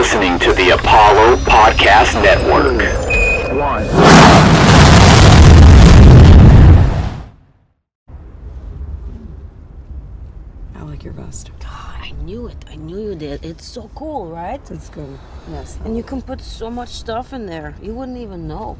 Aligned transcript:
listening 0.00 0.38
to 0.38 0.54
the 0.54 0.70
Apollo 0.70 1.36
Podcast 1.44 2.14
Network. 2.22 2.80
I 10.74 10.82
like 10.84 11.04
your 11.04 11.12
vest. 11.12 11.50
I 11.66 12.12
knew 12.22 12.46
it. 12.46 12.64
I 12.66 12.76
knew 12.76 13.10
you 13.10 13.14
did. 13.14 13.44
It's 13.44 13.66
so 13.66 13.90
cool, 13.94 14.30
right? 14.30 14.70
It's 14.70 14.88
good. 14.88 15.18
Yes. 15.50 15.78
And 15.84 15.94
you 15.98 16.02
can 16.02 16.22
put 16.22 16.40
so 16.40 16.70
much 16.70 16.88
stuff 16.88 17.34
in 17.34 17.44
there. 17.44 17.74
You 17.82 17.92
wouldn't 17.92 18.16
even 18.16 18.48
know. 18.48 18.78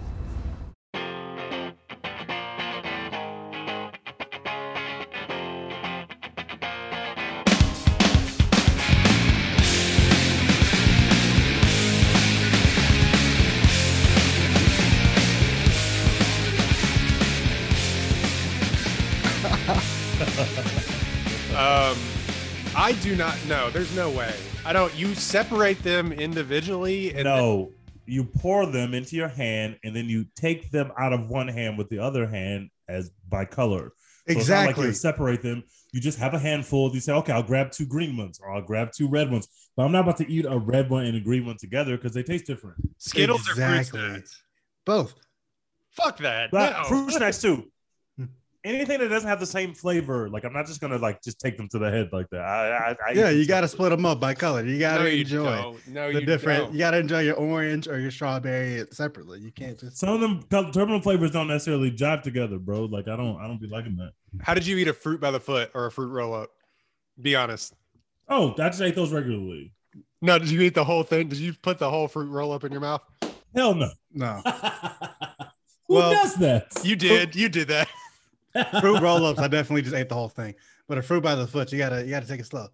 Not 23.20 23.46
know. 23.46 23.68
There's 23.68 23.94
no 23.94 24.08
way. 24.08 24.34
I 24.64 24.72
don't. 24.72 24.94
You 24.94 25.14
separate 25.14 25.82
them 25.82 26.10
individually, 26.10 27.12
and 27.14 27.24
no, 27.24 27.70
you 28.06 28.24
pour 28.24 28.64
them 28.64 28.94
into 28.94 29.14
your 29.14 29.28
hand 29.28 29.78
and 29.84 29.94
then 29.94 30.06
you 30.06 30.24
take 30.34 30.70
them 30.70 30.90
out 30.98 31.12
of 31.12 31.28
one 31.28 31.46
hand 31.46 31.76
with 31.76 31.90
the 31.90 31.98
other 31.98 32.26
hand 32.26 32.70
as 32.88 33.10
by 33.28 33.44
color. 33.44 33.92
So 34.26 34.38
it's 34.38 34.48
not 34.48 34.66
like 34.68 34.76
you 34.78 34.92
separate 34.94 35.42
them. 35.42 35.62
You 35.92 36.00
just 36.00 36.18
have 36.18 36.32
a 36.32 36.38
handful. 36.38 36.90
You 36.94 37.00
say, 37.00 37.12
okay, 37.12 37.32
I'll 37.32 37.42
grab 37.42 37.72
two 37.72 37.84
green 37.84 38.16
ones 38.16 38.40
or 38.42 38.50
I'll 38.54 38.62
grab 38.62 38.90
two 38.90 39.06
red 39.06 39.30
ones. 39.30 39.48
But 39.76 39.84
I'm 39.84 39.92
not 39.92 40.00
about 40.04 40.16
to 40.18 40.30
eat 40.30 40.46
a 40.48 40.58
red 40.58 40.88
one 40.88 41.04
and 41.04 41.16
a 41.16 41.20
green 41.20 41.44
one 41.44 41.58
together 41.58 41.96
because 41.96 42.14
they 42.14 42.22
taste 42.22 42.46
different. 42.46 42.76
Skittles 42.96 43.42
or 43.42 43.54
fruit 43.54 43.64
Exactly. 43.64 44.00
snacks. 44.00 44.42
Both. 44.86 45.14
Fuck 45.90 46.18
that. 46.18 46.50
But 46.50 46.72
no. 46.72 46.84
fruit 46.84 47.12
snacks 47.12 47.42
too. 47.42 47.70
Anything 48.62 49.00
that 49.00 49.08
doesn't 49.08 49.28
have 49.28 49.40
the 49.40 49.46
same 49.46 49.72
flavor, 49.72 50.28
like 50.28 50.44
I'm 50.44 50.52
not 50.52 50.66
just 50.66 50.82
gonna 50.82 50.98
like 50.98 51.22
just 51.22 51.40
take 51.40 51.56
them 51.56 51.66
to 51.70 51.78
the 51.78 51.90
head 51.90 52.10
like 52.12 52.28
that. 52.30 52.42
I, 52.42 52.90
I, 52.90 52.96
I 53.08 53.12
Yeah, 53.12 53.30
you 53.30 53.46
got 53.46 53.62
to 53.62 53.68
split 53.68 53.88
them 53.90 54.04
up 54.04 54.20
by 54.20 54.34
color. 54.34 54.66
You 54.66 54.78
got 54.78 54.98
to 54.98 55.04
no, 55.04 55.08
enjoy 55.10 55.44
don't. 55.44 55.88
No, 55.88 56.12
the 56.12 56.20
you 56.20 56.26
different. 56.26 56.64
don't. 56.64 56.72
You 56.74 56.78
got 56.80 56.90
to 56.90 56.98
enjoy 56.98 57.20
your 57.20 57.36
orange 57.36 57.88
or 57.88 57.98
your 57.98 58.10
strawberry 58.10 58.84
separately. 58.92 59.40
You 59.40 59.50
can't 59.50 59.78
just. 59.78 59.96
Some 59.96 60.10
of 60.10 60.20
them 60.20 60.72
terminal 60.72 61.00
flavors 61.00 61.30
don't 61.30 61.48
necessarily 61.48 61.90
jive 61.90 62.20
together, 62.20 62.58
bro. 62.58 62.84
Like 62.84 63.08
I 63.08 63.16
don't, 63.16 63.40
I 63.40 63.46
don't 63.46 63.60
be 63.60 63.66
liking 63.66 63.96
that. 63.96 64.12
How 64.42 64.52
did 64.52 64.66
you 64.66 64.76
eat 64.76 64.88
a 64.88 64.92
fruit 64.92 65.22
by 65.22 65.30
the 65.30 65.40
foot 65.40 65.70
or 65.74 65.86
a 65.86 65.90
fruit 65.90 66.10
roll 66.10 66.34
up? 66.34 66.50
Be 67.20 67.34
honest. 67.34 67.74
Oh, 68.28 68.52
I 68.58 68.68
just 68.68 68.82
ate 68.82 68.94
those 68.94 69.10
regularly. 69.10 69.72
No, 70.20 70.38
did 70.38 70.50
you 70.50 70.60
eat 70.60 70.74
the 70.74 70.84
whole 70.84 71.02
thing? 71.02 71.28
Did 71.28 71.38
you 71.38 71.54
put 71.62 71.78
the 71.78 71.88
whole 71.88 72.08
fruit 72.08 72.28
roll 72.30 72.52
up 72.52 72.62
in 72.64 72.72
your 72.72 72.82
mouth? 72.82 73.00
Hell 73.54 73.74
no. 73.74 73.90
No 74.12 74.40
Who 75.88 75.94
Well- 75.94 76.12
does 76.12 76.34
that? 76.36 76.66
You 76.84 76.94
did. 76.94 77.34
You 77.34 77.48
did 77.48 77.68
that. 77.68 77.88
fruit 78.80 79.00
roll 79.02 79.24
ups. 79.24 79.38
I 79.38 79.48
definitely 79.48 79.82
just 79.82 79.94
ate 79.94 80.08
the 80.08 80.14
whole 80.14 80.28
thing. 80.28 80.54
But 80.88 80.98
a 80.98 81.02
fruit 81.02 81.22
by 81.22 81.34
the 81.34 81.46
foot, 81.46 81.72
you 81.72 81.78
gotta 81.78 82.02
you 82.04 82.10
gotta 82.10 82.26
take 82.26 82.40
it 82.40 82.46
slow. 82.46 82.68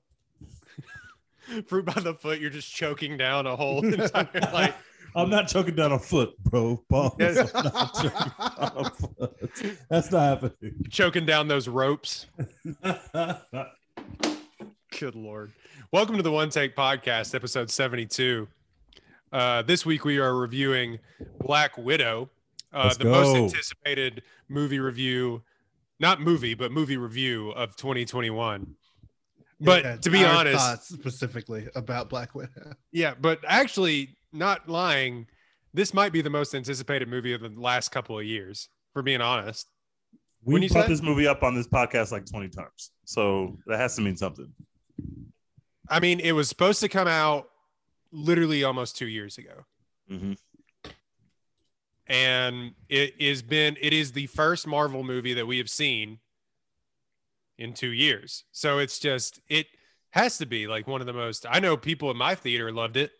Fruit 1.66 1.84
by 1.84 2.00
the 2.00 2.14
foot. 2.14 2.40
You're 2.40 2.50
just 2.50 2.74
choking 2.74 3.16
down 3.16 3.46
a 3.46 3.54
whole 3.54 3.84
entire 3.92 4.28
like. 4.52 4.74
I'm 5.14 5.30
not 5.30 5.48
choking 5.48 5.74
down 5.74 5.92
a 5.92 5.98
foot, 5.98 6.36
bro. 6.42 6.82
Pause. 6.90 7.14
Yes. 7.18 7.50
I'm 7.54 7.64
not 7.64 7.94
choking 7.94 8.32
down 8.38 8.72
a 8.76 8.90
foot. 8.90 9.78
That's 9.88 10.10
not 10.10 10.42
happening. 10.42 10.74
choking 10.90 11.24
down 11.24 11.48
those 11.48 11.68
ropes. 11.68 12.26
Good 14.98 15.14
lord. 15.14 15.52
Welcome 15.92 16.16
to 16.16 16.22
the 16.22 16.32
One 16.32 16.50
Take 16.50 16.74
Podcast, 16.74 17.34
episode 17.34 17.70
72. 17.70 18.48
Uh, 19.32 19.62
this 19.62 19.86
week 19.86 20.04
we 20.04 20.18
are 20.18 20.34
reviewing 20.34 20.98
Black 21.38 21.78
Widow, 21.78 22.28
uh, 22.72 22.84
Let's 22.84 22.96
the 22.96 23.04
most 23.04 23.36
anticipated 23.36 24.22
movie 24.48 24.80
review, 24.80 25.42
not 25.98 26.20
movie, 26.20 26.54
but 26.54 26.72
movie 26.72 26.96
review 26.96 27.50
of 27.50 27.76
2021. 27.76 28.74
But 29.60 29.84
Yeah, 29.84 29.96
to 29.96 30.10
be 30.10 30.24
honest, 30.24 30.88
specifically 30.88 31.68
about 31.74 32.10
Black 32.10 32.34
Widow. 32.34 32.72
yeah, 32.92 33.14
but 33.18 33.40
actually, 33.46 34.16
not 34.32 34.68
lying, 34.68 35.26
this 35.72 35.94
might 35.94 36.12
be 36.12 36.20
the 36.20 36.30
most 36.30 36.54
anticipated 36.54 37.08
movie 37.08 37.32
of 37.32 37.40
the 37.40 37.48
last 37.58 37.90
couple 37.90 38.18
of 38.18 38.24
years, 38.24 38.68
for 38.92 39.02
being 39.02 39.22
honest. 39.22 39.66
we 40.44 40.54
When 40.54 40.62
you 40.62 40.68
brought 40.68 40.88
this 40.88 41.02
movie 41.02 41.26
up 41.26 41.42
on 41.42 41.54
this 41.54 41.66
podcast 41.66 42.12
like 42.12 42.26
20 42.26 42.48
times, 42.48 42.90
so 43.04 43.58
that 43.66 43.78
has 43.78 43.96
to 43.96 44.02
mean 44.02 44.16
something. 44.16 44.52
I 45.88 46.00
mean, 46.00 46.20
it 46.20 46.32
was 46.32 46.48
supposed 46.48 46.80
to 46.80 46.88
come 46.88 47.08
out 47.08 47.48
literally 48.12 48.64
almost 48.64 48.96
two 48.96 49.06
years 49.06 49.38
ago. 49.38 49.64
hmm 50.08 50.32
and 52.08 52.72
it 52.88 53.14
is 53.18 53.42
been 53.42 53.76
it 53.80 53.92
is 53.92 54.12
the 54.12 54.26
first 54.26 54.66
marvel 54.66 55.02
movie 55.02 55.34
that 55.34 55.46
we 55.46 55.58
have 55.58 55.68
seen 55.70 56.18
in 57.58 57.72
two 57.72 57.88
years 57.90 58.44
so 58.52 58.78
it's 58.78 58.98
just 58.98 59.40
it 59.48 59.66
has 60.10 60.38
to 60.38 60.46
be 60.46 60.66
like 60.66 60.86
one 60.86 61.00
of 61.00 61.06
the 61.06 61.12
most 61.12 61.44
i 61.50 61.58
know 61.58 61.76
people 61.76 62.10
in 62.10 62.16
my 62.16 62.34
theater 62.34 62.70
loved 62.70 62.96
it 62.96 63.10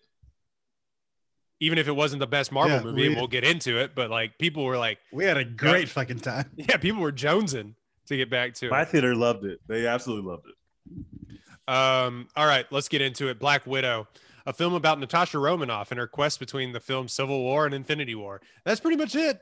even 1.59 1.79
if 1.79 1.89
it 1.89 1.93
wasn't 1.97 2.21
the 2.21 2.27
best 2.27 2.53
marvel 2.53 2.77
Yeah, 2.77 2.83
movie 2.83 3.07
and 3.07 3.15
we- 3.15 3.21
we'll 3.21 3.29
get 3.29 3.45
into 3.45 3.79
it 3.79 3.95
but 3.95 4.11
like 4.11 4.39
people 4.39 4.65
were 4.65 4.77
like 4.79 4.99
We 5.13 5.25
had 5.25 5.37
a 5.39 5.45
great 5.45 5.89
fucking 5.89 6.21
time. 6.21 6.51
yeah 6.57 6.77
people 6.77 7.01
were 7.01 7.13
jonesing 7.13 7.75
to 8.07 8.17
get 8.17 8.31
back 8.31 8.55
to 8.55 8.69
My 8.71 8.83
it 8.83 8.85
My 8.85 8.85
theater 8.85 9.15
loved 9.17 9.45
it. 9.45 9.61
They 9.67 9.87
absolutely 9.87 10.31
loved 10.31 10.47
it. 10.47 11.73
um 11.73 12.29
all 12.37 12.47
right 12.47 12.67
let's 12.71 12.89
get 12.89 13.01
into 13.01 13.29
it 13.29 13.39
black 13.41 13.67
widow 13.67 14.07
a 14.47 14.53
film 14.53 14.75
about 14.75 14.99
natasha 14.99 15.39
romanoff 15.39 15.91
and 15.91 15.99
her 15.99 16.07
quest 16.07 16.41
between 16.41 16.73
the 16.73 16.81
film 16.81 17.09
civil 17.09 17.43
war 17.43 17.67
and 17.67 17.75
infinity 17.75 18.15
war 18.15 18.41
that's 18.65 18.81
pretty 18.81 18.97
much 18.97 19.15
it 19.15 19.41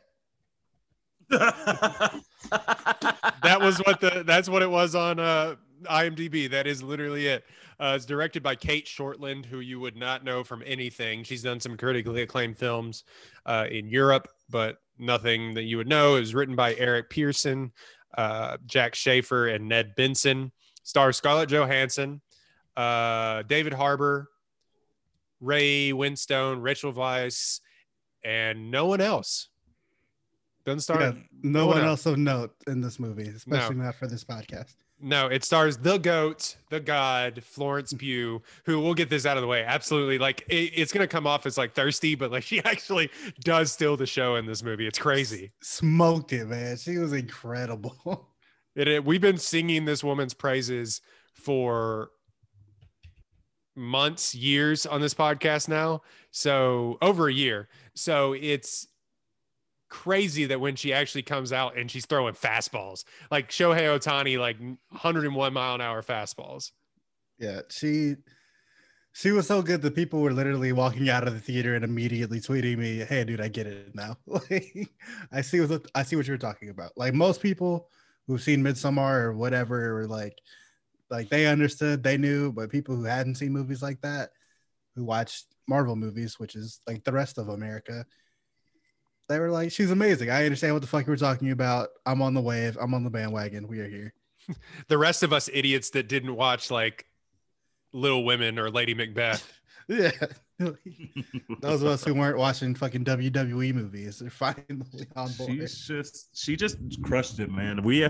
that 1.30 2.22
was 3.60 3.78
what 3.78 4.00
the 4.00 4.24
that's 4.26 4.48
what 4.48 4.62
it 4.62 4.70
was 4.70 4.94
on 4.94 5.18
uh 5.18 5.54
IMDb. 5.84 6.50
That 6.50 6.66
is 6.66 6.82
literally 6.82 7.26
it. 7.26 7.44
Uh, 7.78 7.94
it's 7.96 8.04
directed 8.04 8.42
by 8.42 8.54
Cate 8.54 8.86
Shortland, 8.86 9.46
who 9.46 9.60
you 9.60 9.80
would 9.80 9.96
not 9.96 10.24
know 10.24 10.44
from 10.44 10.62
anything. 10.64 11.24
She's 11.24 11.42
done 11.42 11.60
some 11.60 11.76
critically 11.76 12.22
acclaimed 12.22 12.56
films 12.56 13.04
uh, 13.46 13.66
in 13.70 13.88
Europe, 13.88 14.28
but 14.48 14.78
nothing 14.98 15.54
that 15.54 15.64
you 15.64 15.76
would 15.76 15.88
know. 15.88 16.16
It 16.16 16.20
was 16.20 16.34
written 16.34 16.54
by 16.54 16.74
Eric 16.74 17.10
Pearson, 17.10 17.72
uh, 18.16 18.58
Jac 18.66 18.94
Schaeffer, 18.94 19.48
and 19.48 19.68
Ned 19.68 19.94
Benson. 19.96 20.52
Stars 20.84 21.16
Scarlett 21.16 21.48
Johansson, 21.48 22.20
uh, 22.76 23.42
David 23.44 23.72
Harbour, 23.72 24.28
Ray 25.44 25.90
Winstone, 25.92 26.62
Rachel 26.62 26.92
Weisz, 26.92 27.60
and 28.24 28.70
no 28.70 28.86
one 28.86 29.00
else. 29.00 29.48
Doesn't 30.64 30.80
star. 30.80 31.00
Yeah, 31.00 31.12
no 31.42 31.60
no 31.60 31.66
one 31.66 31.78
one 31.78 31.86
else 31.86 32.06
of 32.06 32.16
note 32.16 32.54
in 32.66 32.80
this 32.80 32.98
movie, 32.98 33.28
especially 33.28 33.76
not 33.76 33.94
for 33.96 34.06
this 34.06 34.24
podcast. 34.24 34.74
No, 35.00 35.26
it 35.26 35.44
stars 35.44 35.76
the 35.76 35.98
goat, 35.98 36.56
the 36.70 36.80
god, 36.80 37.42
Florence 37.44 37.92
Pugh, 37.92 38.40
who 38.64 38.80
we'll 38.80 38.94
get 38.94 39.10
this 39.10 39.26
out 39.26 39.36
of 39.36 39.42
the 39.42 39.46
way. 39.46 39.62
Absolutely. 39.62 40.18
Like 40.18 40.42
it, 40.48 40.72
it's 40.74 40.92
going 40.92 41.02
to 41.02 41.08
come 41.08 41.26
off 41.26 41.44
as 41.44 41.58
like 41.58 41.72
thirsty, 41.74 42.14
but 42.14 42.30
like 42.30 42.42
she 42.50 42.62
actually 42.64 43.10
does 43.40 43.72
steal 43.72 43.98
the 43.98 44.06
show 44.06 44.36
in 44.36 44.46
this 44.46 44.62
movie. 44.62 44.86
It's 44.86 44.98
crazy. 44.98 45.52
Smoked 45.60 46.32
it, 46.32 46.46
man. 46.46 46.76
She 46.78 46.96
was 46.98 47.12
incredible. 47.12 48.28
It, 48.76 48.88
it- 48.88 49.04
we've 49.04 49.20
been 49.20 49.38
singing 49.38 49.84
this 49.84 50.02
woman's 50.02 50.34
praises 50.34 51.00
for 51.32 52.10
months, 53.76 54.34
years 54.34 54.86
on 54.86 55.00
this 55.00 55.14
podcast 55.14 55.68
now. 55.68 56.02
So 56.30 56.98
over 57.02 57.28
a 57.28 57.32
year. 57.32 57.68
So 57.94 58.32
it's 58.32 58.86
crazy 59.88 60.44
that 60.46 60.60
when 60.60 60.74
she 60.76 60.92
actually 60.92 61.22
comes 61.22 61.52
out 61.52 61.76
and 61.76 61.90
she's 61.90 62.06
throwing 62.06 62.34
fastballs, 62.34 63.04
like 63.30 63.50
Shohei 63.50 63.82
Ohtani, 63.98 64.38
like 64.38 64.58
101 64.90 65.52
mile 65.52 65.74
an 65.74 65.80
hour 65.80 66.02
fastballs. 66.02 66.72
yeah, 67.38 67.60
she 67.70 68.16
she 69.12 69.30
was 69.30 69.46
so 69.46 69.62
good 69.62 69.80
that 69.82 69.94
people 69.94 70.20
were 70.20 70.32
literally 70.32 70.72
walking 70.72 71.08
out 71.08 71.26
of 71.28 71.34
the 71.34 71.40
theater 71.40 71.76
and 71.76 71.84
immediately 71.84 72.40
tweeting 72.40 72.78
me, 72.78 72.98
"Hey, 72.98 73.24
dude, 73.24 73.40
I 73.40 73.48
get 73.48 73.66
it 73.66 73.94
now. 73.94 74.16
I 75.32 75.40
see 75.40 75.60
what 75.60 75.86
I 75.94 76.02
see 76.02 76.16
what 76.16 76.26
you're 76.26 76.36
talking 76.38 76.70
about." 76.70 76.92
Like 76.96 77.14
most 77.14 77.40
people 77.40 77.88
who've 78.26 78.42
seen 78.42 78.62
Midsommar 78.62 79.22
or 79.22 79.32
whatever, 79.32 80.00
or 80.00 80.06
like 80.08 80.36
like 81.14 81.28
they 81.28 81.46
understood, 81.46 82.02
they 82.02 82.16
knew, 82.18 82.52
but 82.52 82.70
people 82.70 82.96
who 82.96 83.04
hadn't 83.04 83.36
seen 83.36 83.52
movies 83.52 83.82
like 83.82 84.00
that, 84.02 84.30
who 84.94 85.04
watched 85.04 85.46
Marvel 85.68 85.96
movies, 85.96 86.38
which 86.38 86.54
is 86.54 86.80
like 86.86 87.04
the 87.04 87.12
rest 87.12 87.38
of 87.38 87.48
America, 87.48 88.04
they 89.28 89.38
were 89.38 89.50
like, 89.50 89.72
"She's 89.72 89.90
amazing. 89.90 90.30
I 90.30 90.44
understand 90.44 90.74
what 90.74 90.82
the 90.82 90.88
fuck 90.88 91.06
you 91.06 91.10
were 91.10 91.16
talking 91.16 91.50
about. 91.50 91.88
I'm 92.04 92.22
on 92.22 92.34
the 92.34 92.40
wave. 92.40 92.76
I'm 92.80 92.94
on 92.94 93.04
the 93.04 93.10
bandwagon. 93.10 93.68
We 93.68 93.80
are 93.80 93.88
here." 93.88 94.12
The 94.88 94.98
rest 94.98 95.22
of 95.22 95.32
us 95.32 95.48
idiots 95.50 95.88
that 95.90 96.06
didn't 96.06 96.36
watch 96.36 96.70
like 96.70 97.06
Little 97.94 98.24
Women 98.24 98.58
or 98.58 98.70
Lady 98.70 98.92
Macbeth 98.92 99.50
Yeah. 99.88 100.10
Those 101.60 101.82
of 101.82 101.88
us 101.88 102.04
who 102.04 102.14
weren't 102.14 102.38
watching 102.38 102.74
fucking 102.74 103.04
WWE 103.04 103.74
movies 103.74 104.22
are 104.22 104.30
finally 104.30 104.64
on 105.16 105.32
board. 105.32 105.50
She's 105.50 105.86
just 105.86 106.36
she 106.36 106.56
just 106.56 106.78
crushed 107.02 107.38
it, 107.40 107.50
man. 107.50 107.82
We 107.82 108.00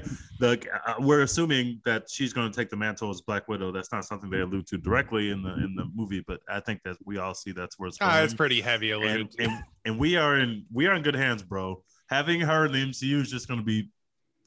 the 0.41 0.63
uh, 0.87 0.95
we're 0.99 1.23
assuming 1.23 1.81
that 1.85 2.09
she's 2.11 2.33
going 2.33 2.51
to 2.51 2.57
take 2.57 2.69
the 2.71 2.77
mantle 2.77 3.11
as 3.11 3.21
Black 3.23 3.49
Widow. 3.49 3.73
That's 3.73 3.93
not 3.93 4.05
something 4.05 4.29
they 4.31 4.41
allude 4.41 4.67
to 4.69 4.79
directly 4.79 5.31
in 5.31 5.43
the 5.43 5.55
in 5.55 5.75
the 5.75 5.87
movie, 5.95 6.23
but 6.27 6.41
I 6.49 6.61
think 6.61 6.83
that 6.85 6.97
we 7.05 7.19
all 7.19 7.35
see 7.35 7.53
that's 7.53 7.79
where 7.79 7.89
it's 7.89 7.99
Ah, 8.01 8.13
going. 8.13 8.25
it's 8.25 8.35
pretty 8.35 8.61
heavy 8.61 8.91
alluded 8.91 9.35
and, 9.39 9.51
and 9.51 9.65
and 9.87 9.99
we 9.99 10.17
are 10.17 10.39
in 10.39 10.65
we 10.73 10.87
are 10.87 10.95
in 10.95 11.03
good 11.03 11.17
hands, 11.17 11.43
bro. 11.43 11.83
Having 12.11 12.41
her 12.43 12.67
in 12.67 12.73
the 12.73 12.85
MCU 12.87 13.21
is 13.23 13.31
just 13.31 13.49
going 13.49 13.61
to 13.61 13.65
be 13.67 13.89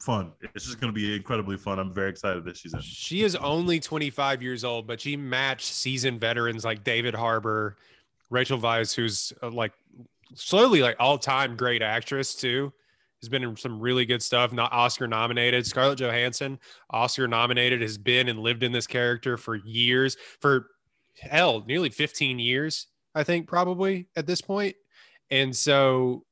fun. 0.00 0.32
It's 0.54 0.64
just 0.64 0.80
going 0.80 0.92
to 0.92 0.98
be 0.98 1.16
incredibly 1.16 1.56
fun. 1.56 1.78
I'm 1.78 1.92
very 1.92 2.10
excited 2.10 2.44
that 2.44 2.56
she's. 2.56 2.74
She 2.80 3.22
is 3.22 3.36
only 3.36 3.80
25 3.80 4.42
years 4.42 4.64
old, 4.64 4.86
but 4.86 5.00
she 5.00 5.16
matched 5.16 5.72
seasoned 5.72 6.20
veterans 6.20 6.64
like 6.64 6.84
David 6.84 7.14
Harbour, 7.14 7.76
Rachel 8.30 8.58
Weisz, 8.58 8.94
who's 8.94 9.32
uh, 9.42 9.50
like 9.50 9.72
slowly 10.34 10.82
like 10.82 10.96
all 10.98 11.18
time 11.18 11.56
great 11.56 11.82
actress 11.82 12.34
too. 12.34 12.72
Has 13.20 13.28
been 13.28 13.42
in 13.42 13.56
some 13.56 13.80
really 13.80 14.06
good 14.06 14.22
stuff. 14.22 14.52
Not 14.52 14.72
Oscar 14.72 15.08
nominated. 15.08 15.66
Scarlett 15.66 15.98
Johansson, 15.98 16.60
Oscar 16.90 17.26
nominated, 17.26 17.82
has 17.82 17.98
been 17.98 18.28
and 18.28 18.38
lived 18.38 18.62
in 18.62 18.70
this 18.70 18.86
character 18.86 19.36
for 19.36 19.56
years, 19.56 20.16
for 20.40 20.68
hell, 21.20 21.64
nearly 21.66 21.90
15 21.90 22.38
years, 22.38 22.86
I 23.16 23.24
think, 23.24 23.48
probably 23.48 24.06
at 24.14 24.28
this 24.28 24.40
point. 24.40 24.76
And 25.32 25.54
so, 25.54 26.24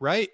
right? 0.00 0.28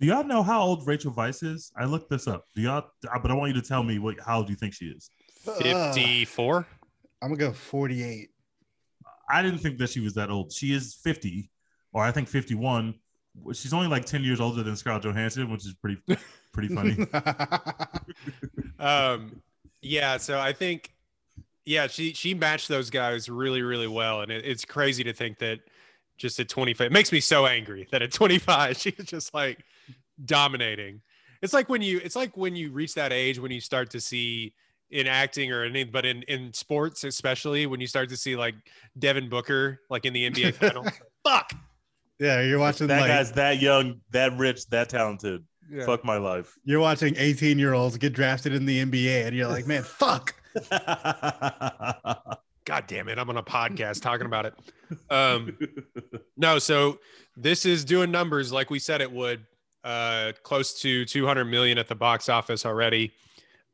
Do 0.00 0.06
y'all 0.06 0.24
know 0.24 0.42
how 0.42 0.60
old 0.60 0.86
Rachel 0.86 1.12
Weisz 1.12 1.42
is? 1.42 1.72
I 1.76 1.84
looked 1.84 2.10
this 2.10 2.26
up. 2.26 2.46
Do 2.54 2.62
y'all? 2.62 2.84
But 3.02 3.30
I 3.30 3.34
want 3.34 3.54
you 3.54 3.60
to 3.60 3.66
tell 3.66 3.82
me 3.82 3.98
what. 3.98 4.16
How 4.24 4.38
old 4.38 4.46
do 4.46 4.52
you 4.52 4.56
think 4.56 4.74
she 4.74 4.86
is? 4.86 5.10
Ugh. 5.46 5.94
54. 5.94 6.66
I'm 7.22 7.28
gonna 7.28 7.38
go 7.38 7.52
48. 7.52 8.28
I 9.30 9.42
didn't 9.42 9.58
think 9.58 9.78
that 9.78 9.90
she 9.90 10.00
was 10.00 10.14
that 10.14 10.30
old. 10.30 10.52
She 10.52 10.72
is 10.74 10.94
50, 11.02 11.50
or 11.92 12.02
I 12.02 12.10
think 12.10 12.28
51. 12.28 12.94
She's 13.52 13.72
only 13.72 13.88
like 13.88 14.04
10 14.04 14.22
years 14.22 14.40
older 14.40 14.62
than 14.62 14.76
Scarlett 14.76 15.04
Johansson, 15.04 15.50
which 15.50 15.66
is 15.66 15.74
pretty 15.74 16.00
pretty 16.52 16.74
funny. 16.74 16.96
um 18.78 19.42
yeah 19.82 20.16
so 20.16 20.38
i 20.38 20.52
think 20.52 20.92
yeah 21.64 21.86
she 21.86 22.12
she 22.12 22.32
matched 22.32 22.68
those 22.68 22.90
guys 22.90 23.28
really 23.28 23.62
really 23.62 23.88
well 23.88 24.20
and 24.20 24.30
it, 24.30 24.44
it's 24.44 24.64
crazy 24.64 25.04
to 25.04 25.12
think 25.12 25.38
that 25.38 25.60
just 26.16 26.38
at 26.40 26.48
25 26.48 26.86
it 26.86 26.92
makes 26.92 27.12
me 27.12 27.20
so 27.20 27.46
angry 27.46 27.86
that 27.90 28.02
at 28.02 28.12
25 28.12 28.76
she's 28.78 28.94
just 29.04 29.34
like 29.34 29.64
dominating 30.24 31.00
it's 31.42 31.52
like 31.52 31.68
when 31.68 31.82
you 31.82 32.00
it's 32.02 32.16
like 32.16 32.36
when 32.36 32.54
you 32.56 32.70
reach 32.70 32.94
that 32.94 33.12
age 33.12 33.38
when 33.38 33.50
you 33.50 33.60
start 33.60 33.90
to 33.90 34.00
see 34.00 34.54
in 34.90 35.06
acting 35.08 35.50
or 35.50 35.64
anything, 35.64 35.90
but 35.92 36.04
in 36.04 36.22
in 36.24 36.52
sports 36.52 37.04
especially 37.04 37.66
when 37.66 37.80
you 37.80 37.86
start 37.86 38.08
to 38.08 38.16
see 38.16 38.36
like 38.36 38.54
devin 38.98 39.28
booker 39.28 39.80
like 39.90 40.04
in 40.04 40.12
the 40.12 40.30
nba 40.30 40.54
finals 40.60 40.88
fuck 41.24 41.52
yeah, 42.18 42.42
you're 42.42 42.58
watching 42.58 42.86
that 42.88 43.00
like 43.00 43.08
guy's 43.08 43.32
that 43.32 43.60
young, 43.60 44.00
that 44.10 44.36
rich, 44.38 44.66
that 44.68 44.88
talented. 44.88 45.44
yeah. 45.70 45.84
Fuck 45.84 46.04
my 46.04 46.16
life. 46.16 46.54
you're 46.64 46.80
watching 46.80 47.14
18 47.16 47.58
year 47.58 47.74
olds 47.74 47.96
get 47.96 48.12
drafted 48.12 48.54
in 48.54 48.66
the 48.66 48.84
NBA, 48.84 49.26
and 49.26 49.34
you're 49.34 49.48
like, 49.48 49.66
man, 49.66 49.82
fuck. 49.82 50.34
god 52.64 52.84
damn 52.86 53.08
it 53.08 53.18
i'm 53.18 53.28
on 53.28 53.36
a 53.36 53.42
podcast 53.42 54.00
talking 54.02 54.24
about 54.24 54.46
it 54.46 54.54
um 55.10 55.58
No, 56.36 56.60
so 56.60 57.00
this 57.36 57.66
is 57.66 57.84
doing 57.84 58.12
numbers 58.12 58.52
like 58.52 58.70
we 58.70 58.78
said 58.78 59.00
it 59.00 59.10
would. 59.10 59.44
Uh, 59.84 60.32
close 60.42 60.80
to 60.80 61.04
200 61.04 61.44
million 61.44 61.76
at 61.76 61.88
the 61.88 61.94
box 61.94 62.30
office 62.30 62.64
already. 62.64 63.12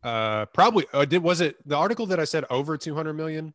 Uh, 0.02 0.44
probably 0.46 0.84
uh, 0.92 1.04
did 1.04 1.22
was 1.22 1.40
it 1.40 1.56
the 1.68 1.76
article 1.76 2.04
that 2.06 2.18
I 2.18 2.24
said 2.24 2.44
over 2.50 2.76
200 2.76 3.12
million? 3.12 3.54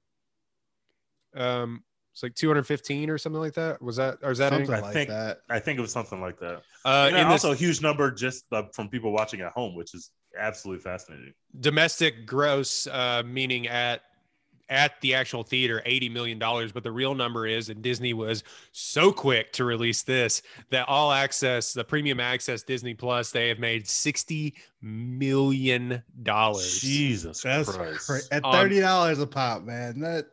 Um, 1.35 1.83
it's 2.13 2.23
like 2.23 2.33
215 2.35 3.09
or 3.09 3.17
something 3.17 3.41
like 3.41 3.55
that. 3.55 3.81
Was 3.81 3.97
that 3.97 4.19
or 4.23 4.31
is 4.31 4.37
that 4.37 4.53
any? 4.53 4.65
Something 4.65 4.83
I 4.83 4.85
like 4.87 4.93
think- 4.93 5.09
that. 5.09 5.39
I 5.49 5.59
think 5.59 5.77
it 5.77 5.81
was 5.81 5.91
something 5.91 6.21
like 6.21 6.39
that. 6.39 6.61
Uh, 6.85 7.07
and 7.09 7.17
in 7.17 7.27
this 7.29 7.43
also 7.43 7.51
a 7.51 7.55
huge 7.57 7.81
number 7.81 8.09
just 8.09 8.45
uh, 8.53 8.63
from 8.73 8.87
people 8.87 9.11
watching 9.11 9.41
at 9.41 9.51
home, 9.51 9.75
which 9.75 9.93
is 9.93 10.11
absolutely 10.39 10.81
fascinating. 10.81 11.33
domestic 11.59 12.25
gross, 12.25 12.87
uh, 12.87 13.21
meaning 13.25 13.67
at 13.67 14.01
at 14.69 14.99
the 15.01 15.13
actual 15.13 15.43
theater, 15.43 15.81
80 15.85 16.09
million 16.09 16.39
dollars. 16.39 16.71
But 16.71 16.83
the 16.83 16.91
real 16.91 17.15
number 17.15 17.45
is, 17.47 17.69
and 17.69 17.81
Disney 17.81 18.13
was 18.13 18.43
so 18.71 19.11
quick 19.11 19.53
to 19.53 19.65
release 19.65 20.03
this 20.03 20.41
that 20.71 20.87
all 20.87 21.11
access, 21.11 21.73
the 21.73 21.83
premium 21.83 22.19
access 22.19 22.63
Disney 22.63 22.93
Plus, 22.93 23.31
they 23.31 23.47
have 23.49 23.59
made 23.59 23.87
60 23.87 24.55
million 24.81 26.01
dollars. 26.23 26.79
Jesus 26.79 27.41
That's 27.41 27.71
Christ. 27.75 28.07
cra- 28.07 28.19
at 28.31 28.45
Um, 28.45 28.51
thirty 28.53 28.79
dollars 28.79 29.19
a 29.19 29.27
pop, 29.27 29.63
man. 29.63 29.99
That 29.99 30.25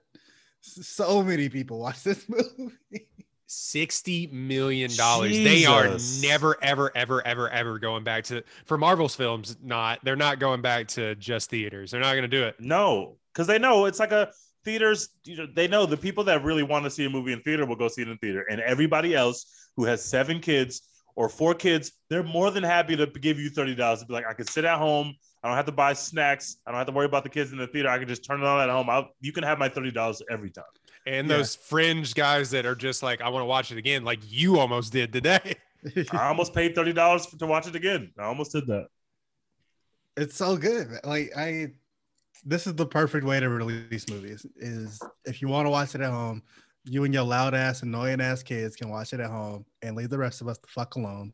so 0.60 1.22
many 1.22 1.48
people 1.48 1.78
watch 1.80 2.02
this 2.02 2.26
movie. 2.28 3.08
60 3.54 4.28
million 4.28 4.90
dollars 4.96 5.32
they 5.32 5.66
are 5.66 5.98
never 6.22 6.56
ever 6.62 6.90
ever 6.96 7.20
ever 7.26 7.50
ever 7.50 7.78
going 7.78 8.02
back 8.02 8.24
to 8.24 8.42
for 8.64 8.78
marvel's 8.78 9.14
films 9.14 9.58
not 9.62 9.98
they're 10.02 10.16
not 10.16 10.38
going 10.38 10.62
back 10.62 10.88
to 10.88 11.14
just 11.16 11.50
theaters 11.50 11.90
they're 11.90 12.00
not 12.00 12.12
going 12.12 12.22
to 12.22 12.28
do 12.28 12.44
it 12.44 12.58
No, 12.58 13.16
because 13.32 13.46
they 13.46 13.58
know 13.58 13.86
it's 13.86 13.98
like 13.98 14.12
a 14.12 14.30
theaters. 14.64 15.08
You 15.24 15.36
know, 15.38 15.46
they 15.54 15.68
know 15.68 15.86
the 15.86 15.96
people 15.96 16.24
that 16.24 16.44
really 16.44 16.62
want 16.62 16.84
to 16.84 16.90
see 16.90 17.04
a 17.04 17.10
movie 17.10 17.32
in 17.32 17.40
theater 17.42 17.66
will 17.66 17.76
go 17.76 17.88
see 17.88 18.02
it 18.02 18.08
in 18.08 18.18
theater, 18.18 18.44
and 18.50 18.60
everybody 18.60 19.14
else 19.14 19.68
who 19.76 19.84
has 19.84 20.04
seven 20.04 20.40
kids 20.40 20.82
or 21.14 21.28
four 21.28 21.54
kids, 21.54 21.92
they're 22.08 22.22
more 22.22 22.50
than 22.50 22.62
happy 22.62 22.96
to 22.96 23.06
give 23.06 23.38
you 23.38 23.50
thirty 23.50 23.74
dollars 23.74 24.00
to 24.00 24.06
be 24.06 24.12
like, 24.12 24.26
I 24.26 24.32
can 24.34 24.46
sit 24.46 24.64
at 24.64 24.78
home. 24.78 25.14
I 25.42 25.48
don't 25.48 25.56
have 25.56 25.66
to 25.66 25.72
buy 25.72 25.92
snacks. 25.92 26.58
I 26.66 26.70
don't 26.70 26.78
have 26.78 26.86
to 26.86 26.92
worry 26.92 27.06
about 27.06 27.24
the 27.24 27.28
kids 27.28 27.50
in 27.52 27.58
the 27.58 27.66
theater. 27.66 27.88
I 27.88 27.98
can 27.98 28.06
just 28.06 28.24
turn 28.24 28.40
it 28.40 28.46
on 28.46 28.60
at 28.60 28.70
home. 28.70 28.88
I'll, 28.88 29.08
you 29.20 29.32
can 29.32 29.42
have 29.44 29.58
my 29.58 29.68
thirty 29.68 29.90
dollars 29.90 30.22
every 30.30 30.50
time. 30.50 30.64
and 31.06 31.28
Yeah. 31.28 31.36
those 31.38 31.56
fringe 31.56 32.14
guys 32.14 32.50
that 32.52 32.64
are 32.64 32.76
just 32.76 33.02
like 33.02 33.20
i 33.20 33.28
want 33.28 33.42
to 33.42 33.46
watch 33.46 33.72
it 33.72 33.76
again 33.78 34.04
like 34.04 34.20
you 34.22 34.60
almost 34.60 34.92
did 34.92 35.12
today 35.12 35.56
I 36.12 36.28
almost 36.28 36.54
paid 36.54 36.76
thirty 36.76 36.92
dollars 36.92 37.26
to 37.26 37.44
watch 37.46 37.66
it 37.66 37.74
again. 37.74 38.12
I 38.16 38.22
almost 38.24 38.52
did 38.52 38.68
that. 38.68 38.86
it's 40.16 40.36
so 40.36 40.56
good. 40.56 40.86
Like 41.02 41.32
I, 41.36 41.72
this 42.44 42.66
is 42.66 42.74
the 42.74 42.86
perfect 42.86 43.24
way 43.24 43.40
to 43.40 43.48
release 43.48 44.08
movies. 44.08 44.46
Is 44.56 45.00
if 45.24 45.40
you 45.42 45.48
want 45.48 45.66
to 45.66 45.70
watch 45.70 45.94
it 45.94 46.00
at 46.00 46.10
home, 46.10 46.42
you 46.84 47.04
and 47.04 47.14
your 47.14 47.24
loud 47.24 47.54
ass, 47.54 47.82
annoying 47.82 48.20
ass 48.20 48.42
kids 48.42 48.76
can 48.76 48.88
watch 48.88 49.12
it 49.12 49.20
at 49.20 49.30
home 49.30 49.64
and 49.82 49.96
leave 49.96 50.10
the 50.10 50.18
rest 50.18 50.40
of 50.40 50.48
us 50.48 50.58
the 50.58 50.68
fuck 50.68 50.96
alone. 50.96 51.32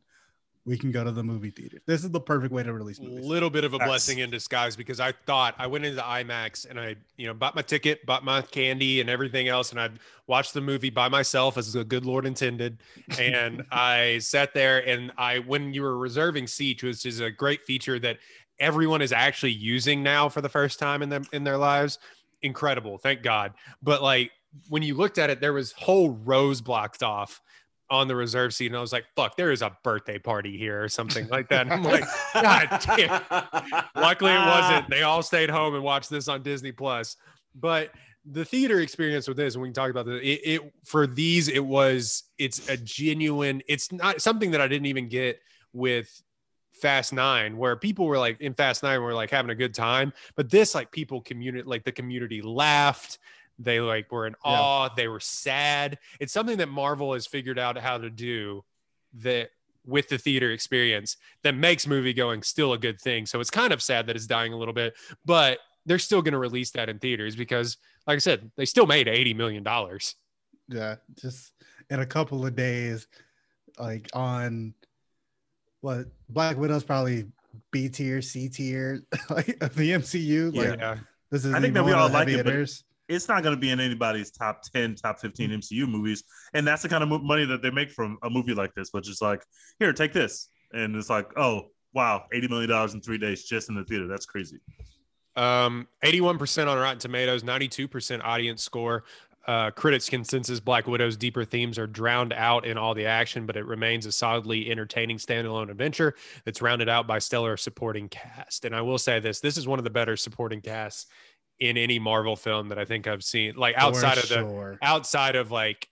We 0.65 0.77
can 0.77 0.91
go 0.91 1.03
to 1.03 1.11
the 1.11 1.23
movie 1.23 1.49
theater. 1.49 1.79
This 1.87 2.03
is 2.03 2.11
the 2.11 2.19
perfect 2.19 2.53
way 2.53 2.61
to 2.61 2.71
release 2.71 2.99
movies. 2.99 3.25
A 3.25 3.27
little 3.27 3.49
bit 3.49 3.63
of 3.63 3.73
a 3.73 3.77
Yes. 3.77 3.87
blessing 3.87 4.19
in 4.19 4.29
disguise 4.29 4.75
because 4.75 4.99
I 4.99 5.13
thought 5.13 5.55
I 5.57 5.65
went 5.65 5.85
into 5.85 6.01
IMAX 6.01 6.69
and 6.69 6.79
I, 6.79 6.97
you 7.17 7.25
know, 7.25 7.33
bought 7.33 7.55
my 7.55 7.63
ticket, 7.63 8.05
bought 8.05 8.23
my 8.23 8.43
candy 8.43 9.01
and 9.01 9.09
everything 9.09 9.47
else, 9.47 9.71
and 9.71 9.81
I 9.81 9.89
watched 10.27 10.53
the 10.53 10.61
movie 10.61 10.91
by 10.91 11.09
myself 11.09 11.57
as 11.57 11.73
the 11.73 11.83
good 11.83 12.05
Lord 12.05 12.27
intended. 12.27 12.83
And 13.17 13.63
I 13.71 14.19
sat 14.19 14.53
there 14.53 14.87
and 14.87 15.11
I, 15.17 15.39
when 15.39 15.73
you 15.73 15.81
were 15.81 15.97
reserving 15.97 16.45
seats, 16.45 16.83
which 16.83 17.05
is 17.05 17.19
a 17.19 17.31
great 17.31 17.65
feature 17.65 17.97
that 17.99 18.17
everyone 18.59 19.01
is 19.01 19.11
actually 19.11 19.51
using 19.51 20.03
now 20.03 20.29
for 20.29 20.41
the 20.41 20.49
first 20.49 20.79
time 20.79 21.01
in 21.01 21.09
them 21.09 21.25
in 21.33 21.43
their 21.43 21.57
lives, 21.57 21.99
incredible, 22.41 22.97
thank 22.97 23.21
God. 23.21 23.53
But 23.81 24.01
like 24.01 24.31
when 24.69 24.83
you 24.83 24.95
looked 24.95 25.17
at 25.17 25.29
it, 25.29 25.39
there 25.41 25.53
was 25.53 25.71
whole 25.73 26.11
rows 26.11 26.61
blocked 26.61 27.03
off 27.03 27.41
on 27.91 28.07
the 28.07 28.15
reserve 28.15 28.53
seat, 28.53 28.67
and 28.67 28.77
I 28.77 28.81
was 28.81 28.93
like, 28.93 29.05
"Fuck, 29.15 29.35
there 29.35 29.51
is 29.51 29.61
a 29.61 29.75
birthday 29.83 30.19
party 30.19 30.57
here 30.57 30.83
or 30.83 30.89
something 30.89 31.27
like 31.29 31.49
that." 31.49 31.61
And 31.61 31.73
I'm 31.73 31.83
like. 31.83 32.03
God 32.33 32.79
damn. 32.95 33.21
Luckily, 33.95 34.31
it 34.31 34.39
wasn't. 34.39 34.89
They 34.89 35.03
all 35.03 35.23
stayed 35.23 35.49
home 35.49 35.75
and 35.75 35.83
watched 35.83 36.09
this 36.09 36.27
on 36.27 36.43
Disney 36.43 36.71
Plus. 36.71 37.15
But 37.55 37.91
the 38.25 38.45
theater 38.45 38.79
experience 38.79 39.27
with 39.27 39.37
this, 39.37 39.55
and 39.55 39.61
we 39.61 39.69
can 39.69 39.73
talk 39.73 39.89
about 39.89 40.05
this. 40.05 40.21
It, 40.21 40.41
it 40.43 40.73
for 40.85 41.07
these, 41.07 41.47
it 41.47 41.63
was. 41.63 42.23
It's 42.37 42.69
a 42.69 42.77
genuine. 42.77 43.61
It's 43.67 43.91
not 43.91 44.21
something 44.21 44.51
that 44.51 44.61
I 44.61 44.67
didn't 44.67 44.87
even 44.87 45.09
get 45.09 45.39
with 45.73 46.21
Fast 46.79 47.13
Nine, 47.13 47.57
where 47.57 47.75
people 47.75 48.05
were 48.05 48.17
like 48.17 48.39
in 48.41 48.53
Fast 48.53 48.83
Nine 48.83 49.01
were 49.01 49.13
like 49.13 49.29
having 49.29 49.51
a 49.51 49.55
good 49.55 49.73
time, 49.73 50.13
but 50.35 50.49
this 50.49 50.73
like 50.75 50.91
people 50.91 51.21
community 51.21 51.63
like 51.67 51.83
the 51.83 51.91
community 51.91 52.41
laughed. 52.41 53.19
They 53.57 53.81
like 53.81 54.11
were 54.11 54.25
in 54.25 54.35
Yeah. 54.45 54.51
awe. 54.51 54.89
They 54.95 55.07
were 55.07 55.19
sad. 55.19 55.97
It's 56.19 56.31
something 56.31 56.57
that 56.59 56.69
Marvel 56.69 57.13
has 57.13 57.27
figured 57.27 57.59
out 57.59 57.77
how 57.77 57.97
to 57.97 58.09
do 58.09 58.63
that 59.15 59.49
with 59.85 60.07
the 60.09 60.17
theater 60.17 60.51
experience 60.51 61.17
that 61.43 61.55
makes 61.55 61.87
movie 61.87 62.13
going 62.13 62.43
still 62.43 62.73
a 62.73 62.77
good 62.77 63.01
thing. 63.01 63.25
So 63.25 63.39
it's 63.39 63.49
kind 63.49 63.73
of 63.73 63.81
sad 63.81 64.07
that 64.07 64.15
it's 64.15 64.27
dying 64.27 64.53
a 64.53 64.57
little 64.57 64.73
bit, 64.73 64.93
but 65.25 65.59
they're 65.85 65.99
still 65.99 66.21
going 66.21 66.33
to 66.33 66.37
release 66.39 66.71
that 66.71 66.89
in 66.89 66.99
theaters 66.99 67.35
because, 67.35 67.77
like 68.05 68.15
I 68.15 68.19
said, 68.19 68.51
they 68.55 68.65
still 68.65 68.85
made 68.85 69.07
eighty 69.07 69.33
million 69.33 69.63
dollars. 69.63 70.15
Yeah, 70.67 70.95
just 71.19 71.51
in 71.89 71.99
a 71.99 72.05
couple 72.05 72.45
of 72.45 72.55
days, 72.55 73.07
like 73.79 74.07
on 74.13 74.73
what 75.81 76.07
Black 76.29 76.57
Widow's 76.57 76.83
probably 76.83 77.25
B 77.71 77.89
tier, 77.89 78.21
C 78.21 78.49
tier, 78.49 79.01
like 79.29 79.57
of 79.61 79.75
the 79.75 79.91
MCU. 79.91 80.55
Like 80.55 80.79
Yeah, 80.79 80.97
this 81.31 81.45
is 81.45 81.53
I 81.53 81.61
think 81.61 81.73
that 81.73 81.83
we 81.85 81.91
all 81.91 82.09
like 82.09 82.27
heavy 82.27 82.39
it, 82.39 82.45
but- 82.45 82.83
it's 83.09 83.27
not 83.27 83.41
going 83.41 83.55
to 83.55 83.59
be 83.59 83.71
in 83.71 83.79
anybody's 83.79 84.29
top 84.29 84.61
10 84.71 84.93
top 84.93 85.19
15 85.19 85.49
mcu 85.49 85.89
movies 85.89 86.23
and 86.53 86.67
that's 86.67 86.83
the 86.83 86.89
kind 86.89 87.01
of 87.01 87.09
mo- 87.09 87.17
money 87.17 87.43
that 87.43 87.59
they 87.63 87.71
make 87.71 87.89
from 87.89 88.19
a 88.21 88.29
movie 88.29 88.53
like 88.53 88.71
this 88.75 88.89
which 88.91 89.09
is 89.09 89.19
like 89.19 89.43
here 89.79 89.91
take 89.91 90.13
this 90.13 90.49
and 90.73 90.95
it's 90.95 91.09
like 91.09 91.27
oh 91.35 91.71
wow 91.95 92.25
80 92.31 92.49
million 92.49 92.69
dollars 92.69 92.93
in 92.93 93.01
three 93.01 93.17
days 93.17 93.45
just 93.45 93.67
in 93.67 93.73
the 93.73 93.83
theater 93.83 94.07
that's 94.07 94.27
crazy 94.27 94.59
um, 95.35 95.87
eighty-one 96.03 96.37
percent 96.37 96.69
on 96.69 96.77
Rotten 96.77 96.99
Tomatoes, 96.99 97.43
ninety-two 97.45 97.87
percent 97.87 98.23
audience 98.23 98.61
score. 98.61 99.05
Uh, 99.49 99.71
critics' 99.71 100.07
consensus 100.07 100.59
Black 100.59 100.85
Widow's 100.85 101.17
deeper 101.17 101.43
themes 101.43 101.79
are 101.79 101.87
drowned 101.87 102.33
out 102.33 102.67
in 102.67 102.77
all 102.77 102.93
the 102.93 103.07
action, 103.07 103.47
but 103.47 103.57
it 103.57 103.65
remains 103.65 104.05
a 104.05 104.11
solidly 104.11 104.69
entertaining 104.69 105.17
standalone 105.17 105.71
adventure 105.71 106.13
that's 106.45 106.61
rounded 106.61 106.87
out 106.87 107.07
by 107.07 107.17
stellar 107.17 107.57
supporting 107.57 108.07
cast. 108.09 108.63
And 108.63 108.75
I 108.75 108.81
will 108.81 108.99
say 108.99 109.19
this: 109.19 109.39
this 109.39 109.57
is 109.57 109.67
one 109.67 109.79
of 109.79 109.83
the 109.83 109.89
better 109.89 110.15
supporting 110.15 110.61
casts 110.61 111.07
in 111.59 111.77
any 111.77 111.97
Marvel 111.97 112.35
film 112.35 112.69
that 112.69 112.77
I 112.77 112.85
think 112.85 113.07
I've 113.07 113.23
seen. 113.23 113.55
Like 113.55 113.73
outside 113.75 114.19
For 114.19 114.23
of 114.23 114.29
the 114.29 114.35
sure. 114.35 114.77
outside 114.83 115.35
of 115.35 115.49
like 115.49 115.89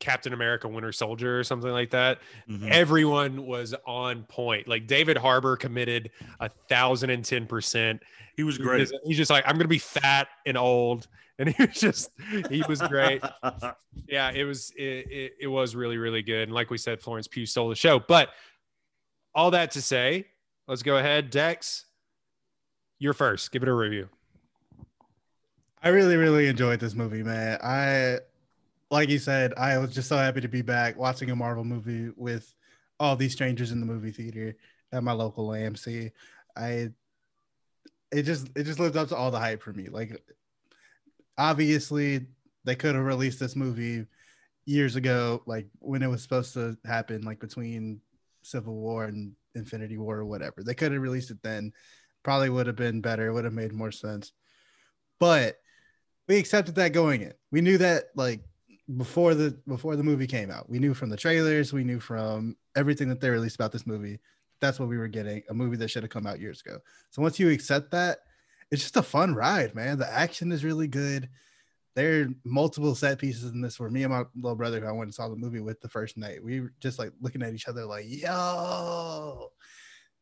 Captain 0.00 0.32
America 0.32 0.68
Winter 0.68 0.90
Soldier 0.90 1.38
or 1.38 1.44
something 1.44 1.70
like 1.70 1.90
that. 1.90 2.20
Mhm. 2.48 2.70
Everyone 2.70 3.44
was 3.44 3.74
on 3.86 4.22
point. 4.24 4.66
Like 4.66 4.86
David 4.86 5.18
Harbour 5.18 5.58
committed 5.58 6.10
a 6.40 6.48
thousand 6.70 7.10
and 7.10 7.22
ten 7.22 7.46
percent. 7.46 8.02
He 8.38 8.42
was 8.42 8.56
great. 8.56 8.80
He's, 8.80 8.92
he's 9.04 9.16
just 9.18 9.30
like, 9.30 9.44
I'm 9.46 9.56
gonna 9.56 9.68
be 9.68 9.78
fat 9.78 10.28
and 10.46 10.56
old. 10.56 11.08
And 11.42 11.52
he 11.52 11.64
was 11.64 11.74
just 11.74 12.10
he 12.50 12.62
was 12.68 12.80
great. 12.82 13.22
Yeah, 14.06 14.30
it 14.30 14.44
was 14.44 14.72
it, 14.76 14.82
it, 14.82 15.32
it 15.40 15.46
was 15.46 15.74
really, 15.74 15.96
really 15.96 16.22
good. 16.22 16.44
And 16.44 16.52
like 16.52 16.70
we 16.70 16.78
said, 16.78 17.00
Florence 17.00 17.28
Pugh 17.28 17.46
stole 17.46 17.68
the 17.68 17.74
show. 17.74 17.98
But 17.98 18.30
all 19.34 19.50
that 19.52 19.70
to 19.72 19.82
say, 19.82 20.26
let's 20.68 20.82
go 20.82 20.96
ahead. 20.98 21.30
Dex, 21.30 21.86
you're 22.98 23.12
first. 23.12 23.52
Give 23.52 23.62
it 23.62 23.68
a 23.68 23.72
review. 23.72 24.08
I 25.82 25.88
really, 25.88 26.16
really 26.16 26.46
enjoyed 26.46 26.78
this 26.78 26.94
movie, 26.94 27.22
man. 27.22 27.58
I, 27.62 28.18
like 28.90 29.08
you 29.08 29.18
said, 29.18 29.54
I 29.56 29.78
was 29.78 29.94
just 29.94 30.08
so 30.08 30.16
happy 30.16 30.40
to 30.42 30.48
be 30.48 30.62
back 30.62 30.96
watching 30.96 31.30
a 31.30 31.36
Marvel 31.36 31.64
movie 31.64 32.10
with 32.16 32.54
all 33.00 33.16
these 33.16 33.32
strangers 33.32 33.72
in 33.72 33.80
the 33.80 33.86
movie 33.86 34.12
theater 34.12 34.56
at 34.92 35.02
my 35.02 35.12
local 35.12 35.48
AMC. 35.48 36.12
I, 36.56 36.90
it 38.12 38.22
just, 38.22 38.50
it 38.54 38.64
just 38.64 38.78
lived 38.78 38.96
up 38.96 39.08
to 39.08 39.16
all 39.16 39.30
the 39.30 39.40
hype 39.40 39.62
for 39.62 39.72
me. 39.72 39.88
Like, 39.88 40.22
obviously, 41.38 42.26
they 42.64 42.74
could 42.74 42.94
have 42.94 43.04
released 43.04 43.40
this 43.40 43.56
movie 43.56 44.06
years 44.64 44.96
ago, 44.96 45.42
like 45.46 45.66
when 45.80 46.02
it 46.02 46.08
was 46.08 46.22
supposed 46.22 46.54
to 46.54 46.76
happen, 46.84 47.22
like 47.22 47.40
between 47.40 48.00
Civil 48.42 48.74
War 48.74 49.04
and 49.04 49.32
Infinity 49.54 49.98
War 49.98 50.18
or 50.18 50.24
whatever. 50.24 50.62
They 50.62 50.74
could 50.74 50.92
have 50.92 51.02
released 51.02 51.30
it 51.30 51.42
then. 51.42 51.72
Probably 52.22 52.50
would 52.50 52.66
have 52.66 52.76
been 52.76 53.00
better. 53.00 53.26
It 53.26 53.32
Would 53.32 53.44
have 53.44 53.52
made 53.52 53.72
more 53.72 53.92
sense. 53.92 54.32
But 55.18 55.56
we 56.28 56.38
accepted 56.38 56.76
that 56.76 56.92
going 56.92 57.22
in. 57.22 57.32
We 57.50 57.60
knew 57.60 57.78
that 57.78 58.04
like 58.14 58.40
before 58.96 59.34
the 59.34 59.58
before 59.66 59.96
the 59.96 60.02
movie 60.02 60.26
came 60.26 60.50
out. 60.50 60.68
We 60.68 60.78
knew 60.78 60.94
from 60.94 61.10
the 61.10 61.16
trailers, 61.16 61.72
we 61.72 61.84
knew 61.84 62.00
from 62.00 62.56
everything 62.76 63.08
that 63.08 63.20
they 63.20 63.30
released 63.30 63.56
about 63.56 63.72
this 63.72 63.86
movie. 63.86 64.20
That's 64.60 64.78
what 64.78 64.88
we 64.88 64.98
were 64.98 65.08
getting, 65.08 65.42
a 65.50 65.54
movie 65.54 65.76
that 65.78 65.88
should 65.88 66.04
have 66.04 66.10
come 66.10 66.26
out 66.26 66.40
years 66.40 66.62
ago. 66.64 66.78
So 67.10 67.20
once 67.20 67.40
you 67.40 67.50
accept 67.50 67.90
that, 67.90 68.18
it's 68.72 68.82
just 68.82 68.96
a 68.96 69.02
fun 69.02 69.34
ride, 69.34 69.74
man. 69.74 69.98
The 69.98 70.10
action 70.10 70.50
is 70.50 70.64
really 70.64 70.88
good. 70.88 71.28
There 71.94 72.22
are 72.22 72.28
multiple 72.42 72.94
set 72.94 73.18
pieces 73.18 73.52
in 73.52 73.60
this 73.60 73.78
where 73.78 73.90
me 73.90 74.02
and 74.02 74.12
my 74.12 74.24
little 74.34 74.56
brother 74.56 74.80
who 74.80 74.86
I 74.86 74.92
went 74.92 75.08
and 75.08 75.14
saw 75.14 75.28
the 75.28 75.36
movie 75.36 75.60
with 75.60 75.78
the 75.82 75.90
first 75.90 76.16
night, 76.16 76.42
we 76.42 76.62
were 76.62 76.72
just 76.80 76.98
like 76.98 77.12
looking 77.20 77.42
at 77.42 77.52
each 77.52 77.68
other 77.68 77.84
like, 77.84 78.06
yo, 78.08 79.52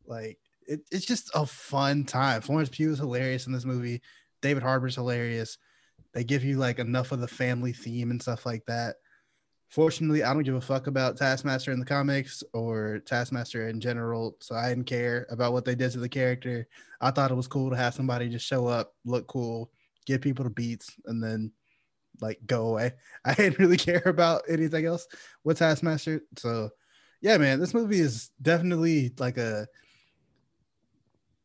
like 0.04 0.38
it, 0.66 0.80
it's 0.90 1.06
just 1.06 1.30
a 1.32 1.46
fun 1.46 2.02
time. 2.04 2.40
Florence 2.40 2.70
Pugh 2.70 2.90
is 2.90 2.98
hilarious 2.98 3.46
in 3.46 3.52
this 3.52 3.64
movie. 3.64 4.02
David 4.42 4.64
Harbour's 4.64 4.96
hilarious. 4.96 5.56
They 6.12 6.24
give 6.24 6.42
you 6.42 6.56
like 6.56 6.80
enough 6.80 7.12
of 7.12 7.20
the 7.20 7.28
family 7.28 7.72
theme 7.72 8.10
and 8.10 8.20
stuff 8.20 8.44
like 8.44 8.66
that. 8.66 8.96
Fortunately, 9.70 10.24
I 10.24 10.34
don't 10.34 10.42
give 10.42 10.56
a 10.56 10.60
fuck 10.60 10.88
about 10.88 11.16
Taskmaster 11.16 11.70
in 11.70 11.78
the 11.78 11.86
comics 11.86 12.42
or 12.52 13.00
Taskmaster 13.06 13.68
in 13.68 13.80
general, 13.80 14.36
so 14.40 14.56
I 14.56 14.68
didn't 14.68 14.84
care 14.84 15.28
about 15.30 15.52
what 15.52 15.64
they 15.64 15.76
did 15.76 15.92
to 15.92 16.00
the 16.00 16.08
character. 16.08 16.66
I 17.00 17.12
thought 17.12 17.30
it 17.30 17.36
was 17.36 17.46
cool 17.46 17.70
to 17.70 17.76
have 17.76 17.94
somebody 17.94 18.28
just 18.28 18.44
show 18.46 18.66
up, 18.66 18.94
look 19.04 19.28
cool, 19.28 19.70
give 20.06 20.22
people 20.22 20.42
the 20.42 20.50
beats, 20.50 20.90
and 21.06 21.22
then 21.22 21.52
like 22.20 22.40
go 22.46 22.66
away. 22.66 22.94
I 23.24 23.34
didn't 23.34 23.60
really 23.60 23.76
care 23.76 24.02
about 24.04 24.42
anything 24.48 24.86
else 24.86 25.06
with 25.44 25.58
Taskmaster. 25.58 26.20
So, 26.36 26.70
yeah, 27.20 27.38
man, 27.38 27.60
this 27.60 27.72
movie 27.72 28.00
is 28.00 28.30
definitely 28.42 29.12
like 29.18 29.38
a 29.38 29.68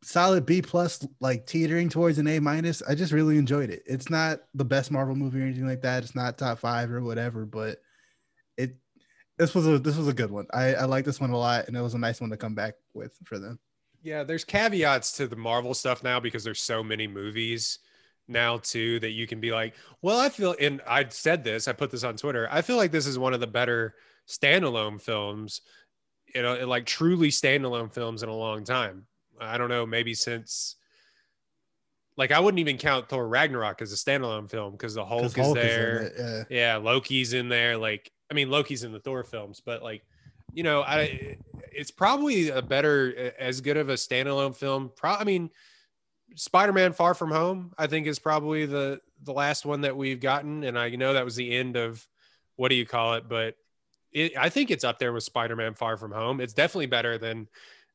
solid 0.02 0.46
B 0.46 0.62
plus, 0.62 1.06
like 1.20 1.46
teetering 1.46 1.88
towards 1.90 2.18
an 2.18 2.26
A 2.26 2.40
minus. 2.40 2.82
I 2.82 2.96
just 2.96 3.12
really 3.12 3.38
enjoyed 3.38 3.70
it. 3.70 3.84
It's 3.86 4.10
not 4.10 4.40
the 4.52 4.64
best 4.64 4.90
Marvel 4.90 5.14
movie 5.14 5.40
or 5.40 5.44
anything 5.44 5.68
like 5.68 5.82
that. 5.82 6.02
It's 6.02 6.16
not 6.16 6.38
top 6.38 6.58
five 6.58 6.90
or 6.90 7.02
whatever, 7.02 7.46
but 7.46 7.78
it 8.56 8.76
this 9.38 9.54
was 9.54 9.66
a 9.66 9.78
this 9.78 9.96
was 9.96 10.08
a 10.08 10.14
good 10.14 10.30
one. 10.30 10.46
I, 10.52 10.74
I 10.74 10.84
like 10.84 11.04
this 11.04 11.20
one 11.20 11.30
a 11.30 11.36
lot, 11.36 11.68
and 11.68 11.76
it 11.76 11.80
was 11.80 11.94
a 11.94 11.98
nice 11.98 12.20
one 12.20 12.30
to 12.30 12.36
come 12.36 12.54
back 12.54 12.74
with 12.94 13.16
for 13.24 13.38
them. 13.38 13.58
Yeah, 14.02 14.22
there's 14.22 14.44
caveats 14.44 15.12
to 15.16 15.26
the 15.26 15.36
Marvel 15.36 15.74
stuff 15.74 16.02
now 16.02 16.20
because 16.20 16.44
there's 16.44 16.60
so 16.60 16.82
many 16.82 17.06
movies 17.06 17.80
now 18.28 18.58
too 18.58 19.00
that 19.00 19.10
you 19.10 19.26
can 19.26 19.40
be 19.40 19.52
like, 19.52 19.74
well, 20.02 20.18
I 20.18 20.28
feel 20.28 20.54
and 20.60 20.80
I 20.86 21.06
said 21.08 21.44
this, 21.44 21.68
I 21.68 21.72
put 21.72 21.90
this 21.90 22.04
on 22.04 22.16
Twitter. 22.16 22.48
I 22.50 22.62
feel 22.62 22.76
like 22.76 22.92
this 22.92 23.06
is 23.06 23.18
one 23.18 23.34
of 23.34 23.40
the 23.40 23.46
better 23.46 23.94
standalone 24.28 25.00
films, 25.00 25.60
you 26.34 26.42
know, 26.42 26.66
like 26.66 26.86
truly 26.86 27.28
standalone 27.28 27.92
films 27.92 28.22
in 28.22 28.28
a 28.28 28.34
long 28.34 28.64
time. 28.64 29.06
I 29.40 29.58
don't 29.58 29.68
know, 29.68 29.86
maybe 29.86 30.14
since 30.14 30.76
like 32.16 32.32
I 32.32 32.40
wouldn't 32.40 32.60
even 32.60 32.78
count 32.78 33.08
Thor 33.08 33.28
Ragnarok 33.28 33.82
as 33.82 33.92
a 33.92 33.96
standalone 33.96 34.50
film 34.50 34.72
because 34.72 34.94
the 34.94 35.04
Hulk, 35.04 35.24
is 35.24 35.36
in 35.36 35.54
there. 35.54 35.98
it, 35.98 36.12
yeah. 36.18 36.44
yeah 36.48 36.76
loki's 36.76 37.34
in 37.34 37.48
there 37.48 37.76
like 37.76 38.10
i 38.30 38.34
mean 38.34 38.50
loki's 38.50 38.84
in 38.84 38.92
the 38.92 39.00
thor 39.00 39.22
films 39.24 39.60
but 39.64 39.82
like 39.82 40.02
you 40.52 40.62
know 40.62 40.82
i 40.82 41.36
it's 41.72 41.90
probably 41.90 42.48
a 42.50 42.62
better 42.62 43.32
as 43.38 43.60
good 43.60 43.76
of 43.76 43.88
a 43.88 43.94
standalone 43.94 44.54
film 44.54 44.90
pro 44.96 45.12
i 45.12 45.24
mean 45.24 45.50
spider-man 46.34 46.92
far 46.92 47.14
from 47.14 47.30
home 47.30 47.72
i 47.78 47.86
think 47.86 48.06
is 48.06 48.18
probably 48.18 48.66
the 48.66 49.00
the 49.22 49.32
last 49.32 49.64
one 49.64 49.80
that 49.82 49.96
we've 49.96 50.20
gotten 50.20 50.64
and 50.64 50.78
i 50.78 50.88
know 50.90 51.12
that 51.12 51.24
was 51.24 51.36
the 51.36 51.54
end 51.56 51.76
of 51.76 52.06
what 52.56 52.68
do 52.68 52.74
you 52.74 52.84
call 52.86 53.14
it 53.14 53.28
but 53.28 53.54
it, 54.12 54.32
i 54.38 54.48
think 54.48 54.70
it's 54.70 54.84
up 54.84 54.98
there 54.98 55.12
with 55.12 55.22
spider-man 55.22 55.74
far 55.74 55.96
from 55.96 56.12
home 56.12 56.40
it's 56.40 56.52
definitely 56.52 56.86
better 56.86 57.16
than 57.18 57.48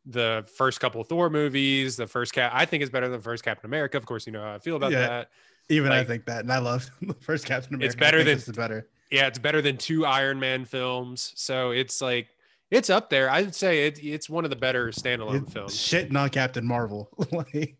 the 0.08 0.44
first 0.58 0.80
couple 0.80 1.04
thor 1.04 1.30
movies 1.30 1.96
the 1.96 2.08
first 2.08 2.34
cat 2.34 2.52
i 2.56 2.66
think 2.66 2.82
it's 2.82 2.92
better 2.92 3.08
than 3.08 3.20
the 3.20 3.24
first 3.24 3.44
captain 3.44 3.68
america 3.68 3.98
of 3.98 4.06
course 4.06 4.26
you 4.26 4.32
know 4.34 4.42
how 4.42 4.56
i 4.56 4.60
feel 4.60 4.76
about 4.76 4.92
Yeah. 4.92 5.08
that 5.08 5.30
Even 5.70 5.92
I 5.92 6.04
think 6.04 6.26
that, 6.26 6.40
and 6.42 6.52
I 6.52 6.58
love 6.58 6.90
the 7.02 7.14
first 7.22 7.46
Captain 7.46 7.76
America. 7.76 7.86
It's 7.86 7.96
better 7.96 8.18
than- 8.24 8.36
this 8.36 8.48
is 8.48 8.56
better. 8.56 8.90
Yeah, 9.12 9.28
it's 9.28 9.40
better 9.40 9.62
than 9.62 9.78
two 9.78 10.06
Iron 10.06 10.40
Man 10.40 10.66
films. 10.66 11.34
So 11.36 11.72
it's 11.72 12.02
like 12.02 12.30
it's 12.70 12.90
up 12.90 13.10
there. 13.10 13.30
I'd 13.30 13.54
say 13.54 13.88
it, 13.88 14.00
it's 14.04 14.30
one 14.30 14.44
of 14.46 14.50
the 14.50 14.56
better 14.56 14.88
standalone 14.90 15.48
It- 15.48 15.52
films. 15.54 15.76
Shitting 15.78 16.16
on 16.18 16.30
Captain 16.30 16.66
Marvel. 16.66 17.10
like, 17.32 17.76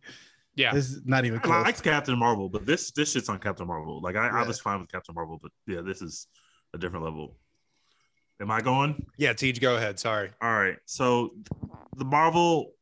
Yeah. 0.56 0.74
this 0.74 0.90
is 0.92 1.02
not 1.06 1.24
even 1.26 1.40
I 1.40 1.42
close. 1.44 1.64
liked 1.64 1.84
Captain 1.84 2.18
Marvel, 2.20 2.50
but 2.50 2.66
this 2.66 2.92
this 2.92 3.14
shit's 3.14 3.30
on 3.30 3.40
Captain 3.40 3.66
Marvel. 3.66 4.02
Like 4.02 4.16
I, 4.18 4.28
I 4.28 4.44
was 4.48 4.60
fine 4.60 4.80
with 4.82 4.92
Captain 4.92 5.16
Marvel, 5.16 5.40
but 5.42 5.52
yeah, 5.66 5.82
this 5.82 6.02
is 6.02 6.28
a 6.74 6.78
different 6.78 7.06
level. 7.06 7.38
Am 8.42 8.50
I 8.52 8.60
going? 8.62 9.06
Yeah, 9.18 9.34
Tej, 9.34 9.54
go 9.54 9.76
ahead. 9.78 10.00
Sorry. 10.00 10.32
All 10.42 10.52
right. 10.54 10.78
So 10.86 11.36
the 11.96 12.06
Marvel, 12.06 12.74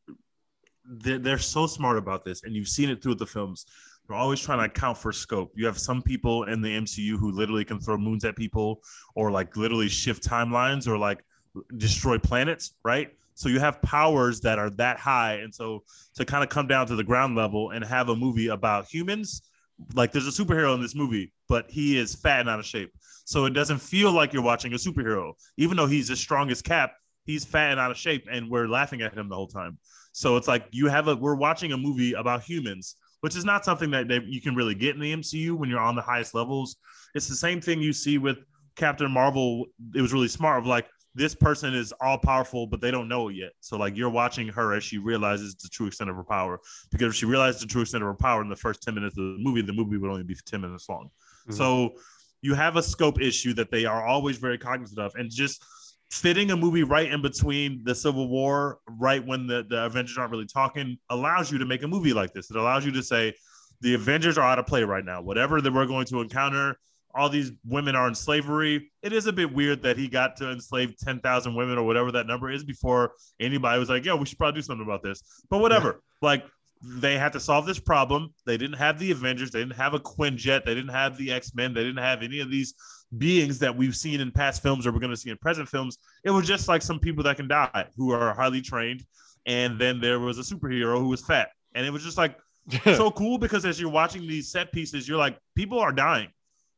they're, 0.86 1.20
they're 1.20 1.38
so 1.38 1.68
smart 1.68 1.98
about 1.98 2.24
this, 2.24 2.44
and 2.44 2.56
you've 2.56 2.70
seen 2.70 2.90
it 2.90 3.04
through 3.04 3.16
the 3.16 3.26
films. 3.28 3.66
They're 4.10 4.18
always 4.18 4.40
trying 4.40 4.58
to 4.58 4.66
account 4.66 4.98
for 4.98 5.14
scope. 5.14 5.52
You 5.56 5.68
have 5.68 5.78
some 5.78 6.02
people 6.02 6.46
in 6.46 6.62
the 6.62 6.70
MCU 6.70 7.20
who 7.20 7.32
literally 7.32 7.64
can 7.64 7.80
throw 7.80 7.96
moons 7.96 8.26
at 8.26 8.36
people, 8.36 8.82
or 9.14 9.30
like 9.30 9.56
literally 9.56 9.88
shift 9.88 10.28
timelines, 10.28 10.88
or 10.88 10.98
like 10.98 11.24
destroy 11.78 12.18
planets, 12.18 12.74
right? 12.84 13.12
So 13.36 13.50
you 13.50 13.60
have 13.60 13.80
powers 13.84 14.42
that 14.42 14.58
are 14.58 14.72
that 14.72 14.98
high, 14.98 15.36
and 15.36 15.54
so 15.54 15.84
to 16.16 16.26
kind 16.26 16.44
of 16.44 16.50
come 16.50 16.68
down 16.68 16.88
to 16.88 16.96
the 16.96 17.04
ground 17.04 17.36
level 17.36 17.70
and 17.70 17.86
have 17.86 18.10
a 18.10 18.16
movie 18.16 18.48
about 18.48 18.88
humans, 18.88 19.44
like 19.94 20.12
there's 20.12 20.28
a 20.28 20.44
superhero 20.44 20.74
in 20.74 20.82
this 20.82 20.96
movie, 20.96 21.32
but 21.48 21.70
he 21.70 21.96
is 21.98 22.16
fat 22.16 22.42
and 22.42 22.50
out 22.50 22.60
of 22.60 22.66
shape. 22.66 22.92
So 23.26 23.46
it 23.46 23.52
doesn't 23.52 23.78
feel 23.78 24.12
like 24.12 24.34
you're 24.34 24.42
watching 24.42 24.74
a 24.74 24.78
superhero, 24.78 25.34
even 25.58 25.78
though 25.78 25.86
he's 25.86 26.08
the 26.08 26.16
strongest 26.16 26.64
Cap. 26.64 26.94
He's 27.26 27.46
fat 27.46 27.72
and 27.72 27.80
out 27.80 27.92
of 27.92 27.98
shape, 27.98 28.26
and 28.32 28.50
we're 28.50 28.68
laughing 28.68 29.04
at 29.04 29.14
him 29.14 29.30
the 29.30 29.36
whole 29.36 29.48
time. 29.48 29.78
So 30.14 30.36
it's 30.36 30.48
like 30.48 30.66
you 30.72 30.88
have 30.88 31.08
a 31.08 31.16
we're 31.16 31.36
watching 31.36 31.74
a 31.74 31.78
movie 31.78 32.14
about 32.14 32.42
humans, 32.42 32.96
which 33.22 33.36
is 33.36 33.46
not 33.46 33.66
something 33.66 33.92
that, 33.92 34.08
that 34.08 34.26
you 34.26 34.42
can 34.42 34.56
really 34.56 34.76
get 34.76 34.96
in 34.96 35.02
the 35.02 35.14
MCU 35.14 35.54
when 35.54 35.70
you're 35.70 35.80
on 35.80 35.96
the 35.96 36.02
highest 36.02 36.34
levels. 36.34 36.78
It's 37.16 37.28
the 37.28 37.36
same 37.36 37.62
thing 37.62 37.82
you 37.82 37.94
see 37.94 38.18
with 38.18 38.38
Captain 38.76 39.12
Marvel. 39.12 39.66
It 39.96 40.02
was 40.02 40.14
really 40.14 40.28
smart 40.28 40.60
of 40.60 40.66
like 40.66 40.88
this 41.16 41.36
person 41.36 41.74
is 41.74 41.92
all 42.02 42.18
powerful, 42.18 42.68
but 42.68 42.82
they 42.82 42.92
don't 42.92 43.08
know 43.08 43.30
it 43.30 43.36
yet. 43.36 43.52
So 43.60 43.78
like 43.78 43.98
you're 43.98 44.10
watching 44.10 44.48
her 44.50 44.74
as 44.74 44.84
she 44.84 44.98
realizes 44.98 45.56
the 45.56 45.68
true 45.70 45.88
extent 45.88 46.10
of 46.10 46.16
her 46.16 46.24
power. 46.24 46.60
Because 46.92 47.14
if 47.14 47.16
she 47.16 47.26
realized 47.26 47.62
the 47.62 47.68
true 47.68 47.82
extent 47.82 48.04
of 48.04 48.08
her 48.08 48.14
power 48.14 48.42
in 48.42 48.50
the 48.50 48.56
first 48.56 48.82
10 48.84 48.96
minutes 48.96 49.18
of 49.18 49.24
the 49.24 49.38
movie, 49.40 49.62
the 49.62 49.74
movie 49.74 49.98
would 49.98 50.10
only 50.12 50.24
be 50.24 50.36
10 50.46 50.62
minutes 50.62 50.88
long. 50.88 51.10
Mhm. 51.48 51.54
So 51.56 51.96
you 52.42 52.54
have 52.54 52.78
a 52.78 52.84
scope 52.84 53.20
issue 53.20 53.54
that 53.54 53.70
they 53.70 53.86
are 53.86 54.06
always 54.06 54.38
very 54.38 54.58
cognizant 54.58 55.00
of. 55.00 55.14
And 55.16 55.30
just 55.30 55.64
fitting 56.10 56.52
a 56.52 56.58
movie 56.58 56.84
right 56.84 57.12
in 57.12 57.22
between 57.22 57.84
the 57.84 57.94
Civil 57.94 58.28
War, 58.28 58.80
right 58.88 59.26
when 59.26 59.48
the, 59.48 59.66
the 59.70 59.86
Avengers 59.86 60.18
aren't 60.18 60.32
really 60.32 60.48
talking, 60.48 60.98
allows 61.10 61.52
you 61.52 61.58
to 61.60 61.66
make 61.66 61.84
a 61.84 61.88
movie 61.88 62.14
like 62.14 62.34
this. 62.34 62.50
It 62.50 62.58
allows 62.58 62.86
you 62.86 62.92
to 62.94 63.04
say, 63.04 63.34
the 63.82 63.94
Avengers 63.94 64.38
are 64.38 64.44
out 64.44 64.60
of 64.60 64.66
play 64.66 64.84
right 64.84 65.06
now. 65.06 65.22
Whatever 65.22 65.62
that 65.62 65.72
we're 65.72 65.86
going 65.86 66.06
to 66.08 66.22
encounter, 66.22 66.78
all 67.16 67.30
these 67.30 67.52
women 67.66 67.96
are 67.96 68.08
in 68.08 68.16
slavery. 68.16 68.92
It 69.02 69.14
is 69.14 69.28
a 69.28 69.34
bit 69.34 69.54
weird 69.54 69.82
that 69.84 69.98
he 69.98 70.08
got 70.08 70.36
to 70.38 70.52
enslave 70.52 70.96
10,000 70.98 71.56
women 71.56 71.78
or 71.78 71.84
whatever 71.84 72.12
that 72.12 72.28
number 72.28 72.52
is 72.52 72.64
before 72.64 73.14
anybody 73.40 73.80
was 73.80 73.90
like, 73.90 74.06
yo, 74.06 74.16
we 74.16 74.26
should 74.26 74.38
probably 74.38 74.60
do 74.60 74.64
something 74.64 74.86
about 74.86 75.04
this. 75.04 75.24
But 75.50 75.60
whatever. 75.60 76.02
Like, 76.22 76.44
they 76.82 77.18
had 77.18 77.34
to 77.34 77.40
solve 77.40 77.66
this 77.66 77.80
problem. 77.80 78.34
They 78.46 78.58
didn't 78.58 78.78
have 78.78 79.00
the 79.00 79.12
Avengers, 79.12 79.52
they 79.52 79.60
didn't 79.60 79.76
have 79.76 79.94
a 79.94 80.00
Quinjet, 80.00 80.66
they 80.66 80.76
didn't 80.76 80.92
have 80.92 81.18
the 81.18 81.32
X 81.32 81.54
Men, 81.54 81.74
they 81.74 81.84
didn't 81.84 82.04
have 82.04 82.24
any 82.24 82.40
of 82.40 82.50
these 82.50 82.74
beings 83.18 83.60
that 83.60 83.76
we've 83.76 83.96
seen 83.96 84.22
in 84.22 84.32
past 84.32 84.62
films 84.62 84.86
or 84.86 84.92
we're 84.92 85.00
going 85.00 85.12
to 85.12 85.18
see 85.18 85.30
in 85.30 85.38
present 85.38 85.68
films. 85.68 85.98
It 86.24 86.32
was 86.32 86.48
just 86.48 86.68
like 86.68 86.82
some 86.82 87.00
people 87.00 87.24
that 87.24 87.38
can 87.38 87.48
die 87.48 87.86
who 87.98 88.12
are 88.12 88.34
highly 88.34 88.62
trained, 88.62 89.04
and 89.46 89.80
then 89.80 90.00
there 90.00 90.20
was 90.20 90.38
a 90.38 90.42
superhero 90.42 91.00
who 91.00 91.08
was 91.10 91.22
fat, 91.26 91.50
and 91.74 91.86
it 91.86 91.92
was 91.92 92.04
just 92.04 92.18
like 92.18 92.38
so 92.84 93.10
cool 93.12 93.38
because 93.38 93.66
as 93.66 93.80
you're 93.80 93.90
watching 93.90 94.22
these 94.28 94.52
set 94.52 94.72
pieces, 94.72 95.08
you're 95.08 95.18
like, 95.18 95.38
people 95.56 95.80
are 95.80 95.92
dying, 95.92 96.30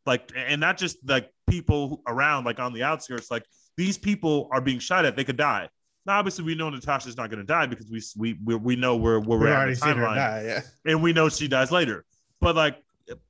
like, 0.05 0.31
and 0.35 0.61
not 0.61 0.77
just 0.77 0.97
like 1.07 1.29
people 1.49 2.01
around, 2.07 2.45
like 2.45 2.59
on 2.59 2.73
the 2.73 2.83
outskirts, 2.83 3.29
like 3.29 3.43
these 3.77 3.97
people 3.97 4.47
are 4.51 4.61
being 4.61 4.79
shot 4.79 5.05
at. 5.05 5.15
They 5.15 5.23
could 5.23 5.37
die. 5.37 5.67
Now, 6.05 6.17
obviously, 6.17 6.45
we 6.45 6.55
know 6.55 6.69
Natasha's 6.69 7.15
not 7.17 7.29
going 7.29 7.39
to 7.39 7.45
die 7.45 7.67
because 7.67 7.89
we 7.91 8.01
we 8.17 8.39
we, 8.43 8.55
we 8.55 8.75
know 8.75 8.95
where 8.95 9.19
where 9.19 9.37
We 9.37 9.45
we're 9.45 9.53
at 9.53 9.67
the 9.67 9.73
timeline, 9.75 10.15
die. 10.15 10.43
Yeah. 10.45 10.61
and 10.85 11.03
we 11.03 11.13
know 11.13 11.29
she 11.29 11.47
dies 11.47 11.71
later. 11.71 12.05
But 12.39 12.55
like, 12.55 12.77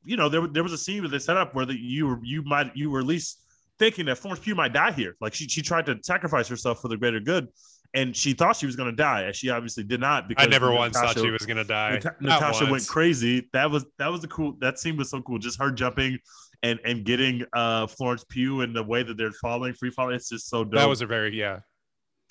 you 0.04 0.18
know, 0.18 0.30
there 0.30 0.48
there 0.48 0.64
was 0.64 0.74
a 0.74 0.78
scene 0.78 1.02
where 1.02 1.10
they 1.10 1.20
set 1.20 1.38
up 1.38 1.54
where 1.56 1.66
the, 1.66 1.76
you 1.76 2.08
were 2.08 2.20
you 2.24 2.44
might 2.44 2.76
you 2.76 2.90
were 2.90 3.00
at 3.00 3.06
least 3.06 3.40
thinking 3.80 4.06
that 4.06 4.18
Florence 4.18 4.44
Pugh 4.44 4.56
might 4.56 4.74
die 4.74 4.92
here. 4.92 5.16
Like 5.22 5.34
she 5.34 5.48
she 5.48 5.62
tried 5.62 5.86
to 5.88 5.98
sacrifice 6.04 6.48
herself 6.48 6.82
for 6.82 6.88
the 6.88 6.98
greater 6.98 7.20
good, 7.20 7.48
and 7.94 8.16
she 8.16 8.34
thought 8.34 8.56
she 8.56 8.66
was 8.66 8.76
going 8.76 8.90
to 8.90 8.96
die, 8.96 9.24
and 9.24 9.36
she 9.36 9.50
obviously 9.50 9.84
did 9.84 10.00
not. 10.00 10.28
Because 10.28 10.46
I 10.46 10.50
never 10.50 10.72
once 10.72 10.96
Natasha- 10.96 11.16
thought 11.16 11.26
she 11.26 11.32
was 11.32 11.46
gonna 11.46 11.64
die. 11.64 11.94
Nata- 11.94 12.16
Not 12.20 12.42
Natasha 12.42 12.72
went 12.72 12.88
crazy. 12.88 13.50
That 13.54 13.70
was 13.72 13.86
that 13.98 14.08
was 14.12 14.22
the 14.22 14.28
cool. 14.28 14.56
That 14.60 14.80
scene 14.80 14.98
was 14.98 15.10
so 15.10 15.22
cool. 15.22 15.40
Just 15.40 15.60
her 15.60 15.72
jumping 15.72 16.20
and 16.64 16.80
and 16.86 17.04
getting 17.04 17.44
uh 17.54 17.88
Florence 17.88 18.24
Pugh 18.24 18.62
and 18.62 18.76
the 18.76 18.84
way 18.84 19.04
that 19.04 19.18
they're 19.18 19.32
falling, 19.32 19.74
free 19.74 19.90
falling. 19.92 20.16
It's 20.16 20.30
just 20.30 20.50
so 20.50 20.64
dope. 20.64 20.74
That 20.74 20.90
was 20.90 21.02
a 21.02 21.08
very 21.08 21.38
yeah. 21.38 21.60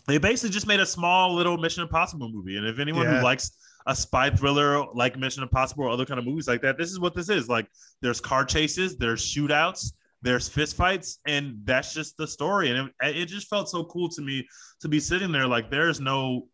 they 0.07 0.19
basically 0.19 0.51
just 0.51 0.67
made 0.67 0.81
a 0.81 0.87
small 0.87 1.35
little 1.35 1.59
Mission 1.59 1.83
Impossible 1.83 2.31
movie. 2.33 2.57
And 2.57 2.67
if 2.67 2.79
anyone 2.79 3.07
Yeah. 3.07 3.19
who 3.19 3.25
likes 3.25 3.51
a 3.87 3.95
spy 3.95 4.31
thriller 4.31 4.85
like 4.95 5.19
Mission 5.19 5.43
Impossible 5.43 5.85
or 5.85 5.91
other 5.91 6.05
kind 6.05 6.19
of 6.19 6.27
movies 6.27 6.49
like 6.49 6.63
that, 6.63 6.79
this 6.79 6.91
is 6.91 7.01
what 7.01 7.15
this 7.15 7.29
is. 7.29 7.49
Like 7.49 7.67
there's 8.03 8.21
car 8.21 8.45
chases, 8.45 8.97
there's 8.97 9.23
shootouts, 9.23 9.93
there's 10.23 10.49
fist 10.49 10.77
fights, 10.77 11.19
and 11.27 11.61
that's 11.65 11.95
just 11.95 12.17
the 12.17 12.27
story. 12.27 12.71
And 12.71 12.91
it, 13.03 13.17
it 13.17 13.27
just 13.27 13.49
felt 13.49 13.69
so 13.69 13.85
cool 13.85 14.09
to 14.11 14.23
me 14.23 14.47
to 14.81 14.89
be 14.89 15.01
sitting 15.01 15.33
there 15.33 15.47
like 15.47 15.71
there's 15.71 16.01
no 16.01 16.47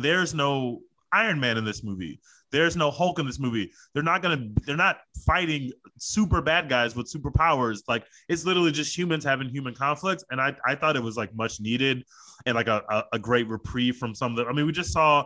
there's 0.00 0.34
no 0.34 0.80
Iron 1.12 1.38
Man 1.38 1.58
in 1.58 1.64
this 1.64 1.84
movie. 1.84 2.20
There's 2.50 2.76
no 2.76 2.90
Hulk 2.90 3.18
in 3.18 3.26
this 3.26 3.38
movie. 3.38 3.72
They're 3.94 4.02
not 4.02 4.22
gonna. 4.22 4.48
They're 4.66 4.76
not 4.76 4.98
fighting 5.26 5.72
super 5.98 6.42
bad 6.42 6.68
guys 6.68 6.94
with 6.94 7.10
superpowers. 7.10 7.80
Like 7.88 8.04
it's 8.28 8.44
literally 8.44 8.72
just 8.72 8.96
humans 8.96 9.24
having 9.24 9.48
human 9.48 9.74
conflicts. 9.74 10.24
And 10.30 10.40
I, 10.40 10.54
I 10.66 10.74
thought 10.74 10.96
it 10.96 11.02
was 11.02 11.16
like 11.16 11.34
much 11.34 11.60
needed 11.60 12.04
and 12.44 12.54
like 12.54 12.66
a, 12.66 12.82
a, 12.90 13.04
a 13.14 13.18
great 13.18 13.48
reprieve 13.48 13.96
from 13.96 14.14
some 14.14 14.32
of 14.32 14.36
the. 14.36 14.44
I 14.44 14.52
mean, 14.52 14.66
we 14.66 14.72
just 14.72 14.92
saw 14.92 15.24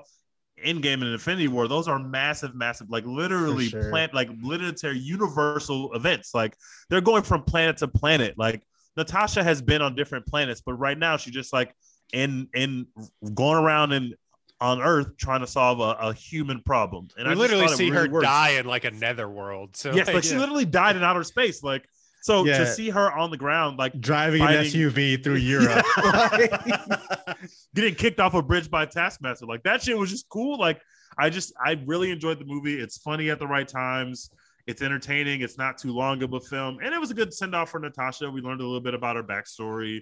Endgame 0.65 0.95
and 0.95 1.05
Infinity 1.13 1.49
War. 1.49 1.69
Those 1.69 1.89
are 1.89 1.99
massive, 1.99 2.55
massive, 2.55 2.89
like 2.91 3.05
literally 3.05 3.69
sure. 3.69 3.91
plant, 3.91 4.15
like 4.15 4.29
planetary, 4.41 4.99
universal 4.99 5.93
events. 5.95 6.35
Like 6.35 6.57
they're 6.89 7.01
going 7.01 7.23
from 7.23 7.43
planet 7.43 7.79
to 7.79 7.89
planet. 7.89 8.35
Like 8.39 8.63
Natasha 8.97 9.45
has 9.45 9.61
been 9.61 9.83
on 9.83 9.95
different 9.95 10.27
planets, 10.27 10.63
but 10.65 10.75
right 10.75 10.99
now 10.99 11.17
she's 11.17 11.35
just 11.35 11.53
like 11.53 11.75
in 12.13 12.49
in 12.55 12.87
going 13.35 13.59
around 13.59 13.93
and 13.93 14.15
on 14.61 14.81
Earth 14.81 15.17
trying 15.19 15.41
to 15.41 15.47
solve 15.47 15.81
a, 15.81 16.09
a 16.09 16.15
human 16.15 16.63
problem. 16.63 17.09
And 17.19 17.27
we 17.29 17.33
I 17.33 17.37
literally 17.37 17.69
see 17.69 17.91
really 17.91 18.07
her 18.07 18.13
worked. 18.13 18.25
die 18.25 18.51
in 18.51 18.65
like 18.67 18.85
a 18.85 18.91
netherworld. 18.91 19.77
So 19.77 19.93
Yes, 19.95 20.09
like 20.09 20.25
she 20.25 20.33
yeah. 20.33 20.41
literally 20.41 20.65
died 20.65 20.97
in 20.97 21.05
outer 21.05 21.25
space. 21.25 21.63
Like 21.63 21.87
so 22.27 22.45
Yeah. 22.45 22.59
to 22.59 22.67
see 22.67 22.91
her 22.91 23.13
on 23.13 23.31
the 23.31 23.37
ground, 23.37 23.79
like 23.79 24.01
Driving 24.01 24.41
Fighting- 24.41 24.59
an 24.61 24.67
SUV 24.67 25.23
through 25.23 25.35
Europe. 25.55 25.87
getting 27.75 27.95
kicked 27.95 28.19
off 28.21 28.35
a 28.35 28.43
bridge 28.43 28.69
by 28.71 28.85
Taskmaster, 28.85 29.47
like 29.47 29.63
that 29.63 29.83
shit 29.83 29.97
was 29.97 30.11
just 30.11 30.29
cool. 30.29 30.59
Like 30.59 30.81
I 31.19 31.31
just 31.31 31.53
I 31.65 31.81
really 31.87 32.11
enjoyed 32.11 32.39
the 32.41 32.45
movie. 32.45 32.81
It's 32.81 32.99
funny 32.99 33.31
at 33.31 33.39
the 33.39 33.47
right 33.47 33.67
times. 33.69 34.31
It's 34.67 34.83
entertaining. 34.83 35.43
It's 35.43 35.57
not 35.57 35.79
too 35.79 35.93
long 35.93 36.21
of 36.25 36.33
a 36.33 36.41
film, 36.41 36.79
and 36.83 36.93
it 36.93 37.01
was 37.01 37.13
a 37.13 37.15
good 37.15 37.33
send 37.33 37.55
off 37.55 37.71
for 37.71 37.79
Natasha. 37.79 38.29
We 38.29 38.41
learned 38.41 38.61
a 38.61 38.65
little 38.65 38.81
bit 38.81 38.95
about 38.95 39.15
her 39.15 39.23
backstory, 39.23 40.01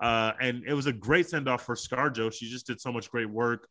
uh, 0.00 0.32
and 0.40 0.62
it 0.66 0.74
was 0.74 0.86
a 0.86 0.92
great 0.92 1.28
send 1.28 1.48
off 1.48 1.62
for 1.66 1.74
ScarJo. 1.74 2.32
She 2.32 2.48
just 2.48 2.68
did 2.68 2.80
so 2.80 2.92
much 2.92 3.10
great 3.10 3.28
work. 3.28 3.66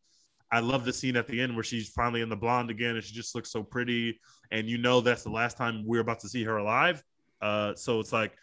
I 0.52 0.60
love 0.60 0.84
the 0.84 0.92
scene 0.94 1.16
at 1.16 1.28
the 1.28 1.40
end 1.42 1.56
where 1.56 1.64
she's 1.64 1.88
finally 1.90 2.20
in 2.22 2.28
the 2.28 2.36
blonde 2.36 2.70
again, 2.70 2.96
and 2.96 3.04
she 3.04 3.16
just 3.16 3.34
looks 3.36 3.52
so 3.52 3.64
pretty. 3.64 4.20
And 4.52 4.68
you 4.70 4.78
know 4.78 5.00
that's 5.00 5.24
the 5.24 5.30
last 5.32 5.56
time 5.56 5.84
we're 5.86 6.02
about 6.02 6.20
to 6.20 6.30
see 6.30 6.44
her 6.44 6.58
alive. 6.58 7.02
Uh, 7.44 7.76
so 7.76 8.00
it's 8.00 8.14
like 8.14 8.34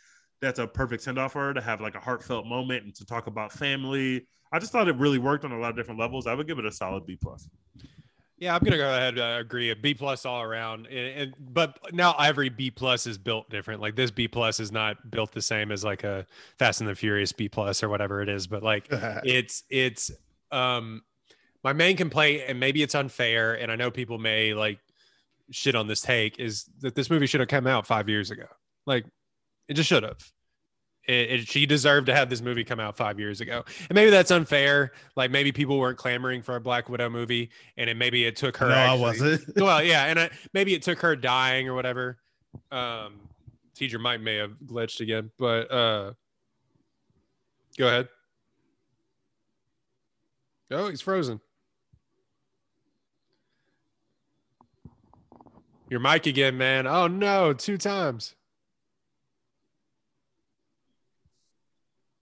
that's 0.40 0.59
a 0.59 0.66
perfect 0.66 1.02
send 1.02 1.19
off 1.19 1.33
for 1.33 1.47
her 1.47 1.54
to 1.54 1.61
have 1.61 1.80
like 1.80 1.95
a 1.95 2.00
heartfelt 2.00 2.47
moment 2.47 2.85
and 2.85 2.95
to 2.95 3.04
talk 3.04 3.26
about 3.26 3.52
family. 3.52 4.26
I 4.52 4.58
just 4.58 4.73
thought 4.73 4.89
it 4.89 4.97
really 4.97 5.19
worked 5.19 5.45
on 5.45 5.52
a 5.52 5.58
lot 5.58 5.71
of 5.71 5.76
different 5.76 5.99
levels. 5.99 6.26
I 6.26 6.34
would 6.34 6.47
give 6.47 6.58
it 6.58 6.67
a 6.67 6.73
solid 6.73 7.06
B 7.06 7.17
plus. 7.21 7.49
Yeah, 8.39 8.54
I'm 8.54 8.63
gonna 8.63 8.78
go 8.78 8.89
ahead 8.89 9.19
and 9.19 9.19
uh, 9.19 9.39
agree. 9.41 9.71
A 9.71 9.76
B 9.76 9.93
plus 9.93 10.25
all 10.25 10.41
around, 10.41 10.86
and, 10.86 11.21
and 11.21 11.34
but 11.39 11.78
now 11.93 12.15
every 12.19 12.49
B 12.49 12.71
plus 12.71 13.06
is 13.06 13.19
built 13.19 13.50
different. 13.50 13.82
Like 13.82 13.97
this 13.97 14.10
B 14.10 14.28
plus 14.28 14.60
is 14.60 14.73
not 14.73 15.10
built 15.10 15.32
the 15.32 15.43
same 15.43 15.71
as 15.71 15.84
like 15.84 16.04
a 16.04 16.26
Fast 16.58 16.80
and 16.80 16.89
the 16.89 16.95
Furious 16.95 17.32
B 17.32 17.50
plus 17.50 17.82
or 17.82 17.91
whatever 17.91 18.23
it 18.23 18.30
is. 18.30 18.47
But 18.47 18.63
like 18.63 18.86
it's 18.91 19.65
it's 19.69 20.10
um 20.50 21.02
my 21.63 21.75
main 21.75 21.99
complaint, 21.99 22.45
and 22.49 22.58
maybe 22.58 22.82
it's 22.82 22.95
unfair, 22.95 23.60
and 23.60 23.71
I 23.71 23.76
know 23.76 23.91
people 23.91 24.17
may 24.17 24.54
like 24.54 24.78
shit 25.50 25.75
on 25.75 25.86
this 25.86 26.00
take, 26.00 26.39
is 26.39 26.65
that 26.80 26.95
this 26.95 27.10
movie 27.10 27.26
should 27.26 27.41
have 27.41 27.49
come 27.50 27.67
out 27.67 27.86
five 27.86 28.08
years 28.08 28.30
ago. 28.30 28.47
Like 28.91 29.07
it 29.69 29.75
just 29.75 29.89
should 29.89 30.03
have. 30.03 30.19
It, 31.07 31.31
it, 31.31 31.49
she 31.49 31.65
deserved 31.65 32.09
to 32.09 32.15
have 32.15 32.29
this 32.29 32.41
movie 32.41 32.65
come 32.65 32.81
out 32.81 32.97
five 32.97 33.21
years 33.21 33.41
ago, 33.41 33.63
and 33.89 33.95
maybe 33.95 34.11
that's 34.11 34.33
unfair. 34.33 34.91
Like 35.15 35.31
maybe 35.31 35.53
people 35.53 35.79
weren't 35.79 35.97
clamoring 35.97 36.43
for 36.43 36.57
a 36.57 36.61
Black 36.61 36.89
Widow 36.89 37.09
movie, 37.09 37.50
and 37.76 37.89
it 37.89 37.97
maybe 37.97 38.25
it 38.25 38.35
took 38.35 38.57
her. 38.57 38.69
no, 38.69 38.75
I 38.75 38.95
wasn't. 38.95 39.43
well, 39.57 39.81
yeah, 39.81 40.07
and 40.07 40.19
I, 40.19 40.31
maybe 40.53 40.75
it 40.75 40.83
took 40.83 40.99
her 41.03 41.15
dying 41.15 41.69
or 41.69 41.75
whatever. 41.75 42.19
Um, 42.73 43.21
teacher 43.76 44.00
might 44.00 44.21
may 44.21 44.37
have 44.37 44.55
glitched 44.67 44.99
again, 44.99 45.31
but 45.39 45.71
uh, 45.71 46.13
go 47.79 47.87
ahead. 47.87 48.09
Oh, 50.73 50.89
he's 50.89 51.00
frozen. 51.00 51.41
Your 55.89 56.00
mic 56.00 56.26
again, 56.26 56.59
man. 56.59 56.89
Oh 56.89 57.07
no, 57.07 57.53
two 57.53 57.79
times. 57.79 58.35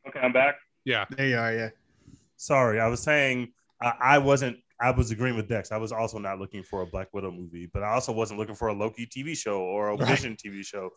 Okay, 0.09 0.21
I'm 0.21 0.33
back. 0.33 0.57
Yeah, 0.85 1.05
There 1.17 1.27
you 1.29 1.37
are. 1.37 1.53
Yeah. 1.53 1.69
Sorry, 2.37 2.81
I 2.81 2.87
was 2.89 3.03
saying 3.03 3.53
I, 3.83 3.93
I 4.01 4.19
wasn't. 4.19 4.59
I 4.81 4.93
was 4.93 5.11
agreeing 5.11 5.35
with 5.37 5.49
Dex. 5.49 5.73
I 5.73 5.77
was 5.77 5.91
also 5.91 6.19
not 6.19 6.39
looking 6.39 6.63
for 6.63 6.83
a 6.83 6.87
Black 6.87 7.13
Widow 7.13 7.33
movie, 7.33 7.69
but 7.75 7.83
I 7.83 7.89
also 7.93 8.13
wasn't 8.13 8.39
looking 8.39 8.55
for 8.55 8.69
a 8.69 8.73
Loki 8.73 9.07
TV 9.07 9.37
show 9.37 9.61
or 9.61 9.89
a 9.89 9.97
Right. 9.97 10.09
Vision 10.09 10.37
TV 10.37 10.65
show. 10.65 10.91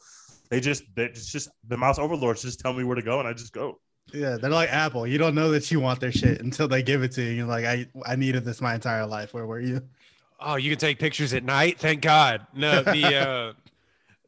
They 0.49 0.59
just, 0.59 0.83
they 0.95 1.05
it's 1.05 1.31
just 1.31 1.49
the 1.67 1.75
Mouse 1.77 1.97
Overlords 1.97 2.43
just 2.43 2.59
tell 2.59 2.73
me 2.73 2.83
where 2.83 2.95
to 2.95 3.01
go, 3.01 3.19
and 3.19 3.27
I 3.27 3.33
just 3.33 3.53
go. 3.53 3.79
Yeah, 4.13 4.37
they're 4.39 4.51
like 4.51 4.69
Apple. 4.71 5.07
You 5.07 5.17
don't 5.17 5.33
know 5.33 5.49
that 5.51 5.71
you 5.71 5.79
want 5.79 5.99
their 5.99 6.11
shit 6.11 6.41
until 6.41 6.67
they 6.67 6.83
give 6.83 7.01
it 7.01 7.11
to 7.13 7.23
you. 7.23 7.31
You're 7.31 7.47
like, 7.47 7.65
I, 7.65 7.87
I 8.05 8.15
needed 8.15 8.45
this 8.45 8.61
my 8.61 8.75
entire 8.75 9.05
life. 9.07 9.33
Where 9.33 9.45
were 9.47 9.59
you? 9.59 9.81
Oh, 10.39 10.55
you 10.57 10.69
can 10.69 10.77
take 10.79 10.99
pictures 10.99 11.33
at 11.33 11.43
night. 11.43 11.79
Thank 11.79 12.01
God. 12.01 12.45
No, 12.53 12.83
the 12.83 13.15
uh, 13.29 13.53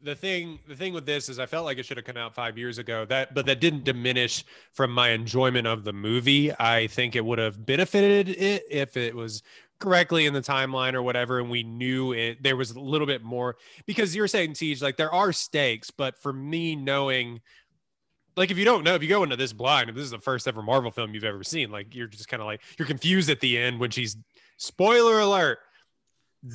the 0.04 0.16
thing 0.16 0.60
the 0.68 0.76
thing 0.76 0.94
with 0.94 1.06
this 1.06 1.30
is 1.30 1.40
I 1.40 1.46
felt 1.46 1.66
like 1.66 1.78
it 1.78 1.86
should 1.86 1.98
have 1.98 2.06
come 2.06 2.18
out 2.18 2.36
five 2.36 2.58
years 2.58 2.78
ago. 2.78 3.06
That 3.06 3.34
but 3.34 3.46
that 3.46 3.60
didn't 3.60 3.86
diminish 3.86 4.44
from 4.74 4.92
my 4.92 5.10
enjoyment 5.10 5.66
of 5.66 5.84
the 5.84 5.94
movie. 5.94 6.52
I 6.60 6.88
think 6.88 7.16
it 7.16 7.24
would 7.26 7.40
have 7.40 7.66
benefited 7.66 8.30
it 8.30 8.66
if 8.70 8.98
it 8.98 9.16
was 9.16 9.42
correctly 9.80 10.26
in 10.26 10.34
the 10.34 10.42
timeline 10.42 10.94
or 10.94 11.02
whatever, 11.02 11.40
and 11.40 11.50
we 11.50 11.64
knew 11.64 12.14
it. 12.14 12.44
There 12.44 12.56
was 12.56 12.72
a 12.72 12.80
little 12.80 13.08
bit 13.08 13.24
more 13.24 13.56
because 13.86 14.16
you're 14.16 14.28
saying 14.28 14.54
Tej, 14.54 14.76
like 14.82 14.98
there 14.98 15.14
are 15.14 15.32
stakes, 15.32 15.90
but 15.90 16.18
for 16.18 16.34
me 16.34 16.76
knowing. 16.76 17.42
Like 18.36 18.50
if 18.50 18.58
you 18.58 18.66
don't 18.66 18.84
know, 18.84 18.96
if 18.96 19.04
you 19.04 19.10
go 19.10 19.22
into 19.22 19.36
this 19.36 19.54
blind, 19.54 19.92
if 19.92 19.96
this 19.96 20.06
is 20.06 20.10
the 20.10 20.18
first 20.18 20.48
ever 20.48 20.64
Marvel 20.64 20.90
film 20.90 21.14
you've 21.14 21.24
ever 21.24 21.44
seen, 21.44 21.70
like 21.70 21.94
you're 21.94 22.08
just 22.08 22.28
kind 22.28 22.42
of 22.42 22.48
like 22.48 22.62
you're 22.80 22.88
confused 22.88 23.30
at 23.30 23.42
the 23.42 23.60
end 23.60 23.80
when 23.80 23.92
she's 23.92 24.18
spoiler 24.58 25.20
alert 25.20 25.60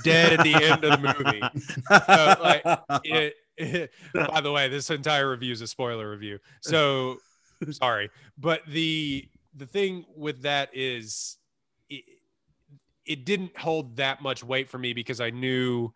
dead 0.05 0.35
at 0.35 0.43
the 0.45 0.55
end 0.55 0.85
of 0.85 1.01
the 1.01 1.15
movie. 1.17 1.41
So, 1.89 2.43
like, 2.43 2.63
it, 3.05 3.35
it- 3.57 3.91
by 4.15 4.41
the 4.41 4.53
way, 4.53 4.69
this 4.69 4.91
entire 4.91 5.31
review 5.31 5.53
is 5.53 5.61
a 5.61 5.67
spoiler 5.67 6.09
review. 6.11 6.39
So 6.61 7.17
sorry, 7.71 8.11
but 8.39 8.63
the 8.69 9.29
the 9.57 9.67
thing 9.67 10.05
with 10.17 10.43
that 10.43 10.71
is 10.73 11.39
it, 11.91 12.05
it 13.05 13.25
didn't 13.25 13.57
hold 13.59 13.97
that 13.97 14.23
much 14.23 14.45
weight 14.45 14.69
for 14.71 14.79
me 14.79 14.93
because 14.93 15.21
I 15.21 15.31
knew 15.31 15.93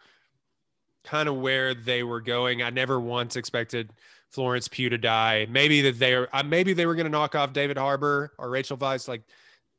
kind 1.05 1.29
of 1.29 1.37
where 1.37 1.75
they 1.75 2.03
were 2.03 2.21
going. 2.21 2.63
I 2.63 2.71
never 2.71 2.99
once 2.99 3.37
expected 3.37 3.91
Florence 4.31 4.67
Pugh 4.69 4.89
to 4.89 4.99
die. 4.99 5.47
Maybe 5.51 5.83
that 5.83 5.99
they 5.99 6.15
are, 6.15 6.29
uh, 6.33 6.43
maybe 6.43 6.73
they 6.73 6.87
were 6.87 6.95
going 6.95 7.07
to 7.07 7.11
knock 7.13 7.35
off 7.35 7.53
David 7.53 7.77
Harbour 7.77 8.33
or 8.39 8.51
Rachel 8.51 8.77
Weisz. 8.77 9.07
Like 9.07 9.23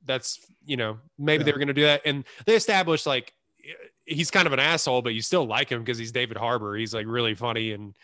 that's 0.06 0.40
you 0.66 0.78
know 0.78 1.00
maybe 1.18 1.44
they 1.44 1.52
were 1.52 1.58
going 1.60 1.68
to 1.68 1.74
do 1.74 1.84
that, 1.84 2.02
and 2.06 2.24
they 2.46 2.56
established 2.56 3.06
like 3.06 3.34
he's 4.06 4.32
kind 4.32 4.48
of 4.48 4.54
an 4.54 4.60
asshole, 4.60 5.02
but 5.02 5.14
you 5.14 5.22
still 5.22 5.46
like 5.46 5.72
him 5.72 5.80
because 5.80 5.98
he's 5.98 6.12
David 6.12 6.38
Harbour. 6.38 6.76
He's 6.76 6.94
like 6.94 7.06
really 7.08 7.36
funny 7.36 7.72
and 7.72 7.96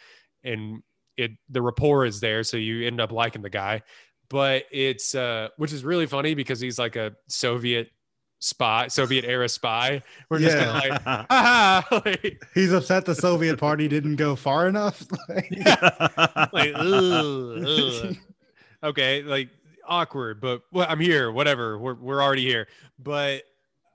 and 0.44 0.82
it 1.18 1.32
the 1.50 1.62
rapport 1.62 2.06
is 2.06 2.20
there, 2.20 2.44
so 2.44 2.58
you 2.58 2.88
end 2.88 3.02
up 3.02 3.12
liking 3.12 3.42
the 3.42 3.50
guy. 3.50 3.82
But 4.30 4.64
it's 4.72 5.16
uh 5.16 5.50
which 5.58 5.74
is 5.74 5.84
really 5.84 6.06
funny 6.06 6.34
because 6.36 6.60
he's 6.60 6.80
like 6.80 6.96
a 6.96 7.14
Soviet 7.28 7.90
spy, 8.40 8.88
Soviet 8.88 9.26
era 9.26 9.50
spy. 9.50 10.02
We're 10.30 10.40
just 10.40 10.56
Yeah. 10.56 10.72
like, 10.90 11.02
ah, 11.06 11.86
like, 12.06 12.42
He's 12.54 12.72
upset 12.72 13.06
the 13.06 13.16
Soviet 13.16 13.58
party 13.58 13.88
didn't 13.88 14.16
go 14.16 14.36
far 14.36 14.68
enough. 14.68 15.06
Like, 15.28 15.52
like 16.54 16.72
ugh, 16.76 17.64
ugh. 17.66 18.16
okay, 18.84 19.22
like 19.24 19.50
awkward, 19.86 20.40
but 20.40 20.62
well, 20.72 20.86
I'm 20.90 21.00
here. 21.00 21.32
Whatever, 21.32 21.78
we're 21.78 21.96
we're 21.96 22.22
already 22.22 22.46
here. 22.46 22.68
But 22.98 23.44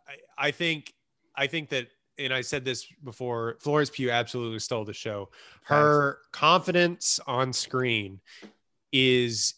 I, 0.07 0.47
I 0.49 0.51
think 0.51 0.93
I 1.37 1.47
think 1.47 1.69
that, 1.71 1.89
and 2.19 2.33
I 2.33 2.41
said 2.43 2.65
this 2.65 2.87
before. 3.03 3.57
Florence 3.61 3.91
Pugh 3.91 4.11
absolutely 4.11 4.61
stole 4.61 4.85
the 4.85 4.93
show. 4.93 5.31
Her 5.63 6.19
confidence 6.33 7.19
on 7.27 7.53
screen 7.53 8.21
is 8.93 9.55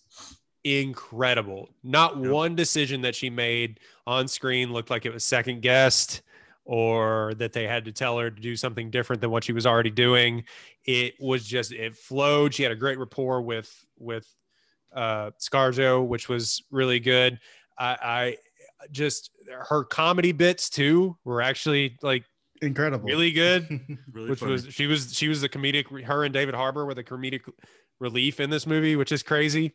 incredible. 0.64 1.68
Not 1.84 2.16
one 2.16 2.56
decision 2.56 3.02
that 3.02 3.14
she 3.14 3.30
made 3.30 3.80
on 4.06 4.26
screen 4.26 4.72
looked 4.72 4.90
like 4.90 5.06
it 5.06 5.12
was 5.12 5.22
second 5.22 5.62
guessed 5.62 6.22
or 6.64 7.32
that 7.36 7.52
they 7.52 7.66
had 7.68 7.84
to 7.84 7.92
tell 7.92 8.18
her 8.18 8.28
to 8.30 8.40
do 8.40 8.56
something 8.56 8.90
different 8.90 9.22
than 9.22 9.30
what 9.30 9.44
she 9.44 9.52
was 9.52 9.66
already 9.66 9.90
doing. 9.90 10.44
It 10.84 11.14
was 11.20 11.46
just 11.46 11.72
it 11.72 11.94
flowed. 11.94 12.52
She 12.52 12.64
had 12.64 12.72
a 12.72 12.76
great 12.76 12.98
rapport 12.98 13.40
with 13.40 13.86
with 13.98 14.26
uh 14.92 15.30
Scarjo, 15.40 16.04
which 16.04 16.28
was 16.28 16.64
really 16.72 16.98
good. 16.98 17.38
I, 17.78 17.96
I 18.02 18.36
just 18.90 19.30
her 19.68 19.84
comedy 19.84 20.32
bits 20.32 20.68
too 20.70 21.16
were 21.24 21.42
actually 21.42 21.96
like 22.02 22.24
incredible. 22.62 23.04
really 23.06 23.32
good 23.32 23.68
Really 24.12 24.30
which 24.30 24.40
funny. 24.40 24.52
was 24.52 24.66
she 24.70 24.86
was 24.86 25.14
she 25.14 25.28
was 25.28 25.40
the 25.40 25.48
comedic 25.48 26.04
her 26.04 26.24
and 26.24 26.32
David 26.32 26.54
Harbour 26.54 26.84
were 26.86 26.94
the 26.94 27.04
comedic 27.04 27.42
relief 27.98 28.40
in 28.40 28.50
this 28.50 28.66
movie, 28.66 28.96
which 28.96 29.12
is 29.12 29.22
crazy. 29.22 29.74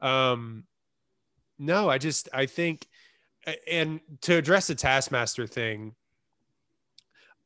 Um 0.00 0.64
no, 1.58 1.88
I 1.90 1.98
just 1.98 2.28
I 2.32 2.46
think 2.46 2.86
and 3.70 4.00
to 4.22 4.36
address 4.36 4.66
the 4.66 4.74
Taskmaster 4.74 5.46
thing, 5.46 5.94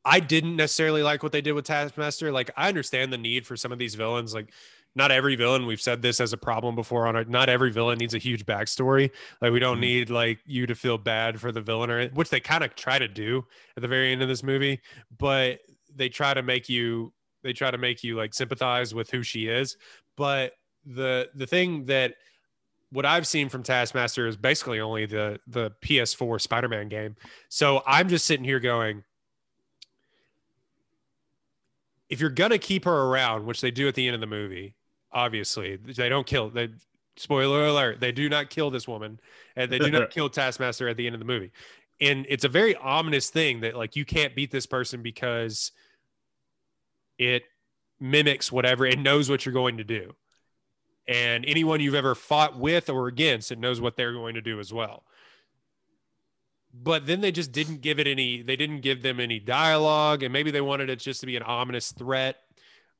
I 0.03 0.19
didn't 0.19 0.55
necessarily 0.55 1.01
like 1.03 1.23
what 1.23 1.31
they 1.31 1.41
did 1.41 1.53
with 1.53 1.65
Taskmaster. 1.65 2.31
Like 2.31 2.51
I 2.55 2.67
understand 2.67 3.11
the 3.11 3.17
need 3.17 3.47
for 3.47 3.57
some 3.57 3.71
of 3.71 3.79
these 3.79 3.95
villains, 3.95 4.33
like 4.33 4.51
not 4.95 5.11
every 5.11 5.35
villain 5.35 5.65
we've 5.65 5.81
said 5.81 6.01
this 6.01 6.19
as 6.21 6.31
a 6.33 6.37
problem 6.37 6.73
before 6.75 7.05
on 7.07 7.15
it 7.15 7.29
not 7.29 7.49
every 7.49 7.71
villain 7.71 7.97
needs 7.97 8.13
a 8.13 8.17
huge 8.17 8.45
backstory 8.45 9.11
like 9.41 9.51
we 9.51 9.59
don't 9.59 9.77
Mhm. 9.77 9.81
need 9.81 10.09
like 10.09 10.39
you 10.45 10.65
to 10.65 10.73
feel 10.75 10.97
bad 10.97 11.39
for 11.39 11.51
the 11.51 11.61
villain 11.61 11.89
or 11.91 12.07
which 12.09 12.29
they 12.29 12.39
kind 12.39 12.63
of 12.63 12.75
try 12.75 12.97
to 12.97 13.07
do 13.07 13.45
at 13.75 13.81
the 13.81 13.87
very 13.87 14.11
end 14.11 14.21
of 14.21 14.27
this 14.27 14.41
movie 14.43 14.81
but 15.17 15.59
they 15.93 16.09
try 16.09 16.33
to 16.33 16.41
make 16.41 16.69
you 16.69 17.13
they 17.43 17.53
try 17.53 17.69
to 17.71 17.77
make 17.77 18.03
you 18.03 18.15
like 18.15 18.33
sympathize 18.33 18.93
with 18.95 19.11
who 19.11 19.21
she 19.21 19.47
is 19.47 19.77
but 20.15 20.53
the 20.85 21.29
the 21.35 21.45
thing 21.47 21.85
that 21.85 22.15
what 22.91 23.05
I've 23.05 23.27
seen 23.27 23.49
from 23.49 23.63
Taskmaster 23.63 24.25
is 24.27 24.37
basically 24.37 24.79
only 24.79 25.05
the 25.05 25.39
the 25.47 25.71
PS4 25.81 26.39
Spider-Man 26.39 26.87
game. 26.87 27.17
So 27.49 27.83
I'm 27.85 28.07
just 28.07 28.25
sitting 28.25 28.45
here 28.45 28.59
going 28.61 29.03
if 32.09 32.21
you're 32.21 32.29
going 32.29 32.51
to 32.51 32.57
keep 32.59 32.85
her 32.85 32.93
around, 33.07 33.45
which 33.45 33.61
they 33.61 33.71
do 33.71 33.87
at 33.87 33.95
the 33.95 34.05
end 34.07 34.13
of 34.15 34.21
the 34.21 34.27
movie, 34.27 34.75
obviously, 35.15 35.77
they 35.77 36.09
don't 36.09 36.27
kill 36.27 36.49
they 36.51 36.69
spoiler 37.17 37.65
alert, 37.65 37.99
they 37.99 38.11
do 38.11 38.29
not 38.29 38.49
kill 38.49 38.69
this 38.69 38.87
woman 38.87 39.19
and 39.55 39.71
they 39.71 39.79
do 39.79 39.89
not 39.89 40.09
kill 40.11 40.29
Taskmaster 40.29 40.87
at 40.87 40.97
the 40.97 41.07
end 41.07 41.15
of 41.15 41.19
the 41.19 41.25
movie. 41.25 41.51
And 42.01 42.25
it's 42.29 42.43
a 42.43 42.49
very 42.49 42.75
ominous 42.75 43.29
thing 43.29 43.61
that 43.61 43.75
like 43.75 43.95
you 43.95 44.05
can't 44.05 44.35
beat 44.35 44.51
this 44.51 44.65
person 44.65 45.01
because 45.01 45.71
it 47.17 47.43
mimics 47.99 48.51
whatever 48.51 48.85
it 48.85 48.99
knows 48.99 49.29
what 49.29 49.45
you're 49.45 49.53
going 49.53 49.77
to 49.77 49.85
do. 49.85 50.13
And 51.07 51.45
anyone 51.45 51.79
you've 51.79 51.95
ever 51.95 52.15
fought 52.15 52.59
with 52.59 52.89
or 52.89 53.07
against 53.07 53.51
it 53.51 53.59
knows 53.59 53.79
what 53.79 53.95
they're 53.95 54.13
going 54.13 54.35
to 54.35 54.41
do 54.41 54.59
as 54.59 54.73
well. 54.73 55.03
But 56.73 57.07
then 57.07 57.21
they 57.21 57.31
just 57.31 57.53
didn't 57.53 57.81
give 57.81 57.99
it 57.99 58.07
any 58.07 58.41
they 58.41 58.57
didn't 58.57 58.81
give 58.81 59.01
them 59.01 59.21
any 59.21 59.39
dialogue 59.39 60.23
and 60.23 60.33
maybe 60.33 60.51
they 60.51 60.59
wanted 60.59 60.89
it 60.89 60.99
just 60.99 61.21
to 61.21 61.25
be 61.25 61.37
an 61.37 61.43
ominous 61.43 61.93
threat 61.93 62.41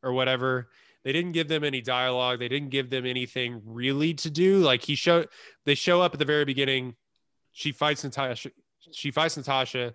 or 0.01 0.13
whatever 0.13 0.69
they 1.05 1.13
didn't 1.13 1.31
give 1.31 1.47
them 1.47 1.63
any 1.63 1.79
dialogue. 1.79 2.39
They 2.39 2.49
didn't 2.49 2.69
give 2.71 2.89
them 2.89 3.05
anything 3.05 3.61
really 3.63 4.13
to 4.15 4.29
do. 4.29 4.57
Like 4.57 4.81
he 4.83 4.95
showed 4.95 5.29
they 5.65 5.75
show 5.75 6.01
up 6.01 6.11
at 6.13 6.19
the 6.19 6.25
very 6.25 6.43
beginning. 6.43 6.95
She 7.53 7.71
fights 7.71 8.03
natasha 8.03 8.49
she 8.91 9.09
fights 9.11 9.37
natasha. 9.37 9.93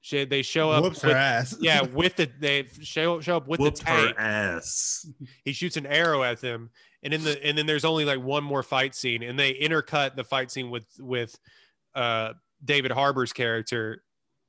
She, 0.00 0.24
they 0.26 0.42
show 0.42 0.70
up 0.70 0.82
Whoops 0.84 1.00
her 1.02 1.10
ass. 1.12 1.56
yeah 1.60 1.80
with 1.82 2.16
the 2.16 2.30
they 2.38 2.68
show, 2.82 3.20
show 3.20 3.38
up 3.38 3.48
with 3.48 3.58
Whooped 3.58 3.78
the 3.78 3.84
tank 3.84 4.16
her 4.16 4.22
ass. 4.22 5.06
he 5.44 5.52
shoots 5.52 5.76
an 5.78 5.86
arrow 5.86 6.22
at 6.22 6.40
them. 6.40 6.70
And 7.02 7.12
in 7.14 7.24
the 7.24 7.42
and 7.44 7.56
then 7.56 7.66
there's 7.66 7.84
only 7.86 8.04
like 8.04 8.20
one 8.20 8.44
more 8.44 8.62
fight 8.62 8.94
scene. 8.94 9.22
And 9.22 9.38
they 9.38 9.54
intercut 9.54 10.14
the 10.14 10.24
fight 10.24 10.50
scene 10.50 10.70
with 10.70 10.86
with 10.98 11.34
uh 11.94 12.34
david 12.64 12.90
harbour's 12.92 13.32
character. 13.32 14.02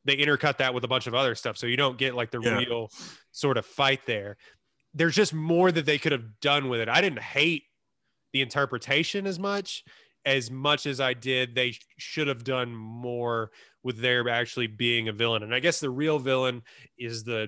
They 0.05 0.17
intercut 0.17 0.57
that 0.57 0.73
with 0.73 0.83
a 0.83 0.87
bunch 0.87 1.07
of 1.07 1.15
other 1.15 1.35
stuff. 1.35 1.57
So 1.57 1.67
you 1.67 1.77
don't 1.77 1.97
get 1.97 2.15
like 2.15 2.31
the 2.31 2.39
Yeah. 2.41 2.57
real 2.57 2.89
sort 3.31 3.57
of 3.57 3.65
fight 3.65 4.01
there 4.05 4.37
there's 4.95 5.15
just 5.15 5.33
more 5.33 5.71
that 5.71 5.85
they 5.85 5.97
could 5.97 6.11
have 6.11 6.39
done 6.39 6.69
with 6.69 6.79
it 6.79 6.89
i 6.89 7.01
didn't 7.01 7.19
hate 7.19 7.63
the 8.33 8.41
interpretation 8.41 9.27
as 9.27 9.37
much 9.37 9.83
as 10.25 10.49
much 10.49 10.85
as 10.85 10.99
i 10.99 11.13
did 11.13 11.53
they 11.53 11.77
should 11.97 12.27
have 12.27 12.43
done 12.43 12.73
more 12.75 13.51
with 13.83 13.99
there 13.99 14.27
actually 14.29 14.67
being 14.67 15.07
a 15.07 15.13
villain 15.13 15.43
and 15.43 15.53
i 15.53 15.59
guess 15.59 15.79
the 15.79 15.89
real 15.89 16.17
villain 16.17 16.63
is 16.97 17.23
the 17.23 17.47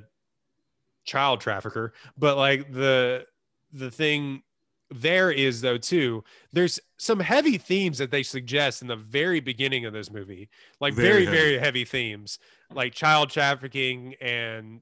child 1.06 1.40
trafficker 1.42 1.94
but 2.18 2.38
like 2.38 2.72
the 2.72 3.26
the 3.72 3.90
thing 3.90 4.44
there 4.90 5.32
is 5.32 5.62
though 5.62 5.78
too 5.78 6.24
there's 6.54 6.80
some 6.98 7.20
heavy 7.20 7.58
themes 7.58 7.98
that 7.98 8.12
they 8.12 8.24
suggest 8.24 8.82
in 8.82 8.88
the 8.88 8.96
very 8.96 9.40
beginning 9.40 9.86
of 9.86 9.92
this 9.94 10.12
movie 10.12 10.50
like 10.80 10.94
very 10.94 11.24
Very 11.24 11.26
heavy. 11.26 11.38
very 11.38 11.58
heavy 11.60 11.86
themes 11.86 12.40
like 12.74 12.94
child 12.94 13.30
trafficking 13.30 14.16
and 14.22 14.82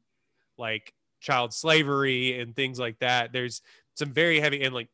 like 0.58 0.94
child 1.26 1.54
slavery 1.54 2.40
and 2.40 2.56
things 2.56 2.78
like 2.78 2.98
that 3.00 3.34
there's 3.34 3.62
some 3.96 4.14
very 4.14 4.40
heavy 4.40 4.62
and 4.64 4.76
like 4.76 4.90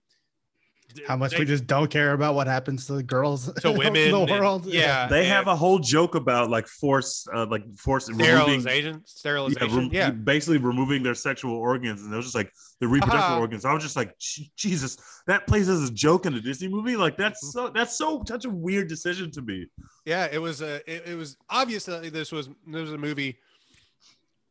How 1.08 1.18
much 1.18 1.32
they- 1.32 1.40
we 1.40 1.46
just 1.46 1.68
don't 1.68 1.92
care 1.92 2.14
about 2.14 2.36
what 2.36 2.48
happens 2.48 2.86
to 2.88 2.94
the 2.94 3.04
girls 3.04 3.52
to 3.62 3.72
women 3.72 3.96
in 3.98 4.12
the 4.12 4.34
and- 4.34 4.66
yeah 4.66 5.08
They 5.08 5.26
have 5.26 5.48
a 5.48 5.56
whole 5.56 5.80
joke 5.80 6.16
about 6.16 6.50
like 6.50 6.68
force, 6.68 7.28
uh, 7.34 7.46
like 7.48 7.64
force 7.78 8.08
removing, 8.10 8.62
sterilization 8.62 8.94
yeah, 8.94 9.00
sterilization 9.06 9.90
yeah, 9.92 10.12
basically 10.12 10.58
removing 10.58 11.04
their 11.04 11.16
sexual 11.16 11.56
organs, 11.56 12.02
and 12.04 12.14
it 12.14 12.16
was 12.16 12.26
just 12.28 12.36
like 12.36 12.52
the 12.80 12.88
reproductive 12.88 13.22
Haha. 13.22 13.40
organs. 13.40 13.64
I 13.64 13.74
was 13.74 13.84
just 13.84 13.96
like, 13.96 14.18
Jesus, 14.56 14.98
that 15.28 15.48
plays 15.48 15.70
as 15.70 15.88
a 15.90 15.94
joke 15.94 16.26
in 16.26 16.34
a 16.34 16.42
Disney 16.42 16.68
movie. 16.68 16.96
Like 16.96 17.16
that's 17.18 17.44
mm-hmm. 17.44 17.68
so 17.68 17.70
that's 17.70 17.98
so 17.98 18.24
such 18.28 18.46
a 18.46 18.50
weird 18.50 18.88
decision 18.88 19.32
to 19.32 19.42
me. 19.42 19.68
Yeah, 20.06 20.28
it 20.32 20.40
was 20.40 20.62
a 20.62 20.76
it, 20.92 21.10
it 21.12 21.16
was 21.16 21.38
obviously 21.50 22.10
this 22.10 22.32
was 22.32 22.48
this 22.68 22.82
was 22.82 22.94
a 22.94 22.98
movie 22.98 23.38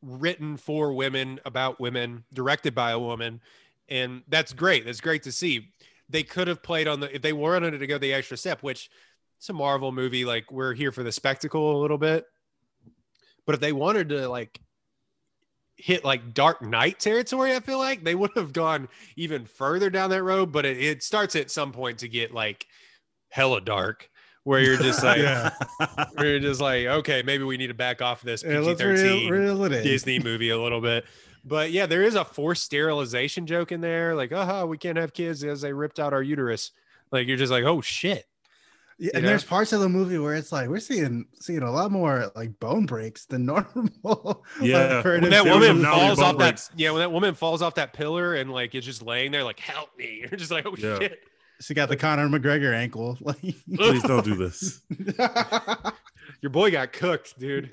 written 0.03 0.57
for 0.57 0.93
women 0.93 1.41
about 1.45 1.81
women, 1.81 2.25
directed 2.33 2.75
by 2.75 2.91
a 2.91 2.99
woman, 2.99 3.41
and 3.89 4.23
that's 4.29 4.53
great. 4.53 4.85
That's 4.85 5.01
great 5.01 5.23
to 5.25 5.33
see. 5.33 5.69
They 6.09 6.23
could 6.23 6.49
have 6.49 6.63
played 6.63 6.89
on 6.89 7.01
the 7.01 7.15
if 7.15 7.23
they 7.23 7.33
wanted 7.33 7.79
to 7.79 7.87
go 7.87 7.99
the 7.99 8.13
extra 8.13 8.37
step, 8.37 8.63
which 8.63 8.91
it's 9.39 9.49
a 9.49 9.53
Marvel 9.55 9.91
movie, 9.91 10.25
like 10.25 10.53
we're 10.53 10.75
here 10.75 10.93
for 10.93 11.03
the 11.03 11.13
spectacle 11.13 11.79
a 11.79 11.81
little 11.81 11.99
bit. 11.99 12.27
But 13.47 13.55
if 13.55 13.61
they 13.61 13.73
wanted 13.73 14.11
to 14.11 14.29
like 14.29 14.61
hit 15.77 16.05
like 16.05 16.35
Dark 16.35 16.61
Knight 16.61 17.01
territory, 17.01 17.57
I 17.57 17.61
feel 17.61 17.79
like 17.79 18.05
they 18.05 18.15
would 18.15 18.33
have 18.35 18.53
gone 18.53 18.89
even 19.17 19.47
further 19.47 19.89
down 19.89 20.11
that 20.11 20.23
road. 20.23 20.53
But 20.53 20.67
it, 20.67 20.79
it 20.79 21.03
starts 21.03 21.37
at 21.37 21.51
some 21.51 21.73
point 21.73 22.01
to 22.01 22.09
get 22.09 22.35
like 22.35 22.67
hella 23.31 23.63
dark, 23.63 24.10
where 24.45 24.61
you're 24.61 24.77
just 24.77 25.03
like, 25.05 25.19
Yeah. 25.19 25.51
where 26.15 26.27
you're 26.29 26.41
just 26.41 26.61
like, 26.61 26.87
okay, 26.87 27.23
maybe 27.23 27.45
we 27.45 27.57
need 27.57 27.69
to 27.69 27.75
back 27.75 28.01
off 28.03 28.23
this 28.23 28.43
PG 28.43 28.75
thirteen 28.77 29.31
reel. 29.31 29.69
Disney 29.69 30.19
movie 30.19 30.51
a 30.51 30.59
little 30.61 30.81
bit. 30.81 31.05
But 31.45 31.71
yeah, 31.73 31.87
there 31.87 32.03
is 32.03 32.15
a 32.17 32.25
forced 32.25 32.65
sterilization 32.65 33.47
joke 33.47 33.73
in 33.73 33.81
there, 33.81 34.15
like, 34.15 34.33
uh 34.33 34.67
we 34.69 34.77
can't 34.79 34.99
have 34.99 35.13
kids 35.15 35.43
as 35.45 35.61
they 35.63 35.73
ripped 35.73 35.99
out 35.99 36.13
our 36.13 36.23
uterus. 36.23 36.73
Like 37.13 37.27
you're 37.27 37.37
just 37.39 37.53
like, 37.53 37.65
oh 37.65 37.81
shit. 37.81 38.27
Yeah, 39.03 39.13
and 39.15 39.23
know? 39.23 39.31
there's 39.31 39.45
parts 39.45 39.73
of 39.73 39.81
the 39.81 39.89
movie 39.89 40.19
where 40.19 40.35
it's 40.35 40.53
like 40.53 40.69
we're 40.69 40.79
seeing 40.79 41.25
seeing 41.41 41.63
a 41.63 41.71
lot 41.71 41.91
more 41.91 42.31
like 42.37 42.61
bone 42.61 42.85
breaks 42.85 43.25
than 43.25 43.47
normal. 43.47 44.45
Yeah. 44.61 44.97
Like, 44.97 45.05
When 45.23 45.31
that 45.31 45.47
woman 45.47 45.83
falls 45.83 46.19
bone 46.19 46.27
off 46.27 46.39
that, 46.39 46.69
yeah, 46.77 46.91
when 46.91 47.01
that 47.01 47.11
woman 47.11 47.35
falls 47.35 47.63
off 47.63 47.77
that 47.77 47.95
pillar 47.95 48.35
and 48.35 48.53
like 48.53 48.75
it's 48.75 48.85
just 48.85 49.01
laying 49.03 49.33
there, 49.33 49.43
like, 49.43 49.59
help 49.59 49.97
me. 49.97 50.19
You're 50.31 50.39
just 50.39 50.51
like, 50.51 50.67
oh 50.67 50.75
Yeah. 50.77 50.99
shit. 50.99 51.21
She 51.61 51.75
got 51.75 51.89
the 51.91 51.97
Conor 51.97 52.29
McGregor 52.29 52.75
ankle. 52.75 53.17
Please 53.75 54.03
don't 54.05 54.25
do 54.25 54.35
this. 54.35 54.81
Your 56.43 56.51
boy 56.51 56.71
got 56.71 56.93
cooked, 56.93 57.39
dude. 57.39 57.71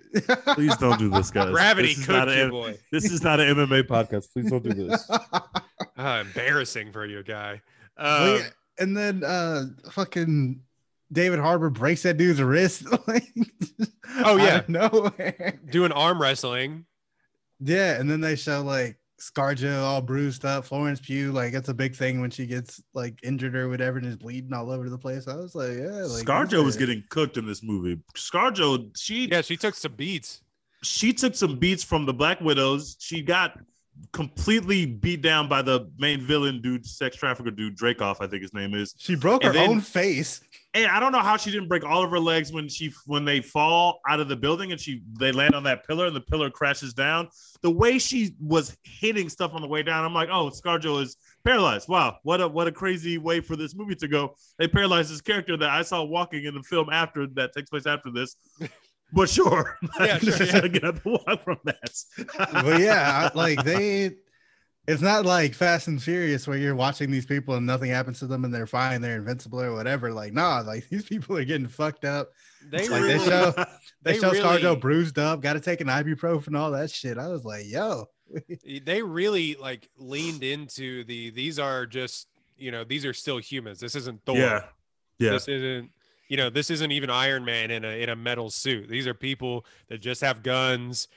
Please 0.56 0.76
don't 0.78 1.00
do 1.00 1.10
this, 1.10 1.32
guys. 1.32 1.52
Gravity 1.52 1.90
This 1.90 2.00
is 2.00 2.08
not 2.10 2.28
cooked 2.28 2.32
a- 2.32 2.40
your 2.42 2.50
boy. 2.50 2.78
This 2.92 3.06
is 3.12 3.24
not 3.24 3.40
an 3.40 3.56
MMA 3.56 3.84
podcast. 3.84 4.34
Please 4.34 4.50
don't 4.50 4.64
do 4.64 4.74
this. 4.74 5.10
Ah, 5.98 6.20
embarrassing 6.22 6.92
for 6.92 7.06
you, 7.06 7.24
guy. 7.24 7.62
Well, 7.98 8.36
Um, 8.38 8.42
and 8.80 8.98
then 8.98 9.24
uh 9.24 9.66
fucking 9.92 10.62
David 11.12 11.40
Harbour 11.40 11.70
breaks 11.70 12.04
that 12.04 12.18
dude's 12.18 12.42
wrist. 12.42 12.84
Oh, 14.20 14.36
yeah. 14.38 14.64
no, 14.68 15.12
doing 15.70 15.92
arm 15.94 16.22
wrestling. 16.22 16.86
Yeah, 17.60 18.00
and 18.00 18.10
then 18.10 18.20
they 18.20 18.36
show 18.36 18.62
like 18.64 18.98
Scarjo 19.20 19.82
all 19.84 20.02
bruised 20.02 20.46
up. 20.46 20.66
Florence 20.66 21.00
Pugh, 21.00 21.32
like 21.32 21.54
it's 21.54 21.70
a 21.70 21.74
big 21.74 21.96
thing 21.96 22.22
when 22.22 22.30
she 22.30 22.46
gets 22.46 22.82
like 22.94 23.18
injured 23.24 23.56
or 23.56 23.68
whatever 23.68 23.98
and 23.98 24.06
is 24.06 24.16
bleeding 24.16 24.54
all 24.54 24.70
over 24.72 24.90
the 24.90 24.98
place. 24.98 25.28
I 25.28 25.36
was 25.36 25.56
like, 25.56 25.72
yeah, 25.78 26.04
like 26.06 26.26
ScarJo 26.26 26.64
was 26.64 26.78
getting 26.78 27.04
cooked 27.10 27.38
in 27.38 27.46
this 27.48 27.64
movie. 27.64 28.00
ScarJo, 28.16 28.96
she 28.98 29.28
Yeah, 29.28 29.42
she 29.42 29.58
took 29.58 29.74
some 29.74 29.94
beats. 29.94 30.42
she 30.84 31.14
took 31.14 31.34
some 31.36 31.58
beats 31.58 31.84
from 31.84 32.06
the 32.06 32.14
Black 32.14 32.40
Widows. 32.42 32.96
She 33.00 33.24
got 33.24 33.58
completely 34.14 34.86
beat 34.86 35.24
down 35.24 35.50
by 35.50 35.62
the 35.64 35.90
main 35.98 36.22
villain 36.22 36.62
dude, 36.62 36.86
sex 36.86 37.16
trafficker 37.16 37.50
dude, 37.50 37.76
Dreykov, 37.76 38.18
I 38.20 38.28
think 38.28 38.44
his 38.44 38.54
name 38.54 38.76
is. 38.76 38.94
She 39.00 39.16
broke 39.16 39.44
And 39.44 39.54
her 39.56 39.60
then- 39.60 39.70
own 39.72 39.82
face. 39.82 40.42
And 40.78 40.92
I 40.92 41.00
don't 41.00 41.12
know 41.12 41.20
how 41.20 41.38
she 41.38 41.50
didn't 41.52 41.68
break 41.68 41.84
all 41.84 42.04
of 42.04 42.12
her 42.12 42.20
legs 42.20 42.52
when 42.52 42.70
she 42.70 42.94
when 43.06 43.26
they 43.26 43.42
fall 43.42 44.00
out 44.08 44.20
of 44.20 44.28
the 44.28 44.36
building 44.36 44.72
and 44.72 44.80
she 44.80 45.02
they 45.20 45.32
land 45.32 45.56
on 45.56 45.64
that 45.64 45.88
pillar 45.88 46.06
and 46.06 46.16
the 46.16 46.22
pillar 46.22 46.50
crashes 46.52 46.94
down. 46.94 47.30
The 47.62 47.72
way 47.72 47.98
she 47.98 48.36
was 48.40 48.78
hitting 48.84 49.30
stuff 49.30 49.54
on 49.54 49.62
the 49.62 49.68
way 49.68 49.82
down, 49.82 50.06
I'm 50.06 50.14
like, 50.14 50.30
oh, 50.32 50.50
ScarJo 50.50 51.02
is 51.02 51.18
paralyzed. 51.44 51.90
Wow, 51.90 52.18
what 52.24 52.42
a 52.42 52.48
what 52.48 52.68
a 52.68 52.72
crazy 52.72 53.18
way 53.18 53.42
for 53.42 53.56
this 53.56 53.76
movie 53.76 53.96
to 53.96 54.08
go. 54.08 54.36
They 54.60 54.68
paralyzed 54.68 55.12
this 55.12 55.22
character 55.22 55.58
that 55.58 55.70
I 55.70 55.82
saw 55.82 56.04
walking 56.04 56.46
in 56.46 56.54
the 56.54 56.64
film 56.64 56.90
after 56.92 57.26
that 57.36 57.54
takes 57.54 57.70
place 57.70 57.88
after 57.88 58.12
this. 58.12 58.36
But 59.14 59.30
sure, 59.30 59.78
Yeah, 60.02 60.18
sure, 60.20 60.46
yeah. 60.46 60.68
get 60.68 60.84
up 60.84 61.06
and 61.06 61.14
walk 61.26 61.42
from 61.46 61.60
that. 61.64 61.90
But 62.52 62.82
yeah, 62.82 63.30
like 63.34 63.64
they 63.64 64.18
it's 64.88 65.02
not 65.02 65.26
like 65.26 65.54
Fast 65.54 65.88
and 65.88 66.02
Furious 66.02 66.48
where 66.48 66.58
you're 66.58 66.76
watching 66.76 67.12
these 67.12 67.26
people 67.26 67.56
and 67.56 67.66
nothing 67.66 67.92
happens 67.92 68.20
to 68.20 68.28
them 68.28 68.46
and 68.46 68.54
they're 68.54 68.66
fine, 68.68 69.02
they're 69.02 69.18
invincible 69.18 69.62
or 69.62 69.74
whatever. 69.74 70.12
Like, 70.14 70.34
nah, 70.34 70.62
like 70.66 70.88
these 70.90 71.04
people 71.04 71.38
are 71.38 71.44
getting 71.44 71.68
fucked 71.68 72.06
up. 72.06 72.32
They 72.70 72.88
Like, 72.88 73.02
really, 73.02 73.18
they 73.18 73.26
show 73.26 73.52
they, 74.02 74.14
They 74.14 74.20
show 74.20 74.32
really- 74.32 74.62
ScarJo 74.62 74.80
bruised 74.80 75.20
up, 75.20 75.42
got 75.42 75.54
to 75.54 75.60
take 75.60 75.82
an 75.82 75.88
ibuprofen, 75.88 76.58
all 76.58 76.72
that 76.72 76.90
shit. 76.90 77.18
I 77.18 77.28
was 77.28 77.44
like, 77.44 77.66
yo, 77.68 78.06
they 78.86 79.02
really 79.02 79.56
like 79.56 79.90
leaned 79.98 80.44
into 80.44 81.04
the 81.04 81.30
these 81.32 81.60
are 81.60 81.86
just 81.86 82.28
you 82.58 82.72
know 82.72 82.84
these 82.84 83.06
are 83.06 83.14
still 83.14 83.38
humans. 83.38 83.80
This 83.80 83.96
isn't 83.96 84.24
Thor. 84.26 84.38
yeah, 84.38 84.64
yeah. 85.20 85.32
This 85.32 85.48
isn't 85.48 85.92
you 86.30 86.36
know 86.38 86.50
this 86.50 86.70
isn't 86.70 86.92
even 86.92 87.10
Iron 87.10 87.46
Man 87.46 87.72
in 87.72 87.86
a 87.86 88.02
in 88.04 88.10
a 88.10 88.16
metal 88.16 88.50
suit. 88.50 88.90
These 88.90 89.08
are 89.08 89.14
people 89.14 89.66
that 89.90 90.00
just 90.00 90.22
have 90.22 90.44
guns 90.44 91.08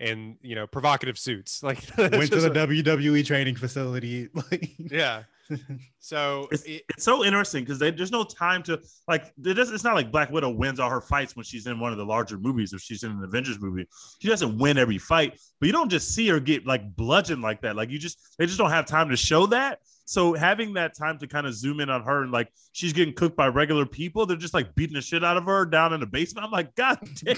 and 0.00 0.36
you 0.42 0.54
know 0.54 0.66
provocative 0.66 1.18
suits. 1.18 1.62
Like 1.70 1.78
went 1.98 2.12
to 2.32 2.40
the 2.40 2.48
what- 2.48 2.68
WWE 2.68 3.24
training 3.26 3.56
facility. 3.56 4.28
Like, 4.34 4.70
yeah. 4.78 5.22
So 5.98 6.48
It's, 6.52 6.62
it- 6.64 6.82
it's 6.88 7.04
so 7.04 7.24
interesting 7.24 7.64
because 7.64 7.78
there's 7.78 8.10
no 8.12 8.24
time 8.24 8.62
to 8.64 8.80
like. 9.08 9.32
It 9.44 9.54
does, 9.54 9.70
it's 9.70 9.84
not 9.84 9.94
like 9.94 10.10
Black 10.10 10.30
Widow 10.30 10.50
wins 10.50 10.80
all 10.80 10.88
her 10.90 11.00
fights 11.00 11.36
when 11.36 11.44
she's 11.44 11.66
in 11.66 11.78
one 11.80 11.92
of 11.92 11.98
the 11.98 12.04
larger 12.04 12.38
movies. 12.38 12.72
If 12.72 12.80
she's 12.80 13.02
in 13.02 13.10
an 13.10 13.22
Avengers 13.24 13.60
movie, 13.60 13.86
she 14.20 14.28
doesn't 14.28 14.56
win 14.58 14.78
every 14.78 14.98
fight. 14.98 15.38
But 15.58 15.66
you 15.66 15.72
don't 15.72 15.90
just 15.90 16.14
see 16.14 16.28
her 16.28 16.40
get 16.40 16.66
like 16.66 16.94
bludgeoned 16.96 17.42
like 17.42 17.60
that. 17.62 17.76
Like 17.76 17.90
you 17.90 17.98
just 17.98 18.18
they 18.38 18.46
just 18.46 18.58
don't 18.58 18.70
have 18.70 18.86
time 18.86 19.10
to 19.10 19.16
show 19.16 19.46
that. 19.46 19.80
So 20.10 20.34
having 20.34 20.72
that 20.72 20.96
time 20.96 21.18
to 21.18 21.28
kind 21.28 21.46
of 21.46 21.54
zoom 21.54 21.78
in 21.78 21.88
on 21.88 22.02
her 22.02 22.24
and 22.24 22.32
like 22.32 22.50
she's 22.72 22.92
getting 22.92 23.14
cooked 23.14 23.36
by 23.36 23.46
regular 23.46 23.86
people, 23.86 24.26
they're 24.26 24.36
just 24.36 24.54
like 24.54 24.74
beating 24.74 24.94
the 24.94 25.00
shit 25.00 25.22
out 25.22 25.36
of 25.36 25.44
her 25.44 25.64
down 25.64 25.92
in 25.92 26.00
the 26.00 26.06
basement. 26.06 26.44
I'm 26.44 26.50
like, 26.50 26.74
God 26.74 26.98
damn. 27.14 27.36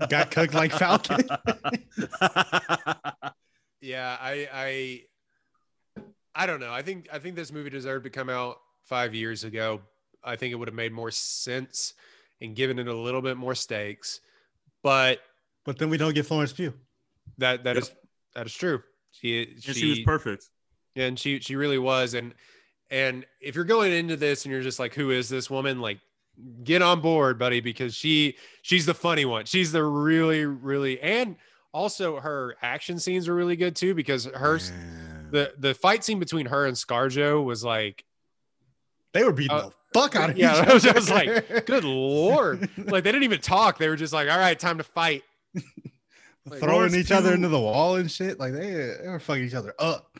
got 0.08 0.32
cooked 0.32 0.54
like 0.54 0.72
Falcon. 0.72 1.20
yeah, 3.80 4.16
I 4.20 4.48
I 4.52 5.02
I 6.34 6.46
don't 6.46 6.58
know. 6.58 6.72
I 6.72 6.82
think 6.82 7.08
I 7.12 7.20
think 7.20 7.36
this 7.36 7.52
movie 7.52 7.70
deserved 7.70 8.02
to 8.06 8.10
come 8.10 8.28
out 8.28 8.56
five 8.82 9.14
years 9.14 9.44
ago. 9.44 9.82
I 10.24 10.34
think 10.34 10.50
it 10.50 10.56
would 10.56 10.66
have 10.66 10.74
made 10.74 10.92
more 10.92 11.12
sense 11.12 11.94
and 12.40 12.56
given 12.56 12.80
it 12.80 12.88
a 12.88 12.92
little 12.92 13.22
bit 13.22 13.36
more 13.36 13.54
stakes. 13.54 14.18
But 14.82 15.20
but 15.64 15.78
then 15.78 15.90
we 15.90 15.96
don't 15.96 16.12
get 16.12 16.26
Florence 16.26 16.52
Pugh. 16.52 16.74
that 17.38 17.62
that 17.62 17.76
Yep. 17.76 17.82
is 17.84 17.90
that 18.34 18.46
is 18.46 18.54
true. 18.54 18.82
She 19.12 19.42
and 19.44 19.62
she 19.62 19.90
was 19.90 20.00
perfect. 20.00 20.50
And 20.96 21.18
she 21.18 21.38
she 21.40 21.54
really 21.56 21.78
was. 21.78 22.14
And 22.14 22.34
and 22.90 23.24
if 23.40 23.54
you're 23.54 23.64
going 23.64 23.92
into 23.92 24.16
this 24.16 24.44
and 24.44 24.52
you're 24.52 24.62
just 24.62 24.78
like 24.78 24.94
who 24.94 25.10
is 25.10 25.28
this 25.28 25.48
woman? 25.50 25.80
Like 25.80 25.98
get 26.64 26.82
on 26.82 27.00
board 27.00 27.38
buddy 27.38 27.60
because 27.60 27.94
she 27.94 28.36
she's 28.62 28.86
the 28.86 28.94
funny 28.94 29.24
one. 29.24 29.44
She's 29.44 29.72
the 29.72 29.84
really 29.84 30.44
really 30.44 31.00
and 31.00 31.36
also 31.72 32.20
her 32.20 32.56
action 32.62 32.98
scenes 32.98 33.28
were 33.28 33.34
really 33.34 33.56
good 33.56 33.76
too 33.76 33.94
because 33.94 34.24
her 34.26 34.58
the 35.30 35.52
the 35.58 35.74
fight 35.74 36.04
scene 36.04 36.18
between 36.18 36.46
her 36.46 36.66
and 36.66 36.76
scarjo 36.76 37.44
was 37.44 37.62
like 37.64 38.04
They 39.12 39.24
were 39.24 39.32
beating 39.32 39.56
Uh, 39.56 39.70
the 39.92 40.00
fuck 40.00 40.14
out 40.16 40.30
of 40.30 40.36
yeah, 40.38 40.62
each 40.62 40.68
I 40.86 40.92
was 40.92 41.10
other. 41.10 41.14
like, 41.14 41.66
good 41.66 41.84
lord. 41.84 42.68
Like 42.76 43.02
they 43.04 43.12
didn't 43.12 43.24
even 43.24 43.40
talk. 43.40 43.78
They 43.78 43.88
were 43.88 43.96
just 43.96 44.12
like 44.12 44.28
all 44.30 44.38
right 44.38 44.58
time 44.58 44.78
to 44.78 44.84
fight. 44.84 45.22
Like, 46.48 46.60
throwing 46.60 46.94
each 46.94 47.10
other 47.10 47.34
into 47.34 47.48
the 47.48 47.58
wall 47.58 47.96
and 47.96 48.08
shit. 48.08 48.38
Like 48.38 48.52
they, 48.52 48.70
they 49.02 49.08
were 49.08 49.18
fucking 49.18 49.42
each 49.42 49.54
other 49.54 49.74
up. 49.80 50.15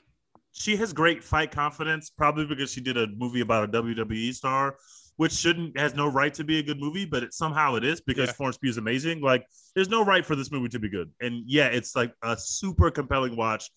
She 0.59 0.77
has 0.77 0.92
great 0.92 1.23
fight 1.23 1.51
confidence, 1.51 2.11
probably 2.11 2.47
because 2.47 2.73
she 2.73 2.81
did 2.81 2.97
a 2.97 3.07
movie 3.09 3.40
about 3.42 3.64
a 3.64 3.83
WWE 3.83 4.33
star, 4.35 4.77
which 5.16 5.33
shouldn't 5.33 5.79
has 5.79 5.95
no 5.95 6.09
right 6.09 6.33
to 6.35 6.45
be 6.45 6.59
a 6.59 6.62
good 6.62 6.81
movie, 6.81 7.05
but 7.05 7.23
it 7.23 7.35
somehow 7.35 7.75
it 7.75 7.85
is 7.85 8.01
because 8.01 8.29
Yeah. 8.29 8.33
Florence 8.33 8.57
Pugh 8.57 8.71
is 8.71 8.79
amazing. 8.79 9.21
Like, 9.21 9.47
there's 9.75 9.90
no 9.90 10.03
right 10.05 10.25
for 10.25 10.35
this 10.35 10.51
movie 10.51 10.69
to 10.71 10.79
be 10.79 10.88
good, 10.88 11.11
and 11.21 11.42
yeah, 11.47 11.66
it's 11.66 11.95
like 11.95 12.12
a 12.23 12.37
super 12.37 12.90
compelling 12.90 13.37
watch. 13.37 13.71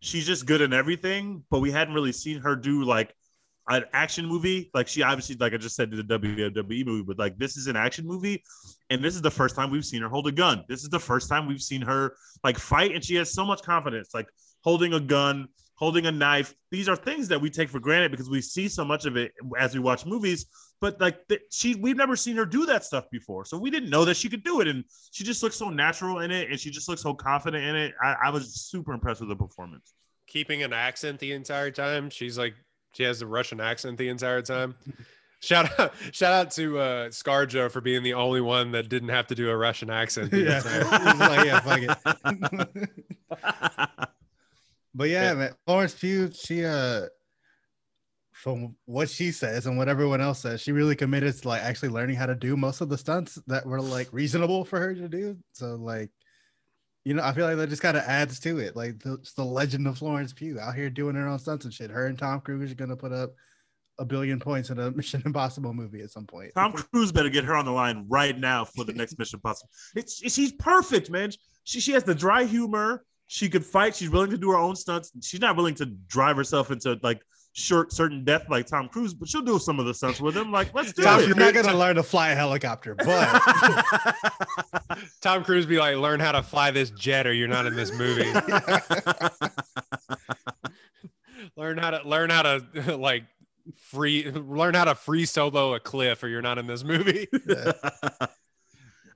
She's 0.00 0.26
just 0.26 0.46
good 0.46 0.60
in 0.60 0.72
everything, 0.72 1.44
but 1.50 1.60
we 1.60 1.70
hadn't 1.72 1.94
really 1.94 2.12
seen 2.12 2.40
her 2.40 2.54
do 2.54 2.84
like 2.84 3.12
an 3.70 3.84
action 3.92 4.26
movie. 4.26 4.70
Like 4.74 4.86
she 4.86 5.02
obviously, 5.02 5.36
like 5.36 5.54
I 5.54 5.56
just 5.56 5.76
said, 5.76 5.90
did 5.90 6.00
a 6.00 6.18
WWE 6.18 6.86
movie, 6.86 7.04
but 7.04 7.18
like 7.18 7.38
this 7.38 7.56
is 7.56 7.66
an 7.68 7.76
action 7.76 8.06
movie, 8.06 8.44
and 8.90 9.02
this 9.02 9.14
is 9.14 9.22
the 9.22 9.30
first 9.30 9.56
time 9.56 9.70
we've 9.70 9.84
seen 9.84 10.02
her 10.02 10.08
hold 10.08 10.26
a 10.28 10.32
gun. 10.32 10.64
This 10.68 10.82
is 10.82 10.90
the 10.90 11.00
first 11.00 11.28
time 11.28 11.46
we've 11.46 11.62
seen 11.62 11.82
her 11.82 12.14
like 12.44 12.58
fight, 12.58 12.94
and 12.94 13.02
she 13.02 13.14
has 13.16 13.32
so 13.32 13.44
much 13.46 13.62
confidence, 13.62 14.10
like 14.14 14.28
holding 14.62 14.92
a 14.92 15.00
gun, 15.00 15.48
holding 15.78 16.06
a 16.06 16.12
knife. 16.12 16.54
These 16.70 16.88
are 16.88 16.96
things 16.96 17.28
that 17.28 17.40
we 17.40 17.50
take 17.50 17.70
for 17.70 17.78
granted 17.80 18.10
because 18.10 18.28
we 18.28 18.40
see 18.40 18.68
so 18.68 18.84
much 18.84 19.06
of 19.06 19.16
it 19.16 19.32
as 19.58 19.72
we 19.74 19.80
watch 19.80 20.04
movies. 20.04 20.46
But 20.80 21.00
like 21.00 21.26
th- 21.28 21.40
she, 21.50 21.74
we've 21.76 21.96
never 21.96 22.14
seen 22.16 22.36
her 22.36 22.44
do 22.46 22.66
that 22.66 22.84
stuff 22.84 23.04
before, 23.10 23.44
so 23.44 23.58
we 23.58 23.70
didn't 23.70 23.90
know 23.90 24.04
that 24.04 24.16
she 24.16 24.28
could 24.28 24.44
do 24.44 24.60
it, 24.60 24.68
and 24.68 24.84
she 25.10 25.24
just 25.24 25.42
looks 25.42 25.56
so 25.56 25.70
natural 25.70 26.20
in 26.20 26.30
it, 26.30 26.50
and 26.50 26.58
she 26.60 26.70
just 26.70 26.88
looks 26.88 27.02
so 27.02 27.14
confident 27.14 27.64
in 27.64 27.74
it. 27.74 27.94
I, 28.02 28.14
I 28.26 28.30
was 28.30 28.54
super 28.54 28.92
impressed 28.92 29.20
with 29.20 29.28
the 29.28 29.36
performance. 29.36 29.92
keeping 30.28 30.62
an 30.62 30.72
accent 30.72 31.18
the 31.18 31.32
entire 31.32 31.70
time. 31.72 32.10
She's 32.10 32.36
like 32.38 32.54
she 32.94 33.02
has 33.04 33.18
the 33.20 33.26
Russian 33.26 33.60
accent 33.60 33.98
the 33.98 34.08
entire 34.08 34.42
time. 34.42 34.74
Shout 35.40 35.70
out 35.78 35.92
shout 36.10 36.32
out 36.32 36.50
to 36.52 36.78
uh 36.80 37.08
Scarjo 37.10 37.70
for 37.70 37.80
being 37.80 38.02
the 38.02 38.14
only 38.14 38.40
one 38.40 38.72
that 38.72 38.88
didn't 38.88 39.10
have 39.10 39.28
to 39.28 39.36
do 39.36 39.48
a 39.50 39.56
Russian 39.56 39.88
accent. 39.88 40.32
the 40.32 40.38
Yeah, 40.42 40.56
entire- 40.56 41.28
like, 41.28 41.46
yeah, 41.46 41.94
fuck 41.94 42.78
it. 43.40 44.08
But 44.98 45.10
yeah, 45.10 45.28
Yeah. 45.28 45.34
man, 45.34 45.54
Florence 45.64 45.94
Pugh, 45.94 46.30
she 46.34 46.64
uh, 46.64 47.06
from 48.32 48.74
what 48.84 49.08
she 49.08 49.30
says 49.30 49.66
and 49.66 49.78
what 49.78 49.88
everyone 49.88 50.20
else 50.20 50.40
says, 50.40 50.60
she 50.60 50.72
really 50.72 50.96
committed 50.96 51.34
to 51.40 51.48
like 51.48 51.62
actually 51.62 51.88
learning 51.90 52.16
how 52.16 52.26
to 52.26 52.34
do 52.34 52.56
most 52.56 52.80
of 52.80 52.88
the 52.88 52.98
stunts 52.98 53.38
that 53.46 53.64
were 53.64 53.80
like 53.80 54.08
reasonable 54.12 54.64
for 54.64 54.78
her 54.80 54.94
to 54.94 55.08
do. 55.08 55.36
So 55.52 55.76
like, 55.76 56.10
you 57.04 57.14
know, 57.14 57.22
I 57.22 57.32
feel 57.32 57.46
like 57.46 57.56
that 57.56 57.68
just 57.68 57.82
kind 57.82 57.96
of 57.96 58.02
adds 58.04 58.40
to 58.40 58.58
it. 58.58 58.74
Like 58.76 58.98
the, 58.98 59.14
it's 59.14 59.34
the 59.34 59.44
legend 59.44 59.86
of 59.86 59.98
Florence 59.98 60.32
Pugh 60.32 60.58
out 60.60 60.74
here 60.74 60.90
doing 60.90 61.14
her 61.14 61.28
own 61.28 61.38
stunts 61.38 61.64
and 61.64 61.72
shit. 61.72 61.90
Her 61.90 62.06
and 62.06 62.18
Tom 62.18 62.40
Cruise 62.40 62.70
are 62.72 62.74
gonna 62.74 62.96
put 62.96 63.12
up 63.12 63.34
a 64.00 64.04
billion 64.04 64.38
points 64.40 64.70
in 64.70 64.78
a 64.78 64.90
Mission 64.96 65.22
Impossible 65.24 65.74
movie 65.74 66.02
at 66.02 66.10
some 66.10 66.26
point. 66.26 66.52
Tom 66.56 66.72
Cruise 66.72 67.12
better 67.12 67.30
get 67.30 67.44
her 67.44 67.54
on 67.56 67.64
the 67.64 67.72
line 67.72 68.04
right 68.08 68.36
now 68.38 68.64
for 68.64 68.84
the 68.84 68.92
next 68.92 69.16
Mission 69.18 69.38
Impossible. 69.38 69.70
It's, 69.94 70.14
she's 70.32 70.52
perfect, 70.52 71.08
man. 71.08 71.30
She 71.64 71.80
she 71.80 71.92
has 71.92 72.04
the 72.04 72.14
dry 72.14 72.44
humor. 72.44 73.04
She 73.28 73.48
could 73.48 73.64
fight. 73.64 73.94
She's 73.94 74.10
willing 74.10 74.30
to 74.30 74.38
do 74.38 74.50
her 74.50 74.56
own 74.56 74.74
stunts. 74.74 75.12
She's 75.22 75.40
not 75.40 75.56
willing 75.56 75.74
to 75.76 75.86
drive 75.86 76.36
herself 76.36 76.70
into 76.70 76.98
like 77.02 77.20
short 77.52 77.92
certain 77.92 78.24
death 78.24 78.46
like 78.48 78.66
Tom 78.66 78.88
Cruise, 78.88 79.14
but 79.14 79.28
she'll 79.28 79.42
do 79.42 79.58
some 79.58 79.78
of 79.78 79.86
the 79.86 79.94
stunts 79.94 80.20
with 80.20 80.36
him. 80.36 80.50
Like, 80.50 80.74
let's 80.74 80.92
do 80.92 81.02
Tom, 81.02 81.20
it. 81.20 81.26
you're 81.26 81.36
not 81.36 81.54
gonna 81.54 81.76
learn 81.76 81.96
to 81.96 82.02
fly 82.02 82.30
a 82.30 82.34
helicopter, 82.34 82.94
but 82.94 83.06
Tom 85.20 85.44
Cruise 85.44 85.66
be 85.66 85.78
like, 85.78 85.96
learn 85.96 86.20
how 86.20 86.32
to 86.32 86.42
fly 86.42 86.70
this 86.70 86.90
jet 86.90 87.26
or 87.26 87.32
you're 87.32 87.48
not 87.48 87.66
in 87.66 87.76
this 87.76 87.92
movie. 87.92 88.32
learn 91.56 91.78
how 91.78 91.90
to 91.90 92.08
learn 92.08 92.30
how 92.30 92.42
to 92.42 92.62
like 92.96 93.24
free 93.76 94.30
learn 94.30 94.74
how 94.74 94.84
to 94.84 94.94
free 94.94 95.26
solo 95.26 95.74
a 95.74 95.80
cliff 95.80 96.22
or 96.22 96.28
you're 96.28 96.40
not 96.40 96.56
in 96.58 96.66
this 96.66 96.84
movie. 96.84 97.26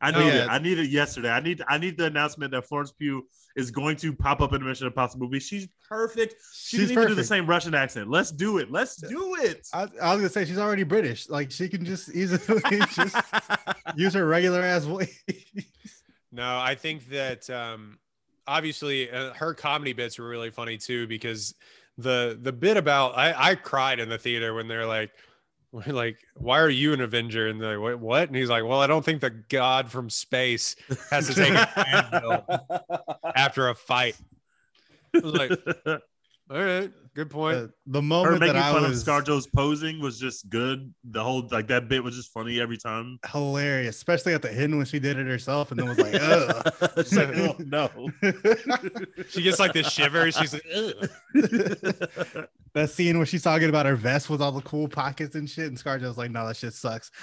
I 0.03 0.13
Oh, 0.13 0.19
need 0.19 0.27
yeah. 0.27 0.45
it. 0.45 0.49
I 0.49 0.59
need 0.59 0.79
it 0.79 0.91
yesterday. 0.91 1.31
I 1.31 1.41
need 1.41 1.63
I 1.69 1.79
need 1.79 1.97
the 1.97 2.07
announcement 2.07 2.51
that 2.53 2.67
Florence 2.67 2.93
Pugh 2.93 3.27
is 3.57 3.71
going 3.71 3.97
to 3.99 4.13
pop 4.13 4.41
up 4.41 4.53
in 4.53 4.61
a 4.61 4.65
Mission 4.65 4.87
Impossible 4.89 5.27
movie. 5.27 5.39
She's 5.39 5.69
perfect. 5.89 6.35
She 6.53 6.77
She's 6.79 6.89
didn't 6.89 7.03
even 7.03 7.09
do 7.11 7.15
the 7.15 7.25
same 7.25 7.47
Russian 7.47 7.75
accent. 7.75 8.11
Let's 8.11 8.31
do 8.33 8.59
it. 8.59 8.71
Let's 8.71 8.97
do 8.97 9.37
it. 9.37 9.69
I, 9.73 9.83
I 10.03 10.13
was 10.15 10.21
gonna 10.23 10.29
say 10.29 10.45
she's 10.45 10.59
already 10.59 10.83
British. 10.83 11.29
Like 11.29 11.51
she 11.51 11.69
can 11.69 11.85
just 11.85 12.15
easily 12.15 12.81
just 12.95 13.17
use 13.97 14.15
her 14.15 14.27
regular 14.27 14.61
ass 14.63 14.85
voice. 14.85 15.17
No, 16.33 16.59
I 16.59 16.75
think 16.75 17.09
that 17.11 17.49
um, 17.51 17.99
obviously 18.47 19.11
uh, 19.11 19.33
her 19.35 19.55
comedy 19.55 19.93
bits 19.93 20.19
were 20.19 20.29
really 20.29 20.51
funny 20.51 20.79
too 20.79 21.07
because 21.07 21.55
the 21.99 22.39
the 22.41 22.53
bit 22.53 22.77
about 22.77 23.17
I, 23.17 23.51
I 23.51 23.55
cried 23.55 24.01
in 24.01 24.09
the 24.09 24.19
theater 24.19 24.55
when 24.55 24.67
they're 24.67 24.87
like 24.87 25.13
we're 25.73 25.83
like 25.93 26.19
why 26.37 26.61
are 26.61 26.69
you 26.69 26.93
an 26.93 27.01
Avenger? 27.01 27.49
And 27.49 27.61
they're 27.61 27.79
like 27.79 27.83
what, 27.83 28.01
what? 28.01 28.29
And 28.29 28.37
he's 28.37 28.51
like 28.51 28.65
well 28.65 28.81
I 28.81 28.87
don't 28.87 29.05
think 29.05 29.21
the 29.21 29.31
god 29.31 29.91
from 29.91 30.11
space 30.11 30.77
has 31.11 31.27
to 31.29 31.35
take 31.35 31.53
a 31.53 33.11
after 33.37 33.69
a 33.69 33.75
fight. 33.75 34.17
Was 35.15 35.25
like, 35.25 35.51
all 35.87 35.99
right, 36.49 36.91
good 37.15 37.31
point. 37.31 37.57
Uh, 37.57 37.67
the 37.87 37.99
Her 37.99 38.03
moment 38.03 38.41
making 38.41 38.55
that 38.55 38.65
I 38.65 38.73
fun 38.73 38.83
was 38.89 39.07
of 39.07 39.25
ScarJo's 39.25 39.47
posing 39.47 40.01
was 40.01 40.19
just 40.19 40.49
good. 40.49 40.93
The 41.05 41.23
whole 41.23 41.47
like 41.51 41.69
that 41.69 41.89
bit 41.89 42.03
was 42.03 42.17
just 42.17 42.33
funny 42.33 42.61
every 42.61 42.79
time. 42.79 43.19
hilarious, 43.31 43.97
especially 43.97 44.35
at 44.35 44.43
the 44.43 44.53
end 44.53 44.77
when 44.77 44.87
she 44.87 44.99
did 44.99 45.19
it 45.19 45.27
herself, 45.27 45.71
and 45.71 45.81
then 45.81 45.89
was 45.89 45.99
like, 45.99 46.15
"Ugh." 46.15 46.75
She's 46.99 47.17
like, 47.17 47.37
oh 47.37 47.57
no. 47.59 47.91
she 49.29 49.43
gets 49.43 49.59
like 49.59 49.73
this 49.73 49.91
shiver. 49.91 50.31
She's 50.31 50.53
like, 50.53 50.67
Ugh. 50.75 52.47
that 52.75 52.91
scene 52.91 53.17
where 53.17 53.27
she's 53.27 53.43
talking 53.43 53.69
about 53.69 53.87
her 53.87 53.97
vest 53.97 54.31
with 54.31 54.41
all 54.41 54.53
the 54.53 54.63
cool 54.63 54.89
pockets 54.89 55.35
and 55.35 55.49
shit, 55.49 55.67
and 55.67 55.77
ScarJo's 55.77 56.19
like, 56.19 56.31
"No, 56.31 56.47
that 56.47 56.57
shit 56.57 56.75
sucks." 56.75 57.11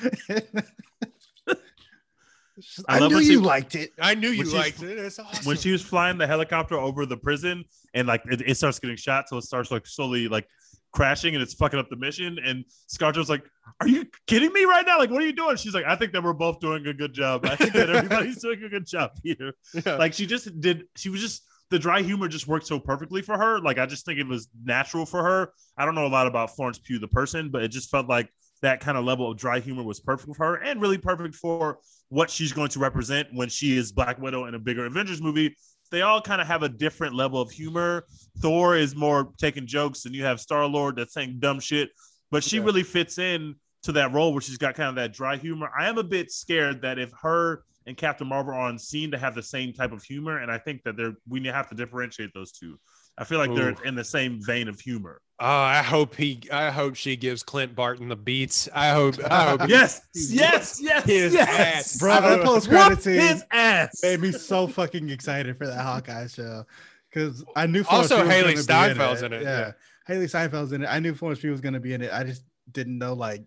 I 2.88 2.98
I, 2.98 3.08
knew 3.08 3.16
when 3.16 3.24
she- 3.24 3.32
you 3.32 3.42
liked 3.42 3.76
it. 3.76 3.92
I 4.00 4.16
knew 4.16 4.30
you 4.30 4.46
liked 4.46 4.82
it. 4.82 4.98
It's 4.98 5.20
awesome. 5.20 5.46
when 5.46 5.58
she 5.58 5.72
was 5.72 5.82
flying 5.82 6.18
the 6.18 6.28
helicopter 6.28 6.78
over 6.78 7.06
the 7.06 7.18
prison 7.18 7.64
and 7.94 8.08
like 8.08 8.24
it, 8.30 8.42
it 8.46 8.56
starts 8.56 8.80
getting 8.80 8.96
shot, 8.98 9.30
so 9.30 9.38
it 9.38 9.44
starts 9.44 9.72
like 9.72 9.86
slowly 9.88 10.28
like 10.28 10.48
crashing 10.92 11.36
and 11.36 11.42
it's 11.44 11.54
fucking 11.54 11.80
up 11.80 11.90
the 11.90 11.96
mission. 11.96 12.38
And 12.44 12.66
ScarJo's 12.92 13.30
like, 13.30 13.44
"Are 13.82 13.88
you 13.88 14.06
kidding 14.28 14.52
me 14.54 14.66
right 14.66 14.86
now? 14.86 14.98
Like, 14.98 15.10
what 15.12 15.22
are 15.22 15.26
you 15.26 15.34
doing?" 15.34 15.56
She's 15.58 15.74
like, 15.74 15.86
"I 15.86 15.96
think 15.96 16.14
that 16.14 16.24
we're 16.24 16.34
both 16.34 16.60
doing 16.60 16.86
a 16.88 16.94
good 16.94 17.14
job. 17.14 17.46
I 17.46 17.56
think 17.56 17.74
that 17.74 17.90
everybody's 17.96 18.42
doing 18.42 18.64
a 18.64 18.70
good 18.70 18.86
job 18.86 19.12
here." 19.24 19.54
Yeah. 19.74 19.96
Like, 19.96 20.14
she 20.14 20.26
just 20.26 20.60
did. 20.60 20.86
She 20.96 21.10
was 21.10 21.22
just 21.22 21.44
the 21.70 21.78
dry 21.80 22.02
humor 22.02 22.28
just 22.28 22.48
worked 22.48 22.66
so 22.66 22.80
perfectly 22.80 23.22
for 23.22 23.38
her. 23.38 23.60
Like, 23.60 23.78
I 23.78 23.86
just 23.86 24.04
think 24.06 24.20
it 24.20 24.28
was 24.28 24.50
natural 24.64 25.06
for 25.06 25.24
her. 25.24 25.54
I 25.78 25.86
don't 25.86 25.94
know 25.94 26.06
a 26.06 26.10
lot 26.10 26.26
about 26.26 26.56
Florence 26.56 26.80
Pugh 26.80 26.98
the 26.98 27.08
person, 27.08 27.50
but 27.52 27.62
it 27.64 27.68
just 27.68 27.92
felt 27.92 28.08
like 28.08 28.28
that 28.62 28.80
kind 28.80 28.98
of 28.98 29.06
level 29.06 29.30
of 29.32 29.38
dry 29.38 29.60
humor 29.60 29.84
was 29.84 30.00
perfect 30.00 30.36
for 30.36 30.44
her 30.44 30.56
and 30.56 30.82
really 30.82 30.98
perfect 30.98 31.36
for 31.36 31.78
what 32.10 32.30
she's 32.30 32.52
going 32.52 32.70
to 32.70 32.80
represent 32.80 33.28
when 33.34 33.50
she 33.50 33.78
is 33.78 33.92
Black 33.92 34.20
Widow 34.20 34.46
in 34.46 34.56
a 34.56 34.60
bigger 34.60 34.86
Avengers 34.86 35.22
movie. 35.22 35.56
They 35.92 36.02
all 36.02 36.22
kind 36.22 36.42
of 36.42 36.48
have 36.48 36.64
a 36.64 36.70
different 36.70 37.16
level 37.16 37.42
of 37.42 37.50
humor. 37.50 38.06
Thor 38.40 38.76
is 38.76 38.96
more 38.96 39.32
taking 39.38 39.66
jokes, 39.66 40.06
and 40.06 40.14
you 40.14 40.24
have 40.24 40.40
Star 40.40 40.66
Lord 40.66 40.98
that's 40.98 41.14
saying 41.14 41.38
dumb 41.40 41.60
shit, 41.60 41.90
but 42.32 42.44
she 42.44 42.58
Yeah. 42.58 42.64
really 42.64 42.84
fits 42.84 43.18
in 43.18 43.56
to 43.84 43.92
that 43.94 44.12
role 44.12 44.34
where 44.34 44.42
she's 44.42 44.58
got 44.58 44.76
kind 44.76 44.90
of 44.90 44.96
that 44.96 45.14
dry 45.14 45.38
humor. 45.38 45.70
I 45.78 45.88
am 45.88 45.98
a 45.98 46.04
bit 46.04 46.32
scared 46.32 46.82
that 46.82 47.00
if 47.00 47.12
her 47.22 47.64
and 47.86 47.96
Captain 47.98 48.28
Marvel 48.28 48.54
are 48.54 48.60
on 48.60 48.78
scene 48.78 49.10
to 49.12 49.18
have 49.18 49.34
the 49.34 49.42
same 49.42 49.74
type 49.74 49.92
of 49.92 50.04
humor, 50.04 50.38
and 50.38 50.52
I 50.52 50.58
think 50.58 50.84
that 50.84 50.98
they're 50.98 51.16
we 51.28 51.44
have 51.48 51.70
to 51.70 51.76
differentiate 51.76 52.34
those 52.34 52.52
two. 52.52 52.80
I 53.20 53.24
feel 53.26 53.38
like 53.38 53.54
they're 53.54 53.76
in 53.86 53.96
the 53.96 54.04
same 54.04 54.42
vein 54.42 54.68
of 54.68 54.80
humor. 54.80 55.22
Oh, 55.42 55.46
I 55.48 55.82
hope 55.82 56.16
he. 56.16 56.42
I 56.52 56.70
hope 56.70 56.96
she 56.96 57.16
gives 57.16 57.44
Clint 57.44 57.74
Barton 57.76 58.10
the 58.10 58.16
beats. 58.16 58.68
I 58.74 58.90
hope. 58.90 59.16
I 59.30 59.50
hope. 59.50 59.62
Yes, 59.70 60.02
yes, 60.14 60.80
yes, 60.82 61.06
His 61.06 61.34
yes. 61.34 61.50
ass. 61.50 61.98
Bro, 62.00 62.22
that 62.22 62.44
post 62.44 62.68
Whoop 62.68 62.78
credit 62.78 63.04
scene 63.04 63.20
his 63.22 63.44
ass. 63.52 64.00
made 64.04 64.20
me 64.20 64.32
so 64.32 64.68
fucking 64.68 65.10
excited 65.10 65.58
for 65.58 65.68
that 65.68 65.82
Hawkeye 65.82 66.28
show 66.28 66.66
because 67.10 67.44
I 67.56 67.68
knew 67.68 67.84
Florence 67.84 68.12
Also, 68.12 68.26
was 68.26 68.34
Hailee 68.34 68.68
gonna 68.68 68.94
be 68.94 69.00
Steinfeld's 69.00 69.22
in 69.22 69.34
it, 69.34 69.44
Yeah. 69.44 69.72
yeah. 70.10 70.14
Hailee 70.16 70.24
Steinfeld's 70.30 70.72
in 70.74 70.84
it. 70.84 70.88
I 70.88 71.00
knew 71.00 71.14
Florence 71.14 71.40
Pugh 71.40 71.52
was 71.52 71.62
going 71.62 71.74
to 71.74 71.80
be 71.80 71.94
in 71.94 72.02
it. 72.02 72.12
I 72.12 72.24
just 72.24 72.44
didn't 72.72 72.98
know 72.98 73.14
like 73.14 73.44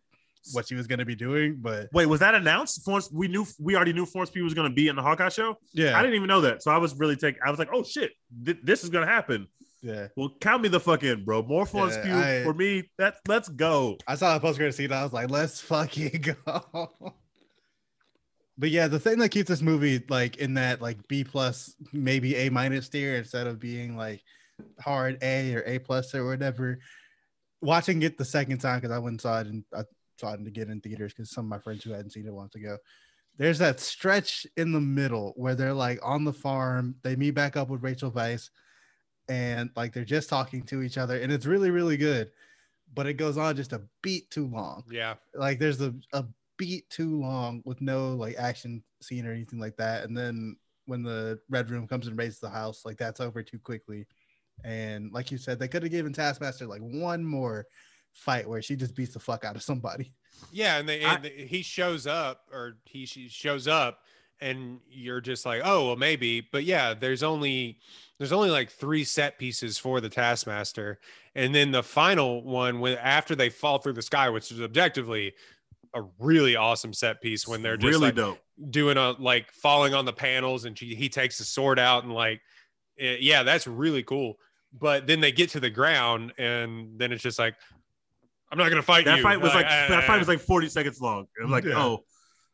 what 0.52 0.66
she 0.68 0.74
was 0.74 0.86
going 0.86 0.98
to 1.00 1.04
be 1.04 1.14
doing, 1.14 1.56
but 1.60 1.88
Wait, 1.92 2.06
was 2.06 2.20
that 2.20 2.34
announced? 2.34 2.84
Florence, 2.84 3.10
we 3.12 3.28
knew 3.28 3.46
we 3.60 3.76
already 3.76 3.92
knew 3.92 4.06
Florence 4.06 4.30
Pugh 4.30 4.44
was 4.44 4.54
going 4.54 4.68
to 4.68 4.74
be 4.74 4.88
in 4.88 4.96
the 4.96 5.02
Hawkeye 5.02 5.28
show. 5.28 5.58
yeah, 5.74 5.96
I 5.98 6.02
didn't 6.02 6.14
even 6.16 6.26
know 6.28 6.40
that, 6.40 6.62
so 6.62 6.70
I 6.70 6.78
was 6.78 6.94
really 6.98 7.16
taking. 7.16 7.40
I 7.44 7.50
was 7.50 7.58
like, 7.58 7.68
"Oh 7.72 7.82
shit, 7.84 8.12
th- 8.44 8.58
this 8.62 8.82
is 8.82 8.90
going 8.90 9.06
to 9.06 9.12
happen." 9.12 9.46
Yeah. 9.82 10.08
Well, 10.16 10.32
count 10.40 10.62
me 10.62 10.68
the 10.68 10.80
fuck 10.80 11.02
in, 11.02 11.24
bro. 11.24 11.42
More 11.42 11.66
fun 11.66 11.90
Yeah, 11.90 12.02
Pugh 12.02 12.14
I- 12.16 12.42
for 12.44 12.54
me. 12.54 12.90
That's 12.98 13.20
let's 13.28 13.48
go. 13.48 13.98
I 14.06 14.14
saw 14.14 14.32
that 14.32 14.40
post 14.42 14.58
credit 14.58 14.74
scene. 14.74 14.92
I 14.92 15.02
was 15.02 15.12
like, 15.12 15.30
let's 15.30 15.60
fucking 15.60 16.36
go. 16.46 16.90
But 18.58 18.70
yeah, 18.70 18.86
the 18.86 19.00
thing 19.00 19.18
that 19.18 19.30
keeps 19.30 19.48
this 19.48 19.62
movie 19.62 20.04
like 20.08 20.36
in 20.36 20.54
that 20.54 20.80
like 20.82 21.06
B 21.08 21.24
plus, 21.24 21.74
maybe 21.92 22.36
A 22.36 22.50
minus 22.50 22.88
tier 22.88 23.16
instead 23.16 23.46
of 23.46 23.58
being 23.58 23.96
like 23.96 24.22
hard 24.80 25.18
A 25.22 25.54
or 25.54 25.62
A 25.66 25.78
plus 25.78 26.14
or 26.14 26.26
whatever. 26.26 26.78
Watching 27.60 28.02
it 28.02 28.18
the 28.18 28.24
second 28.24 28.58
time 28.58 28.80
because 28.80 28.94
I 28.94 28.98
went 28.98 29.12
and 29.14 29.20
saw 29.20 29.40
it 29.40 29.46
and 29.46 29.64
I 29.74 29.82
saw 30.18 30.34
it 30.34 30.46
again 30.46 30.68
in 30.70 30.80
theaters 30.80 31.12
because 31.14 31.30
some 31.30 31.46
of 31.46 31.48
my 31.50 31.58
friends 31.58 31.82
who 31.82 31.92
hadn't 31.92 32.10
seen 32.10 32.26
it 32.26 32.32
wanted 32.32 32.52
to 32.52 32.60
go. 32.60 32.76
There's 33.38 33.58
that 33.60 33.80
stretch 33.80 34.46
in 34.58 34.72
the 34.72 34.80
middle 34.80 35.32
where 35.36 35.54
they're 35.54 35.72
like 35.72 35.98
on 36.02 36.24
the 36.24 36.32
farm. 36.34 36.96
They 37.02 37.16
meet 37.16 37.30
back 37.30 37.56
up 37.56 37.68
with 37.70 37.82
Rachel 37.82 38.12
Weisz, 38.12 38.50
and 39.28 39.70
like 39.76 39.92
they're 39.92 40.04
just 40.04 40.28
talking 40.28 40.62
to 40.64 40.82
each 40.82 40.98
other, 40.98 41.18
and 41.20 41.32
it's 41.32 41.46
really 41.46 41.70
really 41.70 41.96
good. 41.96 42.30
But 42.94 43.06
it 43.06 43.14
goes 43.14 43.38
on 43.38 43.56
just 43.56 43.72
a 43.72 43.80
beat 44.02 44.30
too 44.30 44.46
long 44.48 44.84
Yeah. 44.90 45.14
like 45.34 45.58
there's 45.58 45.80
a, 45.80 45.94
a 46.12 46.26
beat 46.58 46.90
too 46.90 47.18
long 47.20 47.62
with 47.64 47.80
no 47.80 48.14
like 48.14 48.36
action 48.38 48.82
scene 49.00 49.26
or 49.26 49.32
anything 49.32 49.58
like 49.58 49.76
that 49.78 50.04
and 50.04 50.14
then 50.16 50.56
when 50.84 51.02
the 51.02 51.38
red 51.48 51.70
room 51.70 51.88
comes 51.88 52.06
and 52.06 52.18
raids 52.18 52.38
the 52.38 52.50
house 52.50 52.84
like 52.84 52.98
that's 52.98 53.18
over 53.18 53.42
too 53.42 53.58
quickly 53.58 54.06
and 54.64 55.10
like 55.10 55.30
you 55.32 55.38
said 55.38 55.58
they 55.58 55.66
could 55.68 55.82
have 55.82 55.90
given 55.90 56.12
taskmaster 56.12 56.66
like 56.66 56.82
one 56.82 57.24
more 57.24 57.64
fight 58.12 58.46
where 58.46 58.60
she 58.60 58.76
just 58.76 58.94
beats 58.94 59.14
the 59.14 59.18
fuck 59.18 59.42
out 59.44 59.56
of 59.56 59.62
somebody 59.62 60.12
Yeah, 60.52 60.78
and, 60.78 60.86
they, 60.88 61.02
I- 61.02 61.14
and 61.14 61.24
he 61.24 61.62
shows 61.62 62.06
up, 62.06 62.42
or 62.52 62.76
he 62.84 63.06
she 63.06 63.28
shows 63.28 63.66
up, 63.66 64.00
and 64.42 64.80
you're 64.90 65.20
just 65.20 65.46
like, 65.46 65.62
oh 65.64 65.86
well, 65.86 65.96
maybe. 65.96 66.40
But 66.52 66.64
yeah, 66.64 66.92
there's 66.94 67.22
only 67.22 67.78
there's 68.18 68.32
only 68.32 68.50
like 68.50 68.70
three 68.70 69.04
set 69.04 69.38
pieces 69.38 69.78
for 69.78 70.00
the 70.00 70.08
Taskmaster, 70.08 70.98
and 71.34 71.54
then 71.54 71.70
the 71.70 71.82
final 71.82 72.42
one 72.44 72.80
when 72.80 72.98
after 72.98 73.34
they 73.34 73.48
fall 73.48 73.78
through 73.78 73.94
the 73.94 74.02
sky, 74.02 74.28
which 74.28 74.50
is 74.52 74.60
objectively 74.60 75.32
a 75.94 76.02
really 76.18 76.56
awesome 76.56 76.92
set 76.92 77.20
piece 77.20 77.46
when 77.46 77.62
they're 77.62 77.76
just 77.76 77.86
really 77.92 78.06
like 78.06 78.14
dope. 78.14 78.38
doing 78.70 78.96
a 78.96 79.12
like 79.18 79.50
falling 79.52 79.94
on 79.94 80.04
the 80.04 80.12
panels, 80.12 80.64
and 80.64 80.76
she, 80.78 80.94
he 80.94 81.08
takes 81.08 81.38
the 81.38 81.44
sword 81.44 81.78
out 81.78 82.04
and 82.04 82.12
like, 82.12 82.40
eh, 82.98 83.16
yeah, 83.20 83.42
that's 83.42 83.66
really 83.66 84.02
cool. 84.02 84.34
But 84.78 85.06
then 85.06 85.20
they 85.20 85.32
get 85.32 85.50
to 85.50 85.60
the 85.60 85.68
ground, 85.70 86.32
and 86.38 86.98
then 86.98 87.12
it's 87.12 87.22
just 87.22 87.38
like. 87.38 87.54
I'm 88.50 88.58
not 88.58 88.68
gonna 88.68 88.82
fight 88.82 89.06
That 89.06 89.16
you. 89.16 89.22
fight 89.22 89.40
was 89.40 89.54
like 89.54 89.64
"Ah, 89.66 89.86
that 89.88 90.04
fight 90.04 90.18
was 90.18 90.28
like 90.28 90.38
40 90.38 90.68
seconds 90.68 91.00
long. 91.00 91.26
I'm 91.42 91.50
like, 91.50 91.64
Yeah. 91.64 91.82
oh, 91.82 92.04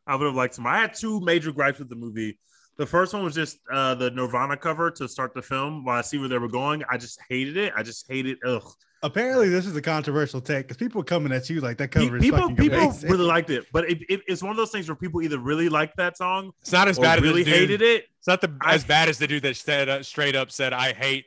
I 0.09 0.15
would 0.15 0.25
have 0.25 0.35
liked 0.35 0.55
some. 0.55 0.65
I 0.65 0.77
had 0.79 0.93
two 0.93 1.19
major 1.21 1.51
gripes 1.51 1.79
with 1.79 1.87
the 1.89 1.95
movie. 1.95 2.39
The 2.77 2.85
first 2.85 3.13
one 3.13 3.23
was 3.23 3.35
just 3.35 3.59
uh, 3.71 3.93
the 3.95 4.09
Nirvana 4.11 4.57
cover 4.57 4.89
to 4.91 5.07
start 5.07 5.33
the 5.33 5.41
film. 5.41 5.83
While 5.85 5.97
I 5.97 6.01
see 6.01 6.17
where 6.17 6.29
they 6.29 6.37
were 6.37 6.47
going, 6.47 6.81
I 6.89 6.97
just 6.97 7.19
hated 7.29 7.57
it. 7.57 7.73
I 7.75 7.83
just 7.83 8.05
hated. 8.09 8.37
Ugh. 8.45 8.63
apparently 9.03 9.47
this 9.49 9.65
is 9.65 9.75
a 9.75 9.81
controversial 9.81 10.41
take 10.41 10.67
because 10.67 10.77
people 10.77 10.99
are 10.99 11.05
coming 11.05 11.31
at 11.31 11.49
you 11.49 11.61
like 11.61 11.77
that 11.77 11.89
cover 11.89 12.17
is 12.17 12.21
people 12.21 12.39
fucking 12.39 12.55
people 12.55 12.79
amazing. 12.79 13.09
really 13.09 13.23
liked 13.23 13.49
it, 13.49 13.65
but 13.71 13.89
it, 13.89 13.99
it, 14.09 14.21
it's 14.27 14.41
one 14.41 14.51
of 14.51 14.57
those 14.57 14.71
things 14.71 14.89
where 14.89 14.95
people 14.95 15.21
either 15.21 15.39
really 15.39 15.69
liked 15.69 15.95
that 15.97 16.17
song 16.17 16.51
It's 16.61 16.71
not 16.73 16.87
as 16.89 16.97
or 16.97 17.03
bad 17.03 17.21
really 17.21 17.41
as 17.41 17.45
the 17.45 17.51
dude, 17.51 17.69
hated 17.69 17.81
it. 17.81 18.05
It's 18.17 18.27
not 18.27 18.41
the 18.41 18.51
I- 18.61 18.73
as 18.75 18.83
bad 18.83 19.07
as 19.09 19.17
the 19.17 19.27
dude 19.27 19.43
that 19.43 19.55
said 19.55 19.87
uh, 19.89 20.01
straight 20.03 20.35
up 20.35 20.49
said 20.51 20.73
I 20.73 20.91
hate. 20.93 21.25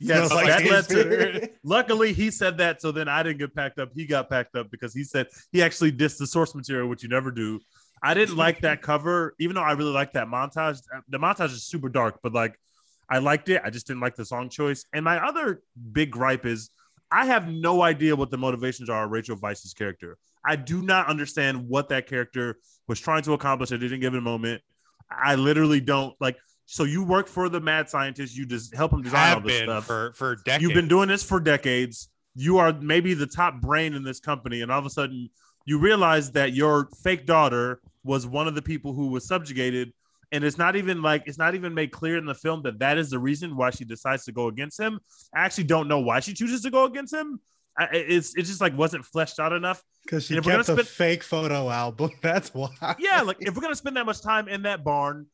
Yes, 0.00 0.28
Smells 0.28 0.32
like 0.34 0.46
that 0.48 0.70
led 0.70 0.88
to. 0.88 1.48
Luckily, 1.62 2.12
he 2.12 2.32
said 2.32 2.58
that, 2.58 2.82
so 2.82 2.90
then 2.90 3.08
I 3.08 3.22
didn't 3.22 3.38
get 3.38 3.54
packed 3.54 3.78
up. 3.78 3.90
He 3.94 4.04
got 4.04 4.28
packed 4.28 4.56
up 4.56 4.68
because 4.68 4.92
he 4.92 5.04
said 5.04 5.28
he 5.52 5.62
actually 5.62 5.92
dissed 5.92 6.18
the 6.18 6.26
source 6.26 6.56
material, 6.56 6.88
which 6.88 7.04
you 7.04 7.08
never 7.08 7.30
do. 7.30 7.60
I 8.02 8.14
didn't 8.14 8.36
like 8.36 8.60
that 8.62 8.82
cover, 8.82 9.34
even 9.38 9.54
though 9.54 9.62
I 9.62 9.72
really 9.72 9.92
like 9.92 10.14
that 10.14 10.26
montage. 10.26 10.80
The 11.08 11.18
montage 11.18 11.52
is 11.52 11.64
super 11.64 11.88
dark, 11.88 12.18
but 12.22 12.32
like 12.32 12.58
I 13.08 13.18
liked 13.18 13.48
it. 13.48 13.60
I 13.64 13.70
just 13.70 13.86
didn't 13.86 14.00
like 14.00 14.16
the 14.16 14.24
song 14.24 14.48
choice. 14.48 14.84
And 14.92 15.04
my 15.04 15.24
other 15.24 15.62
big 15.92 16.10
gripe 16.10 16.46
is 16.46 16.70
I 17.10 17.26
have 17.26 17.46
no 17.48 17.82
idea 17.82 18.16
what 18.16 18.30
the 18.30 18.38
motivations 18.38 18.88
are 18.88 19.04
of 19.04 19.10
Rachel 19.10 19.36
Weisz's 19.36 19.74
character. 19.74 20.18
I 20.44 20.56
do 20.56 20.82
not 20.82 21.08
understand 21.08 21.68
what 21.68 21.90
that 21.90 22.06
character 22.08 22.58
was 22.88 22.98
trying 22.98 23.22
to 23.22 23.34
accomplish. 23.34 23.70
I 23.70 23.76
didn't 23.76 24.00
give 24.00 24.14
a 24.14 24.20
moment. 24.20 24.62
I 25.10 25.34
literally 25.34 25.80
don't 25.80 26.14
like. 26.20 26.36
So 26.66 26.84
you 26.84 27.04
work 27.04 27.28
for 27.28 27.48
the 27.48 27.60
mad 27.60 27.90
scientist. 27.90 28.36
You 28.36 28.46
just 28.46 28.74
help 28.74 28.92
him 28.92 29.02
design 29.02 29.34
all 29.34 29.40
this 29.42 29.62
stuff. 29.62 29.84
for 29.84 30.12
for 30.14 30.36
decades. 30.36 30.62
You've 30.62 30.74
been 30.74 30.88
doing 30.88 31.08
this 31.08 31.22
for 31.22 31.38
decades. 31.38 32.08
You 32.34 32.58
are 32.58 32.72
maybe 32.72 33.12
the 33.14 33.26
top 33.26 33.60
brain 33.60 33.94
in 33.94 34.02
this 34.02 34.18
company, 34.18 34.62
and 34.62 34.72
all 34.72 34.78
of 34.78 34.86
a 34.86 34.90
sudden 34.90 35.28
you 35.66 35.78
realize 35.78 36.32
that 36.32 36.52
your 36.54 36.88
fake 37.02 37.26
daughter 37.26 37.80
was 38.04 38.26
one 38.26 38.48
of 38.48 38.54
the 38.54 38.62
people 38.62 38.92
who 38.94 39.08
was 39.08 39.26
subjugated. 39.26 39.92
And 40.32 40.44
it's 40.44 40.56
not 40.56 40.76
even 40.76 41.02
like 41.02 41.24
it's 41.26 41.36
not 41.38 41.54
even 41.54 41.74
made 41.74 41.92
clear 41.92 42.16
in 42.16 42.24
the 42.24 42.34
film 42.34 42.62
that 42.62 42.78
that 42.78 42.96
is 42.96 43.10
the 43.10 43.18
reason 43.18 43.54
why 43.56 43.70
she 43.70 43.84
decides 43.84 44.24
to 44.24 44.32
go 44.32 44.48
against 44.48 44.80
him. 44.80 44.98
I 45.34 45.40
actually 45.44 45.64
don't 45.64 45.88
know 45.88 46.00
why 46.00 46.20
she 46.20 46.32
chooses 46.32 46.62
to 46.62 46.70
go 46.70 46.84
against 46.86 47.12
him. 47.12 47.38
I, 47.78 47.84
it's 47.92 48.34
it's 48.34 48.48
just 48.48 48.60
like 48.60 48.76
wasn't 48.76 49.04
fleshed 49.04 49.38
out 49.38 49.52
enough. 49.52 49.82
because 50.04 50.24
she 50.24 50.36
And 50.36 50.44
kept 50.44 50.60
a 50.68 50.72
spend- 50.72 50.88
fake 50.88 51.22
photo 51.22 51.68
album 51.68 52.10
that's 52.22 52.52
why 52.54 52.70
Yeah, 52.98 53.20
like 53.22 53.36
if 53.40 53.54
we're 53.54 53.60
gonna 53.62 53.74
spend 53.76 53.96
that 53.96 54.06
much 54.06 54.22
time 54.22 54.48
in 54.48 54.62
that 54.62 54.82
barn, 54.84 55.26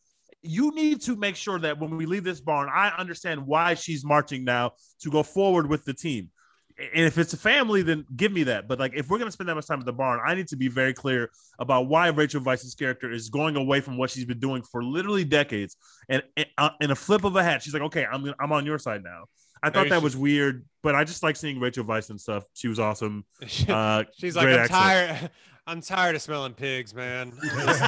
you 0.43 0.73
need 0.75 1.01
to 1.03 1.14
make 1.14 1.37
sure 1.37 1.61
that 1.61 1.79
when 1.79 1.97
we 1.97 2.05
leave 2.05 2.25
this 2.25 2.41
barn, 2.41 2.69
I 2.73 2.88
understand 2.99 3.47
why 3.47 3.75
she's 3.75 4.05
marching 4.05 4.43
now 4.45 4.73
to 5.03 5.11
go 5.11 5.23
forward 5.23 5.69
with 5.69 5.85
the 5.85 5.95
team. 5.95 6.31
And 6.79 7.05
if 7.05 7.19
it's 7.19 7.33
a 7.33 7.37
family, 7.37 7.83
then 7.83 8.07
give 8.17 8.31
me 8.33 8.45
that. 8.45 8.69
But 8.69 8.79
like, 8.79 8.93
if 8.95 9.11
we're 9.11 9.19
gonna 9.19 9.33
spend 9.33 9.49
that 9.49 9.55
much 9.57 9.67
time 9.67 9.81
at 9.81 9.87
the 9.87 9.93
barn, 9.93 10.21
I 10.25 10.35
need 10.35 10.47
to 10.49 10.57
be 10.57 10.69
very 10.69 10.95
clear 10.95 11.31
about 11.59 11.88
why 11.88 12.09
Rachel 12.09 12.41
Weisz's 12.41 12.75
character 12.75 13.11
is 13.11 13.29
going 13.29 13.57
away 13.57 13.81
from 13.81 13.97
what 13.99 14.11
she's 14.11 14.25
been 14.25 14.38
doing 14.38 14.62
for 14.62 14.85
literally 14.85 15.25
decades. 15.25 15.76
And 16.09 16.22
uh, 16.57 16.70
in 16.81 16.91
a 16.93 16.95
flip 16.95 17.24
of 17.24 17.35
a 17.35 17.43
hat, 17.43 17.62
she's 17.62 17.74
like, 17.74 17.83
"Okay, 17.83 18.05
I'm 18.07 18.22
gonna- 18.22 18.37
I'm 18.39 18.53
on 18.53 18.64
your 18.64 18.79
side 18.79 19.03
now." 19.03 19.24
I 19.61 19.70
thought 19.70 19.89
that 19.89 20.03
was 20.03 20.16
weird, 20.16 20.64
but 20.85 20.95
I 20.95 21.03
just 21.03 21.24
like 21.24 21.35
seeing 21.35 21.59
Rachel 21.59 21.85
Weisz 21.85 22.11
and 22.11 22.20
stuff. 22.20 22.45
She 22.55 22.68
was 22.68 22.79
awesome. 22.79 23.24
Uh, 23.68 24.05
She's 24.16 24.37
like, 24.37 24.47
I'm 24.47 24.53
accent. 24.55 24.70
tired. 24.70 25.31
I'm 25.66 25.81
tired 25.83 26.14
of 26.14 26.22
smelling 26.22 26.55
pigs, 26.55 26.95
man. 26.95 27.33
I'm 27.43 27.66
just, 27.66 27.83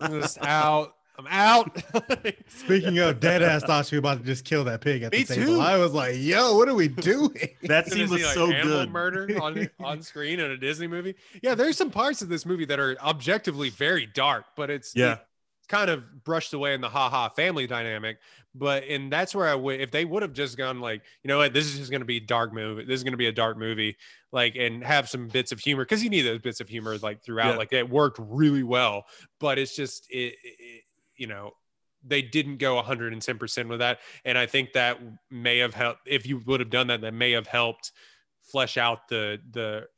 I'm 0.00 0.20
just 0.20 0.38
out. 0.42 0.94
I'm 1.18 1.26
out. 1.28 1.82
Speaking 2.48 2.98
of 2.98 3.20
dead 3.20 3.42
ass, 3.42 3.62
thought 3.62 3.86
she 3.86 3.96
was 3.96 4.00
about 4.00 4.18
to 4.18 4.24
just 4.24 4.44
kill 4.44 4.64
that 4.64 4.80
pig 4.80 5.02
at 5.02 5.12
Me 5.12 5.22
the 5.22 5.34
table. 5.34 5.54
too. 5.54 5.60
I 5.60 5.78
was 5.78 5.92
like, 5.92 6.14
"Yo, 6.18 6.56
what 6.56 6.68
are 6.68 6.74
we 6.74 6.88
doing?" 6.88 7.32
That 7.62 7.84
Gonna 7.86 7.90
scene 7.90 8.10
was 8.10 8.22
like, 8.22 8.34
so 8.34 8.50
animal 8.52 8.78
good. 8.80 8.90
murder 8.90 9.28
on 9.42 9.70
on 9.80 10.02
screen 10.02 10.40
in 10.40 10.50
a 10.50 10.56
Disney 10.56 10.86
movie. 10.86 11.14
Yeah, 11.42 11.54
there's 11.54 11.76
some 11.76 11.90
parts 11.90 12.22
of 12.22 12.28
this 12.28 12.44
movie 12.44 12.64
that 12.66 12.78
are 12.78 12.96
objectively 13.00 13.70
very 13.70 14.06
dark, 14.06 14.44
but 14.56 14.70
it's 14.70 14.94
Yeah. 14.94 15.18
it's 15.58 15.66
kind 15.68 15.90
of 15.90 16.24
brushed 16.24 16.52
away 16.52 16.74
in 16.74 16.80
the 16.80 16.88
ha 16.88 17.08
ha 17.08 17.28
family 17.30 17.66
dynamic. 17.66 18.18
But 18.54 18.84
and 18.84 19.12
that's 19.12 19.34
where 19.34 19.46
I 19.48 19.54
would 19.54 19.80
if 19.80 19.90
they 19.90 20.04
would 20.06 20.22
have 20.22 20.32
just 20.32 20.56
gone 20.56 20.80
like, 20.80 21.02
you 21.22 21.28
know 21.28 21.38
what, 21.38 21.52
this 21.52 21.66
is 21.66 21.78
just 21.78 21.90
gonna 21.90 22.04
be 22.06 22.16
a 22.18 22.20
dark 22.20 22.52
movie. 22.54 22.84
This 22.84 22.96
is 22.96 23.04
gonna 23.04 23.16
be 23.18 23.26
a 23.26 23.32
dark 23.32 23.58
movie, 23.58 23.96
like 24.32 24.56
and 24.56 24.82
have 24.82 25.08
some 25.10 25.28
bits 25.28 25.52
of 25.52 25.58
humor 25.60 25.84
because 25.84 26.02
you 26.02 26.08
need 26.08 26.22
those 26.22 26.40
bits 26.40 26.60
of 26.60 26.68
humor 26.68 26.96
like 26.98 27.22
throughout. 27.22 27.52
Yeah. 27.52 27.56
Like 27.56 27.72
it 27.74 27.88
worked 27.90 28.18
really 28.18 28.62
well, 28.62 29.04
but 29.40 29.58
it's 29.58 29.76
just 29.76 30.06
it, 30.10 30.36
it 30.42 30.84
you 31.16 31.26
know 31.26 31.52
they 32.08 32.22
didn't 32.22 32.58
go 32.58 32.80
110% 32.80 33.68
with 33.68 33.80
that. 33.80 33.98
And 34.24 34.38
i 34.38 34.46
think 34.46 34.72
that 34.74 35.00
may 35.30 35.58
have 35.58 35.74
helped 35.74 36.00
if 36.06 36.26
you 36.26 36.38
would 36.46 36.60
have 36.60 36.70
done 36.70 36.86
that 36.88 37.00
that 37.00 37.14
may 37.14 37.32
have 37.32 37.46
helped 37.46 37.92
flesh 38.42 38.76
out 38.76 39.08
the 39.08 39.40
the 39.50 39.88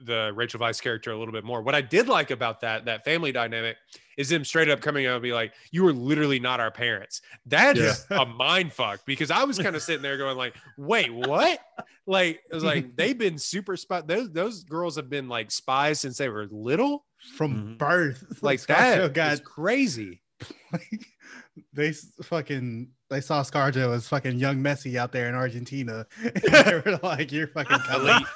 the 0.00 0.30
rachel 0.34 0.60
Weisz 0.60 0.80
character 0.80 1.10
a 1.10 1.18
little 1.18 1.32
bit 1.32 1.44
more. 1.44 1.60
What 1.60 1.74
i 1.74 1.80
did 1.80 2.08
like 2.08 2.30
about 2.30 2.60
that 2.60 2.84
that 2.84 3.04
family 3.04 3.32
dynamic 3.32 3.76
is 4.16 4.28
them 4.28 4.44
straight 4.44 4.68
up 4.68 4.80
coming 4.80 5.06
out 5.06 5.14
and 5.14 5.22
be 5.22 5.32
like 5.32 5.52
you 5.72 5.82
were 5.84 5.92
literally 5.92 6.38
not 6.40 6.60
our 6.60 6.70
parents. 6.70 7.20
That's 7.46 8.06
a 8.10 8.24
mind 8.38 8.72
fuck 8.72 9.04
because 9.04 9.30
i 9.30 9.42
was 9.44 9.58
kind 9.58 9.74
of 9.76 9.82
sitting 9.82 10.02
there 10.02 10.16
going 10.16 10.36
like 10.36 10.54
wait 10.76 11.12
what? 11.12 11.58
Like 12.06 12.40
it 12.50 12.54
was 12.54 12.64
like 12.64 12.96
they've 12.96 13.18
been 13.18 13.38
super 13.38 13.76
spy 13.76 14.00
those 14.00 14.30
those 14.30 14.64
girls 14.64 14.96
have 14.96 15.10
been 15.10 15.28
like 15.28 15.50
spies 15.50 16.00
since 16.00 16.16
they 16.16 16.28
were 16.28 16.46
little? 16.50 17.04
From 17.34 17.74
Mhm. 17.74 17.78
birth, 17.78 18.38
like 18.42 18.60
Scarjo 18.60 19.02
that 19.02 19.12
got 19.14 19.32
is 19.32 19.40
crazy 19.40 20.22
they 21.72 21.92
fucking 22.22 22.88
they 23.10 23.20
saw 23.20 23.42
Scarjo 23.42 23.94
as 23.94 24.08
fucking 24.08 24.38
young 24.38 24.58
Messi 24.58 24.96
out 24.96 25.12
there 25.12 25.28
in 25.28 25.34
Argentina. 25.34 26.06
They 26.22 26.82
were 26.84 26.98
like, 27.02 27.32
"You're 27.32 27.48
fucking 27.48 27.78
elite 27.92 28.26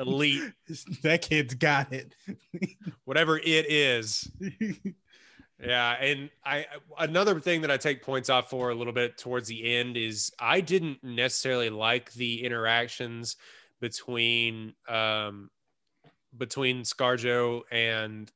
elite 0.00 0.52
that 1.02 1.22
kid's 1.22 1.54
got 1.54 1.92
it." 1.92 2.14
whatever 3.04 3.38
it 3.38 3.70
is. 3.70 4.30
Yeah, 5.60 5.92
and 5.92 6.30
I 6.44 6.66
another 6.98 7.40
thing 7.40 7.62
that 7.62 7.70
I 7.70 7.76
take 7.76 8.02
points 8.02 8.28
off 8.28 8.50
for 8.50 8.70
a 8.70 8.74
little 8.74 8.92
bit 8.92 9.16
towards 9.16 9.48
the 9.48 9.76
end 9.76 9.96
is 9.96 10.30
I 10.38 10.60
didn't 10.60 11.02
necessarily 11.02 11.70
like 11.70 12.12
the 12.12 12.44
interactions 12.44 13.36
between 13.80 14.74
um 14.88 15.50
between 16.36 16.82
Scarjo 16.82 17.62
and 17.70 18.30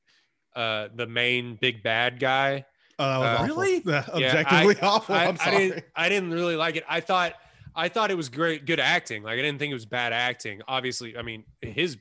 uh 0.56 0.88
the 0.94 1.06
main 1.06 1.56
big 1.60 1.82
bad 1.82 2.18
guy. 2.18 2.64
Oh, 2.98 3.04
that 3.06 3.18
was 3.18 3.26
Uh, 3.26 3.42
awful. 3.42 3.46
Really? 3.56 3.82
Yeah, 3.84 4.04
Yeah, 4.18 4.26
objectively 4.40 4.76
awful. 4.82 5.14
I, 5.14 5.24
I'm 5.26 5.34
I 5.40 5.44
sorry. 5.44 5.56
didn't 5.68 5.84
I 5.96 6.08
didn't 6.08 6.30
really 6.32 6.56
like 6.56 6.76
it. 6.76 6.84
I 6.88 7.00
thought 7.00 7.34
I 7.74 7.88
thought 7.88 8.10
it 8.10 8.16
was 8.16 8.28
great 8.28 8.66
good 8.66 8.80
acting. 8.80 9.22
Like 9.22 9.34
I 9.34 9.42
didn't 9.42 9.58
think 9.58 9.70
it 9.70 9.74
was 9.74 9.86
bad 9.86 10.12
acting. 10.12 10.60
Obviously, 10.68 11.16
I 11.16 11.22
mean 11.22 11.44
his 11.62 11.96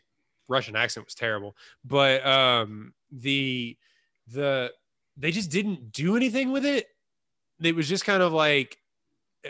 Russian 0.48 0.76
accent 0.76 1.06
was 1.06 1.14
terrible, 1.16 1.56
but 1.86 2.26
um 2.26 2.94
the 3.12 3.78
the 4.28 4.72
they 5.18 5.32
just 5.32 5.52
didn't 5.52 5.92
do 5.92 6.16
anything 6.16 6.52
with 6.52 6.66
it. 6.66 6.88
It 7.62 7.76
was 7.76 7.88
just 7.90 8.06
kind 8.06 8.24
of 8.24 8.32
like 8.34 8.78
uh, 9.46 9.50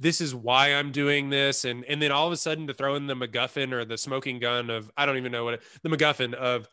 this 0.00 0.20
is 0.20 0.34
why 0.34 0.74
I'm 0.74 0.92
doing 0.92 1.30
this 1.30 1.64
and 1.64 1.84
and 1.86 2.00
then 2.00 2.12
all 2.12 2.26
of 2.26 2.32
a 2.32 2.36
sudden 2.36 2.66
to 2.68 2.74
throw 2.74 2.94
in 2.94 3.06
the 3.06 3.14
MacGuffin 3.14 3.72
or 3.72 3.84
the 3.84 3.98
smoking 3.98 4.38
gun 4.38 4.70
of 4.70 4.90
I 4.96 5.06
don't 5.06 5.16
even 5.16 5.32
know 5.32 5.44
what 5.44 5.54
it, 5.54 5.62
the 5.82 5.88
MacGuffin 5.88 6.34
of 6.34 6.68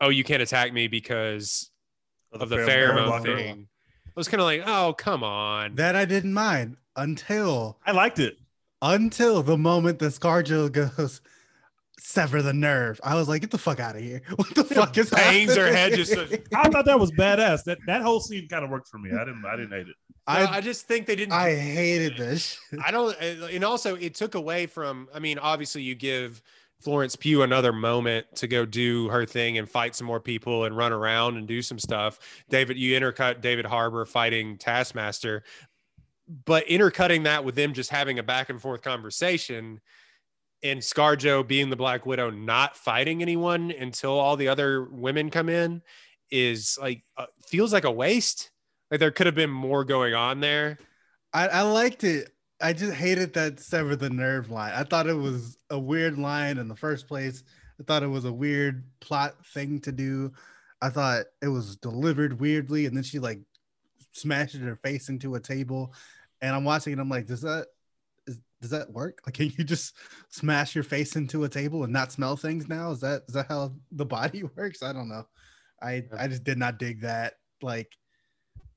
oh 0.00 0.08
you 0.08 0.24
can't 0.24 0.42
attack 0.42 0.72
me 0.72 0.86
because 0.88 1.70
of 2.32 2.48
the 2.48 2.56
pheromone 2.56 3.06
blocker. 3.06 3.36
thing. 3.36 3.68
I 4.06 4.12
was 4.16 4.28
kind 4.28 4.40
of 4.40 4.44
like, 4.46 4.62
oh, 4.66 4.92
come 4.92 5.22
on. 5.24 5.76
that 5.76 5.96
I 5.96 6.04
didn't 6.04 6.32
mind 6.34 6.76
until 6.96 7.78
I 7.86 7.92
liked 7.92 8.18
it. 8.18 8.36
until 8.82 9.42
the 9.42 9.56
moment 9.56 9.98
that 10.00 10.12
Scarjo 10.12 10.70
goes 10.70 11.20
sever 11.98 12.42
the 12.42 12.52
nerve. 12.52 13.00
I 13.04 13.14
was 13.14 13.28
like, 13.28 13.40
"Get 13.42 13.50
the 13.50 13.58
fuck 13.58 13.78
out 13.78 13.94
of 13.96 14.02
here! 14.02 14.22
What 14.36 14.54
the 14.54 14.64
fuck 14.64 14.96
is 14.98 15.10
bangs 15.10 15.54
her 15.54 15.72
head 15.72 15.92
just- 15.94 16.12
I 16.54 16.68
thought 16.68 16.86
that 16.86 16.98
was 16.98 17.12
badass. 17.12 17.64
That 17.64 17.78
that 17.86 18.02
whole 18.02 18.20
scene 18.20 18.48
kind 18.48 18.64
of 18.64 18.70
worked 18.70 18.88
for 18.88 18.98
me. 18.98 19.10
I 19.12 19.24
didn't 19.24 19.44
I 19.44 19.56
didn't 19.56 19.72
hate 19.72 19.88
it. 19.88 19.96
I, 20.26 20.44
I 20.44 20.56
I 20.56 20.60
just 20.60 20.86
think 20.86 21.06
they 21.06 21.16
didn't. 21.16 21.32
I 21.32 21.54
hated 21.54 22.16
this. 22.16 22.58
I 22.84 22.90
don't, 22.90 23.16
and 23.20 23.64
also 23.64 23.96
it 23.96 24.14
took 24.14 24.34
away 24.34 24.66
from. 24.66 25.08
I 25.14 25.18
mean, 25.18 25.38
obviously, 25.38 25.82
you 25.82 25.94
give 25.94 26.42
Florence 26.80 27.14
Pugh 27.14 27.42
another 27.42 27.72
moment 27.72 28.26
to 28.36 28.46
go 28.46 28.64
do 28.64 29.08
her 29.08 29.26
thing 29.26 29.58
and 29.58 29.68
fight 29.68 29.94
some 29.94 30.06
more 30.06 30.20
people 30.20 30.64
and 30.64 30.76
run 30.76 30.92
around 30.92 31.36
and 31.36 31.46
do 31.46 31.60
some 31.60 31.78
stuff. 31.78 32.18
David, 32.48 32.78
you 32.78 32.98
intercut 32.98 33.40
David 33.40 33.66
Harbour 33.66 34.04
fighting 34.06 34.56
Taskmaster, 34.56 35.42
but 36.46 36.66
intercutting 36.68 37.24
that 37.24 37.44
with 37.44 37.54
them 37.54 37.74
just 37.74 37.90
having 37.90 38.18
a 38.18 38.22
back 38.22 38.48
and 38.48 38.60
forth 38.60 38.82
conversation 38.82 39.80
and 40.62 40.80
ScarJo 40.80 41.46
being 41.46 41.70
the 41.70 41.76
Black 41.76 42.06
Widow 42.06 42.30
not 42.30 42.76
fighting 42.76 43.22
anyone 43.22 43.70
until 43.70 44.12
all 44.12 44.36
the 44.36 44.48
other 44.48 44.84
women 44.84 45.30
come 45.30 45.48
in 45.48 45.82
is 46.30 46.78
like 46.80 47.02
uh, 47.16 47.26
feels 47.46 47.72
like 47.72 47.84
a 47.84 47.90
waste. 47.90 48.50
Like 48.90 49.00
there 49.00 49.10
could 49.10 49.26
have 49.26 49.34
been 49.34 49.50
more 49.50 49.84
going 49.84 50.14
on 50.14 50.40
there. 50.40 50.78
I, 51.32 51.48
I 51.48 51.62
liked 51.62 52.04
it. 52.04 52.30
I 52.60 52.72
just 52.72 52.92
hated 52.92 53.32
that 53.34 53.60
sever 53.60 53.96
the 53.96 54.10
nerve 54.10 54.50
line. 54.50 54.72
I 54.74 54.84
thought 54.84 55.06
it 55.06 55.14
was 55.14 55.56
a 55.70 55.78
weird 55.78 56.18
line 56.18 56.58
in 56.58 56.68
the 56.68 56.76
first 56.76 57.08
place. 57.08 57.42
I 57.80 57.84
thought 57.84 58.02
it 58.02 58.08
was 58.08 58.26
a 58.26 58.32
weird 58.32 58.84
plot 59.00 59.34
thing 59.46 59.80
to 59.80 59.92
do. 59.92 60.32
I 60.82 60.90
thought 60.90 61.26
it 61.42 61.48
was 61.48 61.76
delivered 61.76 62.38
weirdly, 62.38 62.86
and 62.86 62.96
then 62.96 63.04
she 63.04 63.18
like 63.18 63.40
smashed 64.12 64.56
her 64.56 64.76
face 64.76 65.08
into 65.08 65.34
a 65.34 65.40
table. 65.40 65.94
And 66.42 66.54
I'm 66.54 66.64
watching 66.64 66.92
it. 66.92 66.98
I'm 66.98 67.08
like, 67.08 67.26
does 67.26 67.42
that 67.42 67.66
is, 68.26 68.38
does 68.60 68.70
that 68.70 68.92
work? 68.92 69.20
Like, 69.26 69.34
can 69.34 69.52
you 69.56 69.64
just 69.64 69.96
smash 70.28 70.74
your 70.74 70.84
face 70.84 71.16
into 71.16 71.44
a 71.44 71.48
table 71.48 71.84
and 71.84 71.92
not 71.92 72.12
smell 72.12 72.36
things 72.36 72.68
now? 72.68 72.90
Is 72.90 73.00
that 73.00 73.22
is 73.28 73.34
that 73.34 73.46
how 73.48 73.72
the 73.92 74.06
body 74.06 74.42
works? 74.56 74.82
I 74.82 74.92
don't 74.92 75.08
know. 75.08 75.26
I 75.82 76.04
I 76.16 76.28
just 76.28 76.44
did 76.44 76.58
not 76.58 76.78
dig 76.78 77.00
that. 77.02 77.34
Like 77.62 77.96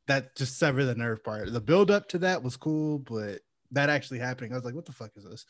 that 0.07 0.35
just 0.35 0.57
sever 0.57 0.85
the 0.85 0.95
nerve 0.95 1.23
part. 1.23 1.51
The 1.51 1.61
build 1.61 1.91
up 1.91 2.07
to 2.09 2.19
that 2.19 2.43
was 2.43 2.57
cool, 2.57 2.99
but 2.99 3.39
that 3.73 3.89
actually 3.89 4.19
happening, 4.19 4.51
I 4.53 4.55
was 4.55 4.63
like, 4.65 4.75
what 4.75 4.85
the 4.85 4.91
fuck 4.93 5.11
is 5.15 5.23
this? 5.25 5.45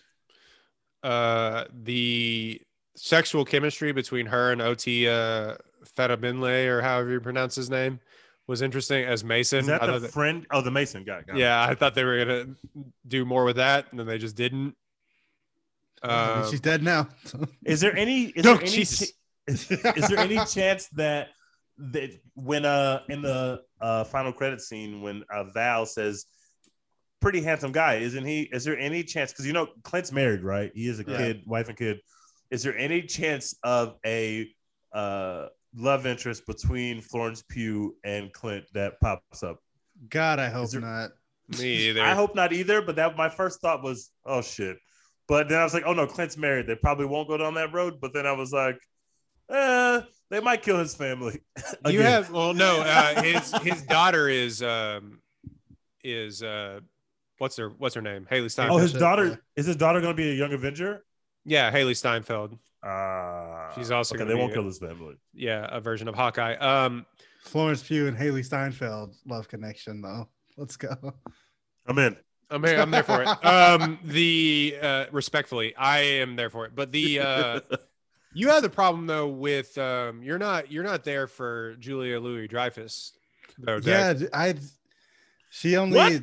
uh 1.04 1.66
the 1.84 2.62
sexual 2.96 3.44
chemistry 3.44 3.92
between 3.92 4.26
her 4.28 4.52
and 4.54 4.62
OT 4.62 5.08
uh 5.10 5.56
Fagbenle 5.98 6.66
or 6.68 6.82
however 6.82 7.12
you 7.12 7.20
pronounce 7.20 7.56
his 7.56 7.70
name 7.70 8.00
was 8.48 8.62
interesting 8.62 9.04
as 9.04 9.24
Mason. 9.24 9.60
Is 9.60 9.68
that 9.68 9.82
I 9.84 9.86
the 9.88 9.92
thought 9.94 10.02
that- 10.04 10.12
friend? 10.12 10.46
Oh, 10.52 10.62
the 10.62 10.72
Mason 10.72 11.04
guy. 11.04 11.22
Got 11.28 11.36
it. 11.36 11.40
yeah, 11.40 11.62
I 11.62 11.76
thought 11.76 11.94
they 11.96 12.04
were 12.06 12.24
gonna 12.24 12.56
do 13.08 13.26
more 13.26 13.44
with 13.46 13.58
that, 13.58 13.88
and 13.92 14.00
then 14.00 14.08
they 14.08 14.18
just 14.18 14.36
didn't. 14.36 14.76
I 16.02 16.08
mean, 16.36 16.44
Um, 16.46 16.52
she's 16.52 16.60
dead 16.62 16.84
now. 16.84 17.08
Is 17.66 17.80
there 17.82 17.96
any? 17.96 18.26
Is 18.36 18.44
No, 18.44 18.54
there 18.56 18.62
any? 18.64 18.70
Ch- 18.86 19.14
is, 19.48 19.72
is 19.72 20.08
there 20.10 20.20
any 20.20 20.40
chance 20.46 20.88
that 20.96 21.30
that 21.78 22.12
when 22.36 22.64
uh 22.66 23.02
in 23.10 23.22
the 23.22 23.62
uh 23.82 24.04
final 24.06 24.32
credit 24.32 24.62
scene 24.62 25.02
when 25.02 25.24
uh, 25.34 25.44
Val 25.54 25.86
says, 25.86 26.26
"Pretty 27.24 27.42
handsome 27.42 27.72
guy," 27.72 27.96
isn't 27.96 28.26
he? 28.26 28.50
Is 28.52 28.66
there 28.66 28.78
any 28.78 29.02
chance? 29.02 29.32
Because 29.32 29.48
you 29.48 29.54
know 29.54 29.68
Clint's 29.84 30.12
married, 30.12 30.44
right? 30.44 30.72
He 30.76 30.88
is 30.90 31.00
a 31.00 31.06
Yeah. 31.08 31.18
kid, 31.18 31.42
wife 31.46 31.70
and 31.70 31.78
kid. 31.78 32.02
Is 32.52 32.64
there 32.64 32.78
any 32.78 33.02
chance 33.04 33.56
of 33.64 33.96
a 34.06 34.54
uh 34.92 35.48
love 35.74 36.06
interest 36.06 36.46
between 36.46 37.02
Florence 37.02 37.42
Pugh 37.42 37.96
and 38.04 38.32
Clint 38.34 38.66
that 38.74 39.00
pops 39.00 39.42
up? 39.42 39.60
God, 40.10 40.40
I 40.40 40.50
hope 40.50 40.70
there- 40.72 40.82
not. 40.82 41.12
me 41.60 41.90
either. 41.90 42.02
I 42.02 42.14
hope 42.14 42.36
not 42.36 42.52
either, 42.52 42.82
but 42.82 42.98
that 42.98 43.16
my 43.16 43.30
first 43.30 43.62
thought 43.62 43.82
was, 43.84 44.12
oh 44.26 44.42
shit. 44.42 44.78
But 45.30 45.48
then 45.48 45.60
I 45.60 45.64
was 45.64 45.74
like, 45.74 45.84
oh 45.86 45.94
no, 45.94 46.06
Clint's 46.06 46.36
married. 46.38 46.68
They 46.68 46.76
probably 46.76 47.06
won't 47.06 47.30
go 47.30 47.38
down 47.38 47.54
that 47.54 47.72
road. 47.74 48.02
But 48.02 48.14
then 48.14 48.26
I 48.28 48.34
was 48.34 48.52
like, 48.52 48.78
eh, 49.50 50.02
they 50.30 50.42
might 50.42 50.62
kill 50.62 50.78
his 50.78 50.94
family. 50.94 51.42
you 51.88 52.02
have 52.02 52.30
well, 52.32 52.54
no, 52.54 52.82
uh, 52.82 53.22
his 53.22 53.54
his 53.62 53.82
daughter 53.84 54.28
is 54.28 54.62
um 54.62 55.22
is 56.04 56.44
uh 56.44 56.82
what's 57.44 57.58
her 57.58 57.68
what's 57.78 57.94
her 57.94 58.02
name 58.02 58.26
Hailee 58.32 58.50
Steinfeld. 58.50 58.80
Oh, 58.80 58.82
his 58.82 58.94
daughter 58.94 59.26
yeah. 59.26 59.36
is 59.58 59.66
his 59.66 59.76
daughter 59.76 60.00
going 60.00 60.14
to 60.14 60.18
be 60.18 60.32
a 60.32 60.34
young 60.34 60.54
Avenger? 60.54 61.04
yeah, 61.46 61.70
Hailee 61.72 61.92
Steinfeld. 61.96 62.58
Uh, 62.82 63.70
She's 63.76 63.92
also 63.92 64.16
okay. 64.16 64.24
gonna 64.24 64.34
They 64.34 64.40
won't 64.40 64.52
be- 64.52 64.56
kill 64.56 64.66
his 64.66 64.80
family. 64.80 65.16
Yeah, 65.34 65.68
a 65.70 65.82
version 65.82 66.08
of 66.08 66.16
Hawkeye. 66.16 66.56
Um, 66.56 67.06
Florence 67.44 67.84
Pugh 67.84 68.08
and 68.08 68.18
Hailee 68.18 68.46
Steinfeld 68.46 69.14
love 69.26 69.50
connection 69.50 70.02
though. 70.02 70.30
Let's 70.56 70.78
go. 70.78 70.96
I'm 71.86 71.98
in. 72.00 72.16
I'm 72.50 72.64
here, 72.64 72.80
I'm 72.80 72.92
there 72.92 73.04
for 73.04 73.24
it. 73.24 73.28
Um, 73.46 74.00
the 74.06 74.78
uh, 74.82 75.06
respectfully, 75.12 75.76
I 75.76 76.00
am 76.00 76.36
there 76.38 76.50
for 76.50 76.66
it. 76.66 76.74
But 76.76 76.92
the 76.94 77.20
uh, 77.20 77.60
you 78.34 78.50
have 78.50 78.62
the 78.62 78.70
problem 78.70 79.06
though 79.08 79.28
with 79.28 79.78
um, 79.78 80.24
you're 80.24 80.38
not 80.38 80.72
you're 80.72 80.84
not 80.84 81.04
there 81.04 81.28
for 81.28 81.76
Julia 81.80 82.20
Louis-Dreyfus. 82.20 83.12
Though, 83.58 83.80
Yeah, 83.84 84.14
I. 84.34 84.56
She 85.50 85.78
only. 85.78 85.98
What? 85.98 86.22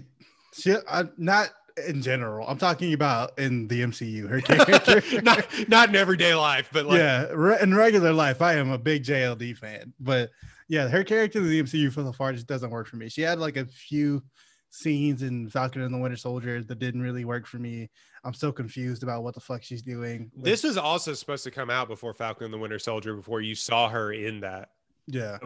She 0.52 0.74
uh, 0.74 1.04
not 1.16 1.50
in 1.86 2.02
general. 2.02 2.46
I'm 2.46 2.58
talking 2.58 2.92
about 2.92 3.38
in 3.38 3.68
the 3.68 3.82
MCU. 3.82 4.28
Her 4.28 4.40
character. 4.40 5.22
not 5.22 5.46
not 5.68 5.88
in 5.88 5.96
everyday 5.96 6.34
life, 6.34 6.68
but 6.72 6.86
like 6.86 6.98
yeah, 6.98 7.26
re- 7.32 7.58
in 7.60 7.74
regular 7.74 8.12
life, 8.12 8.42
I 8.42 8.54
am 8.54 8.70
a 8.70 8.78
big 8.78 9.04
JLD 9.04 9.56
fan, 9.56 9.92
but 10.00 10.30
yeah, 10.68 10.88
her 10.88 11.02
character 11.02 11.40
in 11.40 11.48
the 11.48 11.62
MCU 11.62 11.92
for 11.92 12.02
the 12.02 12.12
far 12.12 12.32
just 12.32 12.46
doesn't 12.46 12.70
work 12.70 12.86
for 12.86 12.96
me. 12.96 13.08
She 13.08 13.22
had 13.22 13.40
like 13.40 13.56
a 13.56 13.66
few 13.66 14.22
scenes 14.70 15.22
in 15.22 15.48
Falcon 15.48 15.82
and 15.82 15.92
the 15.92 15.98
Winter 15.98 16.16
Soldier 16.16 16.62
that 16.62 16.78
didn't 16.78 17.02
really 17.02 17.24
work 17.24 17.44
for 17.44 17.58
me. 17.58 17.90
I'm 18.22 18.34
still 18.34 18.52
confused 18.52 19.02
about 19.02 19.24
what 19.24 19.34
the 19.34 19.40
fuck 19.40 19.64
she's 19.64 19.82
doing. 19.82 20.30
Like, 20.36 20.44
This 20.44 20.62
was 20.62 20.76
also 20.76 21.12
supposed 21.14 21.42
to 21.44 21.50
come 21.50 21.70
out 21.70 21.88
before 21.88 22.14
Falcon 22.14 22.44
and 22.44 22.54
the 22.54 22.58
Winter 22.58 22.78
Soldier 22.78 23.14
before 23.16 23.40
you 23.40 23.56
saw 23.56 23.88
her 23.88 24.12
in 24.12 24.40
that 24.40 24.70
yeah. 25.06 25.38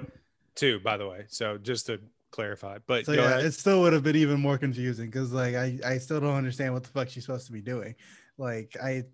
too, 0.54 0.78
by 0.80 0.98
the 0.98 1.08
way. 1.08 1.24
So 1.28 1.56
just 1.56 1.86
to 1.86 2.00
clarify. 2.34 2.78
But 2.86 3.06
So 3.06 3.14
go 3.14 3.22
yeah, 3.22 3.28
ahead. 3.30 3.44
it 3.44 3.52
still 3.54 3.80
would 3.82 3.92
have 3.92 4.02
been 4.02 4.16
even 4.16 4.40
more 4.40 4.58
confusing 4.58 5.06
because 5.06 5.32
like 5.32 5.54
I 5.54 5.78
I 5.84 5.98
still 5.98 6.20
don't 6.20 6.34
understand 6.34 6.74
what 6.74 6.82
the 6.82 6.88
fuck 6.90 7.08
she's 7.08 7.24
supposed 7.24 7.46
to 7.46 7.52
be 7.52 7.60
doing. 7.62 7.94
Like 8.38 8.76
I 8.82 9.04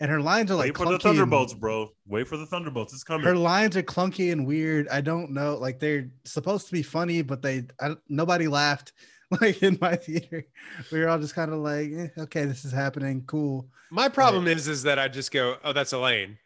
and 0.00 0.10
her 0.10 0.20
lines 0.20 0.50
are 0.50 0.54
like 0.56 0.66
Wait 0.66 0.76
for 0.76 0.84
the 0.84 0.90
clunky 0.90 0.92
and- 0.94 1.02
Thunderbolts, 1.02 1.54
bro. 1.54 1.90
Wait 2.06 2.28
for 2.28 2.36
the 2.36 2.46
Thunderbolts. 2.46 2.92
It's 2.92 3.04
coming. 3.04 3.26
her 3.26 3.34
lines 3.36 3.76
are 3.76 3.82
clunky 3.82 4.30
and 4.32 4.46
weird. 4.46 4.88
I 4.88 5.00
don't 5.00 5.30
know. 5.32 5.56
Like 5.56 5.78
they're 5.78 6.10
supposed 6.24 6.66
to 6.66 6.72
be 6.72 6.82
funny, 6.82 7.22
but 7.22 7.42
they 7.42 7.64
I, 7.80 7.96
nobody 8.08 8.48
laughed. 8.48 8.92
Like 9.40 9.60
in 9.60 9.76
my 9.80 9.96
theater, 9.96 10.46
we 10.92 11.00
were 11.00 11.08
all 11.08 11.18
just 11.18 11.34
kind 11.34 11.52
of 11.52 11.58
like, 11.58 11.90
eh, 11.92 12.06
okay, 12.16 12.44
this 12.44 12.64
is 12.64 12.70
happening. 12.70 13.24
Cool. 13.26 13.66
My 13.90 14.08
problem 14.08 14.46
is 14.46 14.68
is 14.68 14.84
that 14.84 15.00
I 15.00 15.08
just 15.08 15.32
go, 15.32 15.56
oh, 15.64 15.72
that's 15.72 15.92
Elaine. 15.92 16.38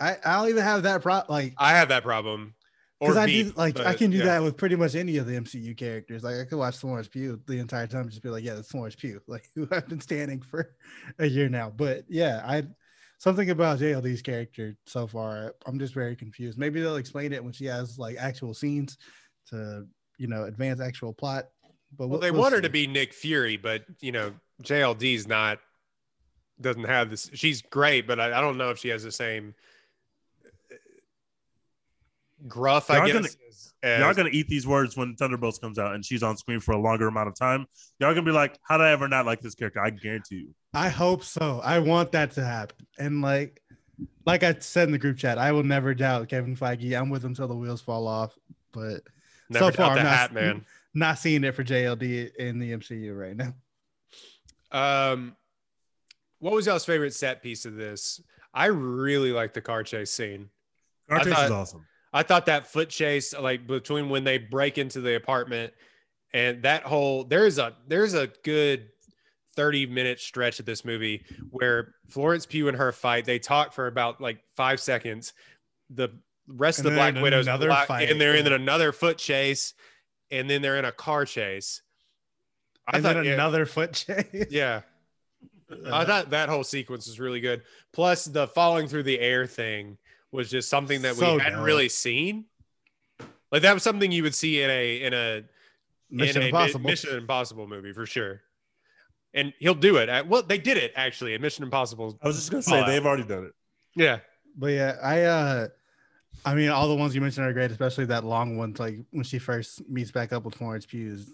I 0.00 0.16
I 0.24 0.34
don't 0.40 0.48
even 0.48 0.64
have 0.64 0.82
that 0.82 1.02
problem. 1.02 1.26
Like 1.32 1.54
I 1.56 1.70
have 1.70 1.90
that 1.90 2.02
problem. 2.02 2.56
Because 3.00 3.16
I 3.16 3.26
do 3.26 3.52
like 3.56 3.78
I 3.80 3.94
can 3.94 4.10
do 4.10 4.18
yeah. 4.18 4.24
that 4.24 4.42
with 4.42 4.56
pretty 4.56 4.76
much 4.76 4.94
any 4.94 5.16
of 5.16 5.26
the 5.26 5.32
MCU 5.32 5.76
characters. 5.76 6.22
Like 6.22 6.36
I 6.36 6.44
could 6.44 6.58
watch 6.58 6.76
Florence 6.76 7.08
Pugh 7.08 7.40
the 7.46 7.58
entire 7.58 7.86
time, 7.86 8.02
and 8.02 8.10
just 8.10 8.22
be 8.22 8.28
like, 8.28 8.44
yeah, 8.44 8.54
that's 8.54 8.70
Florence 8.70 8.94
Pugh, 8.94 9.20
like 9.26 9.48
who 9.54 9.68
I've 9.70 9.88
been 9.88 10.00
standing 10.00 10.40
for 10.40 10.74
a 11.18 11.26
year 11.26 11.48
now. 11.48 11.70
But 11.70 12.04
yeah, 12.08 12.42
I 12.46 12.64
something 13.18 13.50
about 13.50 13.78
JLD's 13.78 14.22
character 14.22 14.76
so 14.86 15.06
far, 15.06 15.54
I'm 15.66 15.78
just 15.78 15.94
very 15.94 16.14
confused. 16.16 16.58
Maybe 16.58 16.80
they'll 16.80 16.96
explain 16.96 17.32
it 17.32 17.42
when 17.42 17.52
she 17.52 17.64
has 17.66 17.98
like 17.98 18.16
actual 18.18 18.54
scenes 18.54 18.96
to 19.50 19.86
you 20.18 20.28
know 20.28 20.44
advance 20.44 20.80
actual 20.80 21.12
plot. 21.12 21.46
But 21.96 22.08
Well, 22.08 22.08
we'll- 22.08 22.20
they 22.20 22.30
we'll 22.30 22.42
want 22.42 22.54
her 22.54 22.60
to 22.60 22.70
be 22.70 22.86
Nick 22.86 23.12
Fury, 23.12 23.56
but 23.56 23.84
you 24.00 24.12
know, 24.12 24.34
JLD's 24.62 25.26
not 25.26 25.58
doesn't 26.60 26.84
have 26.84 27.10
this. 27.10 27.30
She's 27.34 27.62
great, 27.62 28.06
but 28.06 28.20
I, 28.20 28.38
I 28.38 28.40
don't 28.40 28.56
know 28.56 28.70
if 28.70 28.78
she 28.78 28.88
has 28.88 29.02
the 29.02 29.12
same 29.12 29.54
gruff. 32.48 32.90
I 32.90 32.98
Y'all 32.98 33.06
guess. 33.06 33.14
gonna- 33.14 33.28
as- 33.28 34.00
Y'all 34.00 34.14
gonna 34.14 34.30
eat 34.32 34.48
these 34.48 34.66
words 34.66 34.96
when 34.96 35.14
Thunderbolts 35.14 35.58
comes 35.58 35.78
out 35.78 35.94
and 35.94 36.02
she's 36.02 36.22
on 36.22 36.38
screen 36.38 36.58
for 36.58 36.72
a 36.72 36.78
longer 36.78 37.06
amount 37.08 37.28
of 37.28 37.34
time. 37.34 37.66
Y'all 37.98 38.12
gonna 38.14 38.22
be 38.24 38.30
like, 38.32 38.58
"How 38.62 38.78
did 38.78 38.84
I 38.84 38.92
ever 38.92 39.08
not 39.08 39.26
like 39.26 39.42
this 39.42 39.54
character?" 39.54 39.80
I 39.80 39.90
guarantee 39.90 40.36
you. 40.36 40.54
I 40.72 40.88
hope 40.88 41.22
so. 41.22 41.60
I 41.62 41.80
want 41.80 42.12
that 42.12 42.30
to 42.32 42.44
happen. 42.44 42.86
And 42.98 43.20
like, 43.20 43.60
like 44.24 44.42
I 44.42 44.56
said 44.58 44.88
in 44.88 44.92
the 44.92 44.98
group 44.98 45.18
chat, 45.18 45.36
I 45.36 45.52
will 45.52 45.62
never 45.64 45.92
doubt 45.94 46.28
Kevin 46.30 46.56
Feige. 46.56 46.98
I'm 46.98 47.10
with 47.10 47.22
him 47.22 47.34
till 47.34 47.46
the 47.46 47.54
wheels 47.54 47.82
fall 47.82 48.06
off. 48.08 48.34
But 48.72 49.02
never 49.50 49.66
so 49.66 49.72
far, 49.72 49.90
I'm 49.90 49.96
not- 50.02 50.06
hat 50.06 50.32
man. 50.32 50.64
not 50.94 51.18
seeing 51.18 51.44
it 51.44 51.54
for 51.54 51.62
JLD 51.62 52.30
in 52.38 52.58
the 52.58 52.72
MCU 52.72 53.14
right 53.14 53.36
now. 53.36 53.54
Um, 54.72 55.36
what 56.38 56.54
was 56.54 56.66
y'all's 56.66 56.84
favorite 56.84 57.14
set 57.14 57.42
piece 57.42 57.64
of 57.66 57.76
this? 57.76 58.20
I 58.52 58.66
really 58.66 59.30
like 59.32 59.52
the 59.52 59.60
car 59.60 59.82
chase 59.82 60.10
scene. 60.10 60.48
Car 61.08 61.20
chase 61.20 61.34
thought- 61.34 61.44
is 61.44 61.50
awesome. 61.50 61.86
I 62.14 62.22
thought 62.22 62.46
that 62.46 62.68
foot 62.68 62.88
chase, 62.88 63.34
like 63.38 63.66
between 63.66 64.08
when 64.08 64.24
they 64.24 64.38
break 64.38 64.78
into 64.78 65.00
the 65.02 65.16
apartment 65.16 65.74
and 66.32 66.62
that 66.62 66.82
whole 66.82 67.24
there's 67.24 67.58
a 67.58 67.74
there's 67.86 68.14
a 68.14 68.28
good 68.42 68.88
30 69.56 69.86
minute 69.86 70.20
stretch 70.20 70.58
of 70.60 70.66
this 70.66 70.84
movie 70.84 71.24
where 71.50 71.94
Florence 72.08 72.46
Pugh 72.46 72.68
and 72.68 72.76
her 72.76 72.92
fight. 72.92 73.24
They 73.24 73.38
talk 73.38 73.72
for 73.72 73.86
about 73.86 74.20
like 74.20 74.38
five 74.56 74.80
seconds. 74.80 75.32
The 75.90 76.10
rest 76.48 76.78
And 76.80 76.86
of 76.88 76.92
the 76.92 76.98
Black 76.98 77.14
Widow's 77.14 77.46
another 77.46 77.68
black, 77.68 77.88
fight. 77.88 78.10
and 78.10 78.20
they're 78.20 78.34
in 78.34 78.46
another 78.46 78.92
foot 78.92 79.18
chase, 79.18 79.74
and 80.30 80.50
then 80.50 80.62
they're 80.62 80.76
in 80.76 80.84
a 80.84 80.92
car 80.92 81.24
chase. 81.24 81.82
I 82.86 82.96
and 82.96 83.04
thought 83.04 83.24
yeah, 83.24 83.32
another 83.32 83.64
foot 83.66 83.92
chase. 83.92 84.46
yeah. 84.50 84.82
I 85.70 86.02
uh, 86.02 86.04
thought 86.04 86.30
that 86.30 86.48
whole 86.48 86.64
sequence 86.64 87.06
was 87.06 87.18
really 87.18 87.40
good. 87.40 87.62
Plus, 87.92 88.24
the 88.26 88.46
falling 88.48 88.86
through 88.86 89.04
the 89.04 89.18
air 89.18 89.46
thing 89.46 89.98
was 90.34 90.50
just 90.50 90.68
something 90.68 91.02
that 91.02 91.14
So 91.16 91.36
we 91.36 91.40
hadn't 91.42 91.58
dope. 91.58 91.66
really 91.66 91.88
seen. 91.88 92.44
Like 93.52 93.62
that 93.62 93.72
was 93.72 93.82
something 93.82 94.10
you 94.12 94.22
would 94.24 94.34
see 94.34 94.60
in 94.62 94.68
a 94.70 95.02
in 95.02 95.14
a 95.14 95.44
Mission 96.10 96.38
in 96.38 96.42
a 96.42 96.46
Impossible. 96.48 96.80
Mission 96.90 97.16
Impossible 97.16 97.66
movie 97.66 97.92
for 97.92 98.04
sure. 98.06 98.42
And 99.32 99.52
he'll 99.58 99.74
do 99.74 99.96
it. 99.96 100.08
At, 100.08 100.28
well, 100.28 100.42
they 100.42 100.58
did 100.58 100.76
it 100.76 100.92
actually 100.96 101.34
in 101.34 101.40
Mission 101.40 101.64
Impossible. 101.64 102.18
I 102.22 102.26
was 102.26 102.36
just 102.36 102.50
gonna 102.50 102.62
say 102.62 102.72
Fallout. 102.72 102.86
they've 102.88 103.04
already 103.06 103.24
done 103.24 103.44
it. 103.44 103.52
Yeah, 103.96 104.18
But 104.56 104.68
yeah, 104.72 104.96
I 105.02 105.22
uh 105.22 105.68
I 106.44 106.54
mean 106.54 106.68
all 106.70 106.88
the 106.88 106.96
ones 106.96 107.14
you 107.14 107.20
mentioned 107.20 107.46
are 107.46 107.52
great, 107.52 107.70
especially 107.70 108.06
that 108.06 108.24
long 108.24 108.56
one, 108.56 108.74
like 108.78 108.98
when 109.12 109.24
she 109.24 109.38
first 109.38 109.88
meets 109.88 110.10
back 110.10 110.32
up 110.32 110.44
with 110.44 110.56
Florence 110.56 110.84
Pugh 110.86 111.12
is 111.12 111.32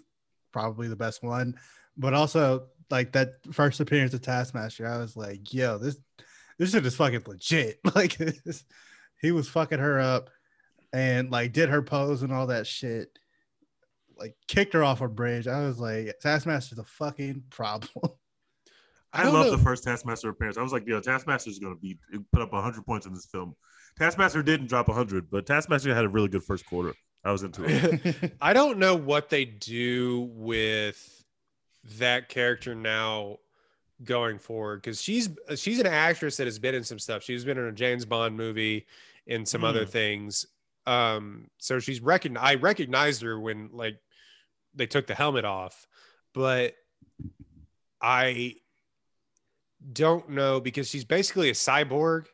probably 0.51 0.87
the 0.87 0.95
best 0.95 1.23
one. 1.23 1.55
But 1.97 2.13
also 2.13 2.67
like 2.91 3.11
that 3.13 3.35
first 3.51 3.79
appearance 3.79 4.13
of 4.13 4.21
Taskmaster, 4.21 4.87
I 4.87 4.97
was 4.97 5.15
like, 5.17 5.53
yo, 5.53 5.77
this 5.79 5.97
this 6.59 6.71
shit 6.71 6.85
is 6.85 6.95
fucking 6.95 7.23
legit. 7.25 7.79
Like 7.95 8.15
this, 8.17 8.63
he 9.21 9.31
was 9.31 9.47
fucking 9.47 9.79
her 9.79 9.99
up 9.99 10.29
and 10.93 11.31
like 11.31 11.53
did 11.53 11.69
her 11.69 11.81
pose 11.81 12.23
and 12.23 12.33
all 12.33 12.47
that 12.47 12.67
shit. 12.67 13.17
Like 14.17 14.35
kicked 14.47 14.73
her 14.73 14.83
off 14.83 15.01
a 15.01 15.07
bridge. 15.07 15.47
I 15.47 15.65
was 15.65 15.79
like, 15.79 16.15
Taskmaster's 16.21 16.79
a 16.79 16.83
fucking 16.83 17.43
problem. 17.49 17.89
I, 19.13 19.23
don't 19.23 19.33
love 19.33 19.51
the 19.51 19.57
first 19.57 19.83
Taskmaster 19.83 20.29
appearance. 20.29 20.57
I 20.57 20.61
was 20.61 20.71
like, 20.71 20.87
"Yo, 20.87 21.01
Taskmaster's 21.01 21.59
gonna 21.59 21.75
be 21.75 21.97
put 22.31 22.41
up 22.41 22.53
100 22.53 22.85
points 22.85 23.05
in 23.05 23.13
this 23.13 23.25
film." 23.25 23.55
Taskmaster 23.97 24.41
didn't 24.41 24.67
drop 24.67 24.87
100, 24.87 25.29
but 25.29 25.45
Taskmaster 25.45 25.93
had 25.93 26.05
a 26.05 26.09
really 26.09 26.29
good 26.29 26.43
first 26.43 26.65
quarter. 26.65 26.93
I 27.23 27.31
was 27.31 27.43
into 27.43 27.65
it. 27.65 28.33
I 28.41 28.53
don't 28.53 28.77
know 28.77 28.95
what 28.95 29.29
they 29.29 29.43
do 29.43 30.29
with 30.33 31.23
that 31.97 32.29
character 32.29 32.73
now 32.73 33.39
going 34.03 34.39
forward 34.39 34.81
because 34.81 35.01
she's 35.01 35.29
she's 35.55 35.79
an 35.79 35.87
actress 35.87 36.37
that 36.37 36.47
has 36.47 36.57
been 36.57 36.73
in 36.73 36.83
some 36.83 36.99
stuff. 36.99 37.23
She's 37.23 37.43
been 37.43 37.57
in 37.57 37.65
a 37.65 37.71
James 37.71 38.05
Bond 38.05 38.37
movie 38.37 38.87
and 39.31 39.47
some 39.47 39.63
other 39.63 39.85
Hmm. 39.85 39.91
things. 39.91 40.45
Um, 40.85 41.47
so 41.57 41.79
she's 41.79 41.99
recogn 41.99 42.37
I 42.39 42.55
recognized 42.55 43.21
her 43.21 43.39
when 43.39 43.69
like 43.71 43.97
they 44.73 44.87
took 44.87 45.07
the 45.07 45.15
helmet 45.15 45.45
off, 45.45 45.87
but 46.33 46.73
I 48.01 48.55
don't 49.93 50.29
know 50.29 50.59
because 50.59 50.89
she's 50.89 51.05
basically 51.05 51.49
a 51.49 51.53
cyborg, 51.53 52.25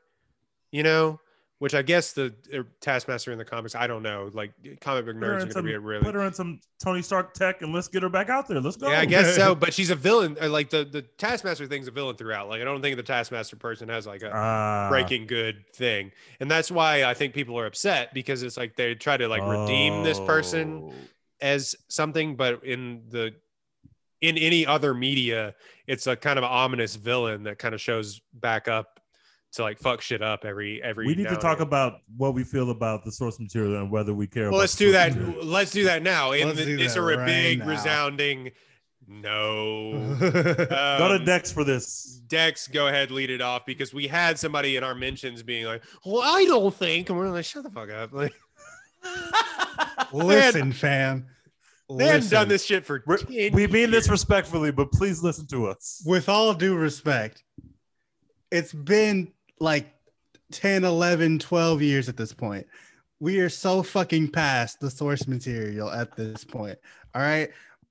you 0.72 0.84
know, 0.84 1.20
which 1.60 1.74
I 1.74 1.82
guess 1.82 2.14
the 2.14 2.34
uh, 2.54 2.62
Taskmaster 2.82 3.32
in 3.32 3.38
the 3.40 3.46
comics, 3.46 3.74
I 3.74 3.88
don't 3.88 4.04
know. 4.04 4.30
Like 4.32 4.52
comic 4.80 5.06
book 5.06 5.16
nerds 5.16 5.38
are 5.38 5.40
going 5.40 5.50
to 5.50 5.64
be 5.64 5.74
a 5.74 5.80
really 5.80 6.04
put 6.04 6.14
her 6.14 6.22
in 6.22 6.34
some 6.34 6.60
Tony 6.84 7.02
Stark 7.02 7.34
tech 7.34 7.64
and 7.64 7.74
let's 7.74 7.88
get 7.88 8.04
her 8.04 8.10
back 8.10 8.30
out 8.30 8.48
there. 8.48 8.60
Let's 8.62 8.78
go. 8.78 8.90
yeah, 8.90 9.00
I 9.00 9.06
guess 9.06 9.36
so. 9.36 9.56
But 9.68 9.74
she's 9.74 9.90
a 9.90 9.96
villain. 9.96 10.38
uh, 10.40 10.50
Like 10.50 10.70
the 10.70 10.86
the 10.86 11.02
Taskmaster 11.02 11.66
thing's 11.66 11.88
a 11.88 11.92
villain 11.92 12.16
throughout. 12.16 12.48
Like 12.48 12.62
I 12.62 12.64
don't 12.64 12.82
think 12.82 12.96
the 12.98 13.04
Taskmaster 13.04 13.56
person 13.56 13.90
has 13.90 14.06
like 14.06 14.22
a 14.22 14.32
Ah, 14.34 14.88
breaking 14.90 15.26
good 15.26 15.64
thing, 15.74 16.12
and 16.40 16.50
that's 16.50 16.70
why 16.70 17.04
I 17.04 17.14
think 17.16 17.34
people 17.34 17.58
are 17.60 17.66
upset 17.66 18.14
because 18.14 18.44
it's 18.44 18.58
like 18.58 18.76
they 18.76 18.94
try 18.94 19.18
to 19.18 19.28
like 19.28 19.42
redeem 19.42 20.04
this 20.04 20.20
person 20.20 20.92
oh. 20.92 20.94
as 21.42 21.76
something, 21.88 22.36
but 22.36 22.64
in 22.64 23.02
the 23.10 23.34
in 24.22 24.38
any 24.38 24.66
other 24.66 24.94
media, 24.94 25.56
it's 25.88 26.08
a 26.08 26.16
kind 26.16 26.38
of 26.38 26.44
ominous 26.44 26.96
villain 26.96 27.44
that 27.44 27.60
kind 27.60 27.74
of 27.74 27.82
shows 27.82 28.22
back 28.34 28.68
up 28.68 28.97
to 29.54 29.62
like 29.64 29.80
fuck 29.80 30.02
shit 30.02 30.22
up 30.22 30.46
every 30.46 30.82
every. 30.84 31.08
We 31.08 31.16
need 31.16 31.24
now 31.24 31.30
to 31.32 31.36
talk 31.38 31.58
then. 31.60 31.68
about 31.68 32.00
what 32.16 32.34
we 32.34 32.44
feel 32.44 32.70
about 32.70 33.04
the 33.06 33.12
source 33.12 33.40
material 33.40 33.78
and 33.82 33.90
whether 33.92 34.14
we 34.14 34.28
care. 34.28 34.44
Well, 34.46 34.56
about 34.56 34.60
let's 34.60 34.76
do 34.76 34.92
that. 34.92 35.16
material. 35.16 35.46
Let's 35.46 35.72
do 35.72 35.84
that 35.86 36.04
now. 36.04 36.32
And 36.34 36.50
Let's 36.50 36.66
do 36.66 36.78
it's 36.80 36.94
that 36.96 37.00
a 37.00 37.04
right 37.04 37.26
big, 37.26 37.60
now. 37.60 37.68
resounding 37.68 38.52
no. 39.10 40.16
Go 40.20 40.30
to 40.30 41.16
Um, 41.20 41.26
Dex 41.26 41.50
for 41.52 41.64
this. 41.64 42.22
Dex, 42.28 42.68
go 42.68 42.88
ahead, 42.88 43.10
lead 43.10 43.30
it 43.30 43.40
off 43.42 43.66
because 43.66 43.94
we 43.94 44.06
had 44.08 44.38
somebody 44.38 44.76
in 44.76 44.84
our 44.84 44.94
mentions 44.94 45.42
being 45.44 45.66
like, 45.66 45.82
"Well, 46.06 46.22
I 46.22 46.44
don't 46.44 46.76
think," 46.76 47.10
and 47.10 47.18
we're 47.18 47.30
like, 47.30 47.46
"Shut 47.46 47.64
the 47.64 47.70
fuck 47.72 47.90
up!" 47.90 48.12
Like 48.12 48.34
Listen, 50.14 50.72
fam. 50.74 51.28
They 51.90 52.06
haven't 52.08 52.30
done 52.30 52.50
this 52.50 52.66
shit 52.66 52.86
for. 52.86 53.02
We're- 53.08 53.24
10 53.24 53.54
We 53.54 53.68
mean 53.68 53.92
this 53.92 54.10
respectfully, 54.10 54.72
but 54.72 54.92
please 54.92 55.24
listen 55.24 55.48
to 55.48 55.68
us. 55.68 56.04
with 56.06 56.28
all 56.28 56.54
due 56.54 56.76
respect, 56.76 57.44
it's 58.52 58.74
been 58.74 59.32
like 59.60 59.94
10, 60.52 60.84
11, 60.84 61.40
12 61.40 61.82
years 61.82 62.10
at 62.10 62.18
this 62.18 62.34
point. 62.34 62.66
We 63.20 63.40
are 63.40 63.50
so 63.50 63.82
fucking 63.82 64.32
past 64.32 64.80
the 64.80 64.92
source 64.92 65.28
material 65.28 65.90
at 65.90 66.16
this 66.16 66.44
point. 66.44 66.78
All 67.16 67.22
right. 67.22 67.50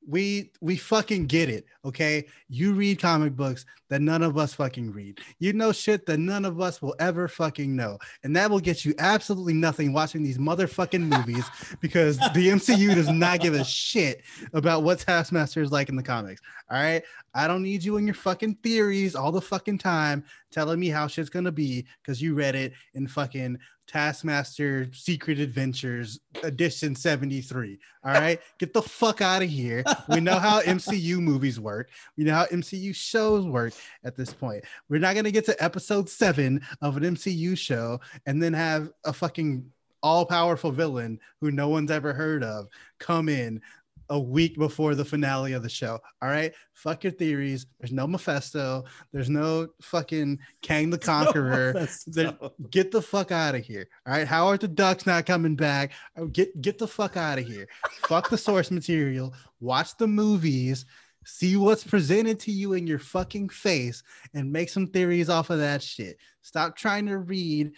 We 0.08 0.52
we 0.60 0.76
fucking 0.76 1.26
get 1.26 1.48
it. 1.48 1.66
Okay. 1.84 2.26
You 2.48 2.72
read 2.74 3.00
comic 3.00 3.34
books 3.34 3.66
that 3.88 4.00
none 4.00 4.22
of 4.22 4.36
us 4.36 4.54
fucking 4.54 4.92
read. 4.92 5.20
You 5.38 5.52
know 5.52 5.72
shit 5.72 6.06
that 6.06 6.18
none 6.18 6.44
of 6.44 6.60
us 6.60 6.82
will 6.82 6.94
ever 6.98 7.28
fucking 7.28 7.74
know. 7.74 7.98
And 8.24 8.34
that 8.36 8.50
will 8.50 8.60
get 8.60 8.84
you 8.84 8.94
absolutely 8.98 9.52
nothing 9.52 9.92
watching 9.92 10.22
these 10.22 10.38
motherfucking 10.38 11.02
movies 11.02 11.44
because 11.80 12.18
the 12.18 12.48
MCU 12.48 12.94
does 12.94 13.08
not 13.08 13.40
give 13.40 13.54
a 13.54 13.64
shit 13.64 14.22
about 14.52 14.82
what 14.82 15.00
Taskmaster 15.00 15.62
is 15.62 15.72
like 15.72 15.88
in 15.88 15.96
the 15.96 16.02
comics. 16.02 16.40
All 16.70 16.78
right. 16.78 17.02
I 17.34 17.46
don't 17.46 17.62
need 17.62 17.84
you 17.84 17.96
and 17.96 18.06
your 18.06 18.14
fucking 18.14 18.58
theories 18.62 19.14
all 19.14 19.30
the 19.30 19.40
fucking 19.40 19.78
time 19.78 20.24
telling 20.50 20.80
me 20.80 20.88
how 20.88 21.06
shit's 21.06 21.28
gonna 21.28 21.52
be 21.52 21.86
because 22.02 22.20
you 22.22 22.34
read 22.34 22.54
it 22.54 22.72
in 22.94 23.06
fucking 23.06 23.58
Taskmaster 23.86 24.88
Secret 24.92 25.38
Adventures 25.38 26.20
Edition 26.42 26.94
73. 26.94 27.78
All 28.04 28.12
right, 28.12 28.40
get 28.58 28.72
the 28.72 28.82
fuck 28.82 29.20
out 29.20 29.42
of 29.42 29.48
here. 29.48 29.84
We 30.08 30.20
know 30.20 30.38
how 30.38 30.60
MCU 30.62 31.18
movies 31.20 31.60
work, 31.60 31.90
we 32.16 32.24
know 32.24 32.34
how 32.34 32.46
MCU 32.46 32.94
shows 32.94 33.46
work 33.46 33.72
at 34.04 34.16
this 34.16 34.32
point. 34.32 34.64
We're 34.88 35.00
not 35.00 35.14
gonna 35.14 35.30
get 35.30 35.46
to 35.46 35.64
episode 35.64 36.08
seven 36.08 36.60
of 36.82 36.96
an 36.96 37.02
MCU 37.02 37.56
show 37.56 38.00
and 38.26 38.42
then 38.42 38.52
have 38.52 38.90
a 39.04 39.12
fucking 39.12 39.70
all 40.02 40.26
powerful 40.26 40.70
villain 40.70 41.18
who 41.40 41.50
no 41.50 41.68
one's 41.68 41.90
ever 41.90 42.12
heard 42.12 42.44
of 42.44 42.68
come 42.98 43.28
in 43.28 43.60
a 44.08 44.18
week 44.18 44.56
before 44.56 44.94
the 44.94 45.04
finale 45.04 45.52
of 45.52 45.62
the 45.62 45.68
show. 45.68 45.98
All 46.22 46.28
right, 46.28 46.52
fuck 46.74 47.02
your 47.04 47.12
theories. 47.12 47.66
There's 47.78 47.92
no 47.92 48.06
Mephisto. 48.06 48.84
There's 49.12 49.28
no 49.30 49.68
fucking 49.82 50.38
Kang 50.62 50.90
the 50.90 50.98
Conqueror. 51.12 51.88
There- 52.06 52.36
get 52.70 52.90
the 52.92 53.02
fuck 53.02 53.32
out 53.32 53.54
of 53.54 53.64
here. 53.64 53.88
All 54.06 54.12
right, 54.12 54.26
Howard 54.26 54.60
the 54.60 54.68
Duck's 54.68 55.06
not 55.06 55.26
coming 55.26 55.56
back. 55.56 55.92
Oh, 56.16 56.26
Get 56.26 56.60
get 56.60 56.78
the 56.78 56.86
fuck 56.88 57.16
out 57.16 57.38
of 57.38 57.46
here. 57.46 57.66
fuck 58.08 58.30
the 58.30 58.38
source 58.38 58.70
material. 58.70 59.34
Watch 59.60 59.96
the 59.96 60.06
movies. 60.06 60.86
See 61.28 61.56
what's 61.56 61.82
presented 61.82 62.38
to 62.40 62.52
you 62.52 62.74
in 62.74 62.86
your 62.86 63.00
fucking 63.00 63.48
face 63.48 64.04
and 64.34 64.52
make 64.52 64.68
some 64.68 64.86
theories 64.86 65.28
off 65.28 65.50
of 65.50 65.58
that 65.58 65.82
shit. 65.82 66.18
Stop 66.42 66.76
trying 66.76 67.06
to 67.06 67.18
read 67.18 67.72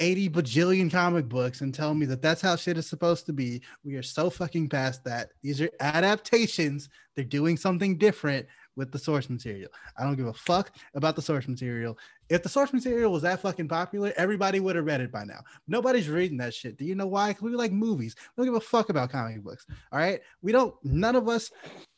80 0.00 0.30
bajillion 0.30 0.90
comic 0.90 1.28
books 1.28 1.60
and 1.60 1.72
tell 1.72 1.94
me 1.94 2.06
that 2.06 2.20
that's 2.22 2.40
how 2.42 2.56
shit 2.56 2.78
is 2.78 2.86
supposed 2.86 3.26
to 3.26 3.32
be. 3.32 3.62
We 3.84 3.94
are 3.94 4.02
so 4.02 4.28
fucking 4.30 4.68
past 4.68 5.04
that. 5.04 5.30
These 5.42 5.60
are 5.60 5.70
adaptations. 5.80 6.88
They're 7.14 7.24
doing 7.24 7.56
something 7.56 7.96
different 7.96 8.46
with 8.76 8.90
the 8.90 8.98
source 8.98 9.30
material. 9.30 9.70
I 9.96 10.02
don't 10.02 10.16
give 10.16 10.26
a 10.26 10.32
fuck 10.32 10.72
about 10.94 11.14
the 11.14 11.22
source 11.22 11.46
material. 11.46 11.96
If 12.28 12.42
the 12.42 12.48
source 12.48 12.72
material 12.72 13.12
was 13.12 13.22
that 13.22 13.40
fucking 13.40 13.68
popular, 13.68 14.12
everybody 14.16 14.58
would 14.58 14.74
have 14.76 14.84
read 14.84 15.00
it 15.00 15.12
by 15.12 15.24
now. 15.24 15.40
Nobody's 15.68 16.08
reading 16.08 16.38
that 16.38 16.54
shit. 16.54 16.76
Do 16.76 16.84
you 16.84 16.96
know 16.96 17.06
why? 17.06 17.28
Because 17.28 17.42
we 17.42 17.50
like 17.54 17.72
movies. 17.72 18.16
We 18.36 18.44
don't 18.44 18.52
give 18.52 18.62
a 18.62 18.66
fuck 18.66 18.88
about 18.88 19.12
comic 19.12 19.42
books. 19.42 19.66
All 19.92 19.98
right. 19.98 20.20
We 20.42 20.50
don't, 20.50 20.74
none 20.82 21.14
of 21.14 21.28
us 21.28 21.52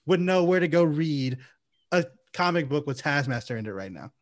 would 0.05 0.21
know 0.21 0.45
where 0.45 0.61
to 0.61 0.69
go 0.69 0.85
read 0.85 1.39
a 1.93 2.05
comic 2.35 2.69
book 2.69 2.87
with 2.87 3.01
Taskmaster 3.01 3.57
in 3.57 3.67
it 3.67 3.71
right 3.71 3.93
now. 3.93 4.13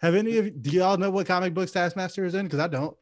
Have 0.00 0.14
any 0.14 0.38
of 0.38 0.46
you, 0.46 0.50
do 0.50 0.70
y'all 0.70 0.96
know 0.96 1.10
what 1.10 1.26
comic 1.26 1.54
books 1.54 1.72
Taskmaster 1.72 2.24
is 2.24 2.34
in? 2.34 2.46
Because 2.46 2.60
I 2.60 2.68
don't. 2.68 2.96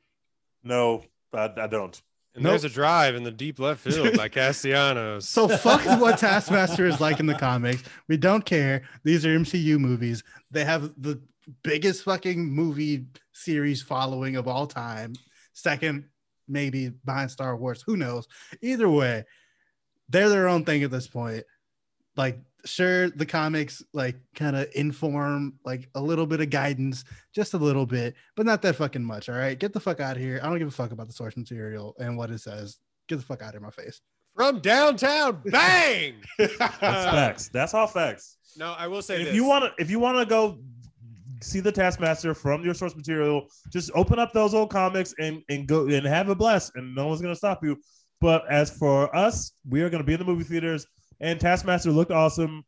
No, 0.65 1.05
I, 1.33 1.51
I 1.57 1.67
don't. 1.67 2.01
And 2.35 2.45
there's 2.45 2.65
a 2.65 2.69
drive 2.69 3.17
in 3.17 3.25
the 3.25 3.33
deep 3.33 3.59
left 3.59 3.81
field 3.81 4.17
by 4.17 4.29
Castellanos. 4.29 5.29
So 5.29 5.49
fuck 5.49 5.85
what 6.01 6.19
Taskmaster 6.19 6.87
is 6.87 7.01
like 7.01 7.19
in 7.19 7.27
the 7.27 7.35
comics. 7.35 7.83
We 8.07 8.17
don't 8.17 8.45
care. 8.45 8.83
These 9.03 9.27
are 9.27 9.37
MCU 9.37 9.79
movies. 9.79 10.23
They 10.51 10.65
have 10.65 10.93
the 11.01 11.21
biggest 11.63 12.05
fucking 12.05 12.45
movie 12.45 13.07
series 13.33 13.83
following 13.83 14.37
of 14.37 14.47
all 14.47 14.67
time. 14.67 15.15
Second, 15.53 16.05
maybe 16.47 16.91
behind 17.05 17.31
Star 17.31 17.57
Wars. 17.57 17.83
Who 17.87 17.97
knows? 17.97 18.29
Either 18.63 18.89
way, 18.89 19.25
they're 20.09 20.29
their 20.29 20.49
own 20.49 20.65
thing 20.65 20.83
at 20.85 20.91
this 20.91 21.09
point. 21.09 21.45
Like, 22.17 22.39
sure, 22.65 23.11
the 23.11 23.27
comics 23.27 23.83
like 23.93 24.17
kind 24.35 24.57
of 24.57 24.69
inform 24.75 25.55
like 25.65 25.89
a 25.95 26.01
little 26.01 26.27
bit 26.27 26.41
of 26.41 26.51
guidance, 26.51 27.05
just 27.35 27.55
a 27.55 27.59
little 27.59 27.87
bit, 27.87 28.15
but 28.37 28.47
not 28.47 28.63
that 28.63 28.77
fucking 28.77 29.05
much. 29.05 29.29
All 29.29 29.35
right, 29.37 29.59
get 29.59 29.73
the 29.73 29.81
fuck 29.81 30.01
out 30.01 30.17
of 30.17 30.23
here. 30.23 30.41
I 30.43 30.49
don't 30.49 30.59
give 30.59 30.69
a 30.69 30.71
fuck 30.73 30.91
about 30.93 31.07
the 31.07 31.13
source 31.13 31.37
material 31.37 31.95
and 31.99 32.17
what 32.17 32.31
it 32.31 32.41
says. 32.41 32.79
Get 33.09 33.17
the 33.17 33.25
fuck 33.25 33.43
out 33.43 33.55
of 33.55 33.63
my 33.63 33.71
face. 33.71 34.01
From 34.35 34.61
downtown, 34.61 35.43
bang! 35.47 36.15
That's 36.39 36.61
Uh, 36.61 37.11
facts. 37.13 37.49
That's 37.49 37.75
all 37.75 37.87
facts. 37.87 38.37
no, 38.57 38.75
I 38.79 38.87
will 38.87 39.03
say 39.03 39.21
if 39.21 39.27
this. 39.29 39.35
you 39.35 39.45
want 39.45 39.65
to 39.65 39.83
if 39.83 39.91
you 39.91 39.99
want 39.99 40.19
to 40.19 40.27
go 40.27 40.59
see 41.41 41.61
the 41.61 41.71
taskmaster 41.73 42.35
from 42.35 42.65
your 42.65 42.75
source 42.75 42.97
material 42.97 43.47
just 43.73 43.91
open 43.95 44.19
up 44.19 44.33
those 44.33 44.55
old 44.55 44.71
comics 44.71 45.15
and 45.21 45.41
and 45.49 45.69
go 45.69 45.87
and 45.87 46.05
have 46.05 46.29
a 46.29 46.35
blast 46.35 46.73
and 46.75 46.93
no 46.97 47.07
one's 47.07 47.21
gonna 47.23 47.35
stop 47.37 47.63
you 47.63 47.77
but 48.21 48.43
as 48.51 48.71
for 48.77 49.15
us 49.15 49.53
we 49.69 49.81
are 49.83 49.89
gonna 49.89 50.03
be 50.03 50.15
in 50.15 50.19
the 50.19 50.25
movie 50.25 50.43
theaters 50.43 50.85
and 51.21 51.41
taskmaster 51.41 51.91
looked 51.91 52.13
awesome 52.13 52.65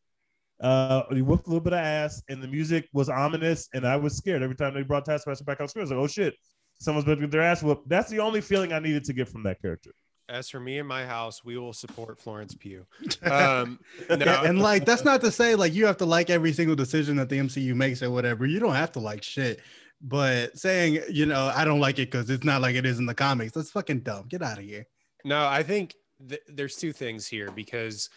uh 0.60 1.02
he 1.10 1.22
whooped 1.22 1.46
a 1.46 1.50
little 1.50 1.60
bit 1.60 1.72
of 1.72 1.78
ass 1.78 2.22
and 2.28 2.42
the 2.42 2.48
music 2.48 2.88
was 2.92 3.08
ominous 3.08 3.68
and 3.74 3.86
i 3.86 3.96
was 3.96 4.16
scared 4.16 4.42
every 4.42 4.56
time 4.56 4.74
they 4.74 4.82
brought 4.82 5.04
taskmaster 5.04 5.44
back 5.44 5.60
on 5.60 5.68
screen 5.68 5.82
i 5.82 5.84
was 5.84 5.90
like 5.90 6.00
oh 6.00 6.06
shit 6.06 6.34
someone's 6.78 7.04
about 7.04 7.14
to 7.16 7.20
get 7.22 7.30
their 7.30 7.42
ass 7.42 7.62
whooped 7.62 7.88
that's 7.88 8.10
the 8.10 8.18
only 8.18 8.40
feeling 8.40 8.72
i 8.72 8.78
needed 8.78 9.04
to 9.04 9.12
get 9.12 9.28
from 9.28 9.42
that 9.42 9.60
character 9.60 9.90
As 10.28 10.48
for 10.48 10.60
me 10.60 10.78
and 10.78 10.86
my 10.86 11.04
house, 11.04 11.44
we 11.44 11.58
will 11.58 11.72
support 11.72 12.20
Florence 12.20 12.54
Pugh. 12.54 12.86
Um, 13.22 13.80
no, 14.08 14.42
and 14.44 14.60
like 14.62 14.84
that's 14.84 15.04
not 15.04 15.20
to 15.22 15.30
say 15.32 15.56
like 15.56 15.74
you 15.74 15.86
have 15.86 15.96
to 15.96 16.04
like 16.06 16.30
every 16.30 16.52
single 16.52 16.76
decision 16.76 17.16
that 17.16 17.28
the 17.28 17.38
MCU 17.38 17.74
makes 17.74 18.00
or 18.00 18.12
whatever. 18.12 18.46
You 18.46 18.60
don't 18.60 18.76
have 18.76 18.92
to 18.92 19.00
like 19.00 19.24
shit. 19.24 19.58
But 20.00 20.56
saying, 20.56 21.02
you 21.10 21.26
know, 21.26 21.50
I 21.52 21.64
don't 21.64 21.80
like 21.80 21.98
it 21.98 22.12
because 22.12 22.30
it's 22.30 22.44
not 22.44 22.62
like 22.62 22.76
it 22.76 22.86
is 22.86 23.00
in 23.00 23.06
the 23.06 23.14
comics, 23.14 23.52
that's 23.52 23.72
fucking 23.72 24.00
dumb. 24.00 24.26
Get 24.28 24.40
out 24.40 24.58
of 24.58 24.64
here. 24.64 24.86
No, 25.24 25.46
I 25.48 25.64
think 25.64 25.94
th- 26.26 26.46
there's 26.46 26.76
two 26.76 26.92
things 26.92 27.26
here 27.26 27.50
because 27.50 28.08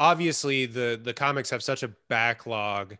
obviously 0.00 0.66
the 0.66 0.98
the 1.00 1.14
comics 1.14 1.50
have 1.50 1.62
such 1.62 1.84
a 1.84 1.92
backlog 2.08 2.96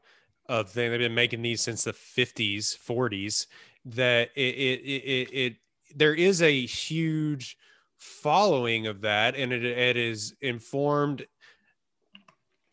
of 0.47 0.69
things. 0.69 0.91
They've 0.91 1.01
been 1.01 1.15
making 1.15 1.43
these 1.43 1.63
since 1.63 1.83
the 1.83 1.93
50s, 1.93 2.79
40s 2.79 3.47
that 3.87 4.31
it 4.37 4.55
it 4.55 4.81
it, 4.85 5.33
it, 5.33 5.57
there 5.97 6.15
is 6.15 6.43
a 6.43 6.67
huge 6.67 7.57
following 7.97 8.87
of 8.87 9.01
that, 9.01 9.35
and 9.35 9.53
it 9.53 9.65
it 9.65 9.97
is 9.97 10.35
informed 10.41 11.27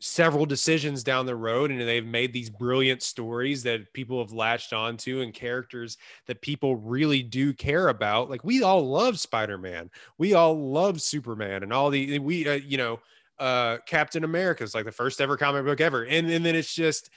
several 0.00 0.46
decisions 0.46 1.02
down 1.02 1.26
the 1.26 1.34
road 1.34 1.72
and 1.72 1.80
they've 1.80 2.06
made 2.06 2.32
these 2.32 2.48
brilliant 2.48 3.02
stories 3.02 3.64
that 3.64 3.92
people 3.92 4.20
have 4.20 4.30
latched 4.30 4.72
onto 4.72 5.22
and 5.22 5.34
characters 5.34 5.98
that 6.26 6.40
people 6.40 6.76
really 6.76 7.20
do 7.20 7.52
care 7.52 7.88
about 7.88 8.30
like 8.30 8.44
we 8.44 8.62
all 8.62 8.88
love 8.88 9.18
spider-man 9.18 9.90
we 10.16 10.34
all 10.34 10.70
love 10.70 11.02
superman 11.02 11.64
and 11.64 11.72
all 11.72 11.90
the 11.90 12.16
we 12.20 12.48
uh, 12.48 12.52
you 12.52 12.78
know 12.78 13.00
uh 13.38 13.78
captain 13.86 14.24
america. 14.24 14.64
Is 14.64 14.74
like 14.74 14.84
the 14.84 14.92
first 14.92 15.20
ever 15.20 15.36
comic 15.36 15.64
book 15.64 15.80
ever. 15.80 16.04
And, 16.04 16.30
and 16.30 16.44
then 16.44 16.54
it's 16.54 16.74
just 16.74 17.10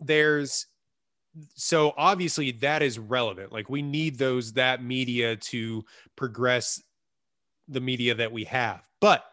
there's 0.00 0.66
so 1.54 1.94
obviously 1.96 2.52
that 2.52 2.82
is 2.82 2.98
relevant. 2.98 3.52
Like 3.52 3.68
we 3.68 3.82
need 3.82 4.18
those 4.18 4.54
that 4.54 4.82
media 4.82 5.36
to 5.36 5.84
progress 6.16 6.82
the 7.68 7.80
media 7.80 8.14
that 8.14 8.32
we 8.32 8.44
have. 8.44 8.82
But 9.00 9.24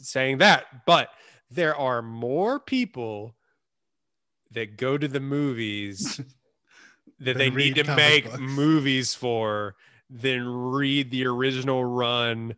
saying 0.00 0.38
that 0.38 0.64
but 0.86 1.10
there 1.50 1.76
are 1.76 2.00
more 2.00 2.58
people 2.60 3.34
that 4.52 4.76
go 4.76 4.96
to 4.96 5.08
the 5.08 5.20
movies 5.20 6.20
that 7.20 7.36
they 7.36 7.50
need 7.50 7.74
to 7.74 7.96
make 7.96 8.24
books. 8.24 8.38
movies 8.38 9.14
for 9.14 9.74
than 10.10 10.48
read 10.48 11.10
the 11.10 11.26
original 11.26 11.84
run 11.84 12.54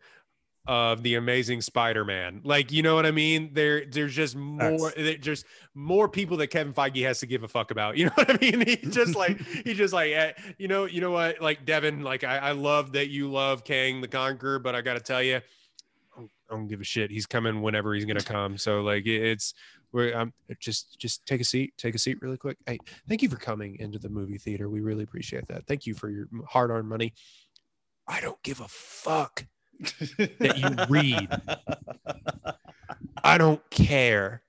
of 0.70 1.02
the 1.02 1.16
amazing 1.16 1.60
spider-man 1.60 2.40
like 2.44 2.70
you 2.70 2.80
know 2.80 2.94
what 2.94 3.04
i 3.04 3.10
mean 3.10 3.50
there 3.54 3.84
there's 3.86 4.14
just 4.14 4.36
more 4.36 4.92
there- 4.96 5.16
just 5.16 5.44
more 5.74 6.08
people 6.08 6.36
that 6.36 6.46
kevin 6.46 6.72
feige 6.72 7.02
has 7.02 7.18
to 7.18 7.26
give 7.26 7.42
a 7.42 7.48
fuck 7.48 7.72
about 7.72 7.96
you 7.98 8.04
know 8.04 8.12
what 8.14 8.30
i 8.30 8.36
mean 8.40 8.60
he 8.64 8.76
just 8.76 9.16
like 9.16 9.40
he 9.64 9.74
just 9.74 9.92
like 9.92 10.12
eh, 10.12 10.32
you 10.58 10.68
know 10.68 10.84
you 10.84 11.00
know 11.00 11.10
what 11.10 11.40
like 11.40 11.64
devin 11.66 12.02
like 12.02 12.22
I, 12.22 12.36
I 12.38 12.52
love 12.52 12.92
that 12.92 13.08
you 13.08 13.28
love 13.30 13.64
kang 13.64 14.00
the 14.00 14.06
conqueror 14.08 14.60
but 14.60 14.76
i 14.76 14.80
gotta 14.80 15.00
tell 15.00 15.22
you 15.22 15.40
I 16.18 16.22
don't 16.56 16.66
give 16.66 16.80
a 16.80 16.84
shit. 16.84 17.12
He's 17.12 17.26
coming 17.26 17.62
whenever 17.62 17.94
he's 17.94 18.04
gonna 18.04 18.20
come. 18.20 18.58
So 18.58 18.80
like 18.82 19.06
it- 19.06 19.22
it's 19.22 19.54
we're 19.92 20.14
um 20.16 20.32
just 20.58 20.98
just 20.98 21.24
take 21.24 21.40
a 21.40 21.44
seat, 21.44 21.72
take 21.78 21.94
a 21.94 21.98
seat 21.98 22.20
really 22.20 22.36
quick. 22.36 22.58
Hey, 22.66 22.78
thank 23.08 23.22
you 23.22 23.28
for 23.28 23.36
coming 23.36 23.76
into 23.78 23.98
the 24.00 24.08
movie 24.08 24.36
theater. 24.36 24.68
We 24.68 24.80
really 24.80 25.04
appreciate 25.04 25.46
that. 25.46 25.66
Thank 25.68 25.86
you 25.86 25.94
for 25.94 26.10
your 26.10 26.26
hard-earned 26.48 26.88
money. 26.88 27.12
I 28.08 28.20
don't 28.20 28.42
give 28.42 28.60
a 28.60 28.66
fuck 28.68 29.46
that 30.38 30.58
you 30.58 30.84
read. 30.88 31.28
I 33.22 33.38
don't 33.38 33.68
care. 33.70 34.42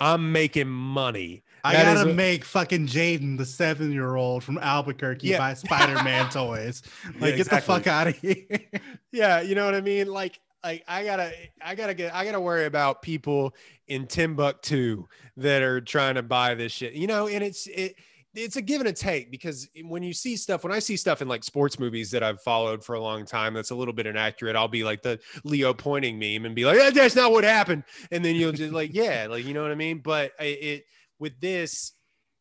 I'm 0.00 0.32
making 0.32 0.68
money. 0.68 1.42
I 1.64 1.72
That 1.74 1.96
gotta 1.96 2.10
a- 2.10 2.14
make 2.14 2.44
fucking 2.44 2.86
Jaden, 2.86 3.36
the 3.36 3.44
seven 3.44 3.90
year 3.92 4.14
old 4.14 4.44
from 4.44 4.58
Albuquerque, 4.58 5.28
Yeah. 5.28 5.38
buy 5.38 5.54
Spider 5.54 6.02
Man 6.04 6.30
toys. 6.30 6.82
Like, 7.18 7.36
get 7.36 7.50
the 7.50 7.60
fuck 7.60 7.86
out 7.86 8.06
of 8.06 8.16
here. 8.18 8.44
yeah 9.12 9.40
you 9.40 9.54
know 9.54 9.64
what 9.64 9.74
i 9.74 9.80
mean 9.80 10.06
like 10.06 10.38
like 10.62 10.84
i 10.86 11.02
gotta 11.02 11.32
i 11.62 11.74
gotta 11.74 11.94
get 11.94 12.14
i 12.14 12.26
gotta 12.26 12.38
worry 12.40 12.66
about 12.66 13.00
people 13.00 13.54
in 13.86 14.06
timbuktu 14.06 15.04
that 15.38 15.62
are 15.62 15.80
trying 15.80 16.14
to 16.16 16.22
buy 16.22 16.54
this 16.54 16.72
shit 16.72 16.92
you 16.92 17.06
know 17.06 17.26
and 17.26 17.42
it's 17.42 17.66
it 17.68 17.94
it's 18.38 18.56
a 18.56 18.62
give 18.62 18.80
and 18.80 18.88
a 18.88 18.92
take 18.92 19.30
because 19.30 19.68
when 19.84 20.02
you 20.02 20.12
see 20.12 20.36
stuff 20.36 20.62
when 20.62 20.72
i 20.72 20.78
see 20.78 20.96
stuff 20.96 21.20
in 21.20 21.28
like 21.28 21.42
sports 21.42 21.78
movies 21.78 22.10
that 22.10 22.22
i've 22.22 22.40
followed 22.40 22.84
for 22.84 22.94
a 22.94 23.00
long 23.00 23.24
time 23.24 23.52
that's 23.54 23.70
a 23.70 23.74
little 23.74 23.92
bit 23.92 24.06
inaccurate 24.06 24.54
i'll 24.56 24.68
be 24.68 24.84
like 24.84 25.02
the 25.02 25.18
leo 25.44 25.74
pointing 25.74 26.18
meme 26.18 26.44
and 26.46 26.54
be 26.54 26.64
like 26.64 26.78
"Eh, 26.78 26.90
that's 26.90 27.16
not 27.16 27.32
what 27.32 27.44
happened. 27.44 27.84
And 28.10 28.24
then 28.24 28.36
you'll 28.36 28.52
just 28.52 28.72
like 28.72 28.94
yeah 28.94 29.26
like 29.28 29.44
you 29.44 29.54
know 29.54 29.62
what 29.62 29.72
i 29.72 29.76
mean? 29.76 29.98
But 29.98 30.32
I- 30.38 30.44
it 30.44 30.84
with 31.18 31.40
this 31.40 31.92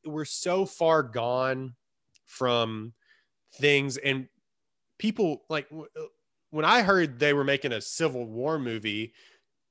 we're 0.06 0.26
so 0.26 0.66
far 0.66 1.04
gone 1.04 1.74
from 2.26 2.94
things 3.60 3.98
and 3.98 4.28
people 5.00 5.44
like 5.50 5.68
when 6.50 6.66
I 6.66 6.82
heard 6.82 7.20
they 7.20 7.34
were 7.34 7.44
making 7.44 7.72
a 7.74 7.82
Civil 7.82 8.26
War 8.26 8.58
movie 8.58 9.14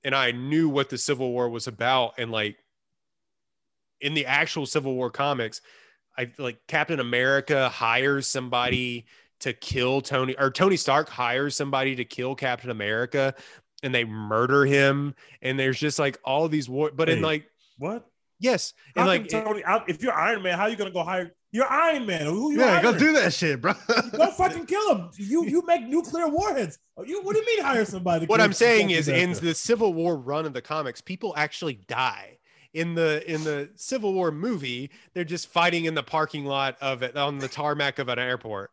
and 0.05 0.15
I 0.15 0.31
knew 0.33 0.69
what 0.69 0.89
the 0.91 0.99
Civil 0.99 1.33
War 1.33 1.49
was 1.49 1.67
about 1.67 2.15
and 2.19 2.31
like 2.31 2.57
in 4.01 4.15
the 4.15 4.27
actual 4.27 4.67
Civil 4.67 4.95
War 4.95 5.11
comics, 5.11 5.61
I 6.19 6.31
like 6.39 6.59
Captain 6.67 7.01
America 7.01 7.69
hires 7.69 8.27
somebody 8.27 9.07
to 9.41 9.53
kill 9.53 10.01
Tony 10.01 10.35
or 10.39 10.51
Tony 10.51 10.77
Stark 10.77 11.09
hires 11.09 11.57
somebody 11.57 11.97
to 11.97 12.05
kill 12.05 12.35
Captain 12.35 12.71
America 12.71 13.35
and 13.83 13.95
they 13.95 14.05
murder 14.05 14.65
him 14.65 15.15
and 15.43 15.59
there's 15.59 15.79
just 15.79 15.99
like 15.99 16.19
all 16.25 16.49
these 16.49 16.69
war 16.69 16.91
but 16.95 17.09
in 17.11 17.21
like 17.21 17.45
What? 17.79 18.07
yes 18.41 18.73
How 18.95 19.03
and 19.03 19.09
like 19.09 19.29
Tony, 19.29 19.63
how- 19.65 19.85
if 19.87 20.03
you're 20.03 20.15
Iron 20.15 20.43
Man, 20.43 20.57
how 20.57 20.65
are 20.65 20.69
you 20.71 20.77
gonna 20.77 20.91
go 20.91 21.03
hire? 21.03 21.35
You're 21.53 21.71
Iron 21.71 22.07
Man. 22.07 22.27
Who 22.27 22.53
you 22.53 22.61
Yeah, 22.61 22.83
go 22.83 22.99
do 22.99 23.13
that 23.15 23.33
shit, 23.33 23.61
bro. 23.63 23.73
Go 24.13 24.27
fucking 24.37 24.67
kill 24.67 24.95
him. 24.95 25.11
You 25.17 25.45
you 25.47 25.63
make 25.67 25.87
nuclear 25.87 26.29
warheads. 26.29 26.79
You 27.05 27.23
what 27.23 27.35
do 27.35 27.41
you 27.41 27.47
mean 27.47 27.65
hire 27.65 27.85
somebody? 27.85 28.27
what 28.27 28.41
I'm 28.41 28.53
saying 28.53 28.89
Captain 28.89 28.99
is 28.99 29.09
in 29.09 29.33
the 29.45 29.55
Civil 29.55 29.95
War 29.95 30.17
run 30.17 30.45
of 30.47 30.53
the 30.55 30.61
comics 30.63 31.01
people 31.01 31.35
actually 31.37 31.75
die 31.89 32.36
in 32.77 32.95
the 32.95 33.23
in 33.31 33.43
the 33.45 33.71
Civil 33.75 34.13
War 34.13 34.31
movie 34.31 34.91
they're 35.15 35.25
just 35.25 35.49
fighting 35.49 35.87
in 35.87 35.95
the 35.95 36.03
parking 36.03 36.45
lot 36.45 36.77
of 36.81 37.03
it 37.03 37.17
on 37.17 37.39
the 37.39 37.49
tarmac 37.49 37.99
of 37.99 38.09
an 38.09 38.19
airport 38.19 38.71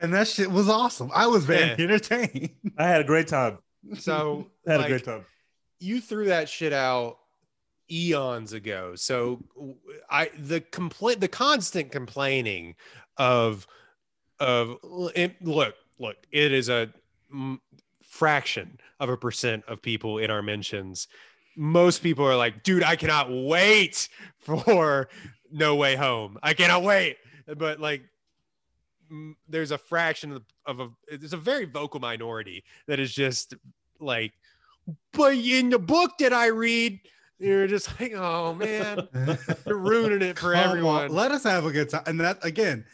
and 0.00 0.12
that 0.12 0.28
shit 0.28 0.50
was 0.50 0.68
awesome. 0.68 1.10
I 1.14 1.26
was 1.26 1.44
very 1.44 1.60
Yeah. 1.66 1.76
entertained. 1.78 2.50
I 2.76 2.86
had 2.86 3.00
a 3.00 3.04
great 3.04 3.28
time. 3.28 3.58
so 3.98 4.50
I 4.68 4.72
had 4.72 4.76
like, 4.80 4.86
a 4.86 4.90
great 4.90 5.04
time. 5.04 5.24
you 5.80 6.00
threw 6.00 6.26
that 6.26 6.48
shit 6.48 6.72
out 6.72 7.18
eons 7.90 8.52
ago. 8.52 8.94
So 8.96 9.42
I 10.10 10.30
the 10.38 10.60
complaint 10.60 11.20
the 11.20 11.28
constant 11.28 11.92
complaining 11.92 12.74
of 13.16 13.66
of 14.40 14.76
it, 15.14 15.40
look 15.42 15.74
look 15.98 16.16
it 16.32 16.52
is 16.52 16.68
a 16.68 16.90
fraction 18.02 18.78
of 19.00 19.08
a 19.08 19.16
percent 19.16 19.64
of 19.68 19.80
people 19.80 20.18
in 20.18 20.30
our 20.30 20.42
mentions. 20.42 21.08
Most 21.56 22.02
people 22.02 22.26
are 22.26 22.36
like, 22.36 22.62
dude, 22.62 22.82
I 22.82 22.96
cannot 22.96 23.28
wait 23.30 24.08
for 24.38 25.08
No 25.50 25.76
Way 25.76 25.96
Home. 25.96 26.38
I 26.42 26.54
cannot 26.54 26.82
wait. 26.82 27.16
But 27.56 27.80
like 27.80 28.02
mm, 29.12 29.34
there's 29.48 29.70
a 29.70 29.78
fraction 29.78 30.32
of, 30.32 30.42
of 30.66 30.80
a 30.80 30.88
there's 31.16 31.32
a 31.32 31.38
very 31.38 31.64
vocal 31.64 32.00
minority 32.00 32.64
that 32.86 32.98
is 32.98 33.12
just 33.14 33.54
like 34.00 34.32
but 35.12 35.34
in 35.34 35.70
the 35.70 35.78
book 35.78 36.12
that 36.18 36.32
I 36.32 36.48
read, 36.48 37.00
you're 37.38 37.66
just 37.66 37.88
like, 38.00 38.12
oh 38.14 38.54
man, 38.54 39.08
you're 39.66 39.78
ruining 39.78 40.22
it 40.22 40.38
for 40.38 40.52
Come 40.52 40.62
on, 40.62 40.68
everyone. 40.68 41.10
Let 41.10 41.32
us 41.32 41.44
have 41.44 41.64
a 41.64 41.72
good 41.72 41.88
time. 41.88 42.02
And 42.06 42.20
that 42.20 42.44
again, 42.44 42.84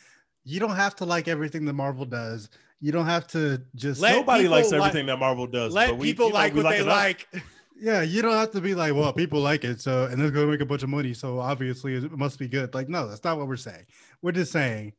you 0.45 0.61
don't 0.61 0.77
have 0.77 0.95
to 0.97 1.05
like 1.05 1.29
everything 1.29 1.65
that 1.67 1.73
Marvel 1.75 2.05
does. 2.05 2.49
You 2.81 2.93
don't 2.93 3.07
have 3.07 3.27
to 3.29 3.61
just 3.75 4.01
Let 4.01 4.17
Nobody 4.17 4.45
people 4.45 4.57
likes 4.57 4.71
like- 4.71 4.81
everything 4.81 5.07
that 5.07 5.19
Marvel 5.19 5.47
does. 5.47 5.73
Let 5.73 5.91
but 5.91 5.99
we, 5.99 6.07
people 6.07 6.27
you 6.27 6.33
know, 6.33 6.39
like 6.39 6.55
we 6.55 6.63
what 6.63 6.71
they 6.71 6.81
enough. 6.81 6.97
like. 6.97 7.29
yeah, 7.81 8.03
you 8.03 8.23
don't 8.23 8.35
have 8.35 8.51
to 8.53 8.61
be 8.61 8.75
like, 8.75 8.95
well, 8.95 9.13
people 9.13 9.41
like 9.41 9.65
it, 9.65 9.81
so 9.81 10.05
and 10.05 10.21
it's 10.21 10.31
gonna 10.33 10.47
make 10.47 10.61
a 10.61 10.67
bunch 10.67 10.83
of 10.83 10.89
money, 10.89 11.15
so 11.15 11.39
obviously 11.41 11.95
it 11.95 12.13
must 12.13 12.39
be 12.39 12.49
good. 12.49 12.75
Like, 12.75 12.89
no, 12.89 13.09
that's 13.09 13.25
not 13.25 13.39
what 13.39 13.49
we're 13.49 13.57
saying. 13.57 13.87
We're 14.23 14.33
just 14.33 14.53
saying 14.53 14.93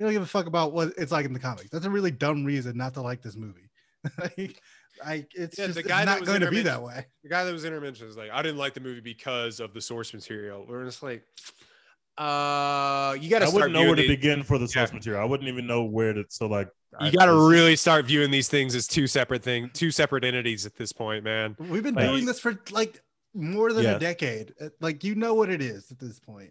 you 0.00 0.06
don't 0.06 0.14
give 0.14 0.22
a 0.22 0.26
fuck 0.26 0.46
about 0.46 0.72
what 0.72 0.94
it's 0.96 1.12
like 1.12 1.26
in 1.26 1.34
the 1.34 1.38
comics. 1.38 1.68
That's 1.68 1.84
a 1.84 1.90
really 1.90 2.10
dumb 2.10 2.44
reason 2.44 2.76
not 2.76 2.94
to 2.94 3.02
like 3.02 3.20
this 3.20 3.36
movie. 3.36 3.70
like, 4.18 4.62
I, 5.04 5.26
it's 5.34 5.58
Yeah, 5.58 5.66
just 5.66 5.76
the 5.76 5.82
guy 5.82 6.04
not 6.06 6.24
going 6.24 6.40
to 6.40 6.50
be 6.50 6.62
that 6.62 6.82
way. 6.82 7.04
The 7.22 7.28
guy 7.28 7.44
that 7.44 7.52
was 7.52 7.66
intermentioned 7.66 8.06
was 8.08 8.16
like, 8.16 8.30
I 8.30 8.40
didn't 8.40 8.56
like 8.56 8.72
the 8.72 8.80
movie 8.80 9.02
because 9.02 9.60
of 9.60 9.74
the 9.74 9.80
source 9.82 10.14
material. 10.14 10.64
We're 10.66 10.86
just 10.86 11.02
like, 11.02 11.22
uh, 12.20 13.16
you 13.20 13.30
got 13.30 13.38
to 13.40 13.46
I 13.46 13.48
wouldn't 13.48 13.72
know 13.72 13.80
where 13.80 13.94
to 13.96 14.02
viewing 14.02 14.16
begin 14.16 14.42
for 14.42 14.58
the 14.58 14.68
source 14.68 14.90
Yeah. 14.90 14.96
material. 14.96 15.22
I 15.22 15.24
wouldn't 15.24 15.48
even 15.48 15.66
know 15.66 15.84
where 15.84 16.12
to. 16.12 16.24
So 16.28 16.46
like, 16.46 16.68
You 17.00 17.06
I- 17.06 17.10
got 17.10 17.26
to 17.26 17.32
this- 17.32 17.50
really 17.50 17.76
start 17.76 18.04
viewing 18.06 18.30
these 18.30 18.48
things 18.48 18.74
as 18.74 18.86
two 18.86 19.06
separate 19.06 19.42
things, 19.42 19.70
two 19.72 19.90
separate 19.90 20.24
entities 20.24 20.66
at 20.66 20.76
this 20.76 20.92
point, 20.92 21.24
man. 21.24 21.56
We've 21.58 21.82
been 21.82 21.94
Like- 21.94 22.06
doing 22.08 22.26
this 22.26 22.38
for 22.38 22.58
like 22.70 23.00
more 23.34 23.72
than 23.72 23.84
Yeah. 23.84 23.96
a 23.96 23.98
decade. 23.98 24.52
Uh, 24.60 24.68
Like, 24.80 25.02
you 25.04 25.14
know 25.14 25.34
what 25.34 25.50
it 25.50 25.62
is 25.62 25.90
at 25.90 25.98
this 25.98 26.18
point. 26.20 26.50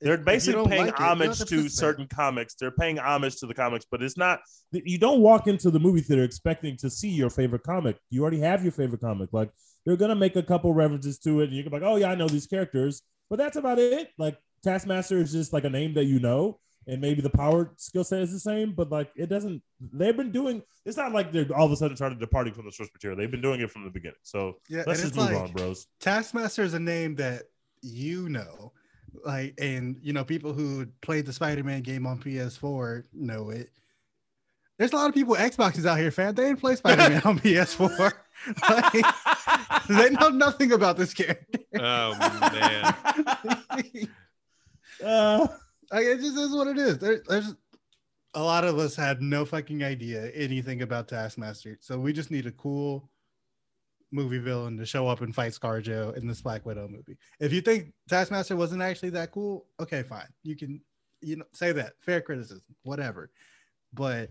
They're 0.00 0.16
basically 0.18 0.60
don't 0.60 0.68
paying 0.68 0.86
like 0.86 0.94
it, 0.94 1.00
you 1.00 1.04
homage 1.06 1.38
to 1.38 1.44
participate. 1.44 1.72
certain 1.72 2.06
comics. 2.06 2.54
They're 2.54 2.70
paying 2.70 2.98
homage 3.00 3.36
to 3.40 3.46
the 3.46 3.54
comics, 3.54 3.84
but 3.90 4.00
it's 4.02 4.16
not. 4.16 4.40
you 4.70 4.98
don't 4.98 5.20
walk 5.20 5.46
into 5.48 5.70
the 5.70 5.80
movie 5.80 6.02
theater 6.02 6.22
expecting 6.22 6.76
to 6.76 6.88
see 6.90 7.08
your 7.08 7.30
favorite 7.30 7.62
comic. 7.64 7.96
You 8.10 8.22
already 8.22 8.38
have 8.40 8.62
your 8.62 8.70
favorite 8.72 9.00
comic. 9.00 9.30
Like 9.32 9.50
they're 9.86 9.96
gonna 9.96 10.14
make 10.14 10.36
a 10.36 10.42
couple 10.42 10.72
references 10.74 11.18
to 11.20 11.40
it, 11.40 11.44
and 11.48 11.52
you're 11.54 11.64
gonna 11.64 11.78
be 11.80 11.84
like, 11.84 11.90
"Oh 11.92 11.96
yeah, 11.96 12.10
I 12.10 12.14
know 12.14 12.28
these 12.28 12.46
characters," 12.46 13.02
but 13.30 13.36
that's 13.38 13.56
about 13.56 13.78
it. 13.80 14.10
Like 14.18 14.36
Taskmaster 14.62 15.18
is 15.18 15.32
just 15.32 15.52
like 15.52 15.64
a 15.64 15.70
name 15.70 15.94
that 15.94 16.04
you 16.04 16.18
know, 16.20 16.58
and 16.86 17.00
maybe 17.00 17.20
the 17.20 17.30
power 17.30 17.72
skill 17.76 18.04
set 18.04 18.20
is 18.22 18.32
the 18.32 18.40
same, 18.40 18.72
but 18.72 18.90
like 18.90 19.10
it 19.16 19.28
doesn't. 19.28 19.62
They've 19.92 20.16
been 20.16 20.32
doing. 20.32 20.62
It's 20.84 20.96
not 20.96 21.12
like 21.12 21.32
they're 21.32 21.46
all 21.54 21.66
of 21.66 21.72
a 21.72 21.76
sudden 21.76 21.96
started 21.96 22.18
departing 22.20 22.54
from 22.54 22.64
the 22.66 22.72
source 22.72 22.88
material. 22.94 23.18
They've 23.18 23.30
been 23.30 23.42
doing 23.42 23.60
it 23.60 23.70
from 23.70 23.84
the 23.84 23.90
beginning. 23.90 24.16
So 24.22 24.56
Yeah, 24.68 24.84
let's 24.86 25.02
just 25.02 25.14
move 25.16 25.26
like- 25.30 25.36
on, 25.36 25.52
bros. 25.52 25.86
Taskmaster 26.00 26.62
is 26.62 26.74
a 26.74 26.80
name 26.80 27.14
that 27.16 27.42
you 27.82 28.28
know, 28.28 28.72
like, 29.24 29.54
and 29.60 29.98
you 30.02 30.12
know, 30.12 30.24
people 30.24 30.52
who 30.52 30.86
played 31.02 31.26
the 31.26 31.32
Spider-Man 31.32 31.82
game 31.82 32.06
on 32.06 32.18
PS4 32.18 33.04
know 33.12 33.50
it. 33.50 33.70
There's 34.78 34.92
a 34.92 34.96
lot 34.96 35.08
of 35.08 35.14
people 35.14 35.32
with 35.32 35.40
Xboxes 35.40 35.86
out 35.86 35.98
here, 35.98 36.10
fam. 36.12 36.34
They 36.34 36.44
didn't 36.44 36.60
play 36.60 36.76
Spider-Man 36.76 37.22
on 37.24 37.38
PS4. 37.38 38.12
Like, 38.70 39.04
they 39.88 40.10
know 40.10 40.28
nothing 40.28 40.70
about 40.70 40.96
this 40.96 41.12
character. 41.12 41.58
Oh 41.76 42.14
man, 42.20 42.94
Uh, 45.04 45.46
Like, 45.90 46.04
it 46.04 46.20
just 46.20 46.36
is 46.36 46.54
what 46.54 46.68
it 46.68 46.78
is. 46.78 46.98
There, 46.98 47.22
there's 47.28 47.54
a 48.34 48.42
lot 48.42 48.64
of 48.64 48.78
us 48.78 48.94
had 48.94 49.22
no 49.22 49.44
fucking 49.44 49.82
idea 49.82 50.30
anything 50.34 50.82
about 50.82 51.08
Taskmaster, 51.08 51.78
so 51.80 51.98
we 51.98 52.12
just 52.12 52.30
need 52.30 52.46
a 52.46 52.52
cool 52.52 53.08
movie 54.12 54.38
villain 54.38 54.76
to 54.76 54.86
show 54.86 55.06
up 55.08 55.20
and 55.22 55.34
fight 55.34 55.52
ScarJo 55.52 56.16
in 56.16 56.26
this 56.26 56.42
Black 56.42 56.66
Widow 56.66 56.88
movie. 56.88 57.16
If 57.40 57.52
you 57.52 57.60
think 57.60 57.92
Taskmaster 58.08 58.56
wasn't 58.56 58.82
actually 58.82 59.10
that 59.10 59.32
cool, 59.32 59.66
okay, 59.80 60.02
fine. 60.02 60.28
You 60.42 60.56
can, 60.56 60.82
you 61.20 61.36
know, 61.36 61.46
say 61.52 61.72
that. 61.72 61.94
Fair 62.00 62.20
criticism, 62.20 62.62
whatever. 62.82 63.30
But 63.92 64.30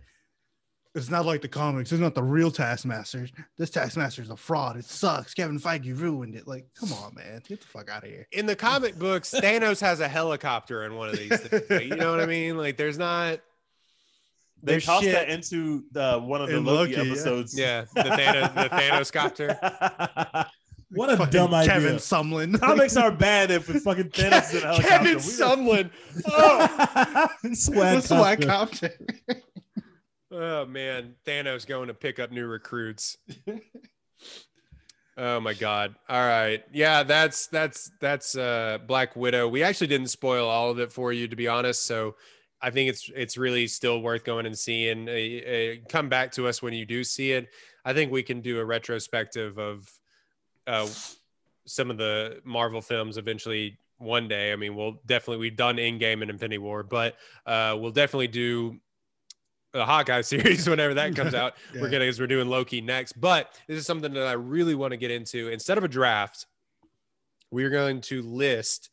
it's 0.97 1.09
not 1.09 1.25
like 1.25 1.41
the 1.41 1.47
comics. 1.47 1.91
It's 1.91 2.01
not 2.01 2.15
the 2.15 2.23
real 2.23 2.51
Taskmaster. 2.51 3.27
This 3.57 3.69
Taskmaster 3.69 4.21
is 4.21 4.29
a 4.29 4.35
fraud. 4.37 4.75
It 4.77 4.85
sucks. 4.85 5.33
Kevin 5.33 5.59
Feige 5.59 5.97
ruined 5.99 6.35
it. 6.35 6.47
Like, 6.47 6.67
come 6.79 6.91
on, 6.93 7.13
man, 7.15 7.41
get 7.47 7.61
the 7.61 7.67
fuck 7.67 7.89
out 7.89 8.03
of 8.03 8.09
here. 8.09 8.27
in 8.31 8.45
the 8.45 8.55
comic 8.55 8.97
books, 8.97 9.31
Thanos 9.37 9.79
has 9.81 9.99
a 9.99 10.07
helicopter 10.07 10.83
in 10.85 10.95
one 10.95 11.09
of 11.09 11.17
these 11.17 11.39
things. 11.39 11.69
Like, 11.69 11.83
you 11.85 11.95
know 11.95 12.11
what 12.11 12.19
I 12.19 12.25
mean? 12.25 12.57
Like, 12.57 12.77
there's 12.77 12.97
not. 12.97 13.39
They 14.63 14.73
There's 14.73 14.85
tossed 14.85 15.03
shit. 15.03 15.13
that 15.13 15.29
into 15.29 15.83
the, 15.91 16.17
one 16.19 16.41
of 16.41 16.49
the 16.49 16.59
Loki, 16.59 16.95
Loki, 16.95 17.09
episodes. 17.11 17.57
Yeah, 17.57 17.85
the 17.93 18.01
Thanos, 18.01 18.53
the 18.55 18.69
Thanos 18.75 19.11
copter. 19.13 20.47
what 20.89 21.11
a 21.11 21.17
Fucking 21.17 21.31
dumb 21.31 21.53
idea. 21.53 21.73
Kevin 21.73 21.95
Sumlin. 21.97 22.59
Comics 22.59 22.97
are 22.97 23.11
bad 23.27 23.51
if 23.51 23.69
it's 23.69 23.83
fucking 23.83 24.09
Thanos 24.09 24.51
in 24.51 24.57
a 24.57 24.61
helicopter. 24.61 24.81
Kevin 24.87 25.05
We 25.05 25.11
don't- 25.13 25.21
Sumlin. 25.21 25.91
Oh, 26.27 27.27
swag, 27.53 27.95
the 27.97 28.01
swag 28.01 28.41
copter. 28.47 28.91
Oh 30.37 30.65
man, 30.65 31.15
Thanos 31.25 31.65
going 31.65 31.87
to 31.87 31.93
pick 31.93 32.19
up 32.19 32.31
new 32.31 32.45
recruits. 32.47 33.17
Oh 35.19 35.39
my 35.39 35.55
god. 35.55 35.95
All 36.07 36.27
right. 36.27 36.63
Yeah, 36.71 37.01
that's 37.01 37.47
that's 37.47 37.89
that's 37.99 38.37
uh 38.37 38.77
Black 38.85 39.15
Widow. 39.15 39.47
We 39.47 39.63
actually 39.63 39.87
didn't 39.87 40.09
spoil 40.09 40.47
all 40.47 40.69
of 40.69 40.79
it 40.79 40.91
for 40.91 41.11
you 41.11 41.27
to 41.27 41.35
be 41.35 41.47
honest, 41.47 41.87
so 41.87 42.15
I 42.61 42.69
think 42.69 42.89
it's 42.89 43.09
it's 43.15 43.35
really 43.35 43.65
still 43.65 44.01
worth 44.01 44.23
going 44.23 44.45
and 44.45 44.57
seeing. 44.57 45.09
Uh, 45.09 45.11
uh, 45.11 45.75
come 45.89 46.07
back 46.07 46.31
to 46.33 46.47
us 46.47 46.61
when 46.61 46.73
you 46.73 46.85
do 46.85 47.03
see 47.03 47.31
it. 47.31 47.49
I 47.83 47.93
think 47.93 48.11
we 48.11 48.21
can 48.21 48.41
do 48.41 48.59
a 48.59 48.65
retrospective 48.65 49.57
of 49.57 49.89
uh 50.67 50.87
some 51.65 51.89
of 51.89 51.97
the 51.97 52.39
Marvel 52.43 52.81
films 52.81 53.17
eventually 53.17 53.79
one 53.97 54.27
day. 54.27 54.53
I 54.53 54.55
mean, 54.55 54.75
we'll 54.75 55.01
definitely 55.07 55.37
we've 55.37 55.57
done 55.57 55.77
Endgame 55.77 56.21
and 56.21 56.29
Infinity 56.29 56.59
War, 56.59 56.83
but 56.83 57.15
uh 57.47 57.75
we'll 57.79 57.89
definitely 57.89 58.27
do 58.27 58.79
the 59.73 59.85
Hawkeye 59.85 60.21
series 60.21 60.67
whenever 60.69 60.93
that 60.95 61.15
comes 61.15 61.33
out. 61.35 61.53
We're 61.73 61.85
Yeah. 61.85 61.91
gonna 61.91 61.99
because 62.05 62.19
we're 62.19 62.27
doing 62.27 62.47
Loki 62.47 62.81
next. 62.81 63.13
But 63.19 63.53
this 63.67 63.77
is 63.77 63.85
something 63.85 64.13
that 64.13 64.27
I 64.27 64.33
really 64.33 64.75
want 64.75 64.91
to 64.91 64.97
get 64.97 65.11
into. 65.11 65.49
Instead 65.49 65.77
of 65.77 65.83
a 65.83 65.87
draft, 65.87 66.45
we're 67.51 67.69
going 67.69 68.01
to 68.01 68.21
list 68.21 68.89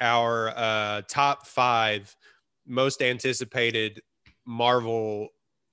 our 0.00 0.48
uh, 0.56 1.02
top 1.08 1.46
five 1.46 2.14
most 2.66 3.02
anticipated 3.02 4.00
Marvel 4.46 5.28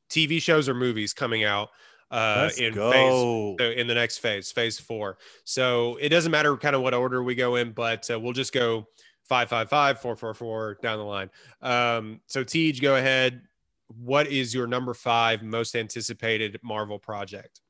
TV 0.09 0.41
shows 0.41 0.67
or 0.67 0.73
movies 0.73 1.13
coming 1.13 1.43
out 1.43 1.69
uh, 2.11 2.49
in 2.57 2.73
go. 2.73 2.89
phase 2.91 3.13
so 3.59 3.71
in 3.71 3.87
the 3.87 3.93
next 3.93 4.17
phase, 4.19 4.51
phase 4.51 4.79
four. 4.79 5.17
So 5.43 5.97
it 6.01 6.09
doesn't 6.09 6.31
matter 6.31 6.55
kind 6.57 6.75
of 6.75 6.81
what 6.81 6.93
order 6.93 7.21
we 7.23 7.35
go 7.35 7.55
in, 7.55 7.71
but 7.71 8.09
uh, 8.11 8.19
we'll 8.19 8.33
just 8.33 8.53
go 8.53 8.87
five, 9.27 9.49
five, 9.49 9.69
five, 9.69 9.99
four, 10.01 10.15
four, 10.15 10.33
four 10.33 10.77
down 10.81 10.97
the 10.99 11.03
line. 11.05 11.29
Um, 11.61 12.21
so 12.27 12.43
Tej, 12.43 12.73
go 12.81 12.95
ahead. 12.95 13.41
What 13.87 14.27
is 14.27 14.53
your 14.53 14.67
number 14.67 14.93
five 14.93 15.43
most 15.43 15.75
anticipated 15.75 16.59
Marvel 16.63 16.99
project? 16.99 17.61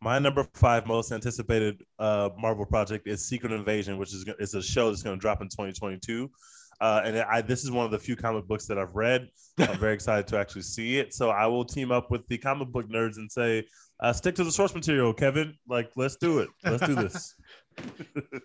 My 0.00 0.18
number 0.18 0.46
five 0.54 0.86
most 0.86 1.10
anticipated 1.10 1.82
uh, 1.98 2.30
Marvel 2.38 2.66
project 2.66 3.08
is 3.08 3.26
Secret 3.26 3.52
Invasion, 3.52 3.98
which 3.98 4.12
is 4.14 4.24
it's 4.38 4.54
a 4.54 4.62
show 4.62 4.90
that's 4.90 5.02
going 5.02 5.16
to 5.16 5.20
drop 5.20 5.40
in 5.40 5.48
2022. 5.48 6.30
Uh, 6.80 7.00
and 7.04 7.18
I, 7.18 7.40
this 7.40 7.64
is 7.64 7.70
one 7.70 7.86
of 7.86 7.90
the 7.90 7.98
few 7.98 8.16
comic 8.16 8.46
books 8.46 8.66
that 8.66 8.78
I've 8.78 8.94
read. 8.94 9.28
I'm 9.58 9.78
very 9.78 9.94
excited 9.94 10.26
to 10.28 10.38
actually 10.38 10.62
see 10.62 10.98
it. 10.98 11.14
So 11.14 11.30
I 11.30 11.46
will 11.46 11.64
team 11.64 11.90
up 11.90 12.10
with 12.10 12.26
the 12.28 12.36
comic 12.36 12.68
book 12.68 12.88
nerds 12.90 13.16
and 13.16 13.32
say, 13.32 13.66
uh, 14.00 14.12
stick 14.12 14.34
to 14.34 14.44
the 14.44 14.52
source 14.52 14.74
material, 14.74 15.14
Kevin. 15.14 15.54
Like, 15.66 15.90
let's 15.96 16.16
do 16.16 16.40
it. 16.40 16.50
Let's 16.64 16.86
do 16.86 16.94
this. 16.94 17.34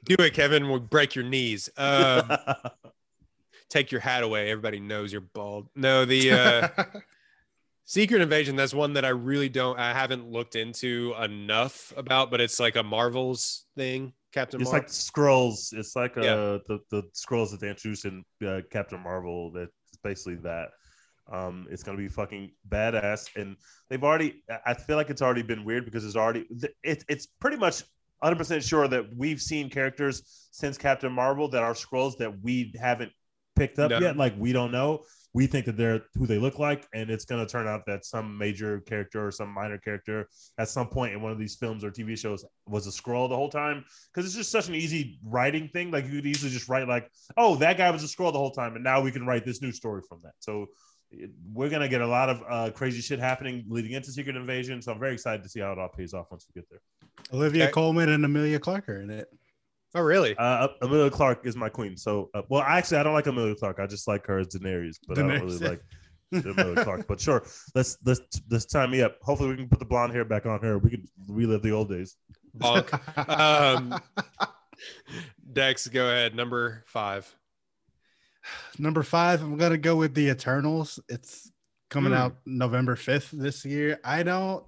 Do 0.05 0.15
it, 0.19 0.33
Kevin. 0.33 0.67
We'll 0.67 0.79
break 0.79 1.15
your 1.15 1.23
knees. 1.23 1.69
Um, 1.77 2.29
take 3.71 3.91
your 3.91 4.01
hat 4.01 4.21
away. 4.21 4.51
Everybody 4.51 4.79
knows 4.79 5.11
you're 5.11 5.21
bald. 5.21 5.69
No, 5.75 6.05
the 6.05 6.31
uh, 6.31 6.67
Secret 7.85 8.21
Invasion. 8.21 8.55
That's 8.55 8.73
one 8.73 8.93
that 8.93 9.05
I 9.05 9.09
really 9.09 9.49
don't. 9.49 9.79
I 9.79 9.93
haven't 9.93 10.29
looked 10.29 10.55
into 10.55 11.15
enough 11.19 11.91
about, 11.97 12.29
but 12.29 12.41
it's 12.41 12.59
like 12.59 12.75
a 12.75 12.83
Marvels 12.83 13.65
thing. 13.75 14.13
Captain. 14.31 14.61
Marvel. 14.61 14.79
It's 14.85 15.13
Mar- 15.15 15.25
like 15.25 15.31
Skrulls. 15.33 15.73
It's 15.73 15.95
like 15.95 16.17
uh, 16.17 16.59
the 16.67 16.79
the 16.91 17.03
Skrulls 17.15 17.51
that 17.51 17.59
they 17.59 17.69
introduced 17.69 18.05
in 18.05 18.23
uh, 18.45 18.61
Captain 18.69 19.01
Marvel. 19.01 19.51
That's 19.51 19.71
basically 20.03 20.35
that. 20.35 20.69
Um, 21.31 21.67
it's 21.71 21.81
gonna 21.81 21.97
be 21.97 22.09
fucking 22.09 22.51
badass, 22.69 23.29
and 23.35 23.55
they've 23.89 24.03
already. 24.03 24.43
I 24.65 24.73
feel 24.73 24.97
like 24.97 25.09
it's 25.09 25.21
already 25.21 25.43
been 25.43 25.63
weird 25.63 25.85
because 25.85 26.05
it's 26.05 26.15
already. 26.17 26.45
It, 26.83 27.03
it's 27.07 27.25
pretty 27.25 27.57
much 27.57 27.83
100 28.19 28.37
percent 28.37 28.63
sure 28.63 28.87
that 28.87 29.05
we've 29.15 29.41
seen 29.41 29.69
characters 29.69 30.47
since 30.51 30.77
Captain 30.77 31.11
Marvel 31.11 31.47
that 31.49 31.63
are 31.63 31.73
Skrulls 31.73 32.17
that 32.17 32.41
we 32.41 32.73
haven't 32.79 33.11
picked 33.55 33.79
up 33.79 33.91
No. 33.91 33.99
yet. 33.99 34.17
Like 34.17 34.33
we 34.37 34.53
don't 34.53 34.71
know. 34.71 35.03
We 35.33 35.47
think 35.47 35.65
that 35.67 35.77
they're 35.77 36.01
who 36.15 36.27
they 36.27 36.37
look 36.37 36.59
like, 36.59 36.87
and 36.93 37.09
it's 37.09 37.23
gonna 37.23 37.45
turn 37.45 37.65
out 37.67 37.85
that 37.85 38.03
some 38.05 38.37
major 38.37 38.81
character 38.81 39.25
or 39.25 39.31
some 39.31 39.49
minor 39.49 39.77
character 39.77 40.27
at 40.57 40.67
some 40.67 40.87
point 40.89 41.13
in 41.13 41.21
one 41.21 41.31
of 41.31 41.39
these 41.39 41.55
films 41.55 41.83
or 41.85 41.91
TV 41.91 42.17
shows 42.17 42.43
was 42.67 42.85
a 42.85 42.89
Skrull 42.89 43.29
the 43.29 43.35
whole 43.35 43.49
time 43.49 43.85
because 44.13 44.25
it's 44.27 44.35
just 44.35 44.51
such 44.51 44.67
an 44.67 44.75
easy 44.75 45.19
writing 45.23 45.69
thing. 45.69 45.89
Like 45.89 46.05
you 46.05 46.11
could 46.17 46.25
easily 46.25 46.51
just 46.51 46.67
write 46.67 46.87
like, 46.87 47.09
"Oh, 47.37 47.55
that 47.57 47.77
guy 47.77 47.89
was 47.91 48.03
a 48.03 48.07
Skrull 48.07 48.33
the 48.33 48.39
whole 48.39 48.51
time," 48.51 48.75
and 48.75 48.83
now 48.83 48.99
we 49.01 49.11
can 49.11 49.25
write 49.25 49.45
this 49.45 49.61
new 49.61 49.71
story 49.71 50.01
from 50.07 50.19
that. 50.23 50.33
So 50.39 50.67
it- 51.11 51.31
we're 51.53 51.69
gonna 51.69 51.87
get 51.89 52.01
a 52.01 52.07
lot 52.07 52.29
of 52.29 52.43
uh, 52.49 52.71
crazy 52.71 52.99
shit 53.01 53.19
happening 53.19 53.63
leading 53.69 53.91
into 53.93 54.11
Secret 54.11 54.35
Invasion. 54.35 54.81
So 54.81 54.91
I'm 54.91 54.99
very 54.99 55.13
excited 55.13 55.43
to 55.43 55.49
see 55.49 55.61
how 55.61 55.71
it 55.71 55.77
all 55.79 55.89
pays 55.89 56.13
off 56.13 56.27
once 56.29 56.45
we 56.53 56.59
get 56.59 56.69
there. 56.69 56.81
Olivia 57.33 57.63
Okay. 57.65 57.71
Colman 57.71 58.09
and 58.09 58.25
Emilia 58.25 58.59
Clarke 58.59 58.89
are 58.89 58.99
in 59.01 59.09
it. 59.09 59.27
Oh, 59.93 60.01
really? 60.01 60.35
Uh, 60.37 60.69
Emilia 60.81 61.09
Clarke 61.09 61.45
is 61.45 61.55
my 61.55 61.67
queen. 61.69 61.97
So, 61.97 62.29
uh, 62.33 62.43
well, 62.49 62.61
actually, 62.61 62.97
I 62.97 63.03
don't 63.03 63.13
like 63.13 63.27
Emilia 63.27 63.55
Clarke. 63.55 63.79
I 63.79 63.87
just 63.87 64.07
like 64.07 64.25
her 64.27 64.39
as 64.39 64.47
Daenerys, 64.47 64.97
but 65.07 65.17
I 65.17 65.21
don't 65.21 65.31
really 65.45 65.57
like 65.57 65.81
Emilia 66.31 66.83
Clarke. 66.83 67.07
But 67.07 67.19
sure, 67.19 67.43
let's 67.75 67.97
let's 68.05 68.21
let's 68.49 68.65
time 68.65 68.91
me 68.91 69.01
up. 69.01 69.17
Hopefully, 69.21 69.49
we 69.49 69.57
can 69.57 69.67
put 69.67 69.79
the 69.79 69.85
blonde 69.85 70.13
hair 70.13 70.23
back 70.23 70.45
on 70.45 70.61
her. 70.61 70.77
We 70.77 70.91
can 70.91 71.03
relive 71.27 71.61
the 71.61 71.71
old 71.71 71.89
days. 71.89 72.15
Bonk. 72.57 72.89
um, 73.29 73.99
Dex, 75.51 75.87
go 75.87 76.05
ahead. 76.05 76.35
Number 76.35 76.83
five. 76.87 77.33
Number 78.79 79.03
five, 79.03 79.41
I'm 79.43 79.57
gonna 79.57 79.77
go 79.77 79.95
with 79.97 80.15
the 80.15 80.29
Eternals. 80.29 80.99
It's 81.09 81.51
coming 81.89 82.13
Hmm. 82.13 82.17
out 82.17 82.35
November 82.45 82.95
5th 82.95 83.31
this 83.31 83.65
year. 83.65 83.99
I 84.03 84.23
don't 84.23 84.63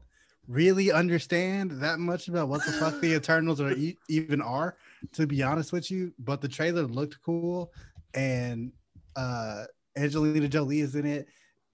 really 0.48 0.92
understand 0.92 1.72
that 1.82 1.98
much 2.00 2.28
about 2.28 2.50
what 2.50 2.66
the 2.66 2.74
fuck 2.74 3.00
the 3.00 3.14
Eternals 3.16 3.62
are 3.62 3.72
e- 3.72 3.98
even 4.10 4.42
are, 4.42 4.76
to 5.14 5.28
be 5.28 5.44
honest 5.44 5.72
with 5.74 5.92
you. 5.92 6.14
But 6.20 6.42
the 6.42 6.48
trailer 6.48 6.84
looked 6.84 7.18
cool, 7.26 7.72
and 8.14 8.72
uh 9.16 9.66
Angelina 9.98 10.48
Jolie 10.48 10.80
is 10.80 10.96
in 10.96 11.06
it. 11.06 11.28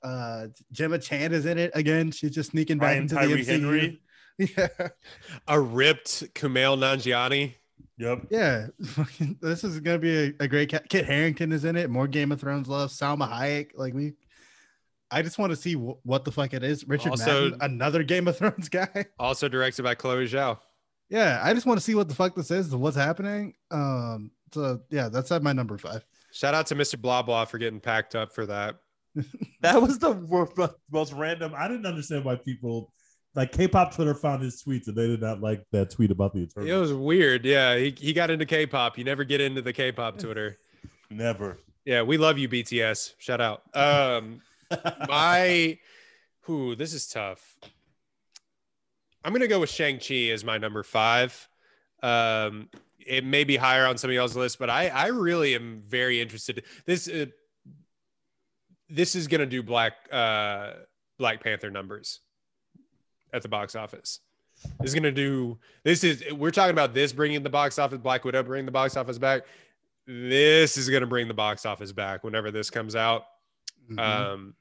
Uh 0.04 0.48
Gemma 0.72 0.98
Chan 1.00 1.32
is 1.34 1.46
in 1.46 1.58
it 1.58 1.72
again. 1.74 2.12
She's 2.12 2.32
just 2.32 2.52
sneaking 2.52 2.78
back 2.80 2.88
Ryan 2.90 3.02
into 3.04 3.16
Tyree 3.16 3.42
the 3.44 3.52
MCU. 3.52 3.62
Henry. 3.62 4.02
Yeah, 4.58 4.70
A 5.50 5.60
ripped 5.60 6.34
Kumail 6.34 6.78
Nanjiani. 6.78 7.56
Yep. 7.98 8.28
yeah. 8.32 8.68
this 9.42 9.66
is 9.66 9.82
gonna 9.82 10.00
be 10.00 10.18
a, 10.18 10.34
a 10.40 10.48
great. 10.48 10.72
Ca- 10.72 10.80
Kit 10.88 11.04
Harington 11.06 11.52
is 11.52 11.66
in 11.66 11.76
it. 11.76 11.90
More 11.90 12.08
Game 12.08 12.32
of 12.32 12.40
Thrones 12.40 12.70
love. 12.70 12.90
Salma 12.90 13.30
Hayek. 13.30 13.72
Like 13.76 13.94
we, 13.94 14.14
I 15.12 15.22
just 15.24 15.38
want 15.40 15.52
to 15.52 15.58
see 15.58 15.74
wh- 15.74 16.06
what 16.06 16.24
the 16.24 16.32
fuck 16.32 16.54
it 16.54 16.64
is. 16.64 16.88
Richard 16.88 17.10
Also- 17.10 17.50
Madden, 17.50 17.58
another 17.62 18.02
Game 18.04 18.30
of 18.30 18.38
Thrones 18.38 18.70
guy. 18.70 19.08
Also 19.20 19.50
directed 19.50 19.84
by 19.84 19.94
Chloe 19.96 20.26
Zhao. 20.26 20.58
Yeah, 21.10 21.40
I 21.44 21.54
just 21.54 21.66
want 21.66 21.80
to 21.80 21.84
see 21.84 21.96
what 21.96 22.08
the 22.08 22.16
fuck 22.16 22.36
this 22.36 22.52
is. 22.52 22.76
What's 22.76 22.98
happening? 22.98 23.54
Um. 23.72 24.32
So 24.54 24.82
yeah, 24.90 25.10
that's 25.10 25.32
at 25.32 25.44
my 25.44 25.54
number 25.54 25.78
five. 25.78 26.06
Shout 26.32 26.54
out 26.54 26.68
to 26.68 26.76
Mr. 26.76 27.00
Blah 27.00 27.22
Blah 27.22 27.46
for 27.46 27.58
getting 27.58 27.80
packed 27.80 28.16
up 28.16 28.34
for 28.34 28.46
that. 28.46 28.76
That 29.62 29.82
was 29.82 30.00
the 30.00 30.70
most 30.90 31.12
random. 31.12 31.54
I 31.58 31.68
didn't 31.68 31.86
understand 31.86 32.24
why 32.24 32.36
people 32.36 32.94
like 33.36 33.52
K-pop 33.52 33.94
Twitter 33.94 34.16
found 34.16 34.42
his 34.42 34.64
tweets 34.64 34.88
and 34.88 34.96
they 34.96 35.08
did 35.08 35.22
not 35.22 35.42
like 35.42 35.64
that 35.72 35.92
tweet 35.92 36.12
about 36.12 36.34
the 36.34 36.42
Eternals. 36.42 36.70
It 36.70 36.76
was 36.76 36.94
weird. 36.94 37.46
Yeah, 37.46 37.76
he, 37.76 37.94
he 37.98 38.14
got 38.14 38.30
into 38.30 38.46
K-pop. 38.46 38.98
You 38.98 39.04
never 39.04 39.24
get 39.24 39.42
into 39.42 39.62
the 39.62 39.74
K-pop 39.74 40.18
Twitter. 40.20 40.58
Never. 41.10 41.58
Yeah, 41.86 42.04
we 42.04 42.18
love 42.18 42.38
you, 42.38 42.48
BTS. 42.48 43.14
Shout 43.18 43.42
out. 43.42 43.64
Um, 43.74 44.42
my, 45.08 45.78
who 46.42 46.76
this 46.76 46.94
is 46.94 47.08
tough. 47.08 47.58
I'm 49.24 49.34
gonna 49.34 49.48
go 49.48 49.60
with 49.60 49.70
Shang 49.70 50.00
Chi 50.00 50.30
as 50.32 50.44
my 50.44 50.58
number 50.58 50.84
five. 50.84 51.48
Um, 52.02 52.70
it 53.06 53.26
may 53.26 53.44
be 53.44 53.58
higher 53.58 53.86
on 53.86 53.98
some 53.98 54.10
of 54.10 54.14
y'all's 54.14 54.36
list, 54.36 54.60
but 54.60 54.70
I 54.70 54.88
I 54.88 55.08
really 55.08 55.56
am 55.56 55.82
very 55.86 56.22
interested. 56.22 56.64
This 56.86 57.08
uh, 57.08 57.26
this 58.90 59.16
is 59.16 59.28
gonna 59.28 59.46
do 59.46 59.62
Black 59.62 59.94
uh 60.12 60.74
Black 61.18 61.44
Panther 61.44 61.70
numbers 61.70 62.22
at 63.34 63.42
the 63.42 63.50
box 63.50 63.76
office. 63.76 64.20
This 64.80 64.90
is 64.92 64.96
gonna 64.96 65.12
do. 65.12 65.58
This 65.84 66.04
is 66.04 66.24
we're 66.34 66.52
talking 66.52 66.72
about 66.72 66.94
this 66.94 67.14
bringing 67.14 67.44
the 67.44 67.50
box 67.50 67.80
office. 67.80 68.00
Black 68.00 68.24
Widow 68.26 68.44
bringing 68.44 68.66
the 68.66 68.72
box 68.72 68.98
office 68.98 69.18
back. 69.18 69.44
This 70.08 70.78
is 70.78 70.90
gonna 70.90 71.08
bring 71.08 71.28
the 71.28 71.34
box 71.34 71.66
office 71.66 71.92
back 71.92 72.24
whenever 72.24 72.52
this 72.52 72.70
comes 72.70 72.96
out. 72.96 73.24
Mhm. 73.92 74.00
Um, 74.00 74.56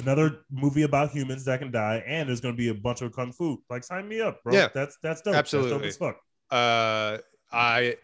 Another 0.00 0.40
movie 0.50 0.82
about 0.82 1.10
humans 1.10 1.44
that 1.44 1.60
can 1.60 1.70
die, 1.70 2.02
and 2.06 2.28
there's 2.28 2.40
going 2.40 2.54
to 2.54 2.58
be 2.58 2.68
a 2.68 2.74
bunch 2.74 3.02
of 3.02 3.12
kung 3.12 3.32
fu. 3.32 3.62
Like, 3.68 3.84
sign 3.84 4.08
me 4.08 4.20
up, 4.20 4.42
bro. 4.42 4.52
Yeah. 4.54 4.68
that's 4.74 4.96
that's 5.02 5.20
dope. 5.22 5.34
Absolutely. 5.34 5.70
That's 5.70 5.96
dope 5.96 6.12
as 6.12 6.14
fuck. 6.50 6.56
uh 6.56 7.18
i 7.52 7.96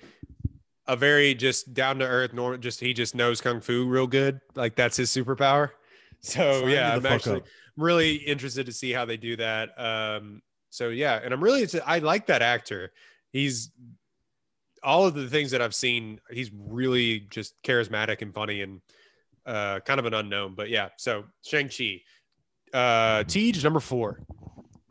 a 0.87 0.97
very 0.97 1.35
just 1.35 1.75
down 1.75 1.99
to 1.99 2.05
earth 2.05 2.33
normal 2.33 2.59
just 2.59 2.81
he 2.81 2.93
just 2.93 3.15
knows 3.15 3.41
kung 3.41 3.61
fu 3.61 3.87
real 3.87 4.07
good 4.07 4.41
like 4.55 4.77
that's 4.77 4.97
his 4.97 5.11
superpower 5.11 5.71
so 6.21 6.61
Sign 6.61 6.71
yeah 6.71 6.95
i'm 6.95 7.07
actually 7.07 7.41
up. 7.41 7.47
really 7.77 8.17
interested 8.17 8.67
to 8.67 8.73
see 8.73 8.93
how 8.93 9.05
they 9.05 9.17
do 9.17 9.37
that 9.37 9.79
um 9.79 10.43
so 10.71 10.89
yeah 10.89 11.21
and 11.23 11.33
i'm 11.33 11.43
really 11.43 11.67
i 11.85 11.99
like 11.99 12.27
that 12.27 12.43
actor 12.43 12.93
he's 13.33 13.71
all 14.83 15.07
of 15.07 15.15
the 15.15 15.29
things 15.29 15.51
that 15.51 15.61
i've 15.61 15.75
seen 15.75 16.21
he's 16.31 16.51
really 16.53 17.21
just 17.31 17.55
charismatic 17.63 18.23
and 18.23 18.33
funny 18.35 18.63
and 18.63 18.81
uh 19.47 19.81
kind 19.81 20.01
of 20.01 20.07
an 20.07 20.15
unknown 20.15 20.55
but 20.55 20.69
yeah 20.69 20.89
so 20.97 21.25
shang-chi 21.45 22.01
uh 22.75 23.23
Tej 23.25 23.53
number 23.63 23.81
four 23.81 24.21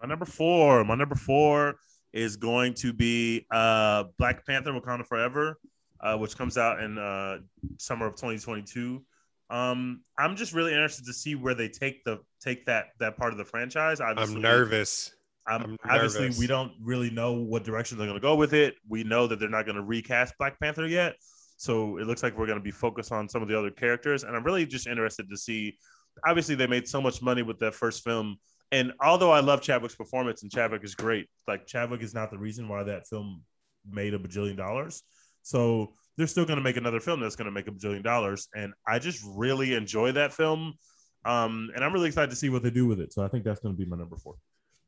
My 0.01 0.08
number 0.08 0.26
four. 0.26 0.84
My 0.84 0.95
number 0.95 1.16
four 1.16 1.76
is 2.14 2.38
going 2.38 2.74
to 2.76 2.93
be 2.93 3.45
uh, 3.51 4.06
Black 4.18 4.45
Panther: 4.45 4.72
Wakanda 4.72 5.06
Forever, 5.06 5.60
uh, 5.99 6.18
which 6.18 6.38
comes 6.38 6.58
out 6.58 6.82
in 6.82 6.97
uh, 6.97 7.39
summer 7.78 8.08
of 8.08 8.14
2022. 8.14 9.03
Um, 9.49 10.01
I'm 10.18 10.36
just 10.36 10.53
really 10.53 10.72
interested 10.72 11.06
to 11.06 11.14
see 11.14 11.36
where 11.36 11.53
they 11.53 11.68
take 11.68 12.03
the 12.03 12.20
take 12.41 12.66
that 12.66 12.88
that 12.99 13.18
part 13.18 13.32
of 13.34 13.38
the 13.38 13.45
franchise. 13.45 13.99
Obviously, 13.99 14.36
i'm 14.36 14.41
nervous 14.41 15.12
I'm, 15.47 15.62
I'm 15.64 15.78
obviously 15.89 16.22
nervous. 16.22 16.39
we 16.39 16.47
don't 16.47 16.72
really 16.82 17.10
know 17.10 17.34
what 17.34 17.64
direction 17.64 17.97
they're 17.97 18.08
going 18.08 18.20
to 18.20 18.22
go 18.22 18.36
with 18.36 18.53
it. 18.53 18.76
We 18.88 19.03
know 19.03 19.28
that 19.28 19.39
they're 19.39 19.49
not 19.49 19.66
going 19.66 19.76
to 19.76 19.84
recast 19.84 20.34
Black 20.39 20.60
Panther 20.60 20.88
yet, 20.88 21.16
so 21.58 21.97
it 21.97 22.08
looks 22.08 22.24
like 22.24 22.38
we're 22.38 22.47
going 22.47 22.60
to 22.60 22.64
be 22.64 22.72
focused 22.72 23.12
on 23.12 23.30
some 23.30 23.41
of 23.41 23.47
the 23.47 23.58
other 23.58 23.72
characters. 23.72 24.24
And 24.24 24.36
I'm 24.36 24.43
really 24.43 24.66
just 24.66 24.88
interested 24.88 25.30
to 25.30 25.38
see. 25.38 25.78
Obviously, 26.26 26.56
they 26.56 26.68
made 26.68 26.88
so 26.88 27.01
much 27.01 27.22
money 27.22 27.41
with 27.41 27.60
that 27.60 27.76
first 27.76 28.03
film, 28.03 28.38
and 28.72 28.93
although 29.01 29.32
I 29.32 29.41
love 29.41 29.62
Chadwick's 29.62 29.95
performance 29.95 30.43
and 30.43 30.51
Chadwick 30.51 30.84
is 30.84 30.95
great, 30.95 31.28
like 31.47 31.68
Chadwick 31.68 32.01
is 32.01 32.14
not 32.14 32.32
the 32.32 32.38
reason 32.38 32.68
why 32.68 32.84
that 32.84 33.08
film 33.08 33.43
made 33.89 34.14
a 34.14 34.20
bajillion 34.20 34.58
dollars. 34.58 35.03
So 35.43 35.93
they're 36.18 36.28
still 36.28 36.45
going 36.45 36.58
to 36.58 36.64
make 36.64 36.78
another 36.78 36.99
film 36.99 37.20
that's 37.20 37.36
going 37.36 37.45
to 37.45 37.51
make 37.51 37.68
a 37.68 37.72
bajillion 37.72 38.03
dollars, 38.03 38.47
and 38.56 38.74
I 38.88 38.99
just 38.99 39.24
really 39.36 39.74
enjoy 39.76 40.14
that 40.14 40.34
film. 40.34 40.74
Um, 41.26 41.72
and 41.76 41.84
I'm 41.84 41.91
really 41.91 42.08
excited 42.08 42.30
to 42.30 42.36
see 42.36 42.49
what 42.49 42.64
they 42.64 42.70
do 42.70 42.86
with 42.86 42.99
it. 42.99 43.12
So 43.12 43.24
I 43.24 43.28
think 43.28 43.43
that's 43.43 43.60
going 43.60 43.76
to 43.76 43.78
be 43.78 43.89
my 43.89 43.97
number 43.97 44.16
four. 44.16 44.36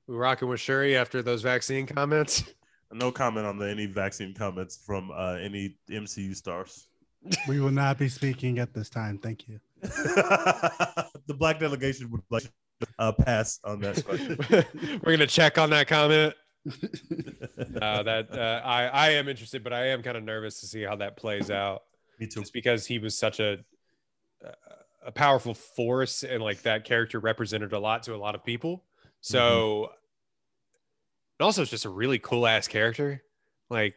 we 0.08 0.16
rocking 0.16 0.48
with 0.48 0.60
Shuri 0.60 0.96
after 0.96 1.22
those 1.24 1.42
vaccine 1.42 1.88
comments 1.88 2.44
No 2.92 3.12
comment 3.12 3.46
on 3.46 3.58
the 3.58 3.70
any 3.70 3.86
vaccine 3.86 4.34
comments 4.34 4.80
from 4.86 5.12
uh, 5.12 5.34
any 5.34 5.76
MCU 5.90 6.36
stars. 6.36 6.88
we 7.48 7.60
will 7.60 7.72
not 7.72 7.98
be 7.98 8.08
speaking 8.08 8.60
at 8.60 8.74
this 8.74 8.90
time. 8.90 9.18
Thank 9.18 9.48
you. 9.48 9.60
the 9.82 11.36
black 11.38 11.60
delegation 11.60 12.10
would 12.12 12.22
like 12.30 12.50
uh, 13.00 13.12
pass 13.12 13.60
on 13.64 13.80
that 13.82 14.04
question. 14.06 14.38
We're 15.04 15.14
gonna 15.14 15.28
check 15.28 15.58
on 15.58 15.70
that 15.72 15.88
comment. 15.88 16.34
Uh, 17.82 18.04
that 18.04 18.32
uh, 18.32 18.62
I 18.66 18.86
I 18.88 19.10
am 19.12 19.30
interested, 19.30 19.64
but 19.64 19.72
I 19.72 19.88
am 19.88 20.02
kind 20.02 20.18
of 20.18 20.24
nervous 20.24 20.60
to 20.62 20.68
see 20.68 20.82
how 20.82 20.96
that 20.98 21.16
plays 21.16 21.50
out, 21.50 21.84
Me 22.20 22.28
too. 22.28 22.42
just 22.42 22.54
because 22.54 22.86
he 22.86 23.00
was 23.00 23.18
such 23.18 23.40
a 23.40 23.60
a 25.06 25.12
powerful 25.12 25.54
force 25.54 26.24
and 26.24 26.44
like 26.44 26.62
that 26.64 26.84
character 26.84 27.20
represented 27.20 27.72
a 27.74 27.80
lot 27.80 28.04
to 28.04 28.14
a 28.14 28.18
lot 28.18 28.36
of 28.36 28.44
people. 28.44 28.84
So, 29.22 29.92
and 31.40 31.46
also 31.46 31.62
it's 31.62 31.72
just 31.72 31.86
a 31.86 31.90
really 31.90 32.20
cool 32.20 32.48
ass 32.48 32.68
character. 32.68 33.24
Like, 33.70 33.96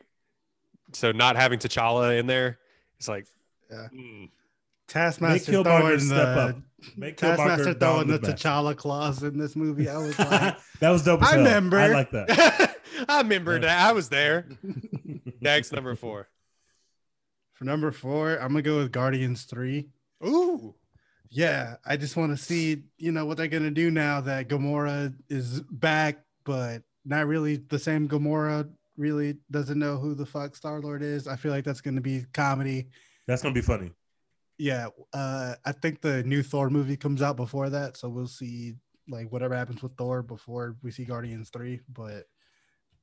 so 0.93 1.13
not 1.13 1.37
having 1.37 1.59
T'Challa 1.59 2.19
in 2.19 2.27
there, 2.27 2.59
it's 2.99 3.09
like, 3.09 3.27
Yeah. 3.71 3.89
mm. 3.95 4.29
Taskmaster 4.89 5.53
Killmonger 5.53 5.63
throwing 5.63 6.01
step 6.01 6.35
the 6.35 6.41
up. 6.41 6.57
Make 6.97 7.17
Taskmaster 7.17 7.75
throwing 7.75 8.09
the 8.09 8.19
the. 8.19 8.33
T'Challa 8.33 8.77
claws 8.77 9.23
in 9.23 9.39
this 9.39 9.55
movie. 9.55 9.89
I 9.89 9.97
was 9.99 10.19
like, 10.19 10.57
that 10.81 10.91
was 10.91 11.05
dope. 11.05 11.23
I 11.23 11.27
hell. 11.31 11.39
remember. 11.39 11.79
I 11.79 11.87
like 11.89 12.11
that. 12.11 12.77
I 13.09 13.19
remember 13.21 13.61
that 13.61 13.87
I 13.89 13.93
was 13.93 14.09
there. 14.09 14.49
Next 15.41 15.73
number 15.73 15.95
four. 15.95 16.29
for 17.53 17.65
number 17.65 17.93
four, 17.93 18.33
I'm 18.35 18.49
gonna 18.49 18.63
go 18.63 18.79
with 18.79 18.91
Guardians 18.91 19.45
Three. 19.45 19.91
Ooh. 20.27 20.75
Yeah, 21.31 21.77
I 21.87 21.97
just 21.97 22.17
want 22.17 22.37
to 22.37 22.43
see, 22.43 22.83
you 22.99 23.13
know, 23.13 23.25
what 23.25 23.37
they're 23.37 23.47
gonna 23.47 23.71
do 23.71 23.93
now 23.93 24.21
that 24.23 24.49
Gamora 24.49 25.15
is 25.29 25.61
back, 25.61 26.25
but 26.45 26.83
not 27.05 27.27
really 27.27 27.57
the 27.69 27.79
same 27.79 28.09
Gamora. 28.09 28.69
Really 28.97 29.37
doesn't 29.51 29.79
know 29.79 29.97
who 29.97 30.15
the 30.15 30.27
fuck 30.27 30.55
Star 30.55 30.81
Lord 30.81 31.03
is. 31.03 31.27
I 31.27 31.37
feel 31.37 31.53
like 31.53 31.65
that's 31.65 31.81
gonna 31.81 32.01
be 32.01 32.25
comedy. 32.33 32.89
That's 33.27 33.43
gonna 33.43 33.55
be 33.55 33.63
funny. 33.63 33.93
Yeah, 34.59 34.89
uh, 35.15 35.55
I 35.65 35.73
think 35.73 36.03
the 36.03 36.23
new 36.25 36.43
Thor 36.43 36.69
movie 36.69 36.97
comes 36.97 37.23
out 37.23 37.37
before 37.37 37.71
that, 37.71 37.97
so 37.97 38.09
we'll 38.09 38.27
see 38.27 38.75
like 39.09 39.33
whatever 39.33 39.57
happens 39.57 39.83
with 39.83 39.97
Thor 39.97 40.23
before 40.23 40.77
we 40.83 40.91
see 40.91 41.05
Guardians 41.05 41.51
three. 41.51 41.81
But 41.89 42.27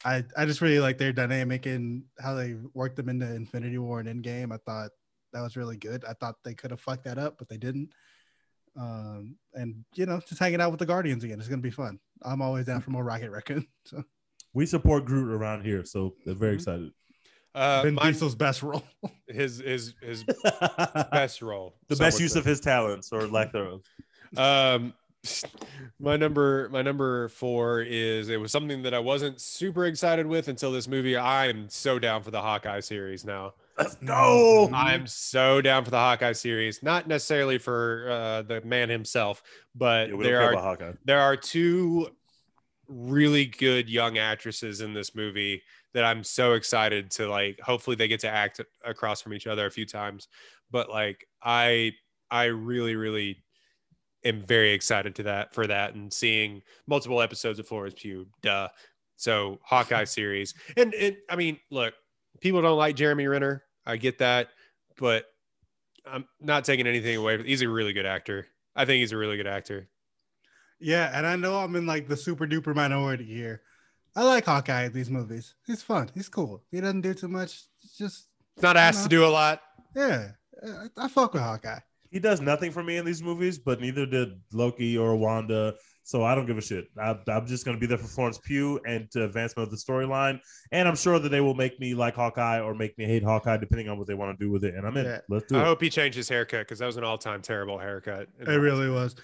I 0.06 0.24
I 0.36 0.46
just 0.46 0.62
really 0.62 0.80
like 0.80 0.98
their 0.98 1.14
dynamic 1.14 1.66
and 1.66 2.04
how 2.20 2.36
they 2.36 2.56
worked 2.74 2.98
them 2.98 3.10
into 3.10 3.34
Infinity 3.34 3.80
War 3.80 4.00
and 4.00 4.24
Endgame. 4.24 4.54
I 4.54 4.58
thought 4.58 4.92
that 5.34 5.42
was 5.42 5.58
really 5.58 5.78
good. 5.78 6.06
I 6.06 6.14
thought 6.14 6.36
they 6.44 6.54
could 6.54 6.72
have 6.72 6.80
fucked 6.82 7.06
that 7.06 7.18
up, 7.18 7.38
but 7.38 7.50
they 7.50 7.58
didn't. 7.58 7.90
Um, 8.78 9.36
and 9.54 9.84
you 9.96 10.06
know, 10.06 10.20
just 10.28 10.40
hanging 10.40 10.62
out 10.62 10.72
with 10.72 10.80
the 10.80 10.86
Guardians 10.86 11.24
again. 11.24 11.40
It's 11.40 11.48
gonna 11.50 11.62
be 11.62 11.72
fun. 11.72 12.00
I'm 12.24 12.42
always 12.42 12.66
down 12.66 12.82
for 12.82 12.92
more 12.92 13.04
Rocket 13.04 13.32
Raccoon. 13.32 13.66
So 13.86 14.04
We 14.54 14.66
support 14.66 15.06
Groot 15.06 15.30
around 15.34 15.64
here, 15.64 15.84
so 15.84 16.16
they're 16.26 16.36
very 16.36 16.54
Mhm. 16.54 16.60
excited. 16.60 16.92
Uh, 17.56 17.82
Vin 17.84 17.96
mine- 17.96 18.14
Diesel's 18.14 18.36
best 18.36 18.62
role. 18.62 18.84
his 19.28 19.58
his 19.60 19.96
his 20.02 20.24
best 21.12 21.42
role. 21.42 21.76
The 21.88 21.96
best 21.96 22.20
use 22.20 22.34
say. 22.34 22.40
of 22.40 22.46
his 22.46 22.60
talents 22.60 23.12
or 23.12 23.26
lack 23.28 23.52
thereof. 23.52 23.82
Um, 24.36 24.94
my 26.00 26.16
number 26.18 26.70
my 26.70 26.82
number 26.84 27.28
four 27.30 27.82
is 27.82 28.30
it 28.30 28.40
was 28.40 28.52
something 28.52 28.84
that 28.84 28.94
I 28.94 29.00
wasn't 29.00 29.42
super 29.42 29.86
excited 29.86 30.28
with 30.28 30.48
until 30.48 30.72
this 30.72 30.88
movie. 30.88 31.16
I 31.18 31.48
am 31.48 31.70
so 31.70 31.98
down 32.00 32.22
for 32.24 32.30
the 32.32 32.42
Hawkeye 32.42 32.82
series 32.82 33.26
now. 33.26 33.54
Let's 33.78 33.96
go. 33.96 34.70
I'm 34.74 35.06
so 35.06 35.62
down 35.62 35.86
for 35.86 35.92
the 35.92 35.98
Hawkeye 35.98 36.34
series. 36.34 36.82
Not 36.82 37.08
necessarily 37.08 37.58
for 37.58 38.08
uh, 38.10 38.42
the 38.42 38.62
man 38.62 38.90
himself, 38.90 39.44
but 39.76 40.10
Yeah, 40.10 40.16
there 40.24 40.42
are 40.42 40.96
there 41.06 41.20
are 41.20 41.36
two 41.36 42.10
really 42.88 43.46
good 43.46 43.90
young 43.90 44.18
actresses 44.18 44.82
in 44.82 44.94
this 44.94 45.14
movie 45.14 45.62
that 45.94 46.04
I'm 46.04 46.24
so 46.24 46.54
excited 46.54 47.12
to 47.12 47.28
like 47.30 47.60
hopefully 47.60 47.96
they 47.96 48.08
get 48.08 48.22
to 48.22 48.30
act 48.30 48.62
across 48.84 49.22
from 49.22 49.34
each 49.34 49.48
other 49.48 49.66
a 49.66 49.72
few 49.72 49.86
times. 49.86 50.28
But 50.72 50.90
like 50.90 51.28
I 51.42 51.94
I 52.32 52.46
really 52.46 52.96
really 52.96 53.44
am 54.24 54.42
very 54.42 54.72
excited 54.72 55.16
to 55.16 55.24
that 55.24 55.54
for 55.54 55.68
that 55.68 55.94
and 55.94 56.12
seeing 56.12 56.62
multiple 56.88 57.22
episodes 57.22 57.60
of 57.60 57.68
Florence 57.68 57.96
Pugh. 57.98 58.28
Duh. 58.42 58.70
So 59.18 59.60
Hawkeye 59.64 60.06
series. 60.06 60.54
And 60.76 60.94
and 60.94 61.18
I 61.30 61.36
mean 61.36 61.60
look 61.70 61.94
people 62.42 62.62
don't 62.62 62.78
like 62.78 62.96
Jeremy 62.96 63.28
Renner 63.28 63.64
I 63.88 63.98
get 63.98 64.20
that 64.20 64.50
but 64.98 65.26
I'm 66.06 66.28
not 66.40 66.66
taking 66.66 66.88
anything 66.88 67.18
away 67.18 67.42
he's 67.44 67.62
a 67.62 67.70
really 67.70 67.94
good 67.94 68.06
actor 68.06 68.48
I 68.76 68.86
think 68.86 69.00
he's 69.00 69.12
a 69.12 69.18
really 69.18 69.38
good 69.38 69.48
actor 69.48 69.88
Yeah, 70.80 71.10
and 71.12 71.26
I 71.26 71.36
know 71.36 71.58
I'm 71.58 71.76
in 71.76 71.88
like 71.88 72.08
the 72.08 72.18
super 72.18 72.46
duper 72.46 72.76
minority 72.76 73.26
here. 73.26 73.64
I 74.16 74.24
like 74.24 74.46
Hawkeye 74.46 74.86
in 74.86 74.94
these 74.94 75.10
movies. 75.10 75.56
He's 75.66 75.82
fun. 75.82 76.10
He's 76.14 76.30
cool. 76.30 76.64
He 76.70 76.82
doesn't 76.82 77.02
do 77.02 77.16
too 77.16 77.28
much. 77.28 77.64
It's 77.84 77.98
just 77.98 78.28
He's 78.56 78.64
not 78.64 78.78
asked 78.78 79.04
to 79.04 79.10
do 79.10 79.26
a 79.26 79.28
lot 79.28 79.62
yeah. 79.98 80.32
uh, 80.66 80.88
I 80.98 81.08
fuck 81.08 81.34
with 81.34 81.42
Hawkeye. 81.42 81.80
He 82.10 82.20
does 82.20 82.40
nothing 82.40 82.72
for 82.72 82.84
me 82.84 82.98
in 82.98 83.06
these 83.06 83.22
movies, 83.22 83.58
but 83.58 83.82
neither 83.82 84.06
did 84.06 84.40
Loki 84.54 84.98
or 84.98 85.16
Wanda. 85.16 85.76
So 86.08 86.24
I 86.24 86.36
don't 86.36 86.46
give 86.46 86.58
a 86.58 86.62
shit. 86.62 86.86
I, 86.98 87.18
I'm 87.28 87.46
just 87.46 87.66
going 87.66 87.76
to 87.76 87.82
be 87.82 87.86
there 87.86 87.98
for 87.98 88.08
Florence 88.08 88.38
Pugh 88.38 88.80
and 88.88 89.12
to 89.12 89.26
advancement 89.26 89.68
of 89.68 89.72
the 89.72 89.76
storyline. 89.78 90.40
And 90.72 90.88
I'm 90.88 90.96
sure 90.96 91.20
that 91.20 91.28
they 91.28 91.42
will 91.42 91.54
make 91.54 91.82
me 91.82 91.96
like 91.96 92.16
Hawkeye 92.16 92.62
or 92.62 92.74
make 92.74 92.98
me 92.98 93.04
hate 93.04 93.24
Hawkeye, 93.24 93.58
depending 93.58 93.90
on 93.90 93.98
what 93.98 94.08
they 94.08 94.14
want 94.14 94.40
to 94.40 94.46
do 94.46 94.50
with 94.50 94.64
it. 94.64 94.74
And 94.74 94.88
I'm 94.88 94.96
in. 94.96 95.04
Yeah. 95.06 95.20
Let's 95.28 95.48
do 95.48 95.58
I 95.58 95.64
it. 95.64 95.66
hope 95.66 95.82
he 95.82 95.90
changed 95.90 96.16
his 96.16 96.30
haircut 96.30 96.62
because 96.62 96.80
that 96.80 96.86
was 96.86 96.96
an 96.96 97.04
all-time 97.04 97.42
terrible 97.42 97.78
haircut. 97.78 98.30
It 98.40 98.48
really 98.48 98.90
was. 98.90 99.18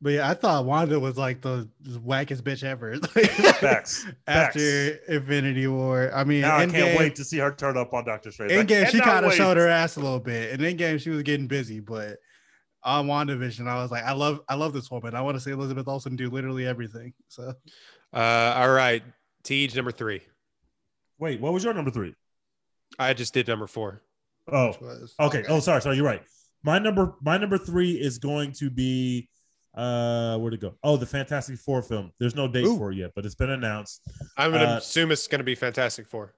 But 0.00 0.14
yeah, 0.14 0.30
I 0.30 0.32
thought 0.32 0.64
Wanda 0.64 0.98
was 0.98 1.18
like 1.18 1.42
the 1.42 1.68
wackest 1.84 2.40
bitch 2.40 2.64
ever. 2.64 2.96
Facts. 3.60 4.06
After 4.26 4.94
Infinity 5.08 5.66
War, 5.66 6.10
I 6.14 6.24
mean, 6.24 6.40
Now 6.40 6.56
I 6.56 6.60
can't 6.64 6.72
Endgame- 6.74 6.98
wait 6.98 7.14
to 7.16 7.24
see 7.24 7.40
her 7.40 7.52
turn 7.52 7.76
up 7.76 7.92
on 7.92 8.06
Doctor 8.06 8.32
Strange. 8.32 8.52
I 8.52 8.64
Endgame, 8.64 8.88
she 8.88 9.00
kind 9.00 9.26
of 9.26 9.34
showed 9.34 9.58
her 9.58 9.68
ass 9.68 9.96
a 9.96 10.00
little 10.00 10.18
bit. 10.18 10.54
And 10.54 10.62
in 10.62 10.78
game, 10.78 10.96
she 10.96 11.10
was 11.10 11.22
getting 11.24 11.46
busy. 11.46 11.78
But 11.78 12.16
on 12.84 13.06
WandaVision, 13.06 13.66
I 13.68 13.76
was 13.82 13.90
like, 13.90 14.04
I 14.04 14.12
love, 14.12 14.40
I 14.48 14.54
love 14.54 14.72
this 14.72 14.90
woman. 14.90 15.14
I 15.14 15.20
want 15.20 15.36
to 15.36 15.40
see 15.40 15.50
Elizabeth 15.50 15.86
Olsen 15.88 16.16
do 16.16 16.28
literally 16.30 16.66
everything. 16.66 17.12
So 17.28 17.54
Uh, 18.12 18.54
all 18.56 18.70
right, 18.70 19.02
Tej 19.44 19.68
number 19.74 19.92
three. 19.92 20.20
Wait, 21.18 21.40
what 21.40 21.52
was 21.52 21.62
your 21.64 21.74
number 21.74 21.90
three? 21.90 22.14
I 22.98 23.14
just 23.14 23.32
did 23.32 23.48
number 23.48 23.66
four. 23.66 24.02
Oh, 24.50 24.74
was 24.80 25.14
okay. 25.20 25.44
Oh, 25.48 25.60
sorry, 25.60 25.80
sorry. 25.80 25.96
You're 25.96 26.04
right. 26.04 26.22
My 26.64 26.78
number, 26.78 27.14
my 27.22 27.38
number 27.38 27.58
three 27.58 27.92
is 27.92 28.18
going 28.18 28.52
to 28.54 28.70
be, 28.70 29.28
uh, 29.74 30.36
where'd 30.38 30.54
it 30.54 30.60
go? 30.60 30.74
Oh, 30.82 30.96
the 30.96 31.06
Fantastic 31.06 31.58
Four 31.58 31.82
film. 31.82 32.12
There's 32.18 32.34
no 32.34 32.46
date 32.48 32.64
Ooh. 32.66 32.76
for 32.76 32.92
it 32.92 32.96
yet, 32.96 33.12
but 33.14 33.24
it's 33.24 33.34
been 33.36 33.50
announced. 33.50 34.02
I'm 34.36 34.50
gonna 34.52 34.64
Uh, 34.64 34.76
assume 34.78 35.10
it's 35.12 35.26
gonna 35.28 35.44
be 35.44 35.54
Fantastic 35.54 36.06
Four. 36.08 36.34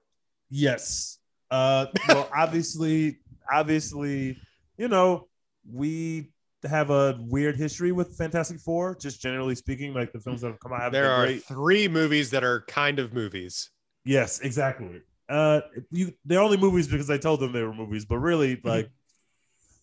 Yes. 0.49 1.17
Uh, 1.51 1.87
well, 2.07 2.29
obviously, 2.35 3.17
obviously, 3.51 4.37
you 4.77 4.87
know, 4.87 5.27
we 5.71 6.31
have 6.67 6.89
a 6.89 7.17
weird 7.19 7.55
history 7.55 7.91
with 7.91 8.17
Fantastic 8.17 8.59
Four. 8.59 8.95
Just 8.95 9.21
generally 9.21 9.55
speaking, 9.55 9.93
like 9.93 10.11
the 10.11 10.19
films 10.19 10.41
that 10.41 10.47
have 10.47 10.59
come 10.59 10.73
out 10.73 10.91
There 10.91 11.09
are 11.11 11.25
great. 11.25 11.43
three 11.43 11.87
movies 11.87 12.29
that 12.31 12.43
are 12.43 12.61
kind 12.67 12.99
of 12.99 13.13
movies. 13.13 13.69
Yes, 14.03 14.39
exactly. 14.39 15.01
Uh, 15.27 15.61
you 15.91 16.13
they're 16.25 16.39
only 16.41 16.57
movies 16.57 16.87
because 16.87 17.09
I 17.09 17.17
told 17.17 17.39
them 17.39 17.51
they 17.51 17.63
were 17.63 17.73
movies, 17.73 18.05
but 18.05 18.17
really, 18.19 18.59
like, 18.63 18.89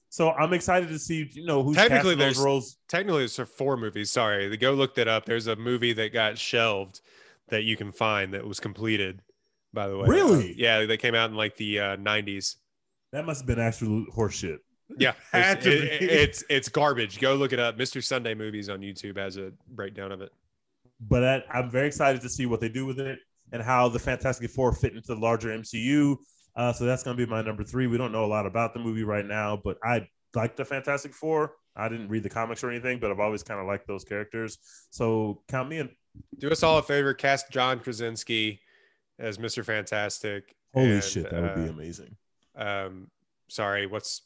so 0.09 0.30
I'm 0.30 0.53
excited 0.53 0.89
to 0.91 0.99
see, 0.99 1.28
you 1.33 1.45
know, 1.47 1.62
who's 1.62 1.76
Technically, 1.76 2.14
there's- 2.14 2.39
roles. 2.39 2.76
Technically, 2.89 3.24
it's 3.24 3.37
four 3.39 3.76
movies. 3.76 4.11
Sorry, 4.11 4.49
the 4.49 4.57
go 4.57 4.72
look 4.72 4.95
that 4.97 5.09
up. 5.09 5.24
There's 5.24 5.47
a 5.49 5.57
movie 5.57 5.93
that 5.95 6.12
got 6.12 6.39
shelved 6.39 7.01
that 7.49 7.64
you 7.64 7.76
can 7.76 7.91
find 7.93 8.35
that 8.35 8.47
was 8.47 8.61
completed. 8.61 9.20
By 9.74 9.89
the 9.89 9.97
way, 9.97 10.07
Really? 10.07 10.51
Uh, 10.51 10.55
yeah, 10.57 10.85
they 10.85 10.99
came 10.99 11.14
out 11.14 11.30
in 11.30 11.37
like 11.37 11.57
the 11.57 11.78
uh, 11.80 11.97
90s. 11.97 12.57
That 13.12 13.24
must 13.24 13.41
have 13.41 13.47
been 13.47 13.59
absolute 13.59 14.09
horseshit. 14.14 14.59
Yeah, 14.99 15.12
it's, 15.33 15.66
it- 15.66 16.03
it's 16.03 16.45
it's 16.51 16.68
garbage. 16.68 17.18
Go 17.20 17.35
look 17.35 17.53
it 17.53 17.59
up. 17.61 17.78
Mr. 17.78 18.03
Sunday 18.03 18.35
Movies 18.35 18.68
on 18.68 18.80
YouTube 18.80 19.16
has 19.18 19.37
a 19.37 19.53
breakdown 19.68 20.12
of 20.12 20.20
it. 20.20 20.30
but 21.01 21.24
I, 21.24 21.43
I'm 21.59 21.70
very 21.70 21.87
excited 21.87 22.20
to 22.22 22.28
see 22.28 22.47
what 22.47 22.61
they 22.61 22.68
do 22.68 22.85
with 22.87 23.01
it 23.01 23.18
and 23.53 23.62
how 23.62 23.89
the 23.89 23.99
Fantastic 23.99 24.51
Four 24.51 24.72
fit 24.72 24.95
into 24.95 25.14
the 25.14 25.20
larger 25.20 25.49
MCU. 25.49 26.16
Uh, 26.55 26.72
so 26.72 26.85
that's 26.85 27.03
going 27.03 27.16
to 27.16 27.26
be 27.26 27.30
my 27.30 27.41
number 27.43 27.64
three. 27.64 27.87
We 27.87 27.97
don't 27.99 28.12
know 28.12 28.24
a 28.24 28.26
lot 28.26 28.45
about 28.47 28.74
the 28.74 28.80
movie 28.80 29.05
right 29.05 29.24
now, 29.24 29.57
but 29.62 29.78
I 29.83 30.07
like 30.35 30.57
the 30.57 30.64
Fantastic 30.64 31.14
Four. 31.14 31.55
I 31.74 31.89
didn't 31.89 32.09
read 32.09 32.22
the 32.22 32.28
comics 32.28 32.62
or 32.62 32.70
anything, 32.70 32.99
but 32.99 33.11
I've 33.11 33.20
always 33.20 33.43
kind 33.43 33.59
of 33.59 33.66
liked 33.66 33.87
those 33.87 34.05
characters. 34.05 34.59
So 34.91 35.43
count 35.49 35.70
me 35.70 35.78
in. 35.78 35.89
Do 36.39 36.51
us 36.51 36.62
all 36.62 36.76
a 36.76 36.83
favor. 36.83 37.14
Cast 37.14 37.51
John 37.51 37.80
Krasinski 37.80 38.61
as 39.18 39.39
Mr. 39.39 39.64
Fantastic. 39.64 40.55
Holy 40.74 40.93
and, 40.93 41.03
shit, 41.05 41.30
that 41.30 41.41
would 41.43 41.55
be 41.55 41.68
uh, 41.70 41.72
amazing. 41.72 42.16
Um, 42.55 43.11
sorry, 43.49 43.87
what's 43.87 44.22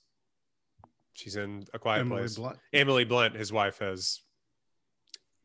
she's 1.17 1.37
in 1.37 1.65
a 1.75 1.79
quiet 1.79 2.01
Emily 2.01 2.21
place. 2.23 2.37
Blunt. 2.37 2.59
Emily 2.73 3.05
Blunt, 3.05 3.35
his 3.35 3.53
wife, 3.53 3.79
has 3.79 4.21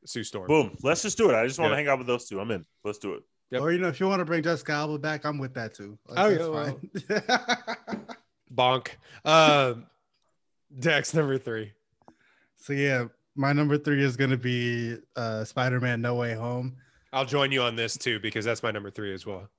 Sue 0.05 0.24
Storm. 0.24 0.47
Boom. 0.47 0.76
Let's 0.84 1.01
just 1.01 1.17
do 1.17 1.30
it. 1.30 1.36
I 1.36 1.45
just 1.47 1.59
want 1.59 1.72
to 1.72 1.76
hang 1.76 1.88
out 1.88 1.97
with 1.97 2.07
those 2.07 2.28
two. 2.28 2.39
I'm 2.39 2.51
in. 2.51 2.65
Let's 2.84 2.99
do 2.99 3.13
it. 3.13 3.24
Yep. 3.51 3.61
Or 3.61 3.72
you 3.72 3.80
know, 3.80 3.88
if 3.89 3.99
you 3.99 4.07
want 4.07 4.19
to 4.19 4.26
bring 4.26 4.43
Jessica 4.43 4.72
Alba 4.74 4.97
back, 4.97 5.26
I'm 5.26 5.38
with 5.38 5.53
that 5.55 5.74
too. 5.74 5.97
Like, 6.07 6.19
Oh, 6.19 6.69
that's 6.69 7.09
yeah, 7.09 7.38
fine. 7.38 8.05
Bonk. 8.53 8.88
Um, 9.26 9.88
Dex 10.80 11.13
number 11.13 11.38
three. 11.38 11.74
so 12.57 12.72
yeah, 12.74 13.05
my 13.36 13.51
number 13.53 13.78
three 13.78 14.01
is 14.03 14.15
gonna 14.15 14.38
be 14.38 14.97
uh 15.17 15.43
Spider-Man 15.43 16.01
No 16.01 16.15
Way 16.15 16.34
Home. 16.34 16.78
I'll 17.13 17.26
join 17.26 17.51
you 17.51 17.61
on 17.61 17.76
this 17.76 17.97
too 17.97 18.19
because 18.22 18.45
that's 18.45 18.63
my 18.63 18.72
number 18.72 18.89
three 18.89 19.13
as 19.13 19.26
well. 19.26 19.49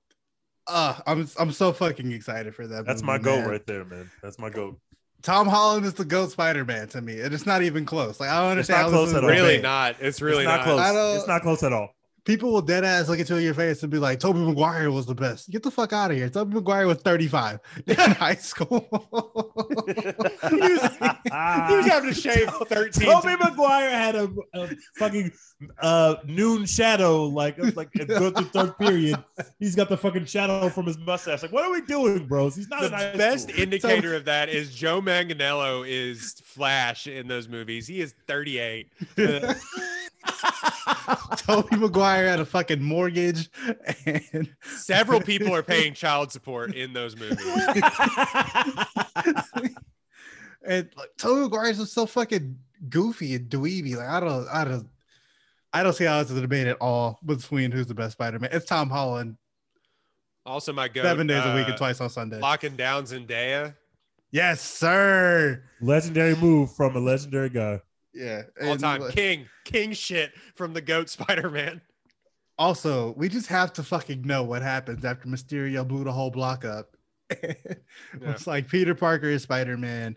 Uh, 0.67 0.95
I'm 1.07 1.29
I'm 1.39 1.53
so 1.53 1.73
fucking 1.73 2.13
excited 2.13 2.55
for 2.55 2.67
that. 2.67 2.87
That's 2.87 3.03
movie, 3.03 3.19
my 3.19 3.19
goal 3.19 3.39
man. 3.41 3.49
right 3.51 3.67
there, 3.67 3.85
man. 3.85 4.11
That's 4.23 4.39
my 4.39 4.49
goal. 4.49 4.79
Tom 5.23 5.47
Holland 5.49 5.87
is 5.87 5.95
the 5.95 6.05
goat 6.05 6.33
Spider-Man 6.33 6.89
to 6.89 7.01
me, 7.01 7.21
and 7.21 7.33
it's 7.33 7.47
not 7.47 7.63
even 7.63 7.85
close. 7.87 8.19
Like 8.21 8.29
I 8.31 8.41
don't 8.41 8.59
It's 8.59 8.69
understand. 8.71 8.83
not 8.83 8.91
close 8.91 9.15
at 9.15 9.23
all. 9.25 9.31
Really 9.31 9.55
made. 9.57 9.63
not. 9.63 9.97
It's 10.01 10.21
really 10.21 10.43
it's 10.43 10.49
not, 10.49 10.57
not. 10.59 10.65
close. 10.65 10.81
I 10.81 10.93
don't- 10.93 11.17
It's 11.17 11.29
not 11.29 11.43
close 11.43 11.63
at 11.63 11.73
all. 11.73 11.95
People 12.25 12.53
will 12.53 12.63
dead 12.63 12.85
ass 12.85 13.09
look 13.09 13.19
into 13.19 13.43
your 13.43 13.55
face 13.55 13.83
and 13.83 13.91
be 13.91 13.99
like, 13.99 14.21
"Tobey 14.21 14.39
Maguire 14.39 14.91
was 14.91 15.07
the 15.07 15.15
best." 15.15 15.51
Get 15.51 15.63
the 15.63 15.71
fuck 15.71 15.93
out 15.93 16.11
of 16.11 16.17
here. 16.17 16.29
Tobey 16.29 16.55
Maguire 16.55 16.87
was 16.87 16.99
35 16.99 17.59
in 17.87 17.97
high 17.97 18.37
school. 18.37 18.87
He 19.87 20.57
was, 20.57 20.83
he 21.69 21.77
was 21.77 21.87
having 21.87 22.13
to 22.13 22.15
shave 22.15 22.49
13 22.69 23.09
Tobey 23.09 23.37
Maguire 23.37 23.91
had 23.91 24.15
a, 24.15 24.31
a 24.55 24.69
fucking 24.97 25.33
uh, 25.81 26.17
noon 26.25 26.65
shadow, 26.67 27.25
like 27.25 27.59
like 27.77 27.93
go 28.07 28.31
through 28.31 28.47
third 28.47 28.79
period. 28.79 29.23
He's 29.59 29.75
got 29.75 29.89
the 29.89 29.97
fucking 29.97 30.27
shadow 30.27 30.69
from 30.69 30.87
his 30.87 30.99
mustache. 30.99 31.43
Like, 31.43 31.53
what 31.53 31.65
are 31.65 31.73
we 31.73 31.81
doing, 31.81 32.27
bros? 32.27 32.55
He's 32.55 32.69
not 32.69 32.81
the 32.81 32.87
in 32.87 32.93
high 32.93 33.17
best 33.17 33.49
school. 33.49 33.63
indicator 33.63 34.15
of 34.15 34.25
that 34.27 34.49
is 34.49 34.75
Joe 34.75 35.01
Manganiello 35.01 35.85
is 35.89 36.41
Flash 36.45 37.07
in 37.07 37.29
those 37.29 37.49
movies. 37.49 37.87
He 37.87 38.01
is 38.01 38.15
38. 38.29 38.93
Uh, 39.19 39.55
Tobey 41.37 41.77
Maguire 41.77 42.29
had 42.29 42.41
a 42.41 42.45
fucking 42.45 42.83
mortgage, 42.83 43.49
and 44.07 44.49
several 44.63 45.21
people 45.31 45.55
are 45.55 45.63
paying 45.63 45.95
child 45.95 46.33
support 46.33 46.75
in 46.75 46.93
those 46.93 47.17
movies. 47.17 47.39
And 50.65 50.89
like 50.97 51.09
Tobey 51.19 51.41
Maguire's 51.41 51.79
was 51.79 51.93
so 51.93 52.07
fucking 52.07 52.57
goofy 52.89 53.35
and 53.35 53.51
dweeby. 53.51 53.97
Like 53.97 54.09
I 54.09 54.21
don't, 54.21 54.49
I 54.49 54.65
don't, 54.65 54.89
I 55.73 55.83
don't 55.83 55.93
see 55.93 56.05
how 56.05 56.21
it's 56.21 56.31
a 56.31 56.41
debate 56.41 56.69
at 56.69 56.77
all 56.81 57.19
between 57.25 57.73
who's 57.73 57.89
the 57.89 57.95
best 57.95 58.13
Spider-Man. 58.13 58.51
It's 58.53 58.67
Tom 58.67 58.89
Holland, 58.89 59.37
Also, 60.47 60.73
my 60.73 60.87
goat. 60.89 61.03
seven 61.03 61.27
days 61.27 61.45
a 61.45 61.55
week 61.57 61.65
and 61.67 61.75
uh, 61.75 61.79
twice 61.79 62.01
on 62.01 62.11
Sunday. 62.11 62.39
Locking 62.39 62.77
down 62.77 63.05
Zendaya. 63.05 63.75
Yes, 64.31 64.61
sir. 64.61 65.65
Legendary 65.81 66.37
move 66.37 66.73
from 66.75 66.95
a 66.95 67.01
legendary 67.01 67.51
guy. 67.51 67.81
Yeah, 68.15 68.43
All 68.61 68.73
and, 68.73 68.81
time 68.81 69.01
like, 69.01 69.15
king, 69.15 69.47
king 69.65 69.93
shit 69.93 70.33
from 70.55 70.75
the 70.75 70.81
goat 70.81 71.09
Spider 71.09 71.51
Man. 71.51 71.81
Also, 72.59 73.15
we 73.17 73.29
just 73.29 73.47
have 73.49 73.73
to 73.75 73.83
fucking 73.83 74.23
know 74.23 74.43
what 74.43 74.63
happens 74.63 75.05
after 75.05 75.27
Mysterio 75.29 75.87
blew 75.87 76.05
the 76.05 76.13
whole 76.13 76.31
block 76.31 76.65
up. 76.65 76.97
It's 78.21 78.47
like 78.47 78.69
Peter 78.69 78.95
Parker 78.95 79.29
is 79.29 79.43
Spider 79.43 79.79
Man. 79.79 80.17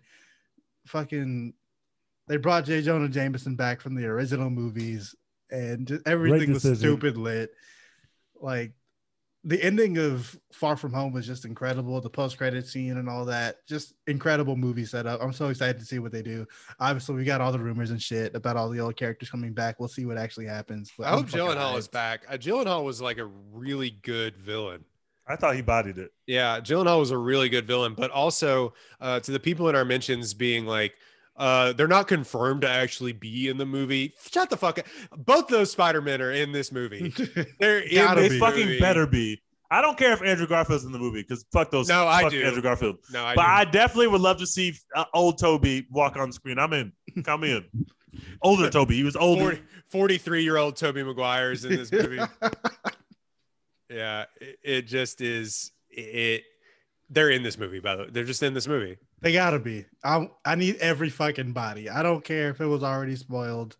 Fucking, 0.88 1.54
they 2.28 2.38
brought 2.38 2.66
J. 2.66 2.82
Jonah 2.82 3.08
Jameson 3.08 3.56
back 3.56 3.80
from 3.80 3.96
the 3.96 4.06
original 4.06 4.50
movies, 4.50 5.16
and 5.50 5.88
just 5.88 6.06
everything 6.06 6.52
was 6.52 6.64
decision. 6.64 6.76
stupid 6.90 7.18
lit. 7.18 7.52
Like 8.40 8.74
the 9.46 9.64
ending 9.64 10.00
of 10.00 10.38
Far 10.52 10.76
From 10.76 10.92
Home 10.92 11.14
was 11.14 11.28
just 11.28 11.46
incredible. 11.46 12.02
The 12.02 12.10
post 12.10 12.36
credit 12.38 12.68
scene 12.68 12.98
and 12.98 13.08
all 13.08 13.26
that, 13.26 13.66
just 13.68 13.94
incredible 14.08 14.56
movie 14.56 14.86
setup. 14.86 15.22
I'm 15.22 15.32
so 15.34 15.50
excited 15.50 15.78
to 15.80 15.86
see 15.86 16.00
what 16.00 16.12
they 16.12 16.24
do. 16.24 16.48
Obviously, 16.80 17.14
we 17.16 17.24
got 17.24 17.42
all 17.42 17.52
the 17.52 17.60
rumors 17.60 17.92
and 17.92 18.02
shit 18.02 18.36
about 18.36 18.58
all 18.58 18.70
the 18.70 18.80
old 18.80 18.96
characters 18.96 19.30
coming 19.30 19.54
back. 19.54 19.80
We'll 19.80 19.88
see 19.88 20.06
what 20.08 20.18
actually 20.18 20.48
happens. 20.48 20.92
But 20.98 21.08
I 21.08 21.12
hope 21.12 21.30
fucking 21.30 21.40
Gyllenhaal 21.40 21.78
is 21.78 21.88
hyped. 21.88 21.92
back. 21.92 22.26
Uh, 22.28 22.34
Gyllenhaal 22.34 22.84
was 22.84 23.02
like 23.02 23.20
a 23.20 23.26
really 23.26 23.92
good 23.92 24.36
villain. 24.36 24.84
I 25.28 25.36
thought 25.36 25.56
he 25.56 25.62
bodied 25.62 26.00
it. 26.00 26.12
Yeah, 26.26 26.60
Gyllenhaal 26.60 27.00
was 27.00 27.12
a 27.12 27.18
really 27.18 27.50
good 27.50 27.66
villain, 27.66 27.94
but 27.96 28.10
also 28.12 28.74
uh, 29.00 29.20
to 29.22 29.32
the 29.32 29.40
people 29.40 29.70
in 29.70 29.76
our 29.76 29.86
mentions 29.86 30.34
being 30.34 30.66
like, 30.66 30.96
uh, 31.38 31.74
they're 31.74 31.88
not 31.88 32.08
confirmed 32.08 32.62
to 32.62 32.70
actually 32.70 33.12
be 33.14 33.48
in 33.50 33.58
the 33.58 33.66
movie. 33.66 34.14
Shut 34.32 34.50
the 34.50 34.58
fuck 34.58 34.80
up. 34.80 34.86
Both 35.18 35.48
those 35.48 35.72
Spider 35.72 36.02
Men 36.02 36.22
are 36.22 36.32
in 36.32 36.52
this 36.52 36.72
movie. 36.72 37.14
They're 37.60 37.80
in 37.80 37.96
Gotta 37.96 38.22
They 38.22 38.30
be. 38.30 38.40
fucking 38.40 38.66
movie. 38.68 38.80
better 38.80 39.06
be. 39.06 39.42
I 39.72 39.82
don't 39.82 39.98
care 39.98 40.14
if 40.14 40.22
Andrew 40.22 40.48
Garfield's 40.48 40.86
in 40.86 40.92
the 40.92 41.00
movie 41.00 41.22
because 41.24 41.44
fuck 41.52 41.72
those. 41.72 41.90
No, 41.90 42.08
I 42.08 42.30
do. 42.30 42.42
Andrew 42.44 42.62
Garfield. 42.62 42.98
No, 43.12 43.26
I 43.26 43.36
but 43.36 43.42
do. 43.42 43.48
I 43.50 43.66
definitely 43.66 44.08
would 44.08 44.22
love 44.22 44.38
to 44.38 44.48
see 44.48 44.74
uh, 44.96 45.06
old 45.14 45.38
Tobey 45.40 45.88
walk 45.92 46.16
on 46.18 46.32
screen. 46.32 46.58
I'm 46.60 46.72
in. 46.72 46.94
Come 47.24 47.44
in. 47.44 47.66
Older 48.42 48.70
Tobey. 48.70 48.96
He 48.96 49.04
was 49.04 49.16
older. 49.16 49.60
43 49.90 50.44
year 50.44 50.58
old 50.58 50.76
Tobey 50.78 51.04
Maguire 51.04 51.52
is 51.52 51.66
in 51.66 51.76
this 51.76 51.92
movie. 51.92 52.20
yeah, 53.90 54.26
it, 54.40 54.58
it 54.64 54.82
just 54.88 55.22
is. 55.22 55.72
It. 55.90 56.44
They're 57.10 57.30
in 57.30 57.44
this 57.44 57.58
movie, 57.58 57.80
by 57.80 57.96
the 57.96 58.04
way. 58.04 58.10
They're 58.12 58.24
just 58.24 58.42
in 58.44 58.54
this 58.54 58.68
movie. 58.68 58.98
They 59.22 59.34
gotta 59.34 59.60
be. 59.60 59.86
I 60.04 60.30
I 60.44 60.56
need 60.56 60.76
every 60.78 61.10
fucking 61.10 61.54
body. 61.54 61.90
I 61.90 62.04
don't 62.04 62.24
care 62.24 62.50
if 62.50 62.62
it 62.62 62.66
was 62.66 62.84
already 62.84 63.16
spoiled. 63.16 63.78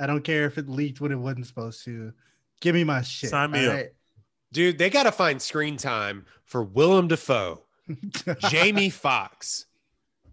I 0.00 0.06
don't 0.06 0.22
care 0.24 0.46
if 0.46 0.58
it 0.58 0.68
leaked 0.68 1.00
when 1.00 1.12
it 1.12 1.16
wasn't 1.16 1.46
supposed 1.46 1.84
to. 1.84 2.12
Give 2.60 2.74
me 2.74 2.82
my 2.84 3.02
shit. 3.02 3.30
Sign 3.30 3.50
me 3.50 3.60
all 3.64 3.70
up. 3.70 3.76
right? 3.76 3.88
Dude, 4.52 4.78
they 4.78 4.90
got 4.90 5.04
to 5.04 5.12
find 5.12 5.40
screen 5.40 5.76
time 5.76 6.26
for 6.44 6.62
Willem 6.62 7.08
Dafoe, 7.08 7.62
Jamie 8.50 8.90
Foxx. 8.90 9.66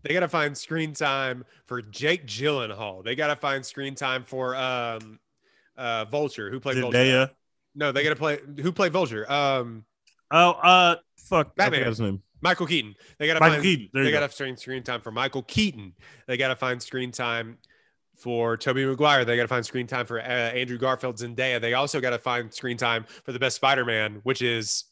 They 0.04 0.14
got 0.14 0.22
to 0.22 0.28
find 0.28 0.58
screen 0.58 0.94
time 0.94 1.46
for 1.66 1.82
Jake 1.82 2.26
Gyllenhaal. 2.26 3.04
They 3.04 3.16
got 3.16 3.28
to 3.28 3.36
find 3.36 3.66
screen 3.66 3.96
time 3.96 4.24
for 4.24 4.56
um, 4.56 5.20
uh, 5.78 6.06
Vulture, 6.06 6.50
who 6.50 6.60
played 6.60 6.78
Vulture. 6.80 6.98
Zendaya. 6.98 7.30
No, 7.76 7.92
they 7.92 8.04
got 8.04 8.10
to 8.10 8.16
play 8.16 8.40
who 8.62 8.72
played 8.72 8.92
Vulture. 8.94 9.30
Um, 9.32 9.86
Oh, 10.32 10.52
uh, 10.52 10.96
fuck. 11.18 11.48
I 11.48 11.52
Batman. 11.56 11.80
forgot 11.82 11.90
his 11.90 12.00
name. 12.02 12.22
Michael 12.42 12.68
Keaton. 12.68 12.96
They 13.18 13.28
got 13.28 13.36
to 13.36 13.40
Michael 13.40 13.56
find. 13.56 13.64
Keaton. 13.64 13.90
There 13.94 14.04
they 14.04 14.10
you 14.10 14.14
got 14.14 14.22
go. 14.22 14.28
to 14.28 14.34
find 14.34 14.60
screen 14.60 14.84
time 14.84 15.02
for 15.02 15.12
Michael 15.12 15.44
Keaton. 15.44 15.94
They 16.28 16.38
got 16.38 16.50
to 16.50 16.56
find 16.56 16.82
screen 16.82 17.12
time 17.12 17.58
for 18.20 18.58
Tobey 18.58 18.86
Maguire. 18.86 19.26
They 19.26 19.36
got 19.36 19.44
to 19.44 19.48
find 19.48 19.66
screen 19.66 19.88
time 19.88 20.06
for 20.06 20.20
uh, 20.20 20.24
Andrew 20.24 20.78
Garfield 20.78 21.18
Zendaya. 21.18 21.60
They 21.60 21.74
also 21.74 22.00
got 22.02 22.12
to 22.12 22.20
find 22.20 22.54
screen 22.54 22.78
time 22.78 23.06
for 23.24 23.32
the 23.32 23.40
best 23.40 23.56
Spider-Man, 23.56 24.20
which 24.24 24.42
is 24.42 24.86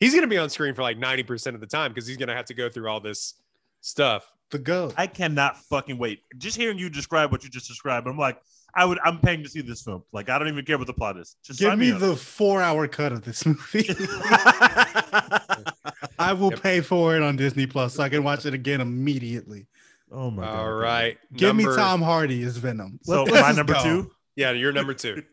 he's 0.00 0.12
going 0.12 0.22
to 0.22 0.28
be 0.28 0.38
on 0.38 0.50
screen 0.50 0.74
for 0.74 0.82
like 0.82 0.98
90% 0.98 1.54
of 1.54 1.60
the 1.60 1.66
time 1.66 1.92
because 1.92 2.06
he's 2.06 2.16
going 2.16 2.28
to 2.28 2.34
have 2.34 2.46
to 2.46 2.54
go 2.54 2.68
through 2.68 2.88
all 2.88 3.00
this 3.00 3.34
stuff. 3.80 4.30
the 4.50 4.58
go. 4.58 4.92
I 4.96 5.06
cannot 5.06 5.58
fucking 5.64 5.98
wait. 5.98 6.22
Just 6.38 6.56
hearing 6.56 6.78
you 6.78 6.88
describe 6.88 7.32
what 7.32 7.44
you 7.44 7.50
just 7.50 7.68
described, 7.68 8.06
I'm 8.06 8.18
like, 8.18 8.40
I 8.74 8.84
would. 8.84 8.98
I'm 9.02 9.18
paying 9.18 9.42
to 9.42 9.48
see 9.48 9.62
this 9.62 9.82
film. 9.82 10.04
Like, 10.12 10.28
I 10.28 10.38
don't 10.38 10.48
even 10.48 10.64
care 10.64 10.78
what 10.78 10.86
the 10.86 10.92
plot 10.92 11.16
is. 11.16 11.36
Just 11.42 11.58
Give 11.58 11.70
sign 11.70 11.78
me 11.78 11.90
the 11.90 12.14
four 12.14 12.62
hour 12.62 12.86
cut 12.86 13.12
of 13.12 13.24
this 13.24 13.44
movie. 13.46 13.88
I 16.18 16.32
will 16.32 16.50
Yep. 16.50 16.62
pay 16.62 16.80
for 16.80 17.16
it 17.16 17.22
on 17.22 17.36
Disney 17.36 17.66
Plus 17.66 17.94
so 17.94 18.02
I 18.02 18.08
can 18.08 18.24
watch 18.24 18.44
it 18.46 18.54
again 18.54 18.80
immediately. 18.80 19.66
Oh 20.10 20.30
my 20.30 20.44
god. 20.44 20.56
All 20.56 20.72
right. 20.72 21.18
Give 21.34 21.54
me 21.54 21.64
Tom 21.64 22.00
Hardy 22.02 22.42
as 22.42 22.56
Venom. 22.56 22.98
so 23.02 23.24
Let's 23.24 23.42
my 23.48 23.52
number 23.52 23.74
go. 23.74 23.82
two. 23.82 24.10
Yeah, 24.36 24.52
you're 24.52 24.72
number 24.72 24.94
two. 24.94 25.22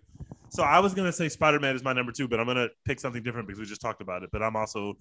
So 0.50 0.64
I 0.64 0.80
was 0.80 0.94
gonna 0.94 1.12
say 1.12 1.28
Spider 1.28 1.60
Man 1.60 1.76
is 1.76 1.84
my 1.84 1.92
number 1.92 2.14
two, 2.14 2.30
but 2.30 2.40
I'm 2.40 2.46
gonna 2.46 2.70
pick 2.86 2.98
something 3.02 3.22
different 3.22 3.46
because 3.46 3.60
we 3.60 3.66
just 3.66 3.82
talked 3.82 4.00
about 4.02 4.24
it. 4.24 4.30
But 4.32 4.42
I'm 4.42 4.56
also 4.56 4.94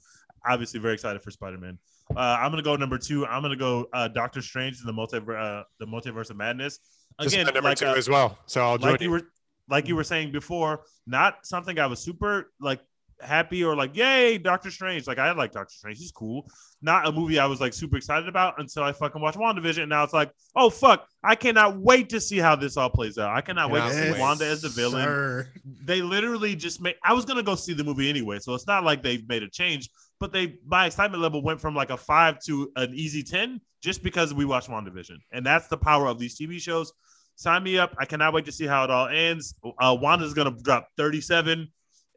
obviously 0.45 0.81
very 0.81 0.95
excited 0.95 1.23
for 1.23 1.31
Spider 1.31 1.59
Man. 1.59 1.79
Uh, 2.17 2.19
I'm 2.19 2.51
gonna 2.51 2.63
go 2.63 2.75
number 2.75 2.99
two. 2.99 3.25
I'm 3.27 3.41
gonna 3.41 3.55
go 3.55 3.87
uh, 3.93 4.09
Doctor 4.09 4.43
Strange 4.43 4.81
in 4.81 4.87
the 4.87 4.93
multiverse, 4.93 5.61
uh, 5.61 5.63
the 5.79 5.87
multiverse 5.87 6.31
of 6.31 6.39
madness. 6.39 6.81
Again, 7.21 7.45
number 7.45 7.61
like, 7.63 7.79
two 7.79 7.87
uh, 7.87 7.95
as 7.95 8.09
well. 8.09 8.37
So 8.47 8.63
I'll 8.63 8.79
join 8.79 8.93
like 8.93 9.01
you 9.01 9.05
you. 9.07 9.11
were 9.13 9.23
like 9.69 9.87
you 9.87 9.95
were 9.95 10.03
saying 10.03 10.33
before, 10.33 10.81
not 11.07 11.47
something 11.47 11.79
I 11.79 11.87
was 11.87 12.01
super 12.01 12.51
like 12.59 12.81
happy 13.25 13.65
or 13.65 13.75
like 13.77 13.97
yay 13.97 14.39
Doctor 14.39 14.71
Strange. 14.71 15.07
Like 15.07 15.19
I 15.19 15.33
like 15.33 15.53
Doctor 15.53 15.75
Strange, 15.75 15.99
he's 15.99 16.13
cool. 16.13 16.47
Not 16.83 17.07
a 17.07 17.13
movie 17.13 17.39
I 17.39 17.47
was 17.47 17.61
like 17.61 17.73
super 17.73 17.97
excited 17.97 18.29
about 18.29 18.55
until 18.59 18.83
I 18.83 18.93
fucking 18.93 19.21
watched 19.21 19.39
WandaVision. 19.39 19.83
And 19.83 19.89
now 19.89 20.05
it's 20.05 20.13
like, 20.13 20.31
oh 20.55 20.71
fuck, 20.71 21.07
I 21.23 21.35
cannot 21.35 21.79
wait 21.79 22.11
to 22.11 22.21
see 22.21 22.39
how 22.39 22.57
this 22.57 22.77
all 22.77 22.91
plays 22.91 23.19
out. 23.19 23.35
I 23.35 23.41
cannot 23.41 23.71
wait 23.71 23.81
to 23.81 23.93
see. 23.93 24.21
Wanda 24.21 24.47
as 24.47 24.63
the 24.63 24.69
villain. 24.69 25.05
Sir. 25.05 25.49
They 25.85 26.03
literally 26.03 26.55
just 26.55 26.81
made. 26.81 26.97
I 27.03 27.13
was 27.13 27.25
gonna 27.25 27.43
go 27.43 27.55
see 27.55 27.73
the 27.73 27.85
movie 27.85 28.09
anyway, 28.11 28.39
so 28.39 28.55
it's 28.55 28.67
not 28.67 28.85
like 28.85 29.03
they've 29.03 29.27
made 29.29 29.43
a 29.43 29.51
change. 29.51 29.89
But 30.21 30.33
they, 30.33 30.57
my 30.67 30.87
excitement 30.87 31.23
level 31.23 31.43
went 31.43 31.61
from 31.61 31.75
like 31.75 31.91
a 31.91 31.97
five 31.97 32.39
to 32.47 32.71
an 32.77 32.95
easy 32.95 33.23
ten 33.23 33.61
just 33.83 34.03
because 34.03 34.33
we 34.33 34.45
watched 34.45 34.69
WandaVision, 34.69 35.17
and 35.33 35.45
that's 35.45 35.69
the 35.69 35.77
power 35.77 36.07
of 36.07 36.19
these 36.19 36.39
TV 36.39 36.61
shows. 36.61 36.93
Sign 37.37 37.65
me 37.65 37.79
up! 37.79 37.95
I 37.99 38.05
cannot 38.05 38.33
wait 38.33 38.45
to 38.45 38.53
see 38.53 38.67
how 38.67 38.85
it 38.85 38.91
all 38.91 39.09
ends. 39.09 39.55
Uh, 39.81 39.97
Wanda's 40.01 40.35
gonna 40.35 40.55
drop 40.63 40.89
thirty-seven 40.97 41.69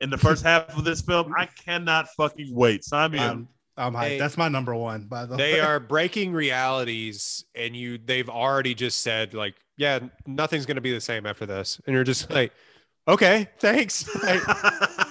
in 0.01 0.09
the 0.09 0.17
first 0.17 0.43
half 0.43 0.77
of 0.77 0.83
this 0.83 1.01
film. 1.01 1.33
I 1.37 1.45
cannot 1.45 2.09
fucking 2.09 2.53
wait. 2.53 2.83
Sign 2.83 3.11
me 3.11 3.19
up. 3.19 3.31
I'm, 3.31 3.47
I'm 3.77 3.93
hyped. 3.93 4.07
Hey. 4.07 4.19
That's 4.19 4.37
my 4.37 4.49
number 4.49 4.75
one, 4.75 5.07
by 5.07 5.25
the 5.25 5.35
way. 5.35 5.51
they 5.53 5.59
are 5.59 5.79
breaking 5.79 6.33
realities 6.33 7.45
and 7.55 7.75
you 7.75 7.97
they've 7.97 8.29
already 8.29 8.73
just 8.73 9.01
said 9.01 9.33
like 9.33 9.55
yeah 9.77 9.99
nothing's 10.25 10.65
going 10.65 10.75
to 10.75 10.81
be 10.81 10.91
the 10.91 11.01
same 11.01 11.25
after 11.25 11.45
this 11.45 11.79
and 11.85 11.93
you're 11.93 12.03
just 12.03 12.29
like 12.31 12.51
okay 13.07 13.47
thanks 13.59 14.07
Like, 14.23 14.41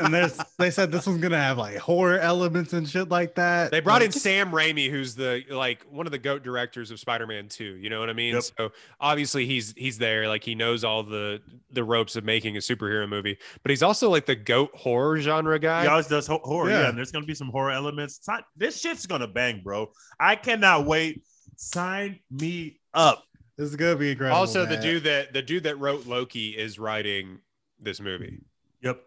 and 0.00 0.12
they 0.58 0.70
said 0.70 0.92
this 0.92 1.06
was 1.06 1.16
gonna 1.16 1.38
have 1.40 1.56
like 1.56 1.76
horror 1.78 2.18
elements 2.18 2.72
and 2.74 2.86
shit 2.88 3.08
like 3.08 3.34
that. 3.36 3.70
they 3.70 3.80
brought 3.80 4.02
in 4.02 4.12
sam 4.12 4.50
raimi 4.50 4.90
who's 4.90 5.14
the 5.14 5.42
like 5.50 5.84
one 5.90 6.06
of 6.06 6.12
the 6.12 6.18
goat 6.18 6.42
directors 6.42 6.90
of 6.90 7.00
spider-man 7.00 7.48
2 7.48 7.64
you 7.64 7.88
know 7.88 7.98
what 8.00 8.10
i 8.10 8.12
mean 8.12 8.34
Yep. 8.34 8.42
so 8.42 8.72
obviously 9.00 9.46
he's 9.46 9.72
he's 9.76 9.96
there 9.98 10.28
like 10.28 10.44
he 10.44 10.54
knows 10.54 10.84
all 10.84 11.02
the 11.02 11.40
the 11.70 11.82
ropes 11.84 12.16
of 12.16 12.24
making 12.24 12.56
a 12.56 12.60
superhero 12.60 13.08
movie 13.08 13.38
but 13.62 13.70
he's 13.70 13.82
also 13.82 14.10
like 14.10 14.26
the 14.26 14.36
goat 14.36 14.70
horror 14.74 15.18
genre 15.20 15.58
guy 15.58 15.82
He 15.82 15.88
always 15.88 16.06
does 16.08 16.26
ho- 16.26 16.40
horror, 16.44 16.70
yeah. 16.70 16.80
Yeah. 16.82 16.88
And 16.90 16.98
there's 16.98 17.10
gonna 17.12 17.24
be 17.26 17.34
some 17.34 17.48
horror 17.48 17.70
elements. 17.70 18.18
It's 18.18 18.28
not, 18.28 18.44
this 18.56 18.78
shit's 18.80 19.06
gonna 19.06 19.26
bang, 19.26 19.60
bro. 19.64 19.90
I 20.20 20.36
cannot 20.36 20.84
wait. 20.86 21.22
Sign 21.56 22.18
me 22.30 22.78
up. 22.94 23.24
This 23.56 23.70
is 23.70 23.76
gonna 23.76 23.96
be 23.96 24.10
incredible. 24.12 24.36
also 24.38 24.66
the 24.66 24.76
dude 24.76 25.04
that 25.04 25.32
the 25.32 25.40
dude 25.42 25.62
that 25.64 25.78
wrote 25.78 26.06
loki 26.06 26.50
is 26.50 26.78
writing 26.78 27.38
this 27.80 28.00
movie 28.00 28.40
Yep. 28.82 29.04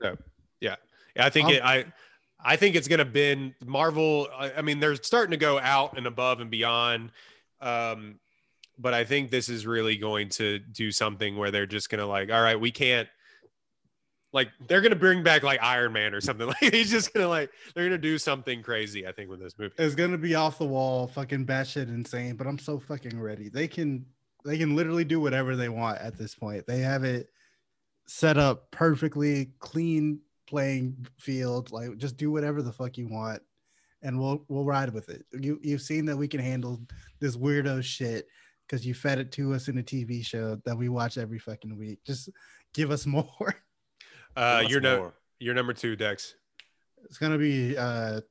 Yeah, 0.61 0.75
I 1.17 1.29
think 1.29 1.47
I'm- 1.47 1.55
it, 1.55 1.63
I 1.63 1.85
I 2.41 2.55
think 2.55 2.75
it's 2.75 2.87
gonna 2.87 3.05
been 3.05 3.53
Marvel. 3.65 4.27
I, 4.33 4.53
I 4.53 4.61
mean, 4.61 4.79
they're 4.79 4.95
starting 4.95 5.31
to 5.31 5.37
go 5.37 5.59
out 5.59 5.97
and 5.97 6.07
above 6.07 6.39
and 6.39 6.49
beyond. 6.49 7.11
Um, 7.61 8.19
but 8.77 8.93
I 8.93 9.03
think 9.03 9.29
this 9.29 9.49
is 9.49 9.67
really 9.67 9.97
going 9.97 10.29
to 10.29 10.59
do 10.59 10.91
something 10.91 11.35
where 11.37 11.51
they're 11.51 11.65
just 11.65 11.89
gonna 11.89 12.05
like, 12.05 12.31
all 12.31 12.41
right, 12.41 12.59
we 12.59 12.71
can't 12.71 13.09
like 14.31 14.49
they're 14.67 14.81
gonna 14.81 14.95
bring 14.95 15.23
back 15.23 15.43
like 15.43 15.61
Iron 15.61 15.91
Man 15.93 16.13
or 16.13 16.21
something. 16.21 16.47
Like 16.61 16.73
he's 16.73 16.91
just 16.91 17.13
gonna 17.13 17.27
like 17.27 17.49
they're 17.75 17.85
gonna 17.85 17.97
do 17.97 18.17
something 18.17 18.61
crazy. 18.63 19.07
I 19.07 19.11
think 19.11 19.29
with 19.29 19.39
this 19.41 19.57
movie. 19.57 19.73
It's 19.77 19.95
gonna 19.95 20.17
be 20.17 20.35
off 20.35 20.59
the 20.59 20.65
wall, 20.65 21.07
fucking 21.07 21.45
batshit 21.45 21.89
insane. 21.89 22.35
But 22.35 22.47
I'm 22.47 22.59
so 22.59 22.79
fucking 22.79 23.19
ready. 23.19 23.49
They 23.49 23.67
can 23.67 24.05
they 24.45 24.57
can 24.57 24.75
literally 24.75 25.03
do 25.03 25.19
whatever 25.19 25.55
they 25.55 25.67
want 25.69 25.99
at 25.99 26.17
this 26.17 26.35
point. 26.35 26.65
They 26.67 26.79
have 26.79 27.03
it 27.03 27.29
set 28.09 28.39
up 28.39 28.71
perfectly, 28.71 29.51
clean 29.59 30.19
playing 30.47 31.05
field. 31.19 31.71
Like 31.71 31.95
just 31.97 32.17
do 32.17 32.31
whatever 32.31 32.61
the 32.63 32.73
fuck 32.73 32.97
you 32.97 33.07
want, 33.07 33.41
and 34.01 34.19
we'll 34.19 34.43
we'll 34.47 34.65
ride 34.65 34.91
with 34.93 35.09
it. 35.09 35.25
You 35.31 35.59
you've 35.61 35.81
seen 35.81 36.05
that 36.05 36.17
we 36.17 36.27
can 36.27 36.39
handle 36.39 36.81
this 37.19 37.37
weirdo 37.37 37.83
shit 37.83 38.27
because 38.67 38.85
you 38.85 38.93
fed 38.95 39.19
it 39.19 39.31
to 39.33 39.53
us 39.53 39.67
in 39.67 39.77
a 39.77 39.83
TV 39.83 40.25
show 40.25 40.59
that 40.65 40.75
we 40.75 40.89
watch 40.89 41.17
every 41.17 41.39
fucking 41.39 41.77
week. 41.77 41.99
Just 42.03 42.29
give 42.73 42.89
us 42.89 43.05
more. 43.17 43.25
Uh, 44.35 44.59
What's 44.59 44.71
you're 44.71 44.81
no 44.81 44.97
more? 44.97 45.13
you're 45.39 45.53
number 45.53 45.73
two, 45.73 45.95
Dex. 45.95 46.35
It's 47.05 47.19
gonna 47.19 47.37
be 47.37 47.77
uh 47.77 48.21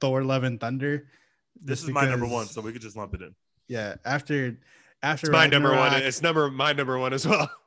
Thor 0.00 0.22
Love 0.22 0.44
and 0.44 0.60
Thunder. 0.60 1.08
This 1.60 1.80
just 1.80 1.88
is 1.88 1.94
my 1.94 2.08
number 2.08 2.26
one, 2.26 2.46
so 2.46 2.60
we 2.60 2.72
could 2.72 2.82
just 2.82 2.96
lump 2.96 3.14
it 3.14 3.22
in. 3.22 3.34
yeah, 3.66 3.96
after 4.04 4.58
after 5.02 5.26
It's 5.26 5.32
my 5.32 5.48
number 5.48 5.74
one. 5.74 5.92
It's 5.94 6.22
number 6.22 6.48
my 6.50 6.72
number 6.72 6.98
one 6.98 7.12
as 7.12 7.26
well. 7.26 7.50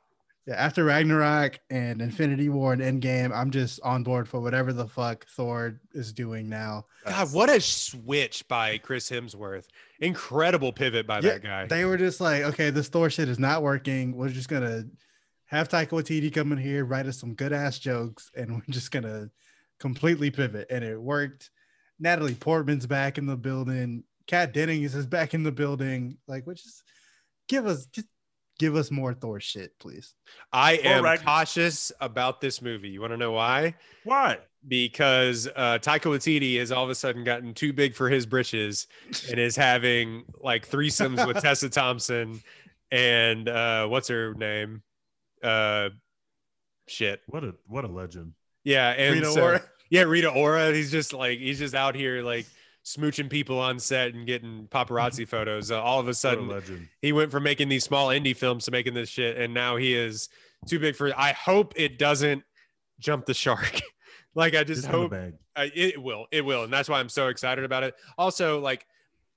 Yeah, 0.46 0.54
after 0.54 0.84
Ragnarok 0.84 1.60
and 1.70 2.02
Infinity 2.02 2.48
War 2.48 2.72
and 2.72 2.82
Endgame, 2.82 3.32
I'm 3.32 3.52
just 3.52 3.80
on 3.82 4.02
board 4.02 4.28
for 4.28 4.40
whatever 4.40 4.72
the 4.72 4.88
fuck 4.88 5.24
Thor 5.28 5.80
is 5.94 6.12
doing 6.12 6.48
now. 6.48 6.86
God, 7.06 7.32
what 7.32 7.48
a 7.48 7.60
switch 7.60 8.46
by 8.48 8.78
Chris 8.78 9.08
Hemsworth! 9.08 9.66
Incredible 10.00 10.72
pivot 10.72 11.06
by 11.06 11.16
Yeah, 11.20 11.34
that 11.34 11.42
guy. 11.44 11.66
They 11.66 11.84
were 11.84 11.96
just 11.96 12.20
like, 12.20 12.42
okay, 12.42 12.70
this 12.70 12.88
Thor 12.88 13.08
shit 13.08 13.28
is 13.28 13.38
not 13.38 13.62
working. 13.62 14.16
We're 14.16 14.30
just 14.30 14.48
gonna 14.48 14.84
have 15.46 15.68
Taika 15.68 15.90
Waititi 15.90 16.32
come 16.34 16.50
in 16.50 16.58
here, 16.58 16.84
write 16.84 17.06
us 17.06 17.20
some 17.20 17.34
good 17.34 17.52
ass 17.52 17.78
jokes, 17.78 18.30
and 18.34 18.54
we're 18.56 18.62
just 18.70 18.90
gonna 18.90 19.30
completely 19.78 20.32
pivot. 20.32 20.66
And 20.70 20.82
it 20.82 21.00
worked. 21.00 21.50
Natalie 22.00 22.34
Portman's 22.34 22.86
back 22.86 23.16
in 23.16 23.26
the 23.26 23.36
building. 23.36 24.02
Kat 24.26 24.52
Dennings 24.52 24.96
is 24.96 25.06
back 25.06 25.34
in 25.34 25.44
the 25.44 25.52
building. 25.52 26.18
Like, 26.26 26.48
which 26.48 26.66
is 26.66 26.82
give 27.48 27.66
us 27.66 27.86
just 27.86 28.08
give 28.62 28.76
us 28.76 28.92
more 28.92 29.12
Thor 29.12 29.40
shit, 29.40 29.76
please. 29.80 30.14
I 30.52 30.76
Or 30.76 30.86
am 30.86 31.02
Ragn- 31.04 31.24
cautious 31.24 31.90
about 32.00 32.40
this 32.40 32.62
movie. 32.62 32.90
You 32.90 33.00
want 33.00 33.12
to 33.12 33.16
know 33.16 33.32
why? 33.32 33.74
Why? 34.04 34.38
Because 34.68 35.48
uh, 35.56 35.78
Taika 35.82 36.02
Waititi 36.02 36.60
has 36.60 36.70
all 36.70 36.84
of 36.84 36.90
a 36.90 36.94
sudden 36.94 37.24
gotten 37.24 37.54
too 37.54 37.72
big 37.72 37.96
for 37.96 38.08
his 38.08 38.24
britches 38.24 38.86
and 39.28 39.40
is 39.40 39.56
having 39.56 40.22
like 40.40 40.70
threesomes 40.70 41.26
with 41.26 41.38
Tessa 41.42 41.68
Thompson 41.68 42.40
and 42.92 43.48
uh, 43.48 43.88
what's 43.88 44.06
her 44.06 44.32
name? 44.34 44.82
Uh, 45.42 45.88
shit. 46.86 47.20
What 47.26 47.42
a 47.42 47.54
what 47.66 47.84
a 47.84 47.88
legend. 47.88 48.34
Yeah, 48.62 48.90
and 48.90 49.14
Rita 49.14 49.32
so- 49.32 49.42
Ora. 49.42 49.62
yeah, 49.90 50.02
Rita 50.02 50.28
Ora. 50.30 50.72
He's 50.72 50.92
just 50.92 51.12
like 51.12 51.40
he's 51.40 51.58
just 51.58 51.74
out 51.74 51.96
here 51.96 52.22
like 52.22 52.46
smooching 52.84 53.30
people 53.30 53.58
on 53.58 53.78
set 53.78 54.14
and 54.14 54.26
getting 54.26 54.66
paparazzi 54.70 55.26
photos. 55.26 55.70
Uh, 55.70 55.80
all 55.80 56.00
of 56.00 56.06
a 56.06 56.08
What 56.08 56.12
a 56.12 56.14
sudden, 56.14 56.88
he 57.00 57.12
went 57.12 57.30
from 57.30 57.42
making 57.42 57.68
these 57.68 57.84
small 57.84 58.08
indie 58.08 58.36
films 58.36 58.64
to 58.66 58.70
making 58.70 58.94
this 58.94 59.08
shit, 59.08 59.36
and 59.36 59.54
now 59.54 59.76
he 59.76 59.94
is 59.94 60.28
too 60.66 60.78
big 60.78 60.96
for. 60.96 61.12
I 61.18 61.32
hope 61.32 61.74
it 61.76 61.98
doesn't 61.98 62.42
jump 62.98 63.26
the 63.26 63.34
shark. 63.34 63.80
like 64.34 64.54
I 64.54 64.64
just 64.64 64.86
hope. 64.86 65.12
I, 65.54 65.70
it 65.74 66.02
will. 66.02 66.26
It 66.30 66.44
will, 66.44 66.64
and 66.64 66.72
that's 66.72 66.88
why 66.88 66.98
I'm 66.98 67.08
so 67.08 67.28
excited 67.28 67.64
about 67.64 67.82
it. 67.82 67.94
Also, 68.16 68.60
like, 68.60 68.86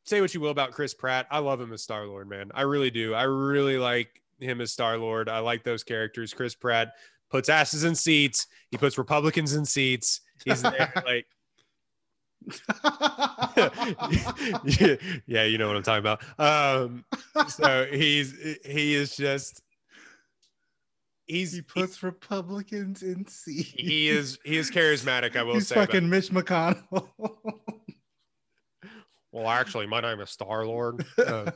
say 0.06 0.22
what 0.22 0.34
you 0.34 0.40
will 0.40 0.52
about 0.52 0.72
Chris 0.72 0.94
Pratt, 0.94 1.28
I 1.30 1.40
love 1.40 1.60
him 1.60 1.74
as 1.74 1.82
Star 1.82 2.06
Lord, 2.06 2.30
man. 2.30 2.52
I 2.54 2.62
really 2.62 2.92
do. 2.92 3.14
I 3.14 3.24
really 3.24 3.78
like 3.78 4.22
him 4.40 4.62
as 4.62 4.72
Star 4.72 4.98
Lord. 4.98 5.28
I 5.28 5.40
like 5.40 5.64
those 5.64 5.84
characters. 5.84 6.34
Chris 6.34 6.56
Pratt 6.56 6.94
puts 7.30 7.50
asses 7.50 7.84
in 7.84 7.96
seats. 7.96 8.48
He 8.72 8.78
puts 8.78 8.98
Republicans 8.98 9.56
in 9.56 9.66
seats. 9.66 10.22
He's 10.46 10.62
there, 10.62 10.94
like. 11.06 11.26
Yeah, 13.58 13.70
yeah, 15.26 15.44
you 15.44 15.58
know 15.58 15.68
what 15.68 15.78
I'm 15.78 15.84
talking 15.84 16.00
about. 16.00 16.24
Um, 16.40 17.06
so 17.48 17.86
he's 17.92 18.34
he 18.66 18.94
is 18.96 19.16
just 19.16 19.62
he's 21.26 21.54
he 21.54 21.62
puts 21.62 22.04
Republicans 22.04 23.02
in 23.04 23.28
seats. 23.28 23.72
he 23.76 24.10
is 24.10 24.38
he 24.44 24.58
is 24.58 24.70
charismatic. 24.72 25.36
I 25.36 25.44
will 25.44 25.56
He's 25.56 25.68
say. 25.68 25.76
fucking 25.76 26.10
Mitch 26.10 26.30
McConnell. 26.30 27.10
well, 29.32 29.48
actually, 29.50 29.88
my 29.88 30.02
name 30.02 30.20
is 30.20 30.30
Star 30.30 30.66
Lord. 30.66 31.06
Uh, 31.18 31.52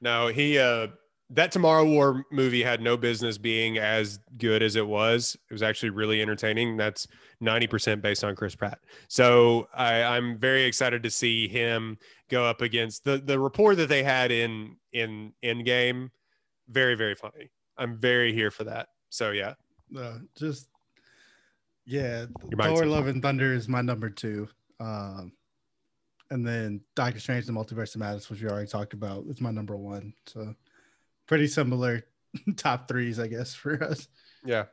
no, 0.00 0.26
he 0.28 0.58
uh 0.58 0.88
that 1.30 1.52
Tomorrow 1.52 1.84
War 1.84 2.24
movie 2.30 2.62
had 2.62 2.80
no 2.80 2.96
business 2.96 3.36
being 3.36 3.78
as 3.78 4.18
good 4.38 4.62
as 4.62 4.76
it 4.76 4.86
was. 4.86 5.36
It 5.50 5.52
was 5.52 5.62
actually 5.62 5.90
really 5.90 6.22
entertaining. 6.22 6.76
That's 6.76 7.06
90% 7.42 8.00
based 8.00 8.24
on 8.24 8.34
Chris 8.34 8.54
Pratt. 8.54 8.78
So 9.08 9.68
I, 9.74 10.02
I'm 10.02 10.38
very 10.38 10.64
excited 10.64 11.02
to 11.02 11.10
see 11.10 11.46
him 11.46 11.98
go 12.30 12.44
up 12.44 12.62
against 12.62 13.04
the 13.04 13.18
the 13.18 13.38
rapport 13.38 13.74
that 13.74 13.88
they 13.88 14.02
had 14.02 14.30
in 14.30 14.76
in 14.92 15.32
Endgame. 15.42 16.10
Very, 16.68 16.94
very 16.94 17.14
funny. 17.14 17.50
I'm 17.76 17.98
very 17.98 18.32
here 18.32 18.50
for 18.50 18.64
that. 18.64 18.88
So 19.10 19.30
yeah. 19.30 19.54
no, 19.90 20.20
just 20.36 20.68
yeah. 21.84 22.26
Thor. 22.58 22.86
Love 22.86 23.06
and 23.06 23.22
Thunder 23.22 23.54
is 23.54 23.68
my 23.68 23.82
number 23.82 24.10
two, 24.10 24.48
um, 24.80 25.32
and 26.30 26.46
then 26.46 26.80
Doctor 26.94 27.20
Strange: 27.20 27.46
The 27.46 27.52
Multiverse 27.52 27.94
of 27.94 28.00
Madness, 28.00 28.28
which 28.28 28.42
we 28.42 28.48
already 28.48 28.66
talked 28.66 28.92
about, 28.92 29.24
is 29.28 29.40
my 29.40 29.50
number 29.50 29.76
one. 29.76 30.12
So 30.26 30.54
pretty 31.28 31.46
similar 31.46 32.04
top 32.56 32.88
threes, 32.88 33.20
I 33.20 33.28
guess, 33.28 33.54
for 33.54 33.80
us. 33.82 34.08
Yeah. 34.44 34.64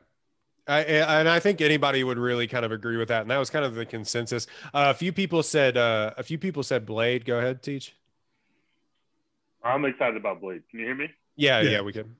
I, 0.68 0.80
and 0.80 1.28
I 1.28 1.38
think 1.38 1.60
anybody 1.60 2.02
would 2.02 2.18
really 2.18 2.48
kind 2.48 2.64
of 2.64 2.72
agree 2.72 2.96
with 2.96 3.06
that. 3.08 3.22
And 3.22 3.30
that 3.30 3.38
was 3.38 3.50
kind 3.50 3.64
of 3.64 3.76
the 3.76 3.86
consensus. 3.86 4.48
Uh, 4.74 4.90
a 4.90 4.94
few 4.94 5.12
people 5.12 5.44
said, 5.44 5.76
uh, 5.76 6.12
a 6.18 6.24
few 6.24 6.38
people 6.38 6.64
said 6.64 6.84
Blade. 6.84 7.24
Go 7.24 7.38
ahead, 7.38 7.62
teach. 7.62 7.94
I'm 9.62 9.84
excited 9.84 10.16
about 10.16 10.40
Blade. 10.40 10.62
Can 10.70 10.80
you 10.80 10.86
hear 10.86 10.94
me? 10.96 11.08
Yeah, 11.36 11.60
yeah, 11.60 11.70
Yeah. 11.70 11.80
we 11.82 11.92
can. 11.92 12.16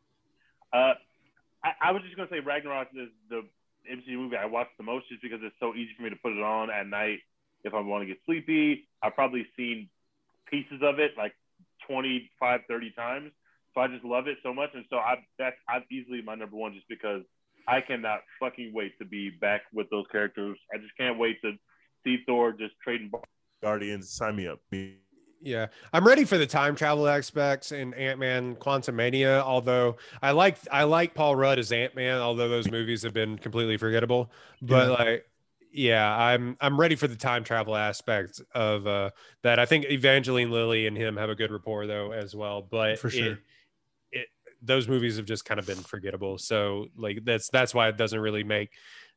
Uh, 0.72 0.94
I, 1.64 1.72
I 1.80 1.92
was 1.92 2.02
just 2.02 2.16
gonna 2.16 2.28
say 2.30 2.40
Ragnarok 2.40 2.88
is 2.94 3.08
the 3.30 3.42
MCU 3.90 4.16
movie 4.16 4.36
I 4.36 4.46
watch 4.46 4.68
the 4.78 4.84
most, 4.84 5.08
just 5.08 5.22
because 5.22 5.40
it's 5.42 5.54
so 5.58 5.74
easy 5.74 5.90
for 5.96 6.02
me 6.02 6.10
to 6.10 6.16
put 6.16 6.32
it 6.32 6.42
on 6.42 6.70
at 6.70 6.86
night 6.86 7.20
if 7.64 7.72
I 7.74 7.80
want 7.80 8.02
to 8.02 8.06
get 8.06 8.18
sleepy. 8.26 8.88
I've 9.02 9.14
probably 9.14 9.46
seen 9.56 9.88
pieces 10.50 10.80
of 10.82 10.98
it 10.98 11.12
like 11.16 11.32
25, 11.88 12.60
30 12.68 12.90
times, 12.92 13.32
so 13.76 13.82
I 13.82 13.88
just 13.88 14.04
love 14.04 14.26
it 14.26 14.38
so 14.42 14.54
much, 14.54 14.70
and 14.74 14.84
so 14.88 14.96
I 14.96 15.16
that's 15.38 15.56
I'm 15.68 15.84
easily 15.90 16.22
my 16.22 16.34
number 16.34 16.56
one, 16.56 16.72
just 16.72 16.88
because 16.88 17.22
I 17.68 17.80
cannot 17.80 18.20
fucking 18.40 18.72
wait 18.72 18.98
to 18.98 19.04
be 19.04 19.30
back 19.30 19.62
with 19.72 19.90
those 19.90 20.06
characters. 20.10 20.58
I 20.72 20.78
just 20.78 20.96
can't 20.96 21.18
wait 21.18 21.40
to 21.42 21.52
see 22.04 22.18
Thor 22.26 22.52
just 22.52 22.74
trading. 22.82 23.12
Guardians, 23.62 24.10
sign 24.10 24.36
me 24.36 24.46
up. 24.48 24.60
Yeah, 25.42 25.66
I'm 25.92 26.06
ready 26.06 26.24
for 26.24 26.38
the 26.38 26.46
time 26.46 26.74
travel 26.74 27.06
aspects 27.06 27.70
in 27.70 27.92
Ant 27.94 28.18
Man 28.18 28.56
Quantumania. 28.56 29.42
Although 29.42 29.96
I 30.22 30.30
like 30.30 30.56
I 30.72 30.84
like 30.84 31.14
Paul 31.14 31.36
Rudd 31.36 31.58
as 31.58 31.70
Ant 31.70 31.94
Man, 31.94 32.18
although 32.18 32.48
those 32.48 32.70
movies 32.70 33.02
have 33.02 33.12
been 33.12 33.36
completely 33.36 33.76
forgettable. 33.76 34.30
But 34.62 34.88
Yeah. 34.88 35.04
like, 35.04 35.30
yeah, 35.70 36.16
I'm 36.16 36.56
I'm 36.62 36.80
ready 36.80 36.94
for 36.94 37.08
the 37.08 37.16
time 37.16 37.44
travel 37.44 37.76
aspect 37.76 38.40
of 38.54 38.86
uh, 38.86 39.10
that. 39.42 39.58
I 39.58 39.66
think 39.66 39.84
Evangeline 39.90 40.50
Lilly 40.50 40.86
and 40.86 40.96
him 40.96 41.18
have 41.18 41.28
a 41.28 41.34
good 41.34 41.50
rapport 41.50 41.86
though 41.86 42.12
as 42.12 42.34
well. 42.34 42.62
But 42.62 42.98
For 42.98 43.10
sure. 43.10 43.32
it 43.32 43.38
those 44.62 44.88
movies 44.88 45.16
have 45.16 45.26
just 45.26 45.44
kind 45.44 45.60
of 45.60 45.66
been 45.66 45.78
forgettable. 45.78 46.38
So 46.38 46.86
like 46.96 47.24
that's 47.24 47.48
that's 47.48 47.74
why 47.74 47.88
it 47.88 47.96
doesn't 47.96 48.18
really 48.18 48.44
make 48.44 48.72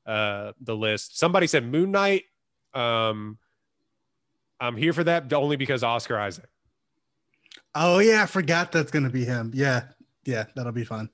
uh 0.05 0.53
the 0.61 0.75
list. 0.75 1.17
Somebody 1.17 1.47
said 1.47 1.65
Moon 1.65 1.91
Knight. 1.91 2.23
Um 2.73 3.37
I'm 4.59 4.75
here 4.75 4.93
for 4.93 5.03
that 5.05 5.31
only 5.33 5.55
because 5.55 5.83
Oscar 5.83 6.19
Isaac. 6.19 6.49
Oh 7.75 7.99
yeah, 7.99 8.23
I 8.23 8.25
forgot 8.25 8.71
that's 8.71 8.91
gonna 8.91 9.09
be 9.09 9.25
him. 9.25 9.51
Yeah, 9.53 9.83
yeah, 10.25 10.45
that'll 10.55 10.71
be 10.71 10.83
fun. 10.83 11.09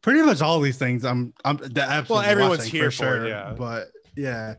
Pretty 0.00 0.22
much 0.22 0.40
all 0.40 0.60
these 0.60 0.78
things, 0.78 1.04
I'm, 1.04 1.34
I'm 1.44 1.56
the 1.56 1.82
absolutely 1.82 2.28
everyone's 2.28 2.64
here 2.64 2.90
for 2.90 3.24
it, 3.24 3.28
yeah. 3.28 3.52
But 3.56 3.88
yeah, 4.16 4.54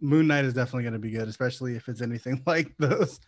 Moon 0.00 0.26
Knight 0.26 0.44
is 0.44 0.54
definitely 0.54 0.84
gonna 0.84 0.98
be 0.98 1.10
good, 1.10 1.28
especially 1.28 1.76
if 1.76 1.88
it's 1.88 2.02
anything 2.02 2.42
like 2.46 2.74
those 2.78 3.20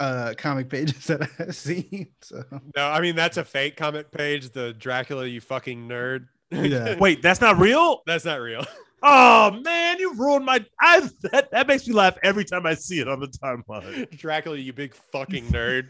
uh 0.00 0.34
comic 0.36 0.68
pages 0.68 1.06
that 1.08 1.28
I've 1.38 1.54
seen. 1.54 2.08
So 2.22 2.42
No, 2.76 2.88
I 2.88 3.00
mean 3.00 3.14
that's 3.14 3.36
a 3.36 3.44
fake 3.44 3.76
comic 3.76 4.10
page. 4.10 4.50
The 4.50 4.72
Dracula, 4.72 5.26
you 5.26 5.40
fucking 5.40 5.88
nerd. 5.88 6.26
Yeah. 6.50 6.96
Wait, 7.00 7.22
that's 7.22 7.40
not 7.40 7.58
real? 7.58 8.02
that's 8.06 8.24
not 8.24 8.40
real. 8.40 8.64
Oh 9.02 9.52
man, 9.62 9.98
you 9.98 10.12
ruined 10.12 10.44
my 10.44 10.62
I 10.78 11.08
that, 11.32 11.50
that 11.52 11.66
makes 11.66 11.88
me 11.88 11.94
laugh 11.94 12.18
every 12.22 12.44
time 12.44 12.66
I 12.66 12.74
see 12.74 13.00
it 13.00 13.08
on 13.08 13.18
the 13.18 13.28
timeline. 13.28 14.10
Dracula, 14.10 14.58
you 14.58 14.74
big 14.74 14.94
fucking 14.94 15.46
nerd. 15.46 15.88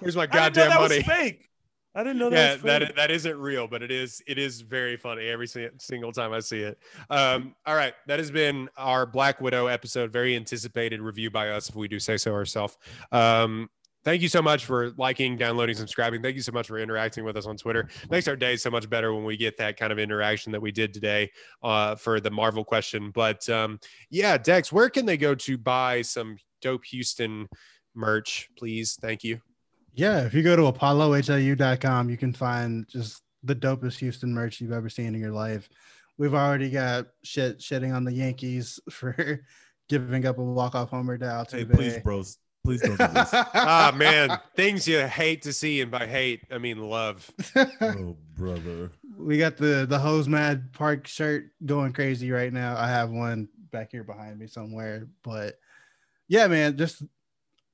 Where's 0.00 0.14
my 0.14 0.22
I 0.22 0.26
didn't 0.26 0.56
know 0.60 0.68
goddamn 0.68 0.68
that 0.68 0.80
money? 0.80 0.98
Was 0.98 1.06
fake. 1.06 1.49
I 1.94 2.04
didn't 2.04 2.18
know 2.18 2.30
yeah, 2.30 2.54
that 2.54 2.62
was 2.62 2.62
that 2.62 2.96
that 2.96 3.10
isn't 3.10 3.36
real, 3.36 3.66
but 3.66 3.82
it 3.82 3.90
is 3.90 4.22
it 4.28 4.38
is 4.38 4.60
very 4.60 4.96
funny 4.96 5.26
every 5.26 5.48
single 5.48 6.12
time 6.12 6.32
I 6.32 6.40
see 6.40 6.60
it. 6.60 6.78
Um, 7.08 7.54
all 7.66 7.74
right, 7.74 7.94
that 8.06 8.20
has 8.20 8.30
been 8.30 8.68
our 8.76 9.06
Black 9.06 9.40
Widow 9.40 9.66
episode. 9.66 10.12
Very 10.12 10.36
anticipated 10.36 11.00
review 11.00 11.30
by 11.30 11.50
us, 11.50 11.68
if 11.68 11.74
we 11.74 11.88
do 11.88 11.98
say 11.98 12.16
so 12.16 12.32
ourselves. 12.32 12.78
Um, 13.10 13.68
thank 14.04 14.22
you 14.22 14.28
so 14.28 14.40
much 14.40 14.66
for 14.66 14.92
liking, 14.98 15.36
downloading, 15.36 15.74
subscribing. 15.74 16.22
Thank 16.22 16.36
you 16.36 16.42
so 16.42 16.52
much 16.52 16.68
for 16.68 16.78
interacting 16.78 17.24
with 17.24 17.36
us 17.36 17.46
on 17.46 17.56
Twitter. 17.56 17.88
Makes 18.08 18.28
our 18.28 18.36
day 18.36 18.56
so 18.56 18.70
much 18.70 18.88
better 18.88 19.12
when 19.12 19.24
we 19.24 19.36
get 19.36 19.56
that 19.56 19.76
kind 19.76 19.92
of 19.92 19.98
interaction 19.98 20.52
that 20.52 20.62
we 20.62 20.70
did 20.70 20.94
today 20.94 21.28
uh, 21.64 21.96
for 21.96 22.20
the 22.20 22.30
Marvel 22.30 22.64
question. 22.64 23.10
But 23.10 23.48
um, 23.48 23.80
yeah, 24.10 24.38
Dex, 24.38 24.72
where 24.72 24.90
can 24.90 25.06
they 25.06 25.16
go 25.16 25.34
to 25.34 25.58
buy 25.58 26.02
some 26.02 26.36
dope 26.62 26.84
Houston 26.84 27.48
merch, 27.96 28.48
please? 28.56 28.96
Thank 29.00 29.24
you. 29.24 29.40
Yeah, 29.94 30.24
if 30.24 30.34
you 30.34 30.42
go 30.42 30.56
to 30.56 30.62
apollohou.com, 30.62 32.10
you 32.10 32.16
can 32.16 32.32
find 32.32 32.88
just 32.88 33.22
the 33.42 33.54
dopest 33.54 33.98
Houston 33.98 34.32
merch 34.32 34.60
you've 34.60 34.72
ever 34.72 34.88
seen 34.88 35.14
in 35.14 35.20
your 35.20 35.32
life. 35.32 35.68
We've 36.18 36.34
already 36.34 36.70
got 36.70 37.06
shit 37.22 37.58
shitting 37.58 37.94
on 37.94 38.04
the 38.04 38.12
Yankees 38.12 38.78
for 38.90 39.40
giving 39.88 40.26
up 40.26 40.38
a 40.38 40.42
walk-off 40.42 40.90
homer 40.90 41.18
to 41.18 41.24
Altuve. 41.24 41.52
Hey, 41.52 41.64
please, 41.64 41.98
bros. 41.98 42.38
Please 42.62 42.82
don't 42.82 42.98
do 42.98 43.06
this. 43.06 43.30
ah 43.32 43.90
man 43.96 44.38
things 44.54 44.86
you 44.86 45.00
hate 45.06 45.40
to 45.40 45.50
see 45.50 45.80
and 45.80 45.90
by 45.90 46.06
hate 46.06 46.42
i 46.50 46.58
mean 46.58 46.78
love 46.78 47.30
oh, 47.56 48.14
brother. 48.36 48.90
we 49.16 49.38
got 49.38 49.56
the 49.56 49.86
the 49.88 49.98
hose 49.98 50.28
mad 50.28 50.70
park 50.74 51.06
shirt 51.06 51.46
going 51.64 51.90
crazy 51.90 52.30
right 52.30 52.52
now 52.52 52.76
i 52.76 52.86
have 52.86 53.08
one 53.08 53.48
back 53.70 53.90
here 53.90 54.04
behind 54.04 54.38
me 54.38 54.46
somewhere 54.46 55.08
but 55.22 55.58
yeah 56.28 56.46
man 56.48 56.76
just 56.76 57.02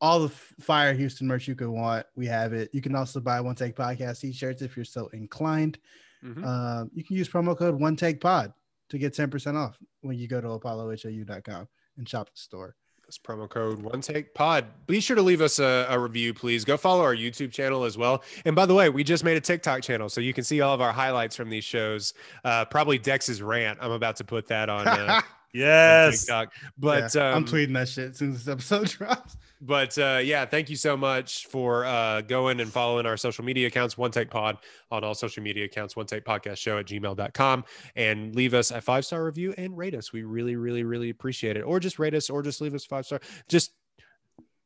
all 0.00 0.20
the 0.20 0.28
Fire 0.28 0.92
Houston 0.92 1.26
merch 1.26 1.48
you 1.48 1.54
could 1.54 1.68
want. 1.68 2.06
We 2.16 2.26
have 2.26 2.52
it. 2.52 2.70
You 2.72 2.82
can 2.82 2.94
also 2.94 3.20
buy 3.20 3.40
One 3.40 3.54
Take 3.54 3.74
Podcast 3.76 4.20
t-shirts 4.20 4.62
if 4.62 4.76
you're 4.76 4.84
so 4.84 5.08
inclined. 5.08 5.78
Mhm. 6.24 6.44
Um, 6.44 6.90
you 6.94 7.04
can 7.04 7.16
use 7.16 7.28
promo 7.28 7.56
code 7.56 7.78
One 7.80 7.96
Take 7.96 8.20
Pod 8.20 8.52
to 8.90 8.98
get 8.98 9.14
10% 9.14 9.56
off 9.56 9.78
when 10.02 10.18
you 10.18 10.28
go 10.28 10.40
to 10.40 10.48
apollohou.com 10.48 11.68
and 11.98 12.08
shop 12.08 12.26
the 12.30 12.38
store. 12.38 12.76
That's 13.02 13.18
promo 13.18 13.48
code 13.48 13.78
one 13.82 14.00
take 14.00 14.34
pod. 14.34 14.64
Be 14.88 14.98
sure 14.98 15.14
to 15.14 15.22
leave 15.22 15.40
us 15.40 15.60
a, 15.60 15.86
a 15.88 15.96
review, 15.96 16.34
please. 16.34 16.64
Go 16.64 16.76
follow 16.76 17.02
our 17.04 17.14
YouTube 17.14 17.52
channel 17.52 17.84
as 17.84 17.96
well. 17.96 18.24
And 18.44 18.56
by 18.56 18.66
the 18.66 18.74
way, 18.74 18.88
we 18.88 19.04
just 19.04 19.22
made 19.22 19.36
a 19.36 19.40
TikTok 19.40 19.82
channel, 19.82 20.08
so 20.08 20.20
you 20.20 20.32
can 20.34 20.42
see 20.42 20.60
all 20.60 20.74
of 20.74 20.80
our 20.80 20.92
highlights 20.92 21.36
from 21.36 21.48
these 21.48 21.62
shows. 21.62 22.14
Uh, 22.44 22.64
probably 22.64 22.98
Dex's 22.98 23.40
rant. 23.42 23.78
I'm 23.80 23.92
about 23.92 24.16
to 24.16 24.24
put 24.24 24.48
that 24.48 24.68
on, 24.68 24.88
uh, 24.88 24.90
on 25.18 25.22
Yes. 25.52 26.22
TikTok. 26.22 26.52
But 26.76 27.14
Yeah, 27.14 27.30
I'm 27.30 27.36
um, 27.38 27.44
tweeting 27.44 27.74
that 27.74 27.88
shit 27.88 28.10
as 28.10 28.16
soon 28.18 28.32
as 28.32 28.44
this 28.44 28.52
episode 28.52 28.88
drops. 28.98 29.36
But 29.60 29.96
uh, 29.98 30.20
yeah, 30.22 30.44
thank 30.44 30.68
you 30.68 30.76
so 30.76 30.96
much 30.96 31.46
for 31.46 31.84
uh, 31.84 32.20
going 32.22 32.60
and 32.60 32.70
following 32.70 33.06
our 33.06 33.16
social 33.16 33.44
media 33.44 33.66
accounts, 33.66 33.96
One 33.96 34.10
Take 34.10 34.30
Pod 34.30 34.58
on 34.90 35.04
all 35.04 35.14
social 35.14 35.42
media 35.42 35.64
accounts, 35.64 35.96
One 35.96 36.06
Take 36.06 36.24
Podcast 36.24 36.58
Show 36.58 36.78
at 36.78 36.86
gmail.com. 36.86 37.64
And 37.94 38.34
leave 38.34 38.54
us 38.54 38.70
a 38.70 38.80
five 38.80 39.04
star 39.04 39.24
review 39.24 39.54
and 39.56 39.76
rate 39.76 39.94
us. 39.94 40.12
We 40.12 40.24
really, 40.24 40.56
really, 40.56 40.82
really 40.82 41.10
appreciate 41.10 41.56
it. 41.56 41.62
Or 41.62 41.80
just 41.80 41.98
rate 41.98 42.14
us 42.14 42.28
or 42.28 42.42
just 42.42 42.60
leave 42.60 42.74
us 42.74 42.84
five 42.84 43.06
star. 43.06 43.20
Just 43.48 43.72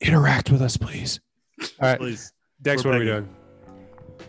interact 0.01 0.51
with 0.51 0.63
us, 0.63 0.77
please. 0.77 1.21
All 1.61 1.89
right. 1.89 1.99
Please. 1.99 2.33
Dex, 2.63 2.85
We're 2.85 2.91
what 2.91 2.97
are 2.97 3.01
we 3.01 3.07
doing? 3.07 3.29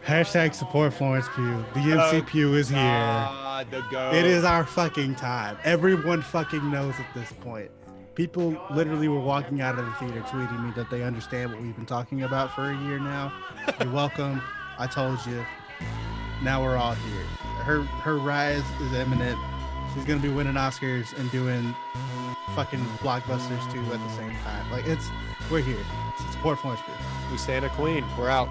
Hashtag 0.06 0.54
support 0.56 0.94
Florence 0.94 1.28
Pugh. 1.36 1.66
The 1.74 1.80
MC 1.80 2.22
Pugh 2.22 2.54
is 2.56 2.70
here. 2.70 2.78
God, 2.80 3.68
the. 3.70 4.16
It 4.16 4.26
is 4.26 4.44
our 4.44 4.66
fucking 4.66 5.16
time. 5.16 5.58
Everyone 5.64 6.22
fucking 6.22 6.72
knows 6.72 6.96
at 6.98 7.14
this 7.14 7.32
point. 7.42 7.70
People 8.22 8.56
literally 8.70 9.08
were 9.08 9.20
walking 9.20 9.62
out 9.62 9.80
of 9.80 9.86
the 9.88 9.92
theater 9.94 10.22
tweeting 10.28 10.64
me 10.64 10.72
that 10.76 10.92
they 10.92 11.02
understand 11.02 11.52
what 11.52 11.60
we've 11.60 11.76
been 11.76 11.88
talking 11.88 12.22
about 12.22 12.54
for 12.54 12.70
a 12.70 12.78
year 12.84 13.00
now. 13.00 13.34
You're 13.80 13.92
welcome. 14.02 14.44
I 14.78 14.86
told 14.86 15.26
you. 15.26 15.44
Now 16.44 16.64
we're 16.64 16.78
all 16.78 16.94
here. 16.94 17.24
Her 17.64 17.82
her 17.82 18.20
rise 18.20 18.62
is 18.80 18.94
imminent. 18.94 19.40
She's 19.96 20.06
gonna 20.06 20.20
be 20.20 20.30
winning 20.30 20.54
Oscars 20.54 21.18
and 21.18 21.32
doing 21.32 21.74
fucking 22.56 22.86
blockbusters 23.00 23.74
too 23.74 23.82
at 23.92 24.00
the 24.00 24.10
same 24.10 24.36
time. 24.44 24.72
Like 24.72 24.86
it's 24.86 25.10
we're 25.50 25.62
here. 25.62 25.84
Support 26.34 26.60
Florence 26.60 26.84
Pugh. 26.86 26.94
We 27.32 27.40
stand 27.40 27.66
a 27.66 27.70
queen. 27.70 28.06
We're 28.20 28.30
out. 28.30 28.50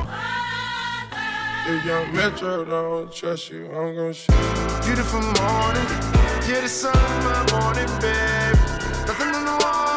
If 1.67 1.85
young 1.85 2.13
Metro 2.15 2.65
don't 2.65 3.13
trust 3.13 3.51
you, 3.51 3.67
I'm 3.67 3.95
gonna 3.95 4.15
shoot 4.15 4.33
you. 4.33 4.83
Beautiful 4.87 5.21
morning, 5.21 5.87
yeah, 6.49 6.61
the 6.63 6.69
sun 6.69 6.97
in 6.97 7.25
my 7.25 7.47
morning, 7.53 7.87
babe. 8.01 8.57
Nothing 9.07 9.33
to 9.33 9.90